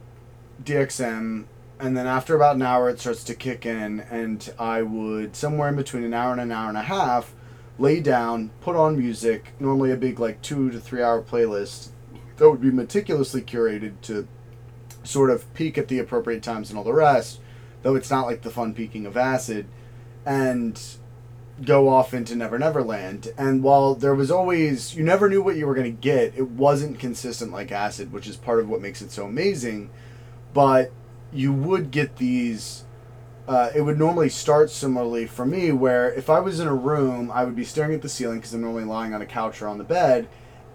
DXM 0.63 1.45
and 1.83 1.97
then 1.97 2.07
after 2.07 2.33
about 2.33 2.55
an 2.55 2.61
hour 2.61 2.89
it 2.89 2.97
starts 2.97 3.25
to 3.25 3.35
kick 3.35 3.65
in 3.65 3.99
and 4.09 4.53
i 4.57 4.81
would 4.81 5.35
somewhere 5.35 5.67
in 5.67 5.75
between 5.75 6.03
an 6.03 6.13
hour 6.13 6.31
and 6.31 6.39
an 6.39 6.51
hour 6.51 6.69
and 6.69 6.77
a 6.77 6.83
half 6.83 7.35
lay 7.77 7.99
down 7.99 8.49
put 8.61 8.75
on 8.75 8.97
music 8.97 9.51
normally 9.59 9.91
a 9.91 9.97
big 9.97 10.17
like 10.17 10.41
two 10.41 10.71
to 10.71 10.79
three 10.79 11.03
hour 11.03 11.21
playlist 11.21 11.89
that 12.37 12.49
would 12.49 12.61
be 12.61 12.71
meticulously 12.71 13.41
curated 13.41 13.93
to 14.01 14.25
sort 15.03 15.29
of 15.29 15.53
peak 15.53 15.77
at 15.77 15.89
the 15.89 15.99
appropriate 15.99 16.41
times 16.41 16.69
and 16.69 16.77
all 16.77 16.85
the 16.85 16.93
rest 16.93 17.41
though 17.81 17.95
it's 17.95 18.09
not 18.09 18.25
like 18.25 18.43
the 18.43 18.49
fun 18.49 18.73
peaking 18.73 19.05
of 19.05 19.17
acid 19.17 19.67
and 20.25 20.81
go 21.63 21.87
off 21.87 22.15
into 22.15 22.35
never 22.35 22.57
never 22.57 22.81
land. 22.81 23.31
And 23.37 23.61
while 23.61 23.93
there 23.93 24.15
was 24.15 24.31
always 24.31 24.95
you 24.95 25.03
never 25.03 25.29
knew 25.29 25.43
what 25.43 25.55
you 25.55 25.67
were 25.67 25.75
going 25.75 25.95
to 25.95 26.01
get 26.01 26.33
it 26.35 26.49
wasn't 26.49 26.97
consistent 26.97 27.51
like 27.51 27.71
acid 27.71 28.11
which 28.11 28.27
is 28.27 28.35
part 28.35 28.59
of 28.59 28.69
what 28.69 28.81
makes 28.81 29.01
it 29.01 29.11
so 29.11 29.25
amazing 29.25 29.91
but 30.53 30.91
you 31.33 31.51
would 31.51 31.91
get 31.91 32.17
these 32.17 32.83
uh, 33.47 33.69
it 33.75 33.81
would 33.81 33.99
normally 33.99 34.29
start 34.29 34.71
similarly 34.71 35.25
for 35.25 35.45
me 35.45 35.71
where 35.71 36.13
if 36.13 36.29
i 36.29 36.39
was 36.39 36.59
in 36.59 36.67
a 36.67 36.75
room 36.75 37.31
i 37.31 37.43
would 37.43 37.55
be 37.55 37.65
staring 37.65 37.93
at 37.93 38.01
the 38.01 38.09
ceiling 38.09 38.37
because 38.37 38.53
i'm 38.53 38.61
normally 38.61 38.85
lying 38.85 39.13
on 39.13 39.21
a 39.21 39.25
couch 39.25 39.61
or 39.61 39.67
on 39.67 39.77
the 39.77 39.83
bed 39.83 40.27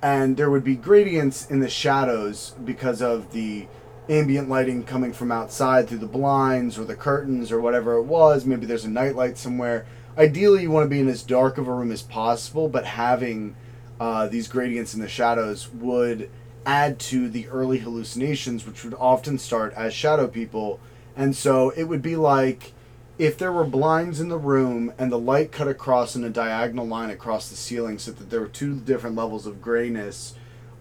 and 0.03 0.37
there 0.37 0.51
would 0.51 0.65
be 0.65 0.77
gradients 0.77 1.51
in 1.51 1.61
the 1.61 1.69
shadows 1.69 2.55
because 2.65 3.03
of 3.03 3.33
the 3.33 3.67
ambient 4.09 4.49
lighting 4.49 4.85
coming 4.85 5.13
from 5.13 5.31
outside 5.31 5.89
through 5.89 5.99
the 5.99 6.07
blinds 6.07 6.79
or 6.79 6.85
the 6.85 6.95
curtains 6.97 7.53
or 7.53 7.61
whatever 7.61 7.95
it 7.95 8.05
was. 8.05 8.47
Maybe 8.47 8.65
there's 8.65 8.85
a 8.85 8.91
nightlight 8.91 9.37
somewhere. 9.37 9.87
Ideally 10.17 10.63
you 10.63 10.71
want 10.71 10.85
to 10.85 10.89
be 10.89 11.01
in 11.01 11.09
as 11.09 11.23
dark 11.23 11.59
of 11.59 11.69
a 11.69 11.73
room 11.73 11.93
as 11.93 12.03
possible 12.03 12.69
but 12.69 12.85
having 12.85 13.57
uh, 14.01 14.29
these 14.29 14.49
gradients 14.49 14.95
in 14.95 15.01
the 15.01 15.09
shadows 15.09 15.69
would 15.73 16.31
add 16.67 16.99
to 16.99 17.29
the 17.29 17.49
early 17.49 17.79
hallucinations, 17.79 18.67
which 18.67 18.85
would 18.85 18.95
often 18.95 19.39
start 19.39 19.73
as 19.75 19.95
shadow 19.95 20.27
people. 20.27 20.81
And 21.17 21.35
so 21.35 21.71
it 21.71 21.85
would 21.85 22.03
be 22.03 22.17
like 22.17 22.73
if 23.19 23.37
there 23.37 23.53
were 23.53 23.65
blinds 23.65 24.21
in 24.21 24.29
the 24.29 24.39
room 24.39 24.93
and 24.99 25.11
the 25.11 25.19
light 25.19 25.51
cut 25.51 25.67
across 25.67 26.15
in 26.15 26.23
a 26.23 26.31
diagonal 26.31 26.87
line 26.87 27.11
across 27.11 27.49
the 27.49 27.57
ceiling 27.57 27.99
so 27.99 28.13
that 28.13 28.31
there 28.31 28.41
were 28.41 28.49
two 28.49 28.77
different 28.77 29.17
levels 29.17 29.47
of 29.47 29.61
grayness 29.61 30.35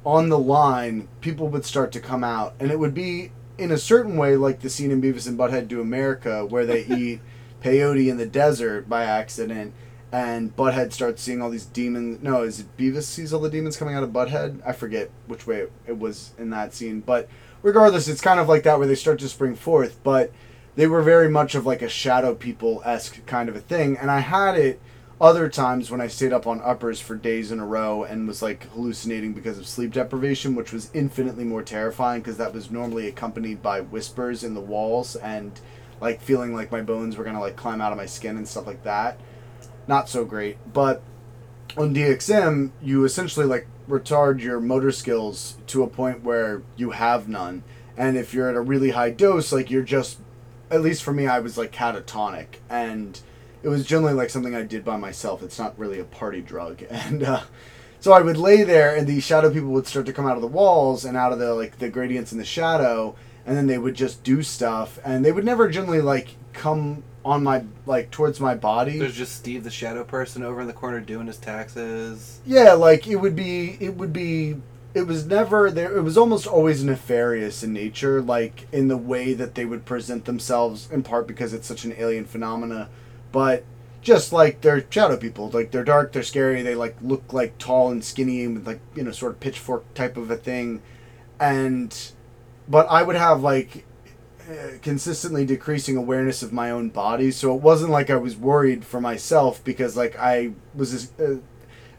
on 0.05 0.29
the 0.29 0.39
line, 0.39 1.07
people 1.19 1.49
would 1.49 1.65
start 1.65 1.91
to 1.91 1.99
come 1.99 2.23
out. 2.23 2.53
And 2.59 2.71
it 2.71 2.79
would 2.79 2.93
be 2.93 3.31
in 3.57 3.71
a 3.71 3.77
certain 3.77 4.15
way 4.15 4.35
like 4.35 4.61
the 4.61 4.69
scene 4.69 4.91
in 4.91 5.01
Beavis 5.01 5.27
and 5.27 5.37
Butthead 5.37 5.67
Do 5.67 5.81
America 5.81 6.45
where 6.45 6.65
they 6.65 6.85
eat 6.85 7.21
peyote 7.61 8.07
in 8.07 8.17
the 8.17 8.25
desert 8.25 8.87
by 8.87 9.03
accident 9.03 9.73
and 10.11 10.55
Butthead 10.55 10.93
starts 10.93 11.21
seeing 11.21 11.41
all 11.41 11.49
these 11.49 11.65
demons. 11.65 12.21
No, 12.21 12.43
is 12.43 12.61
it 12.61 12.77
Beavis 12.77 13.03
sees 13.03 13.33
all 13.33 13.41
the 13.41 13.49
demons 13.49 13.77
coming 13.77 13.95
out 13.95 14.03
of 14.03 14.11
Butthead? 14.11 14.61
I 14.65 14.71
forget 14.71 15.09
which 15.27 15.45
way 15.45 15.67
it, 15.85 15.97
was 15.97 16.31
in 16.37 16.49
that 16.51 16.73
scene, 16.73 17.01
but 17.01 17.27
regardless, 17.61 18.07
it's 18.07 18.21
kind 18.21 18.39
of 18.39 18.47
like 18.47 18.63
that 18.63 18.79
where 18.79 18.87
they 18.87 18.95
start 18.95 19.19
to 19.19 19.29
spring 19.29 19.55
forth. 19.55 20.01
But 20.03 20.31
they 20.75 20.87
were 20.87 21.01
very 21.01 21.29
much 21.29 21.55
of 21.55 21.65
like 21.65 21.81
a 21.81 21.89
shadow 21.89 22.35
people 22.35 22.81
esque 22.85 23.25
kind 23.25 23.49
of 23.49 23.55
a 23.55 23.59
thing, 23.59 23.97
and 23.97 24.09
I 24.09 24.19
had 24.19 24.55
it 24.55 24.79
other 25.19 25.49
times 25.49 25.89
when 25.89 25.99
I 25.99 26.07
stayed 26.07 26.31
up 26.31 26.45
on 26.45 26.61
uppers 26.61 27.01
for 27.01 27.15
days 27.15 27.51
in 27.51 27.59
a 27.59 27.65
row 27.65 28.03
and 28.03 28.27
was 28.27 28.41
like 28.41 28.69
hallucinating 28.71 29.33
because 29.33 29.57
of 29.57 29.67
sleep 29.67 29.91
deprivation, 29.91 30.55
which 30.55 30.71
was 30.71 30.91
infinitely 30.93 31.43
more 31.43 31.63
terrifying 31.63 32.21
because 32.21 32.37
that 32.37 32.53
was 32.53 32.69
normally 32.69 33.07
accompanied 33.07 33.61
by 33.61 33.81
whispers 33.81 34.43
in 34.43 34.53
the 34.53 34.61
walls 34.61 35.15
and 35.15 35.59
like 35.99 36.21
feeling 36.21 36.53
like 36.53 36.71
my 36.71 36.81
bones 36.81 37.17
were 37.17 37.23
gonna 37.23 37.41
like 37.41 37.55
climb 37.55 37.81
out 37.81 37.91
of 37.91 37.97
my 37.97 38.05
skin 38.05 38.37
and 38.37 38.47
stuff 38.47 38.67
like 38.67 38.83
that. 38.83 39.19
Not 39.87 40.09
so 40.09 40.25
great, 40.25 40.57
but 40.73 41.01
on 41.77 41.93
DXM, 41.93 42.71
you 42.81 43.05
essentially 43.05 43.45
like 43.45 43.67
retard 43.87 44.41
your 44.41 44.59
motor 44.59 44.91
skills 44.91 45.57
to 45.67 45.83
a 45.83 45.87
point 45.87 46.23
where 46.23 46.61
you 46.75 46.91
have 46.91 47.27
none. 47.27 47.63
And 47.95 48.17
if 48.17 48.33
you're 48.33 48.49
at 48.49 48.55
a 48.55 48.61
really 48.61 48.91
high 48.91 49.11
dose, 49.11 49.51
like 49.51 49.71
you're 49.71 49.83
just, 49.83 50.19
at 50.69 50.81
least 50.81 51.03
for 51.03 51.13
me, 51.13 51.27
I 51.27 51.39
was 51.39 51.57
like 51.57 51.71
catatonic. 51.71 52.57
And 52.69 53.19
it 53.63 53.69
was 53.69 53.85
generally 53.85 54.13
like 54.13 54.29
something 54.29 54.55
I 54.55 54.63
did 54.63 54.83
by 54.83 54.97
myself. 54.97 55.41
It's 55.41 55.57
not 55.57 55.77
really 55.79 55.99
a 55.99 56.05
party 56.05 56.41
drug. 56.41 56.83
And 56.89 57.23
uh, 57.23 57.41
so 57.99 58.13
I 58.13 58.21
would 58.21 58.37
lay 58.37 58.63
there 58.63 58.95
and 58.95 59.07
the 59.07 59.19
shadow 59.19 59.51
people 59.51 59.69
would 59.69 59.87
start 59.87 60.05
to 60.05 60.13
come 60.13 60.27
out 60.27 60.35
of 60.35 60.41
the 60.41 60.47
walls 60.47 61.05
and 61.05 61.17
out 61.17 61.33
of 61.33 61.39
the 61.39 61.53
like 61.53 61.79
the 61.79 61.89
gradients 61.89 62.31
in 62.31 62.37
the 62.37 62.45
shadow. 62.45 63.15
And 63.45 63.55
then 63.55 63.67
they 63.67 63.77
would 63.77 63.95
just 63.95 64.23
do 64.23 64.43
stuff. 64.43 64.99
And 65.05 65.23
they 65.23 65.31
would 65.31 65.45
never 65.45 65.69
generally 65.69 66.01
like 66.01 66.35
come 66.53 67.03
on 67.27 67.43
my, 67.43 67.63
like 67.85 68.09
towards 68.09 68.39
my 68.39 68.55
body. 68.55 68.97
There's 68.97 69.15
just 69.15 69.35
Steve 69.35 69.63
the 69.63 69.69
shadow 69.69 70.03
person 70.03 70.43
over 70.43 70.61
in 70.61 70.67
the 70.67 70.73
corner 70.73 70.99
doing 70.99 71.27
his 71.27 71.37
taxes. 71.37 72.39
Yeah, 72.45 72.73
like 72.73 73.07
it 73.07 73.17
would 73.17 73.35
be 73.35 73.77
it 73.79 73.95
would 73.97 74.13
be 74.13 74.55
it 74.93 75.05
was 75.05 75.25
never 75.25 75.69
there 75.69 75.95
it 75.95 76.01
was 76.01 76.17
almost 76.17 76.47
always 76.47 76.83
nefarious 76.83 77.63
in 77.63 77.73
nature, 77.73 78.21
like 78.21 78.67
in 78.71 78.87
the 78.87 78.97
way 78.97 79.33
that 79.33 79.55
they 79.55 79.65
would 79.65 79.85
present 79.85 80.25
themselves, 80.25 80.89
in 80.91 81.03
part 81.03 81.27
because 81.27 81.53
it's 81.53 81.67
such 81.67 81.83
an 81.83 81.93
alien 81.97 82.25
phenomena. 82.25 82.89
But 83.31 83.63
just 84.01 84.31
like 84.31 84.61
they're 84.61 84.85
shadow 84.89 85.17
people, 85.17 85.49
like 85.49 85.71
they're 85.71 85.83
dark, 85.83 86.13
they're 86.13 86.23
scary, 86.23 86.61
they 86.61 86.75
like 86.75 86.95
look 87.01 87.33
like 87.33 87.57
tall 87.57 87.91
and 87.91 88.03
skinny 88.03 88.43
and 88.43 88.55
with 88.55 88.67
like, 88.67 88.79
you 88.95 89.03
know, 89.03 89.11
sort 89.11 89.33
of 89.33 89.39
pitchfork 89.39 89.93
type 89.93 90.15
of 90.15 90.31
a 90.31 90.37
thing. 90.37 90.81
And 91.39 91.95
but 92.67 92.87
I 92.89 93.03
would 93.03 93.15
have 93.15 93.41
like 93.41 93.85
consistently 94.81 95.45
decreasing 95.45 95.97
awareness 95.97 96.41
of 96.41 96.53
my 96.53 96.71
own 96.71 96.89
body. 96.89 97.31
So 97.31 97.53
it 97.55 97.61
wasn't 97.61 97.91
like 97.91 98.09
i 98.09 98.15
was 98.15 98.37
worried 98.37 98.85
for 98.85 99.01
myself 99.01 99.63
because 99.63 99.97
like 99.97 100.17
i 100.17 100.51
was 100.73 100.91
this, 100.91 101.19
uh, 101.19 101.39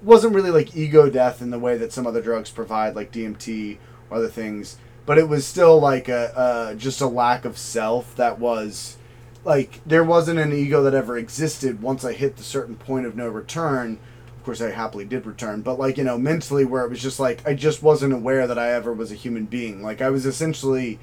wasn't 0.02 0.34
really 0.34 0.50
like 0.50 0.76
ego 0.76 1.10
death 1.10 1.42
in 1.42 1.50
the 1.50 1.58
way 1.58 1.76
that 1.76 1.92
some 1.92 2.06
other 2.06 2.22
drugs 2.22 2.50
provide 2.50 2.94
like 2.94 3.10
dmt 3.10 3.78
or 4.08 4.18
other 4.18 4.28
things 4.28 4.76
but 5.06 5.18
it 5.18 5.28
was 5.28 5.46
still 5.46 5.80
like 5.80 6.08
a 6.08 6.36
uh, 6.38 6.74
just 6.74 7.00
a 7.00 7.06
lack 7.06 7.44
of 7.44 7.58
self 7.58 8.14
that 8.16 8.38
was 8.38 8.98
like 9.44 9.80
there 9.86 10.04
wasn't 10.04 10.38
an 10.38 10.52
ego 10.52 10.82
that 10.82 10.94
ever 10.94 11.16
existed 11.16 11.82
once 11.82 12.04
i 12.04 12.12
hit 12.12 12.36
the 12.36 12.42
certain 12.42 12.76
point 12.76 13.06
of 13.06 13.16
no 13.16 13.26
return. 13.26 13.98
Of 14.36 14.44
course 14.44 14.60
i 14.60 14.70
happily 14.70 15.04
did 15.04 15.26
return 15.26 15.62
but 15.62 15.78
like 15.78 15.96
you 15.96 16.04
know 16.04 16.18
mentally 16.18 16.64
where 16.64 16.84
it 16.84 16.90
was 16.90 17.02
just 17.02 17.18
like 17.18 17.46
i 17.46 17.54
just 17.54 17.82
wasn't 17.82 18.12
aware 18.12 18.46
that 18.46 18.58
i 18.58 18.70
ever 18.70 18.92
was 18.92 19.10
a 19.10 19.16
human 19.16 19.46
being. 19.46 19.82
Like 19.82 20.00
i 20.00 20.10
was 20.10 20.26
essentially 20.26 20.98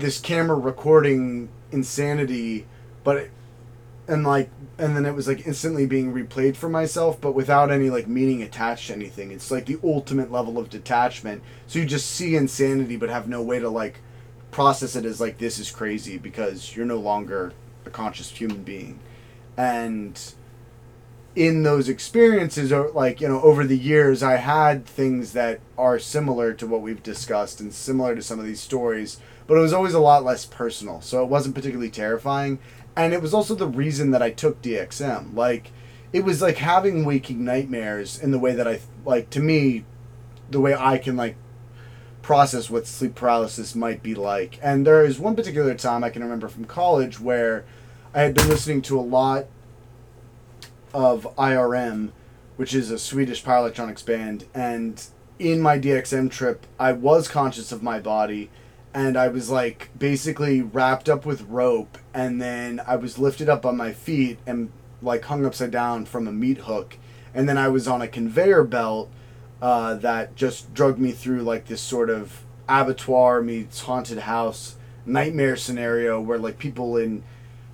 this 0.00 0.20
camera 0.20 0.56
recording 0.56 1.48
insanity, 1.72 2.66
but 3.04 3.16
it, 3.16 3.30
and 4.08 4.24
like 4.24 4.50
and 4.78 4.96
then 4.96 5.06
it 5.06 5.14
was 5.14 5.28
like 5.28 5.46
instantly 5.46 5.86
being 5.86 6.12
replayed 6.12 6.56
for 6.56 6.68
myself, 6.68 7.20
but 7.20 7.32
without 7.32 7.70
any 7.70 7.90
like 7.90 8.08
meaning 8.08 8.42
attached 8.42 8.88
to 8.88 8.94
anything. 8.94 9.30
It's 9.30 9.50
like 9.50 9.66
the 9.66 9.78
ultimate 9.84 10.32
level 10.32 10.58
of 10.58 10.68
detachment. 10.68 11.42
So 11.66 11.78
you 11.78 11.84
just 11.84 12.10
see 12.10 12.34
insanity, 12.34 12.96
but 12.96 13.08
have 13.08 13.28
no 13.28 13.42
way 13.42 13.60
to 13.60 13.68
like 13.68 14.00
process 14.50 14.96
it 14.96 15.04
as 15.04 15.20
like 15.20 15.38
this 15.38 15.58
is 15.58 15.70
crazy 15.70 16.18
because 16.18 16.74
you're 16.74 16.86
no 16.86 16.98
longer 16.98 17.52
a 17.86 17.90
conscious 17.90 18.30
human 18.30 18.62
being, 18.62 18.98
and 19.56 20.34
in 21.36 21.62
those 21.62 21.88
experiences 21.88 22.72
or 22.72 22.90
like 22.90 23.20
you 23.20 23.28
know 23.28 23.40
over 23.42 23.64
the 23.64 23.78
years 23.78 24.20
i 24.20 24.34
had 24.34 24.84
things 24.84 25.32
that 25.32 25.60
are 25.78 25.96
similar 25.96 26.52
to 26.52 26.66
what 26.66 26.82
we've 26.82 27.04
discussed 27.04 27.60
and 27.60 27.72
similar 27.72 28.16
to 28.16 28.22
some 28.22 28.40
of 28.40 28.44
these 28.44 28.60
stories 28.60 29.20
but 29.50 29.58
it 29.58 29.62
was 29.62 29.72
always 29.72 29.94
a 29.94 29.98
lot 29.98 30.24
less 30.24 30.46
personal 30.46 31.00
so 31.00 31.24
it 31.24 31.28
wasn't 31.28 31.52
particularly 31.52 31.90
terrifying. 31.90 32.60
And 32.94 33.12
it 33.12 33.20
was 33.20 33.34
also 33.34 33.56
the 33.56 33.66
reason 33.66 34.12
that 34.12 34.22
i 34.22 34.30
took 34.30 34.62
dxm 34.62 35.34
like 35.34 35.72
it 36.12 36.24
was 36.24 36.40
like 36.40 36.58
having 36.58 37.04
waking 37.04 37.44
nightmares 37.44 38.16
in 38.16 38.30
the 38.30 38.38
way 38.38 38.54
that 38.54 38.68
i 38.68 38.78
like 39.04 39.28
to 39.30 39.40
me 39.40 39.84
the 40.50 40.60
way 40.60 40.74
i 40.74 40.98
can 40.98 41.16
like 41.16 41.34
process 42.22 42.70
what 42.70 42.86
sleep 42.86 43.16
paralysis 43.16 43.74
might 43.74 44.04
be 44.04 44.14
like. 44.14 44.58
And 44.62 44.86
there 44.86 45.04
is 45.04 45.18
one 45.18 45.34
particular 45.34 45.74
time 45.74 46.04
i 46.04 46.10
can 46.10 46.22
remember 46.22 46.46
from 46.46 46.64
college 46.64 47.18
where 47.18 47.64
i 48.14 48.20
had 48.22 48.34
been 48.34 48.48
listening 48.48 48.82
to 48.82 49.00
a 49.00 49.02
lot 49.02 49.46
of 50.94 51.26
IRM, 51.36 52.10
which 52.56 52.72
is 52.72 52.92
a 52.92 53.00
Swedish 53.00 53.42
power 53.42 53.58
electronics 53.58 54.02
band, 54.02 54.44
and 54.54 55.06
in 55.40 55.60
my 55.60 55.76
DXM 55.76 56.30
trip, 56.30 56.66
I 56.78 56.92
was 56.92 57.26
conscious 57.26 57.72
of 57.72 57.82
my 57.82 57.98
body, 57.98 58.50
and 58.92 59.16
I 59.16 59.28
was 59.28 59.50
like 59.50 59.90
basically 59.98 60.62
wrapped 60.62 61.08
up 61.08 61.24
with 61.24 61.42
rope, 61.42 61.98
and 62.12 62.40
then 62.40 62.80
I 62.86 62.96
was 62.96 63.18
lifted 63.18 63.48
up 63.48 63.64
on 63.64 63.76
my 63.76 63.92
feet 63.92 64.38
and 64.46 64.70
like 65.02 65.24
hung 65.24 65.44
upside 65.44 65.70
down 65.70 66.04
from 66.04 66.26
a 66.26 66.32
meat 66.32 66.58
hook, 66.58 66.96
and 67.34 67.48
then 67.48 67.58
I 67.58 67.68
was 67.68 67.86
on 67.88 68.02
a 68.02 68.08
conveyor 68.08 68.64
belt 68.64 69.10
uh, 69.62 69.94
that 69.94 70.36
just 70.36 70.72
drug 70.74 70.98
me 70.98 71.12
through 71.12 71.42
like 71.42 71.66
this 71.66 71.80
sort 71.80 72.10
of 72.10 72.44
abattoir 72.68 73.42
meets 73.42 73.80
haunted 73.80 74.18
house 74.18 74.76
nightmare 75.04 75.56
scenario 75.56 76.20
where 76.20 76.38
like 76.38 76.58
people 76.58 76.96
in 76.96 77.22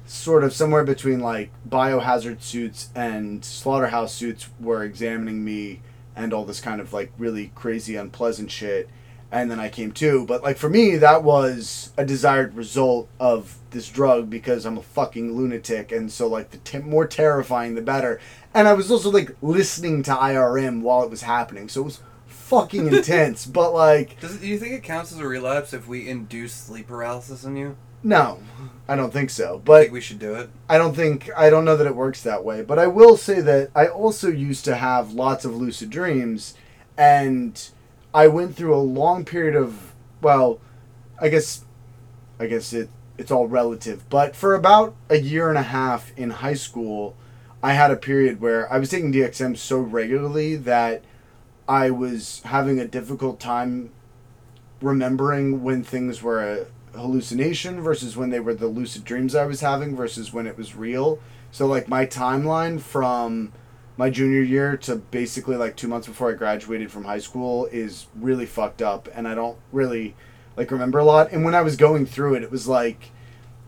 sort 0.06 0.44
of 0.44 0.52
somewhere 0.52 0.84
between 0.84 1.20
like 1.20 1.50
biohazard 1.68 2.40
suits 2.40 2.88
and 2.94 3.44
slaughterhouse 3.44 4.14
suits 4.14 4.48
were 4.60 4.82
examining 4.84 5.44
me 5.44 5.80
and 6.14 6.32
all 6.32 6.44
this 6.44 6.60
kind 6.60 6.80
of 6.80 6.92
like 6.92 7.12
really 7.18 7.50
crazy 7.54 7.96
unpleasant 7.96 8.50
shit 8.50 8.88
and 9.33 9.51
then 9.51 9.59
I 9.61 9.68
came 9.68 9.93
to. 9.93 10.24
But 10.27 10.43
like 10.43 10.57
for 10.57 10.68
me 10.68 10.97
that 10.97 11.22
was 11.22 11.93
a 11.97 12.05
desired 12.05 12.55
result 12.55 13.09
of 13.18 13.59
this 13.70 13.89
drug 13.89 14.31
because 14.31 14.64
I'm 14.64 14.79
a 14.79 14.83
fucking 14.83 15.37
lunatic. 15.37 15.93
And 15.93 16.11
so 16.11 16.27
like 16.27 16.51
the 16.51 16.59
t- 16.59 16.79
more 16.79 17.07
terrifying 17.07 17.74
the 17.74 17.83
better. 17.83 18.20
And 18.55 18.66
I 18.66 18.72
was 18.72 18.91
also 18.91 19.11
like 19.11 19.37
listening 19.43 20.03
to 20.05 20.12
IRM 20.12 20.81
while 20.81 21.03
it 21.03 21.11
was 21.11 21.22
happening. 21.22 21.68
So 21.68 21.83
it 21.83 21.85
was 21.85 22.01
fucking 22.27 22.87
intense. 22.95 23.47
But 23.47 23.72
like 23.72 24.20
Does, 24.20 24.39
do 24.39 24.47
you 24.47 24.59
think 24.59 24.74
it 24.74 24.83
counts 24.83 25.12
as 25.12 25.18
a 25.18 25.27
relapse 25.27 25.72
if 25.74 25.87
we 25.89 26.09
induce 26.09 26.55
sleep 26.55 26.87
paralysis 26.89 27.45
in 27.45 27.57
you? 27.57 27.77
no. 28.03 28.41
I 28.89 28.94
don't 28.94 29.12
think 29.12 29.31
so. 29.31 29.57
I 29.57 29.59
but 29.59 29.81
think 29.81 29.93
we 29.94 30.01
should 30.01 30.20
do 30.20 30.35
it. 30.36 30.48
I 30.69 30.78
don't 30.78 30.94
think 30.94 31.28
I 31.36 31.51
don't 31.51 31.65
know 31.65 31.77
that 31.77 31.89
it 31.89 31.97
works 31.97 32.23
that 32.23 32.44
way, 32.44 32.62
but 32.62 32.78
I 32.78 32.86
will 32.86 33.16
say 33.16 33.40
that 33.40 33.70
I 33.74 33.89
also 33.89 34.28
used 34.28 34.65
to 34.66 34.77
have 34.77 35.12
lots 35.12 35.44
of 35.44 35.57
lucid 35.57 35.90
dreams. 35.90 36.55
And 36.97 37.69
I 38.16 38.28
went 38.28 38.56
through 38.56 38.74
a 38.74 38.80
long 38.80 39.26
period 39.26 39.55
of 39.55 39.93
well, 40.22 40.59
I 41.20 41.28
guess 41.28 41.66
I 42.40 42.47
guess 42.47 42.72
it 42.72 42.88
it's 43.18 43.30
all 43.30 43.47
relative, 43.47 44.09
but 44.09 44.34
for 44.34 44.55
about 44.55 44.97
a 45.10 45.18
year 45.18 45.51
and 45.51 45.59
a 45.59 45.62
half 45.62 46.16
in 46.16 46.30
high 46.30 46.55
school, 46.55 47.14
I 47.62 47.74
had 47.74 47.90
a 47.90 47.97
period 47.97 48.40
where 48.40 48.72
I 48.72 48.78
was 48.78 48.88
taking 48.88 49.12
DXM 49.12 49.59
so 49.59 49.78
regularly 49.78 50.56
that 50.56 51.05
I 51.68 51.90
was 51.90 52.40
having 52.47 52.78
a 52.80 52.88
difficult 52.88 53.38
time 53.38 53.90
remembering 54.80 55.62
when 55.62 55.82
things 55.82 56.22
were 56.22 56.43
a 56.43 56.66
hallucination 56.97 57.82
versus 57.82 58.16
when 58.16 58.30
they 58.30 58.40
were 58.40 58.55
the 58.55 58.66
lucid 58.66 59.05
dreams 59.05 59.34
I 59.34 59.44
was 59.44 59.60
having 59.60 59.94
versus 59.94 60.32
when 60.32 60.47
it 60.47 60.56
was 60.56 60.74
real. 60.74 61.18
So 61.51 61.66
like 61.66 61.86
my 61.86 62.06
timeline 62.06 62.80
from 62.80 63.52
my 63.97 64.10
junior 64.10 64.43
year 64.43 64.77
to 64.77 64.97
basically 64.97 65.56
like 65.56 65.77
2 65.77 65.89
months 65.89 66.06
before 66.06 66.31
I 66.31 66.35
graduated 66.35 66.90
from 66.90 67.05
high 67.05 67.18
school 67.18 67.66
is 67.66 68.06
really 68.14 68.47
fucked 68.47 68.82
up 68.82 69.09
and 69.14 69.27
I 69.27 69.35
don't 69.35 69.59
really 69.73 70.14
like 70.56 70.70
remember 70.70 70.98
a 70.98 71.05
lot 71.05 71.32
and 71.32 71.44
when 71.44 71.55
I 71.55 71.62
was 71.62 71.77
going 71.77 72.06
through 72.06 72.35
it 72.35 72.43
it 72.43 72.51
was 72.51 72.68
like 72.68 73.10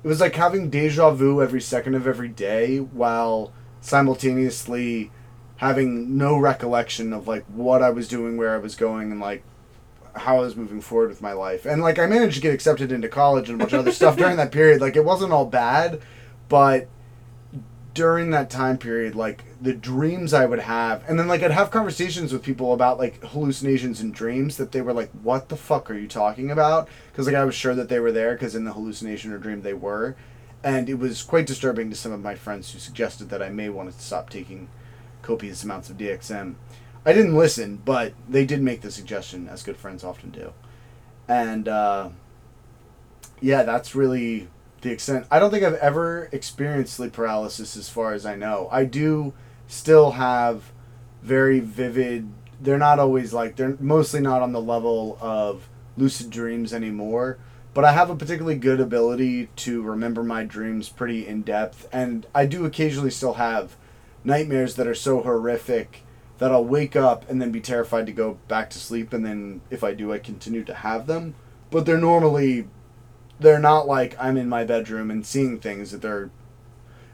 it 0.02 0.08
was 0.08 0.20
like 0.20 0.36
having 0.36 0.70
deja 0.70 1.10
vu 1.10 1.42
every 1.42 1.60
second 1.60 1.94
of 1.94 2.06
every 2.06 2.28
day 2.28 2.78
while 2.78 3.52
simultaneously 3.80 5.10
having 5.56 6.16
no 6.16 6.38
recollection 6.38 7.12
of 7.12 7.26
like 7.28 7.44
what 7.46 7.82
I 7.82 7.90
was 7.90 8.08
doing, 8.08 8.36
where 8.36 8.54
I 8.54 8.58
was 8.58 8.74
going, 8.76 9.10
and 9.10 9.20
like 9.20 9.42
how 10.14 10.38
I 10.38 10.40
was 10.40 10.56
moving 10.56 10.80
forward 10.80 11.10
with 11.10 11.20
my 11.20 11.32
life. 11.32 11.66
And 11.66 11.82
like 11.82 11.98
I 11.98 12.06
managed 12.06 12.36
to 12.36 12.40
get 12.40 12.54
accepted 12.54 12.90
into 12.92 13.08
college 13.08 13.48
and 13.48 13.60
a 13.60 13.64
bunch 13.64 13.72
of 13.72 13.80
other 13.80 13.92
stuff 13.92 14.16
during 14.18 14.36
that 14.36 14.52
period. 14.52 14.80
Like 14.80 14.96
it 14.96 15.04
wasn't 15.04 15.32
all 15.32 15.44
bad, 15.44 16.00
but 16.48 16.88
during 17.98 18.30
that 18.30 18.48
time 18.48 18.78
period, 18.78 19.16
like 19.16 19.42
the 19.60 19.74
dreams 19.74 20.32
I 20.32 20.46
would 20.46 20.60
have, 20.60 21.02
and 21.08 21.18
then 21.18 21.26
like 21.26 21.42
I'd 21.42 21.50
have 21.50 21.72
conversations 21.72 22.32
with 22.32 22.44
people 22.44 22.72
about 22.72 22.96
like 22.96 23.20
hallucinations 23.24 24.00
and 24.00 24.14
dreams 24.14 24.56
that 24.56 24.70
they 24.70 24.80
were 24.80 24.92
like, 24.92 25.10
"What 25.24 25.48
the 25.48 25.56
fuck 25.56 25.90
are 25.90 25.98
you 25.98 26.06
talking 26.06 26.48
about?" 26.48 26.88
Because 27.10 27.26
like 27.26 27.34
I 27.34 27.44
was 27.44 27.56
sure 27.56 27.74
that 27.74 27.88
they 27.88 27.98
were 27.98 28.12
there 28.12 28.34
because 28.34 28.54
in 28.54 28.62
the 28.62 28.72
hallucination 28.72 29.32
or 29.32 29.38
dream 29.38 29.62
they 29.62 29.74
were, 29.74 30.14
and 30.62 30.88
it 30.88 31.00
was 31.00 31.24
quite 31.24 31.44
disturbing 31.44 31.90
to 31.90 31.96
some 31.96 32.12
of 32.12 32.22
my 32.22 32.36
friends 32.36 32.72
who 32.72 32.78
suggested 32.78 33.30
that 33.30 33.42
I 33.42 33.48
may 33.48 33.68
want 33.68 33.90
to 33.90 34.00
stop 34.00 34.30
taking 34.30 34.68
copious 35.22 35.64
amounts 35.64 35.90
of 35.90 35.96
DXM. 35.96 36.54
I 37.04 37.12
didn't 37.12 37.36
listen, 37.36 37.82
but 37.84 38.12
they 38.28 38.46
did 38.46 38.62
make 38.62 38.82
the 38.82 38.92
suggestion, 38.92 39.48
as 39.48 39.64
good 39.64 39.76
friends 39.76 40.04
often 40.04 40.30
do, 40.30 40.52
and 41.26 41.66
uh, 41.66 42.10
yeah, 43.40 43.64
that's 43.64 43.96
really 43.96 44.46
the 44.80 44.90
extent. 44.90 45.26
I 45.30 45.38
don't 45.38 45.50
think 45.50 45.64
I've 45.64 45.74
ever 45.74 46.28
experienced 46.32 46.94
sleep 46.94 47.12
paralysis, 47.12 47.76
as 47.76 47.88
far 47.88 48.12
as 48.12 48.24
I 48.24 48.36
know. 48.36 48.68
I 48.70 48.84
do 48.84 49.34
still 49.66 50.12
have 50.12 50.72
very 51.22 51.60
vivid. 51.60 52.28
They're 52.60 52.78
not 52.78 52.98
always 52.98 53.32
like 53.32 53.56
they're 53.56 53.76
mostly 53.80 54.20
not 54.20 54.42
on 54.42 54.52
the 54.52 54.60
level 54.60 55.18
of 55.20 55.68
lucid 55.96 56.30
dreams 56.30 56.72
anymore. 56.72 57.38
But 57.74 57.84
I 57.84 57.92
have 57.92 58.10
a 58.10 58.16
particularly 58.16 58.58
good 58.58 58.80
ability 58.80 59.50
to 59.56 59.82
remember 59.82 60.24
my 60.24 60.42
dreams 60.42 60.88
pretty 60.88 61.26
in 61.26 61.42
depth, 61.42 61.86
and 61.92 62.26
I 62.34 62.46
do 62.46 62.64
occasionally 62.64 63.10
still 63.10 63.34
have 63.34 63.76
nightmares 64.24 64.74
that 64.74 64.88
are 64.88 64.94
so 64.94 65.22
horrific 65.22 66.02
that 66.38 66.50
I'll 66.50 66.64
wake 66.64 66.96
up 66.96 67.28
and 67.30 67.40
then 67.40 67.52
be 67.52 67.60
terrified 67.60 68.06
to 68.06 68.12
go 68.12 68.38
back 68.48 68.70
to 68.70 68.78
sleep, 68.78 69.12
and 69.12 69.24
then 69.24 69.60
if 69.70 69.84
I 69.84 69.92
do, 69.94 70.12
I 70.12 70.18
continue 70.18 70.64
to 70.64 70.74
have 70.74 71.06
them. 71.06 71.34
But 71.70 71.84
they're 71.84 71.98
normally, 71.98 72.66
they're 73.40 73.58
not 73.58 73.86
like 73.86 74.16
I'm 74.18 74.36
in 74.36 74.48
my 74.48 74.64
bedroom 74.64 75.10
and 75.10 75.24
seeing 75.24 75.58
things 75.58 75.90
that 75.90 76.02
they're. 76.02 76.30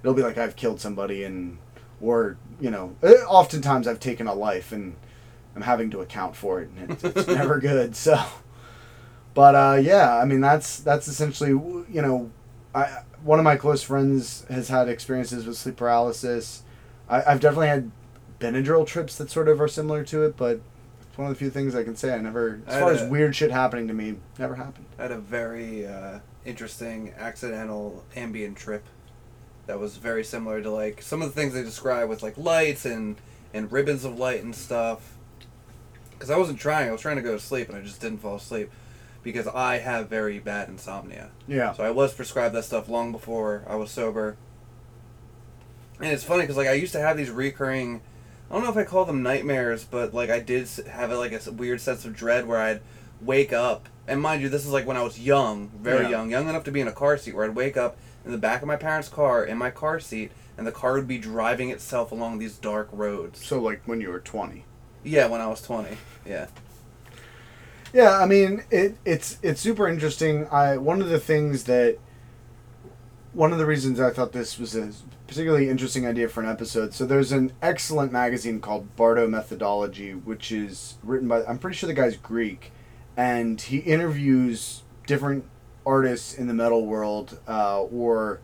It'll 0.02 0.14
be 0.14 0.22
like 0.22 0.38
I've 0.38 0.56
killed 0.56 0.80
somebody 0.80 1.24
and, 1.24 1.58
or 2.00 2.36
you 2.60 2.70
know, 2.70 2.94
eh, 3.02 3.14
oftentimes 3.26 3.88
I've 3.88 4.00
taken 4.00 4.26
a 4.26 4.34
life 4.34 4.70
and 4.70 4.96
I'm 5.56 5.62
having 5.62 5.90
to 5.90 6.00
account 6.00 6.36
for 6.36 6.60
it, 6.60 6.70
and 6.76 6.90
it's, 6.90 7.04
it's 7.04 7.26
never 7.28 7.58
good. 7.58 7.96
So, 7.96 8.22
but 9.34 9.54
uh, 9.54 9.78
yeah, 9.80 10.16
I 10.16 10.24
mean 10.24 10.40
that's 10.40 10.80
that's 10.80 11.08
essentially 11.08 11.50
you 11.50 12.02
know, 12.02 12.30
I 12.74 13.02
one 13.22 13.38
of 13.38 13.44
my 13.44 13.56
close 13.56 13.82
friends 13.82 14.44
has 14.50 14.68
had 14.68 14.88
experiences 14.88 15.46
with 15.46 15.56
sleep 15.56 15.76
paralysis. 15.76 16.62
I, 17.08 17.22
I've 17.22 17.40
definitely 17.40 17.68
had 17.68 17.90
Benadryl 18.38 18.86
trips 18.86 19.16
that 19.16 19.30
sort 19.30 19.48
of 19.48 19.60
are 19.60 19.68
similar 19.68 20.04
to 20.04 20.24
it, 20.24 20.36
but 20.36 20.60
it's 21.14 21.18
one 21.20 21.30
of 21.30 21.32
the 21.32 21.38
few 21.38 21.48
things 21.48 21.76
I 21.76 21.84
can 21.84 21.94
say 21.94 22.12
I 22.12 22.18
never, 22.18 22.60
as 22.66 22.74
I 22.74 22.80
far 22.80 22.92
had 22.92 23.02
as 23.02 23.08
weird 23.08 23.36
shit 23.36 23.52
happening 23.52 23.86
to 23.86 23.94
me, 23.94 24.16
never 24.36 24.56
happened. 24.56 24.86
I 24.98 25.02
had 25.02 25.12
a 25.12 25.18
very 25.18 25.86
uh, 25.86 26.18
interesting 26.44 27.14
accidental 27.16 28.04
Ambien 28.16 28.56
trip 28.56 28.82
that 29.66 29.78
was 29.78 29.96
very 29.96 30.24
similar 30.24 30.60
to 30.60 30.72
like 30.72 31.02
some 31.02 31.22
of 31.22 31.32
the 31.32 31.40
things 31.40 31.54
they 31.54 31.62
describe 31.62 32.08
with 32.08 32.24
like 32.24 32.36
lights 32.36 32.84
and 32.84 33.14
and 33.52 33.70
ribbons 33.70 34.04
of 34.04 34.18
light 34.18 34.42
and 34.42 34.56
stuff. 34.56 35.16
Because 36.10 36.30
I 36.30 36.36
wasn't 36.36 36.58
trying, 36.58 36.88
I 36.88 36.90
was 36.92 37.00
trying 37.00 37.14
to 37.14 37.22
go 37.22 37.34
to 37.34 37.40
sleep 37.40 37.68
and 37.68 37.78
I 37.78 37.80
just 37.80 38.00
didn't 38.00 38.18
fall 38.18 38.34
asleep 38.34 38.72
because 39.22 39.46
I 39.46 39.78
have 39.78 40.08
very 40.08 40.40
bad 40.40 40.68
insomnia. 40.68 41.30
Yeah. 41.46 41.74
So 41.74 41.84
I 41.84 41.92
was 41.92 42.12
prescribed 42.12 42.56
that 42.56 42.64
stuff 42.64 42.88
long 42.88 43.12
before 43.12 43.62
I 43.68 43.76
was 43.76 43.92
sober. 43.92 44.36
And 46.00 46.12
it's 46.12 46.24
funny 46.24 46.40
because 46.40 46.56
like 46.56 46.66
I 46.66 46.72
used 46.72 46.92
to 46.94 47.00
have 47.00 47.16
these 47.16 47.30
recurring, 47.30 48.00
I 48.54 48.58
don't 48.58 48.66
know 48.66 48.70
if 48.70 48.76
I 48.76 48.88
call 48.88 49.04
them 49.04 49.24
nightmares, 49.24 49.82
but 49.82 50.14
like 50.14 50.30
I 50.30 50.38
did 50.38 50.68
have 50.88 51.10
like 51.10 51.32
a 51.32 51.50
weird 51.50 51.80
sense 51.80 52.04
of 52.04 52.14
dread 52.14 52.46
where 52.46 52.60
I'd 52.60 52.82
wake 53.20 53.52
up, 53.52 53.88
and 54.06 54.20
mind 54.20 54.42
you, 54.42 54.48
this 54.48 54.64
is 54.64 54.70
like 54.70 54.86
when 54.86 54.96
I 54.96 55.02
was 55.02 55.18
young, 55.18 55.70
very 55.76 56.04
Yeah. 56.04 56.10
young, 56.10 56.30
young 56.30 56.48
enough 56.48 56.62
to 56.64 56.70
be 56.70 56.80
in 56.80 56.86
a 56.86 56.92
car 56.92 57.18
seat, 57.18 57.34
where 57.34 57.46
I'd 57.46 57.56
wake 57.56 57.76
up 57.76 57.96
in 58.24 58.30
the 58.30 58.38
back 58.38 58.62
of 58.62 58.68
my 58.68 58.76
parents' 58.76 59.08
car 59.08 59.44
in 59.44 59.58
my 59.58 59.70
car 59.70 59.98
seat, 59.98 60.30
and 60.56 60.64
the 60.64 60.70
car 60.70 60.92
would 60.92 61.08
be 61.08 61.18
driving 61.18 61.70
itself 61.70 62.12
along 62.12 62.38
these 62.38 62.54
dark 62.54 62.88
roads. 62.92 63.44
So 63.44 63.60
like 63.60 63.82
when 63.86 64.00
you 64.00 64.10
were 64.10 64.20
twenty. 64.20 64.66
Yeah, 65.02 65.26
when 65.26 65.40
I 65.40 65.48
was 65.48 65.60
twenty. 65.60 65.96
Yeah. 66.24 66.46
Yeah, 67.92 68.20
I 68.20 68.26
mean 68.26 68.62
it. 68.70 68.96
It's 69.04 69.36
it's 69.42 69.60
super 69.60 69.88
interesting. 69.88 70.46
I 70.52 70.76
one 70.76 71.02
of 71.02 71.08
the 71.08 71.18
things 71.18 71.64
that 71.64 71.98
one 73.34 73.52
of 73.52 73.58
the 73.58 73.66
reasons 73.66 74.00
I 74.00 74.10
thought 74.10 74.32
this 74.32 74.58
was 74.58 74.76
a 74.76 74.92
particularly 75.26 75.68
interesting 75.68 76.06
idea 76.06 76.28
for 76.28 76.42
an 76.42 76.48
episode. 76.48 76.94
So 76.94 77.04
there's 77.04 77.32
an 77.32 77.52
excellent 77.60 78.12
magazine 78.12 78.60
called 78.60 78.94
Bardo 78.96 79.26
Methodology, 79.28 80.12
which 80.12 80.52
is 80.52 80.94
written 81.02 81.28
by 81.28 81.44
I'm 81.44 81.58
pretty 81.58 81.76
sure 81.76 81.88
the 81.88 81.94
guy's 81.94 82.16
Greek, 82.16 82.72
and 83.16 83.60
he 83.60 83.78
interviews 83.78 84.82
different 85.06 85.44
artists 85.84 86.34
in 86.34 86.46
the 86.46 86.54
metal 86.54 86.86
world 86.86 87.38
uh, 87.48 87.82
or 87.82 88.40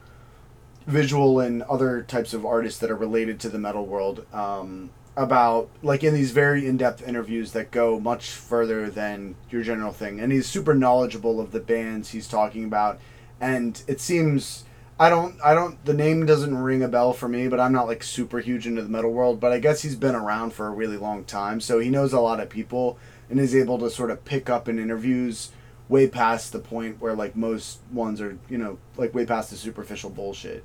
visual 0.86 1.40
and 1.40 1.62
other 1.62 2.02
types 2.02 2.34
of 2.34 2.44
artists 2.44 2.80
that 2.80 2.90
are 2.90 2.96
related 2.96 3.38
to 3.40 3.48
the 3.48 3.58
metal 3.58 3.86
world 3.86 4.26
um, 4.32 4.90
about 5.16 5.68
like 5.82 6.02
in 6.02 6.14
these 6.14 6.32
very 6.32 6.66
in-depth 6.66 7.06
interviews 7.06 7.52
that 7.52 7.70
go 7.70 8.00
much 8.00 8.30
further 8.30 8.90
than 8.90 9.36
your 9.50 9.62
general 9.62 9.92
thing 9.92 10.18
and 10.18 10.32
he's 10.32 10.46
super 10.46 10.74
knowledgeable 10.74 11.40
of 11.40 11.52
the 11.52 11.60
bands 11.60 12.10
he's 12.10 12.26
talking 12.26 12.64
about 12.64 12.98
and 13.40 13.82
it 13.86 14.00
seems 14.00 14.64
I 15.00 15.08
don't 15.08 15.40
I 15.42 15.54
don't 15.54 15.82
the 15.86 15.94
name 15.94 16.26
doesn't 16.26 16.54
ring 16.54 16.82
a 16.82 16.88
bell 16.88 17.14
for 17.14 17.26
me 17.26 17.48
but 17.48 17.58
I'm 17.58 17.72
not 17.72 17.86
like 17.86 18.02
super 18.02 18.38
huge 18.38 18.66
into 18.66 18.82
the 18.82 18.88
metal 18.90 19.10
world 19.10 19.40
but 19.40 19.50
I 19.50 19.58
guess 19.58 19.80
he's 19.80 19.96
been 19.96 20.14
around 20.14 20.52
for 20.52 20.66
a 20.66 20.70
really 20.70 20.98
long 20.98 21.24
time 21.24 21.58
so 21.62 21.78
he 21.78 21.88
knows 21.88 22.12
a 22.12 22.20
lot 22.20 22.38
of 22.38 22.50
people 22.50 22.98
and 23.30 23.40
is 23.40 23.54
able 23.54 23.78
to 23.78 23.88
sort 23.88 24.10
of 24.10 24.26
pick 24.26 24.50
up 24.50 24.68
in 24.68 24.78
interviews 24.78 25.52
way 25.88 26.06
past 26.06 26.52
the 26.52 26.58
point 26.58 27.00
where 27.00 27.14
like 27.14 27.34
most 27.34 27.80
ones 27.90 28.20
are 28.20 28.38
you 28.50 28.58
know 28.58 28.76
like 28.98 29.14
way 29.14 29.24
past 29.24 29.48
the 29.50 29.56
superficial 29.56 30.10
bullshit. 30.10 30.64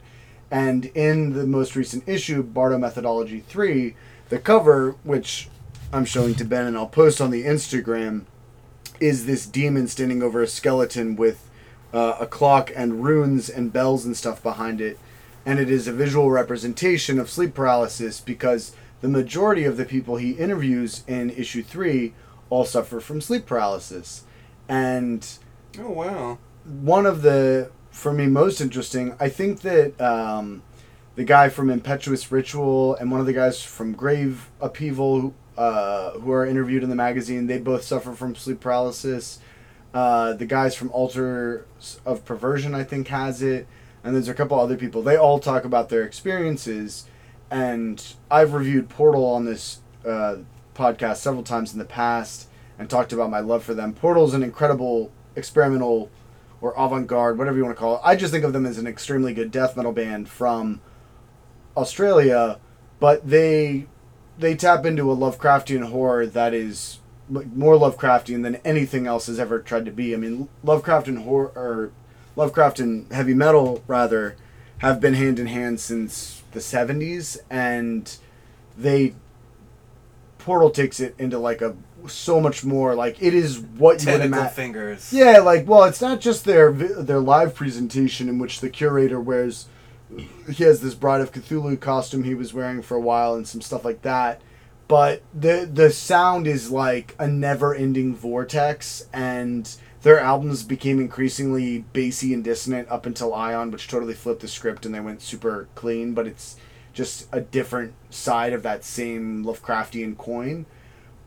And 0.51 0.85
in 0.87 1.31
the 1.31 1.47
most 1.47 1.77
recent 1.77 2.07
issue 2.07 2.43
bardo 2.43 2.77
methodology 2.77 3.39
3 3.39 3.95
the 4.27 4.39
cover 4.39 4.97
which 5.03 5.47
i'm 5.93 6.03
showing 6.03 6.35
to 6.35 6.43
ben 6.43 6.65
and 6.65 6.77
i'll 6.77 6.87
post 6.87 7.21
on 7.21 7.31
the 7.31 7.45
instagram 7.45 8.25
is 8.99 9.25
this 9.25 9.45
demon 9.45 9.87
standing 9.87 10.21
over 10.21 10.41
a 10.41 10.47
skeleton 10.47 11.15
with 11.15 11.44
uh, 11.93 12.17
a 12.19 12.25
clock 12.27 12.71
and 12.75 13.03
runes 13.03 13.49
and 13.49 13.71
bells 13.73 14.05
and 14.05 14.15
stuff 14.17 14.41
behind 14.43 14.81
it. 14.81 14.99
And 15.45 15.59
it 15.59 15.69
is 15.69 15.87
a 15.87 15.93
visual 15.93 16.31
representation 16.31 17.19
of 17.19 17.29
sleep 17.29 17.53
paralysis 17.53 18.19
because 18.19 18.75
the 19.01 19.07
majority 19.07 19.63
of 19.65 19.77
the 19.77 19.85
people 19.85 20.17
he 20.17 20.31
interviews 20.31 21.03
in 21.07 21.29
issue 21.29 21.61
3 21.63 22.13
all 22.49 22.65
suffer 22.65 22.99
from 22.99 23.21
sleep 23.21 23.45
paralysis. 23.45 24.23
And 24.67 25.27
Oh 25.79 25.89
wow. 25.91 26.37
one 26.63 27.05
of 27.05 27.21
the 27.21 27.69
for 27.91 28.11
me 28.13 28.27
most 28.27 28.59
interesting 28.61 29.15
i 29.19 29.29
think 29.29 29.61
that 29.61 29.99
um, 30.01 30.63
the 31.15 31.23
guy 31.23 31.47
from 31.49 31.69
impetuous 31.69 32.31
ritual 32.31 32.95
and 32.95 33.11
one 33.11 33.19
of 33.19 33.25
the 33.25 33.33
guys 33.33 33.61
from 33.63 33.93
grave 33.93 34.49
upheaval 34.59 35.33
uh, 35.57 36.11
who 36.11 36.31
are 36.31 36.45
interviewed 36.45 36.83
in 36.83 36.89
the 36.89 36.95
magazine 36.95 37.47
they 37.47 37.57
both 37.57 37.83
suffer 37.83 38.13
from 38.13 38.35
sleep 38.35 38.59
paralysis 38.59 39.39
uh, 39.95 40.33
the 40.33 40.45
guys 40.45 40.75
from 40.75 40.91
altar 40.91 41.65
of 42.05 42.23
perversion 42.25 42.75
i 42.75 42.83
think 42.83 43.07
has 43.07 43.41
it. 43.41 43.65
And 44.03 44.13
there's 44.13 44.27
a 44.27 44.35
couple 44.35 44.59
other 44.59 44.77
people. 44.77 45.01
They 45.01 45.17
all 45.17 45.39
talk 45.39 45.65
about 45.65 45.89
their 45.89 46.03
experiences. 46.03 47.07
And 47.49 48.03
i've 48.29 48.53
reviewed 48.53 48.89
portal 48.89 49.25
on 49.25 49.45
this 49.45 49.79
uh, 50.05 50.37
podcast 50.75 51.17
several 51.17 51.43
times 51.43 51.73
in 51.73 51.79
the 51.79 51.85
past 51.85 52.49
and 52.77 52.89
talked 52.89 53.13
about 53.13 53.29
my 53.29 53.39
love 53.39 53.63
for 53.63 53.73
them. 53.73 53.93
Portal's 53.93 54.33
an 54.33 54.43
incredible 54.43 55.11
experimental 55.35 56.11
or 56.61 56.73
avant-garde, 56.77 57.37
whatever 57.37 57.57
you 57.57 57.63
want 57.63 57.75
to 57.75 57.79
call 57.79 57.95
it. 57.95 58.01
I 58.03 58.15
just 58.15 58.33
think 58.33 58.43
of 58.43 58.53
them 58.53 58.65
as 58.65 58.77
an 58.77 58.87
extremely 58.87 59.33
good 59.33 59.51
death 59.51 59.77
metal 59.77 59.91
band 59.91 60.27
from 60.27 60.81
Australia, 61.77 62.59
but 62.99 63.27
they 63.27 63.87
they 64.37 64.55
tap 64.55 64.85
into 64.85 65.09
a 65.11 65.15
Lovecraftian 65.15 65.89
horror 65.89 66.25
that 66.25 66.53
is 66.53 66.99
more 67.29 67.75
Lovecraftian 67.75 68.43
than 68.43 68.55
anything 68.57 69.07
else 69.07 69.27
has 69.27 69.39
ever 69.39 69.59
tried 69.59 69.85
to 69.85 69.91
be. 69.91 70.13
I 70.13 70.17
mean, 70.17 70.47
Lovecraft 70.63 71.07
and 71.07 71.19
horror 71.19 71.51
or 71.55 71.91
Lovecraft 72.35 72.79
and 72.79 73.11
heavy 73.11 73.33
metal 73.33 73.83
rather 73.87 74.35
have 74.79 74.99
been 74.99 75.13
hand 75.13 75.39
in 75.39 75.47
hand 75.47 75.79
since 75.79 76.43
the 76.51 76.59
70s 76.59 77.37
and 77.49 78.17
they 78.77 79.13
Portal 80.37 80.69
takes 80.69 80.99
it 80.99 81.15
into 81.17 81.39
like 81.39 81.61
a 81.61 81.75
so 82.07 82.39
much 82.39 82.63
more 82.63 82.93
like 82.93 83.19
it 83.19 83.33
is 83.33 83.59
what 83.59 84.03
you 84.05 84.11
would 84.11 84.21
imagine. 84.21 84.53
fingers. 84.53 85.11
Yeah, 85.11 85.39
like 85.39 85.67
well, 85.67 85.85
it's 85.85 86.01
not 86.01 86.21
just 86.21 86.45
their 86.45 86.71
their 86.71 87.19
live 87.19 87.55
presentation 87.55 88.29
in 88.29 88.37
which 88.37 88.61
the 88.61 88.69
curator 88.69 89.19
wears. 89.19 89.67
He 90.51 90.63
has 90.63 90.81
this 90.81 90.93
Bride 90.93 91.21
of 91.21 91.31
Cthulhu 91.31 91.79
costume 91.79 92.23
he 92.23 92.35
was 92.35 92.53
wearing 92.53 92.83
for 92.83 92.95
a 92.95 93.01
while 93.01 93.33
and 93.33 93.47
some 93.47 93.59
stuff 93.59 93.83
like 93.83 94.03
that, 94.03 94.39
but 94.87 95.21
the 95.33 95.69
the 95.71 95.89
sound 95.91 96.47
is 96.47 96.71
like 96.71 97.15
a 97.19 97.27
never-ending 97.27 98.15
vortex, 98.15 99.07
and 99.13 99.75
their 100.01 100.19
albums 100.19 100.63
became 100.63 100.99
increasingly 100.99 101.79
bassy 101.93 102.33
and 102.33 102.43
dissonant 102.43 102.89
up 102.89 103.05
until 103.05 103.33
Ion, 103.33 103.71
which 103.71 103.87
totally 103.87 104.13
flipped 104.13 104.41
the 104.41 104.47
script 104.47 104.85
and 104.85 104.93
they 104.93 104.99
went 104.99 105.21
super 105.21 105.67
clean. 105.75 106.13
But 106.13 106.27
it's 106.27 106.57
just 106.93 107.27
a 107.31 107.41
different 107.41 107.93
side 108.09 108.53
of 108.53 108.63
that 108.63 108.83
same 108.83 109.43
Lovecraftian 109.43 110.17
coin 110.17 110.65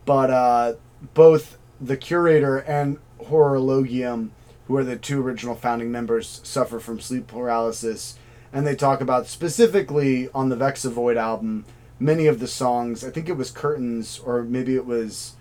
but 0.09 0.30
uh, 0.30 0.72
both 1.12 1.59
the 1.78 1.94
curator 1.94 2.56
and 2.56 2.97
Horror 3.26 3.56
Illogium, 3.56 4.30
who 4.66 4.74
are 4.78 4.82
the 4.82 4.97
two 4.97 5.22
original 5.22 5.55
founding 5.55 5.93
members, 5.93 6.40
suffer 6.43 6.80
from 6.80 6.98
sleep 6.98 7.26
paralysis, 7.26 8.18
and 8.51 8.66
they 8.66 8.74
talk 8.74 9.02
about 9.02 9.26
specifically 9.26 10.30
on 10.35 10.48
the 10.48 10.56
Vexovoid 10.56 11.16
album 11.16 11.66
many 11.98 12.26
of 12.26 12.40
the 12.40 12.48
songs. 12.48 13.04
I 13.04 13.10
think 13.10 13.28
it 13.28 13.36
was 13.36 13.50
Curtains, 13.50 14.18
or 14.18 14.42
maybe 14.42 14.74
it 14.74 14.86
was, 14.86 15.36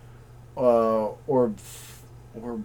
uh, 0.55 1.09
or, 1.27 1.53
or, 2.33 2.61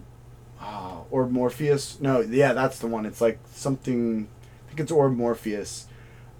uh, 0.61 0.97
or 1.11 1.27
Morpheus. 1.27 1.99
No, 1.99 2.21
yeah, 2.21 2.53
that's 2.53 2.79
the 2.79 2.87
one. 2.87 3.05
It's 3.05 3.21
like 3.21 3.39
something. 3.51 4.27
I 4.65 4.67
think 4.67 4.79
it's 4.79 4.91
Orb 4.91 5.15
Morpheus 5.15 5.87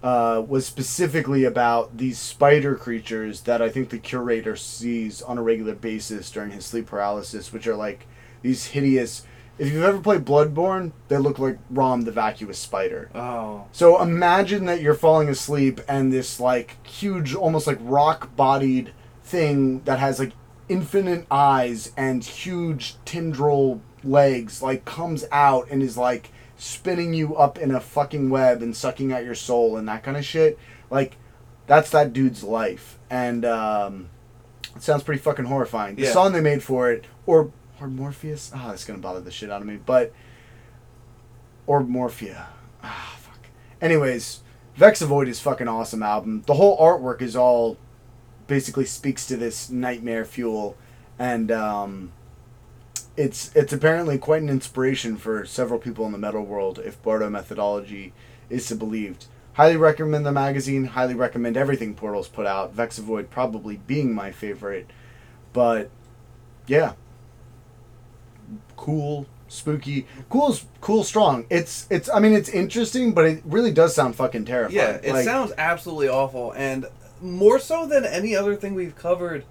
uh, 0.04 0.42
was 0.46 0.66
specifically 0.66 1.44
about 1.44 1.96
these 1.96 2.18
spider 2.18 2.74
creatures 2.74 3.40
that 3.42 3.62
I 3.62 3.70
think 3.70 3.88
the 3.88 3.98
curator 3.98 4.54
sees 4.54 5.22
on 5.22 5.38
a 5.38 5.42
regular 5.42 5.74
basis 5.74 6.30
during 6.30 6.50
his 6.50 6.66
sleep 6.66 6.86
paralysis, 6.86 7.54
which 7.54 7.66
are 7.66 7.74
like 7.74 8.06
these 8.42 8.66
hideous. 8.66 9.24
If 9.58 9.72
you've 9.72 9.84
ever 9.84 10.00
played 10.00 10.24
Bloodborne, 10.24 10.92
they 11.08 11.18
look 11.18 11.38
like 11.38 11.58
Rom 11.70 12.02
the 12.02 12.12
vacuous 12.12 12.58
spider. 12.58 13.10
Oh. 13.14 13.66
So 13.72 14.00
imagine 14.02 14.64
that 14.66 14.80
you're 14.80 14.94
falling 14.94 15.28
asleep 15.28 15.80
and 15.88 16.12
this 16.12 16.40
like 16.40 16.84
huge, 16.86 17.34
almost 17.34 17.66
like 17.66 17.78
rock 17.80 18.34
bodied 18.36 18.92
thing 19.22 19.80
that 19.84 19.98
has 19.98 20.18
like 20.18 20.32
infinite 20.68 21.26
eyes 21.30 21.92
and 21.96 22.24
huge 22.24 22.96
tendril 23.04 23.80
legs 24.02 24.62
like 24.62 24.84
comes 24.84 25.24
out 25.30 25.66
and 25.70 25.82
is 25.82 25.96
like 25.96 26.30
spinning 26.56 27.12
you 27.14 27.34
up 27.36 27.58
in 27.58 27.70
a 27.70 27.80
fucking 27.80 28.30
web 28.30 28.62
and 28.62 28.76
sucking 28.76 29.12
out 29.12 29.24
your 29.24 29.34
soul 29.34 29.76
and 29.76 29.88
that 29.88 30.02
kind 30.02 30.16
of 30.16 30.24
shit. 30.24 30.58
Like 30.90 31.16
that's 31.66 31.90
that 31.90 32.12
dude's 32.12 32.42
life. 32.42 32.98
And 33.10 33.44
um 33.44 34.08
it 34.76 34.82
sounds 34.82 35.02
pretty 35.04 35.20
fucking 35.22 35.44
horrifying. 35.44 35.94
The 35.96 36.02
Yeah. 36.02 36.12
song 36.12 36.32
they 36.32 36.40
made 36.40 36.62
for 36.62 36.90
it, 36.90 37.04
or 37.26 37.52
or 37.80 37.88
Morpheus, 37.88 38.50
ah, 38.54 38.72
it's 38.72 38.84
gonna 38.84 38.98
bother 38.98 39.20
the 39.20 39.30
shit 39.30 39.50
out 39.50 39.60
of 39.60 39.66
me. 39.66 39.76
But 39.76 40.12
or 41.66 41.82
Morphia, 41.82 42.46
ah, 42.82 43.16
fuck. 43.20 43.46
Anyways, 43.80 44.40
Vexovoid 44.78 45.28
is 45.28 45.40
fucking 45.40 45.68
awesome 45.68 46.02
album. 46.02 46.42
The 46.46 46.54
whole 46.54 46.78
artwork 46.78 47.22
is 47.22 47.36
all 47.36 47.76
basically 48.46 48.84
speaks 48.84 49.26
to 49.26 49.36
this 49.36 49.70
nightmare 49.70 50.24
fuel, 50.24 50.76
and 51.18 51.50
um, 51.50 52.12
it's 53.16 53.54
it's 53.54 53.72
apparently 53.72 54.18
quite 54.18 54.42
an 54.42 54.48
inspiration 54.48 55.16
for 55.16 55.46
several 55.46 55.78
people 55.78 56.04
in 56.06 56.12
the 56.12 56.18
metal 56.18 56.44
world. 56.44 56.78
If 56.78 57.02
Bardo 57.02 57.30
methodology 57.30 58.12
is 58.50 58.66
to 58.66 58.74
be 58.74 58.80
believed. 58.80 59.26
Highly 59.54 59.76
recommend 59.76 60.26
the 60.26 60.32
magazine. 60.32 60.86
Highly 60.86 61.14
recommend 61.14 61.56
everything 61.56 61.94
Portal's 61.94 62.28
put 62.28 62.46
out. 62.46 62.74
Vexovoid 62.74 63.30
probably 63.30 63.76
being 63.76 64.12
my 64.12 64.32
favorite, 64.32 64.90
but 65.52 65.90
yeah, 66.66 66.94
cool, 68.84 69.24
spooky, 69.48 70.06
cool's 70.28 70.66
cool, 70.82 71.02
strong. 71.04 71.46
It's 71.48 71.86
it's. 71.88 72.10
I 72.10 72.18
mean, 72.20 72.34
it's 72.34 72.50
interesting, 72.50 73.12
but 73.14 73.24
it 73.24 73.42
really 73.46 73.72
does 73.72 73.94
sound 73.94 74.14
fucking 74.14 74.44
terrifying. 74.44 74.76
Yeah, 74.76 75.00
it 75.02 75.12
Like, 75.14 75.24
sounds 75.24 75.52
absolutely 75.56 76.08
awful, 76.08 76.52
and 76.52 76.84
more 77.22 77.58
so 77.58 77.86
than 77.86 78.04
any 78.04 78.36
other 78.36 78.54
thing 78.56 78.74
we've 78.74 78.94
covered. 78.94 79.44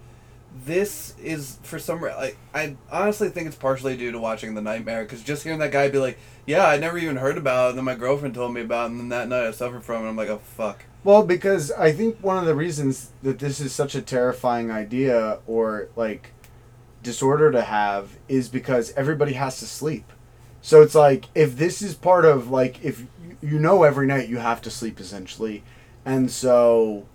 This 0.66 1.16
is 1.18 1.58
for 1.64 1.80
some 1.80 2.02
like 2.02 2.38
I 2.54 2.76
honestly 2.92 3.30
think 3.30 3.48
it's 3.48 3.56
partially 3.56 3.98
due 3.98 4.12
to 4.12 4.20
watching 4.20 4.54
the 4.54 4.62
Nightmare 4.62 5.02
because 5.02 5.24
just 5.24 5.44
hearing 5.44 5.58
that 5.60 5.72
guy 5.72 5.90
be 5.90 5.98
like, 5.98 6.20
"Yeah, 6.46 6.68
I 6.68 6.78
never 6.78 7.00
even 7.00 7.16
heard 7.16 7.40
about 7.40 7.66
it." 7.66 7.70
And 7.70 7.78
then 7.80 7.86
my 7.86 7.96
girlfriend 7.96 8.36
told 8.36 8.54
me 8.54 8.62
about, 8.62 8.86
it, 8.86 8.92
and 8.92 9.00
then 9.00 9.10
that 9.10 9.28
night 9.30 9.48
I 9.48 9.52
suffered 9.52 9.84
from 9.84 10.06
it. 10.06 10.10
I'm 10.10 10.16
like, 10.16 10.30
"Oh 10.30 10.42
fuck." 10.44 10.86
Well, 11.04 11.24
because 11.24 11.72
I 11.72 11.92
think 11.92 12.18
one 12.22 12.38
of 12.38 12.46
the 12.46 12.54
reasons 12.54 13.10
that 13.24 13.40
this 13.40 13.60
is 13.60 13.74
such 13.74 13.96
a 13.96 14.02
terrifying 14.02 14.70
idea 14.70 15.40
or 15.48 15.88
like 15.96 16.34
disorder 17.04 17.52
to 17.52 17.62
have 17.62 18.18
is 18.28 18.50
because 18.50 18.92
everybody 18.94 19.34
has 19.34 19.60
to 19.60 19.66
sleep. 19.66 20.12
So 20.62 20.82
it's 20.82 20.96
like 20.96 21.26
if 21.36 21.58
this 21.58 21.82
is 21.82 21.94
part 21.94 22.26
of 22.26 22.50
like 22.50 22.84
if 22.84 23.06
you- 23.42 23.60
know 23.60 23.84
every 23.84 24.08
night 24.08 24.30
you 24.30 24.38
have 24.38 24.62
to 24.62 24.72
sleep 24.72 25.00
essentially, 25.00 25.64
and 26.06 26.32
so 26.32 27.06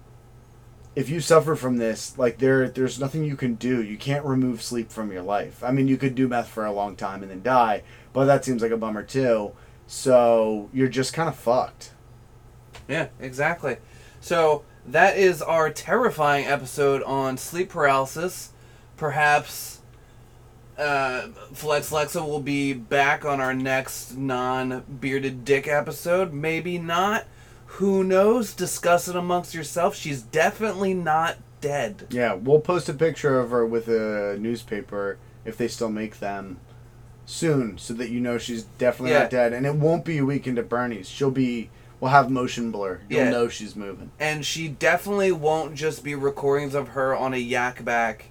if 0.94 1.08
you 1.08 1.20
suffer 1.20 1.54
from 1.56 1.76
this, 1.78 2.18
like 2.18 2.38
there 2.38 2.68
there's 2.68 3.00
nothing 3.00 3.24
you 3.24 3.36
can 3.36 3.54
do. 3.54 3.82
You 3.82 3.96
can't 3.96 4.24
remove 4.24 4.62
sleep 4.62 4.90
from 4.90 5.10
your 5.12 5.22
life. 5.22 5.62
I 5.64 5.70
mean, 5.70 5.88
you 5.88 5.96
could 5.96 6.14
do 6.14 6.28
meth 6.28 6.48
for 6.48 6.64
a 6.66 6.72
long 6.72 6.96
time 6.96 7.22
and 7.22 7.30
then 7.30 7.42
die, 7.42 7.82
but 8.12 8.26
that 8.26 8.44
seems 8.44 8.60
like 8.62 8.72
a 8.72 8.76
bummer 8.76 9.02
too. 9.02 9.52
So 9.86 10.68
you're 10.72 10.88
just 10.88 11.14
kind 11.14 11.28
of 11.28 11.36
fucked. 11.36 11.92
Yeah, 12.88 13.08
exactly. 13.20 13.76
So 14.20 14.64
that 14.86 15.16
is 15.16 15.40
our 15.40 15.70
terrifying 15.70 16.46
episode 16.46 17.02
on 17.04 17.36
sleep 17.38 17.70
paralysis. 17.70 18.50
Perhaps 18.96 19.77
uh, 20.78 21.28
Flex 21.52 21.90
Lexa 21.90 22.24
will 22.26 22.40
be 22.40 22.72
back 22.72 23.24
on 23.24 23.40
our 23.40 23.54
next 23.54 24.16
non 24.16 24.84
bearded 25.00 25.44
dick 25.44 25.66
episode. 25.68 26.32
Maybe 26.32 26.78
not. 26.78 27.24
Who 27.72 28.02
knows? 28.04 28.54
Discuss 28.54 29.08
it 29.08 29.16
amongst 29.16 29.54
yourself. 29.54 29.94
She's 29.94 30.22
definitely 30.22 30.94
not 30.94 31.36
dead. 31.60 32.06
Yeah, 32.10 32.34
we'll 32.34 32.60
post 32.60 32.88
a 32.88 32.94
picture 32.94 33.38
of 33.38 33.50
her 33.50 33.66
with 33.66 33.88
a 33.88 34.36
newspaper 34.40 35.18
if 35.44 35.56
they 35.56 35.68
still 35.68 35.90
make 35.90 36.18
them 36.20 36.58
soon, 37.26 37.76
so 37.76 37.92
that 37.94 38.08
you 38.10 38.20
know 38.20 38.38
she's 38.38 38.62
definitely 38.64 39.10
Yeah. 39.12 39.20
not 39.20 39.30
dead. 39.30 39.52
And 39.52 39.66
it 39.66 39.74
won't 39.74 40.04
be 40.04 40.18
a 40.18 40.24
weekend 40.24 40.58
at 40.58 40.68
Bernie's. 40.68 41.08
She'll 41.08 41.30
be. 41.30 41.70
We'll 42.00 42.12
have 42.12 42.30
motion 42.30 42.70
blur. 42.70 43.00
You'll 43.08 43.24
Yeah. 43.24 43.30
know 43.30 43.48
she's 43.48 43.74
moving. 43.74 44.12
And 44.20 44.46
she 44.46 44.68
definitely 44.68 45.32
won't 45.32 45.74
just 45.74 46.04
be 46.04 46.14
recordings 46.14 46.74
of 46.76 46.88
her 46.90 47.14
on 47.16 47.34
a 47.34 47.38
yak 47.38 47.84
back 47.84 48.26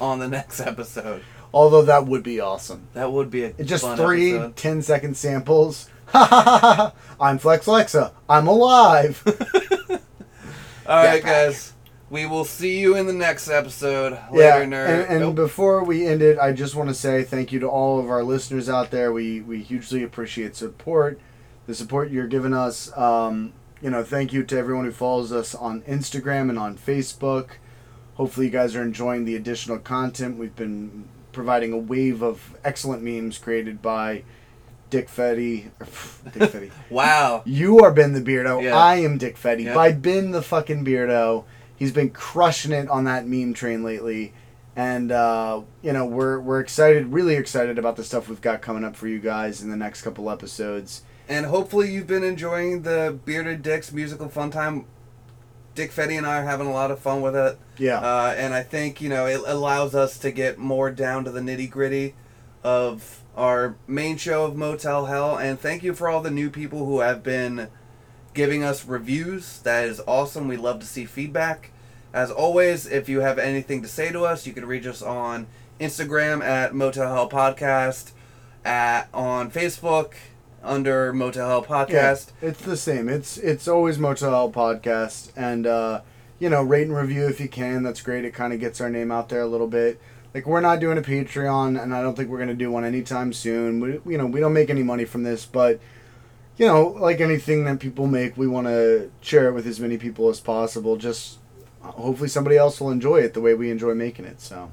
on 0.00 0.18
the 0.18 0.26
next 0.28 0.58
episode. 0.60 1.22
Although 1.54 1.82
that 1.82 2.06
would 2.06 2.22
be 2.24 2.40
awesome. 2.40 2.88
That 2.94 3.12
would 3.12 3.30
be 3.30 3.44
a 3.44 3.52
just 3.64 3.84
three 3.96 4.34
episode. 4.34 4.56
10 4.56 4.82
second 4.82 5.16
samples. 5.16 5.88
Ha 6.08 6.24
ha 6.24 6.42
ha 6.60 6.74
ha! 6.74 6.92
I'm 7.20 7.38
Flex 7.38 7.66
Lexa. 7.66 8.10
I'm 8.28 8.46
alive. 8.48 9.22
All 10.86 11.04
right, 11.04 11.22
guys. 11.22 11.72
We 12.10 12.26
will 12.26 12.44
see 12.44 12.78
you 12.78 12.96
in 12.96 13.06
the 13.06 13.12
next 13.12 13.48
episode. 13.48 14.12
yeah, 14.32 14.56
Later, 14.58 14.84
and, 14.84 15.10
and 15.10 15.20
Nope. 15.20 15.36
before 15.36 15.82
we 15.84 16.06
end 16.06 16.22
it, 16.22 16.38
I 16.38 16.52
just 16.52 16.74
want 16.74 16.88
to 16.90 16.94
say 16.94 17.24
thank 17.24 17.50
you 17.52 17.60
to 17.60 17.68
all 17.68 17.98
of 17.98 18.10
our 18.10 18.22
listeners 18.22 18.68
out 18.68 18.90
there. 18.90 19.12
We 19.12 19.40
we 19.40 19.62
hugely 19.62 20.02
appreciate 20.02 20.54
support, 20.54 21.18
the 21.66 21.74
support 21.74 22.10
you're 22.10 22.26
giving 22.28 22.52
us. 22.52 22.94
Um, 22.96 23.52
you 23.80 23.90
know, 23.90 24.04
thank 24.04 24.32
you 24.32 24.44
to 24.44 24.56
everyone 24.58 24.84
who 24.84 24.92
follows 24.92 25.32
us 25.32 25.54
on 25.54 25.82
Instagram 25.82 26.50
and 26.50 26.58
on 26.58 26.76
Facebook. 26.76 27.50
Hopefully, 28.14 28.46
you 28.46 28.52
guys 28.52 28.76
are 28.76 28.82
enjoying 28.82 29.24
the 29.24 29.34
additional 29.36 29.78
content. 29.78 30.36
We've 30.36 30.54
been 30.54 31.08
providing 31.34 31.72
a 31.72 31.78
wave 31.78 32.22
of 32.22 32.56
excellent 32.64 33.02
memes 33.02 33.36
created 33.38 33.82
by 33.82 34.22
Dick 34.90 35.08
Fetty. 35.08 35.70
Dick 36.32 36.42
Fetty. 36.52 36.70
wow. 36.88 37.42
You 37.44 37.80
are 37.80 37.92
Ben 37.92 38.12
the 38.12 38.20
Beardo. 38.20 38.62
Yeah. 38.62 38.76
I 38.76 38.96
am 38.96 39.18
Dick 39.18 39.36
Fetty. 39.36 39.64
Yeah. 39.64 39.74
By 39.74 39.92
Ben 39.92 40.30
the 40.30 40.42
fucking 40.42 40.84
Beardo. 40.84 41.44
He's 41.76 41.92
been 41.92 42.10
crushing 42.10 42.72
it 42.72 42.88
on 42.88 43.04
that 43.04 43.26
meme 43.26 43.52
train 43.54 43.82
lately. 43.82 44.32
And 44.76 45.12
uh, 45.12 45.62
you 45.82 45.92
know, 45.92 46.04
we're 46.04 46.40
we're 46.40 46.60
excited, 46.60 47.12
really 47.12 47.34
excited 47.36 47.78
about 47.78 47.96
the 47.96 48.04
stuff 48.04 48.28
we've 48.28 48.40
got 48.40 48.60
coming 48.60 48.84
up 48.84 48.96
for 48.96 49.06
you 49.06 49.18
guys 49.20 49.62
in 49.62 49.70
the 49.70 49.76
next 49.76 50.02
couple 50.02 50.30
episodes. 50.30 51.02
And 51.28 51.46
hopefully 51.46 51.92
you've 51.92 52.06
been 52.06 52.24
enjoying 52.24 52.82
the 52.82 53.18
Bearded 53.24 53.62
Dicks 53.62 53.92
musical 53.92 54.28
fun 54.28 54.50
time. 54.50 54.86
Dick 55.74 55.90
Fetty 55.90 56.16
and 56.16 56.26
I 56.26 56.38
are 56.38 56.44
having 56.44 56.66
a 56.66 56.72
lot 56.72 56.90
of 56.90 56.98
fun 57.00 57.20
with 57.20 57.34
it. 57.34 57.58
Yeah. 57.78 57.98
Uh, 57.98 58.34
and 58.36 58.54
I 58.54 58.62
think, 58.62 59.00
you 59.00 59.08
know, 59.08 59.26
it 59.26 59.40
allows 59.46 59.94
us 59.94 60.18
to 60.18 60.30
get 60.30 60.58
more 60.58 60.90
down 60.90 61.24
to 61.24 61.30
the 61.30 61.40
nitty 61.40 61.70
gritty 61.70 62.14
of 62.62 63.22
our 63.36 63.76
main 63.86 64.16
show 64.16 64.44
of 64.44 64.56
Motel 64.56 65.06
Hell. 65.06 65.36
And 65.36 65.58
thank 65.58 65.82
you 65.82 65.92
for 65.94 66.08
all 66.08 66.22
the 66.22 66.30
new 66.30 66.50
people 66.50 66.86
who 66.86 67.00
have 67.00 67.22
been 67.22 67.68
giving 68.34 68.62
us 68.62 68.84
reviews. 68.84 69.60
That 69.62 69.84
is 69.84 70.00
awesome. 70.06 70.48
We 70.48 70.56
love 70.56 70.80
to 70.80 70.86
see 70.86 71.04
feedback. 71.04 71.70
As 72.12 72.30
always, 72.30 72.86
if 72.86 73.08
you 73.08 73.20
have 73.20 73.38
anything 73.38 73.82
to 73.82 73.88
say 73.88 74.12
to 74.12 74.24
us, 74.24 74.46
you 74.46 74.52
can 74.52 74.66
reach 74.66 74.86
us 74.86 75.02
on 75.02 75.48
Instagram 75.80 76.42
at 76.42 76.72
Motel 76.72 77.12
Hell 77.12 77.28
Podcast, 77.28 78.12
at 78.64 79.08
on 79.12 79.50
Facebook 79.50 80.12
under 80.64 81.12
Motel 81.12 81.48
Hell 81.48 81.64
Podcast. 81.64 82.32
Yeah, 82.40 82.48
it's 82.48 82.62
the 82.62 82.76
same. 82.76 83.08
It's 83.08 83.36
it's 83.38 83.68
always 83.68 83.98
Motel 83.98 84.30
Hell 84.30 84.50
podcast, 84.50 85.30
and 85.36 85.66
uh, 85.66 86.00
you 86.38 86.48
know, 86.48 86.62
rate 86.62 86.86
and 86.88 86.96
review 86.96 87.26
if 87.26 87.38
you 87.40 87.48
can. 87.48 87.82
That's 87.82 88.00
great. 88.02 88.24
It 88.24 88.32
kind 88.34 88.52
of 88.52 88.60
gets 88.60 88.80
our 88.80 88.90
name 88.90 89.12
out 89.12 89.28
there 89.28 89.40
a 89.42 89.46
little 89.46 89.68
bit. 89.68 90.00
Like 90.32 90.46
we're 90.46 90.60
not 90.60 90.80
doing 90.80 90.98
a 90.98 91.02
Patreon, 91.02 91.80
and 91.80 91.94
I 91.94 92.02
don't 92.02 92.16
think 92.16 92.28
we're 92.28 92.38
gonna 92.38 92.54
do 92.54 92.70
one 92.70 92.84
anytime 92.84 93.32
soon. 93.32 93.80
We, 93.80 94.12
you 94.12 94.18
know, 94.18 94.26
we 94.26 94.40
don't 94.40 94.52
make 94.52 94.70
any 94.70 94.82
money 94.82 95.04
from 95.04 95.22
this, 95.22 95.46
but 95.46 95.78
you 96.56 96.66
know, 96.66 96.86
like 96.86 97.20
anything 97.20 97.64
that 97.64 97.78
people 97.80 98.06
make, 98.06 98.36
we 98.36 98.46
want 98.46 98.66
to 98.68 99.10
share 99.20 99.48
it 99.48 99.52
with 99.52 99.66
as 99.66 99.78
many 99.80 99.98
people 99.98 100.28
as 100.28 100.40
possible. 100.40 100.96
Just 100.96 101.38
hopefully 101.80 102.28
somebody 102.28 102.56
else 102.56 102.80
will 102.80 102.90
enjoy 102.90 103.18
it 103.18 103.34
the 103.34 103.40
way 103.40 103.54
we 103.54 103.70
enjoy 103.70 103.92
making 103.94 104.24
it. 104.24 104.40
So, 104.40 104.72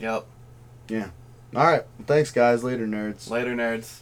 Yep. 0.00 0.26
yeah. 0.88 1.10
All 1.54 1.64
right. 1.66 1.82
Well, 1.98 2.06
thanks, 2.06 2.30
guys. 2.30 2.62
Later, 2.64 2.86
nerds. 2.86 3.30
Later, 3.30 3.54
nerds. 3.54 4.01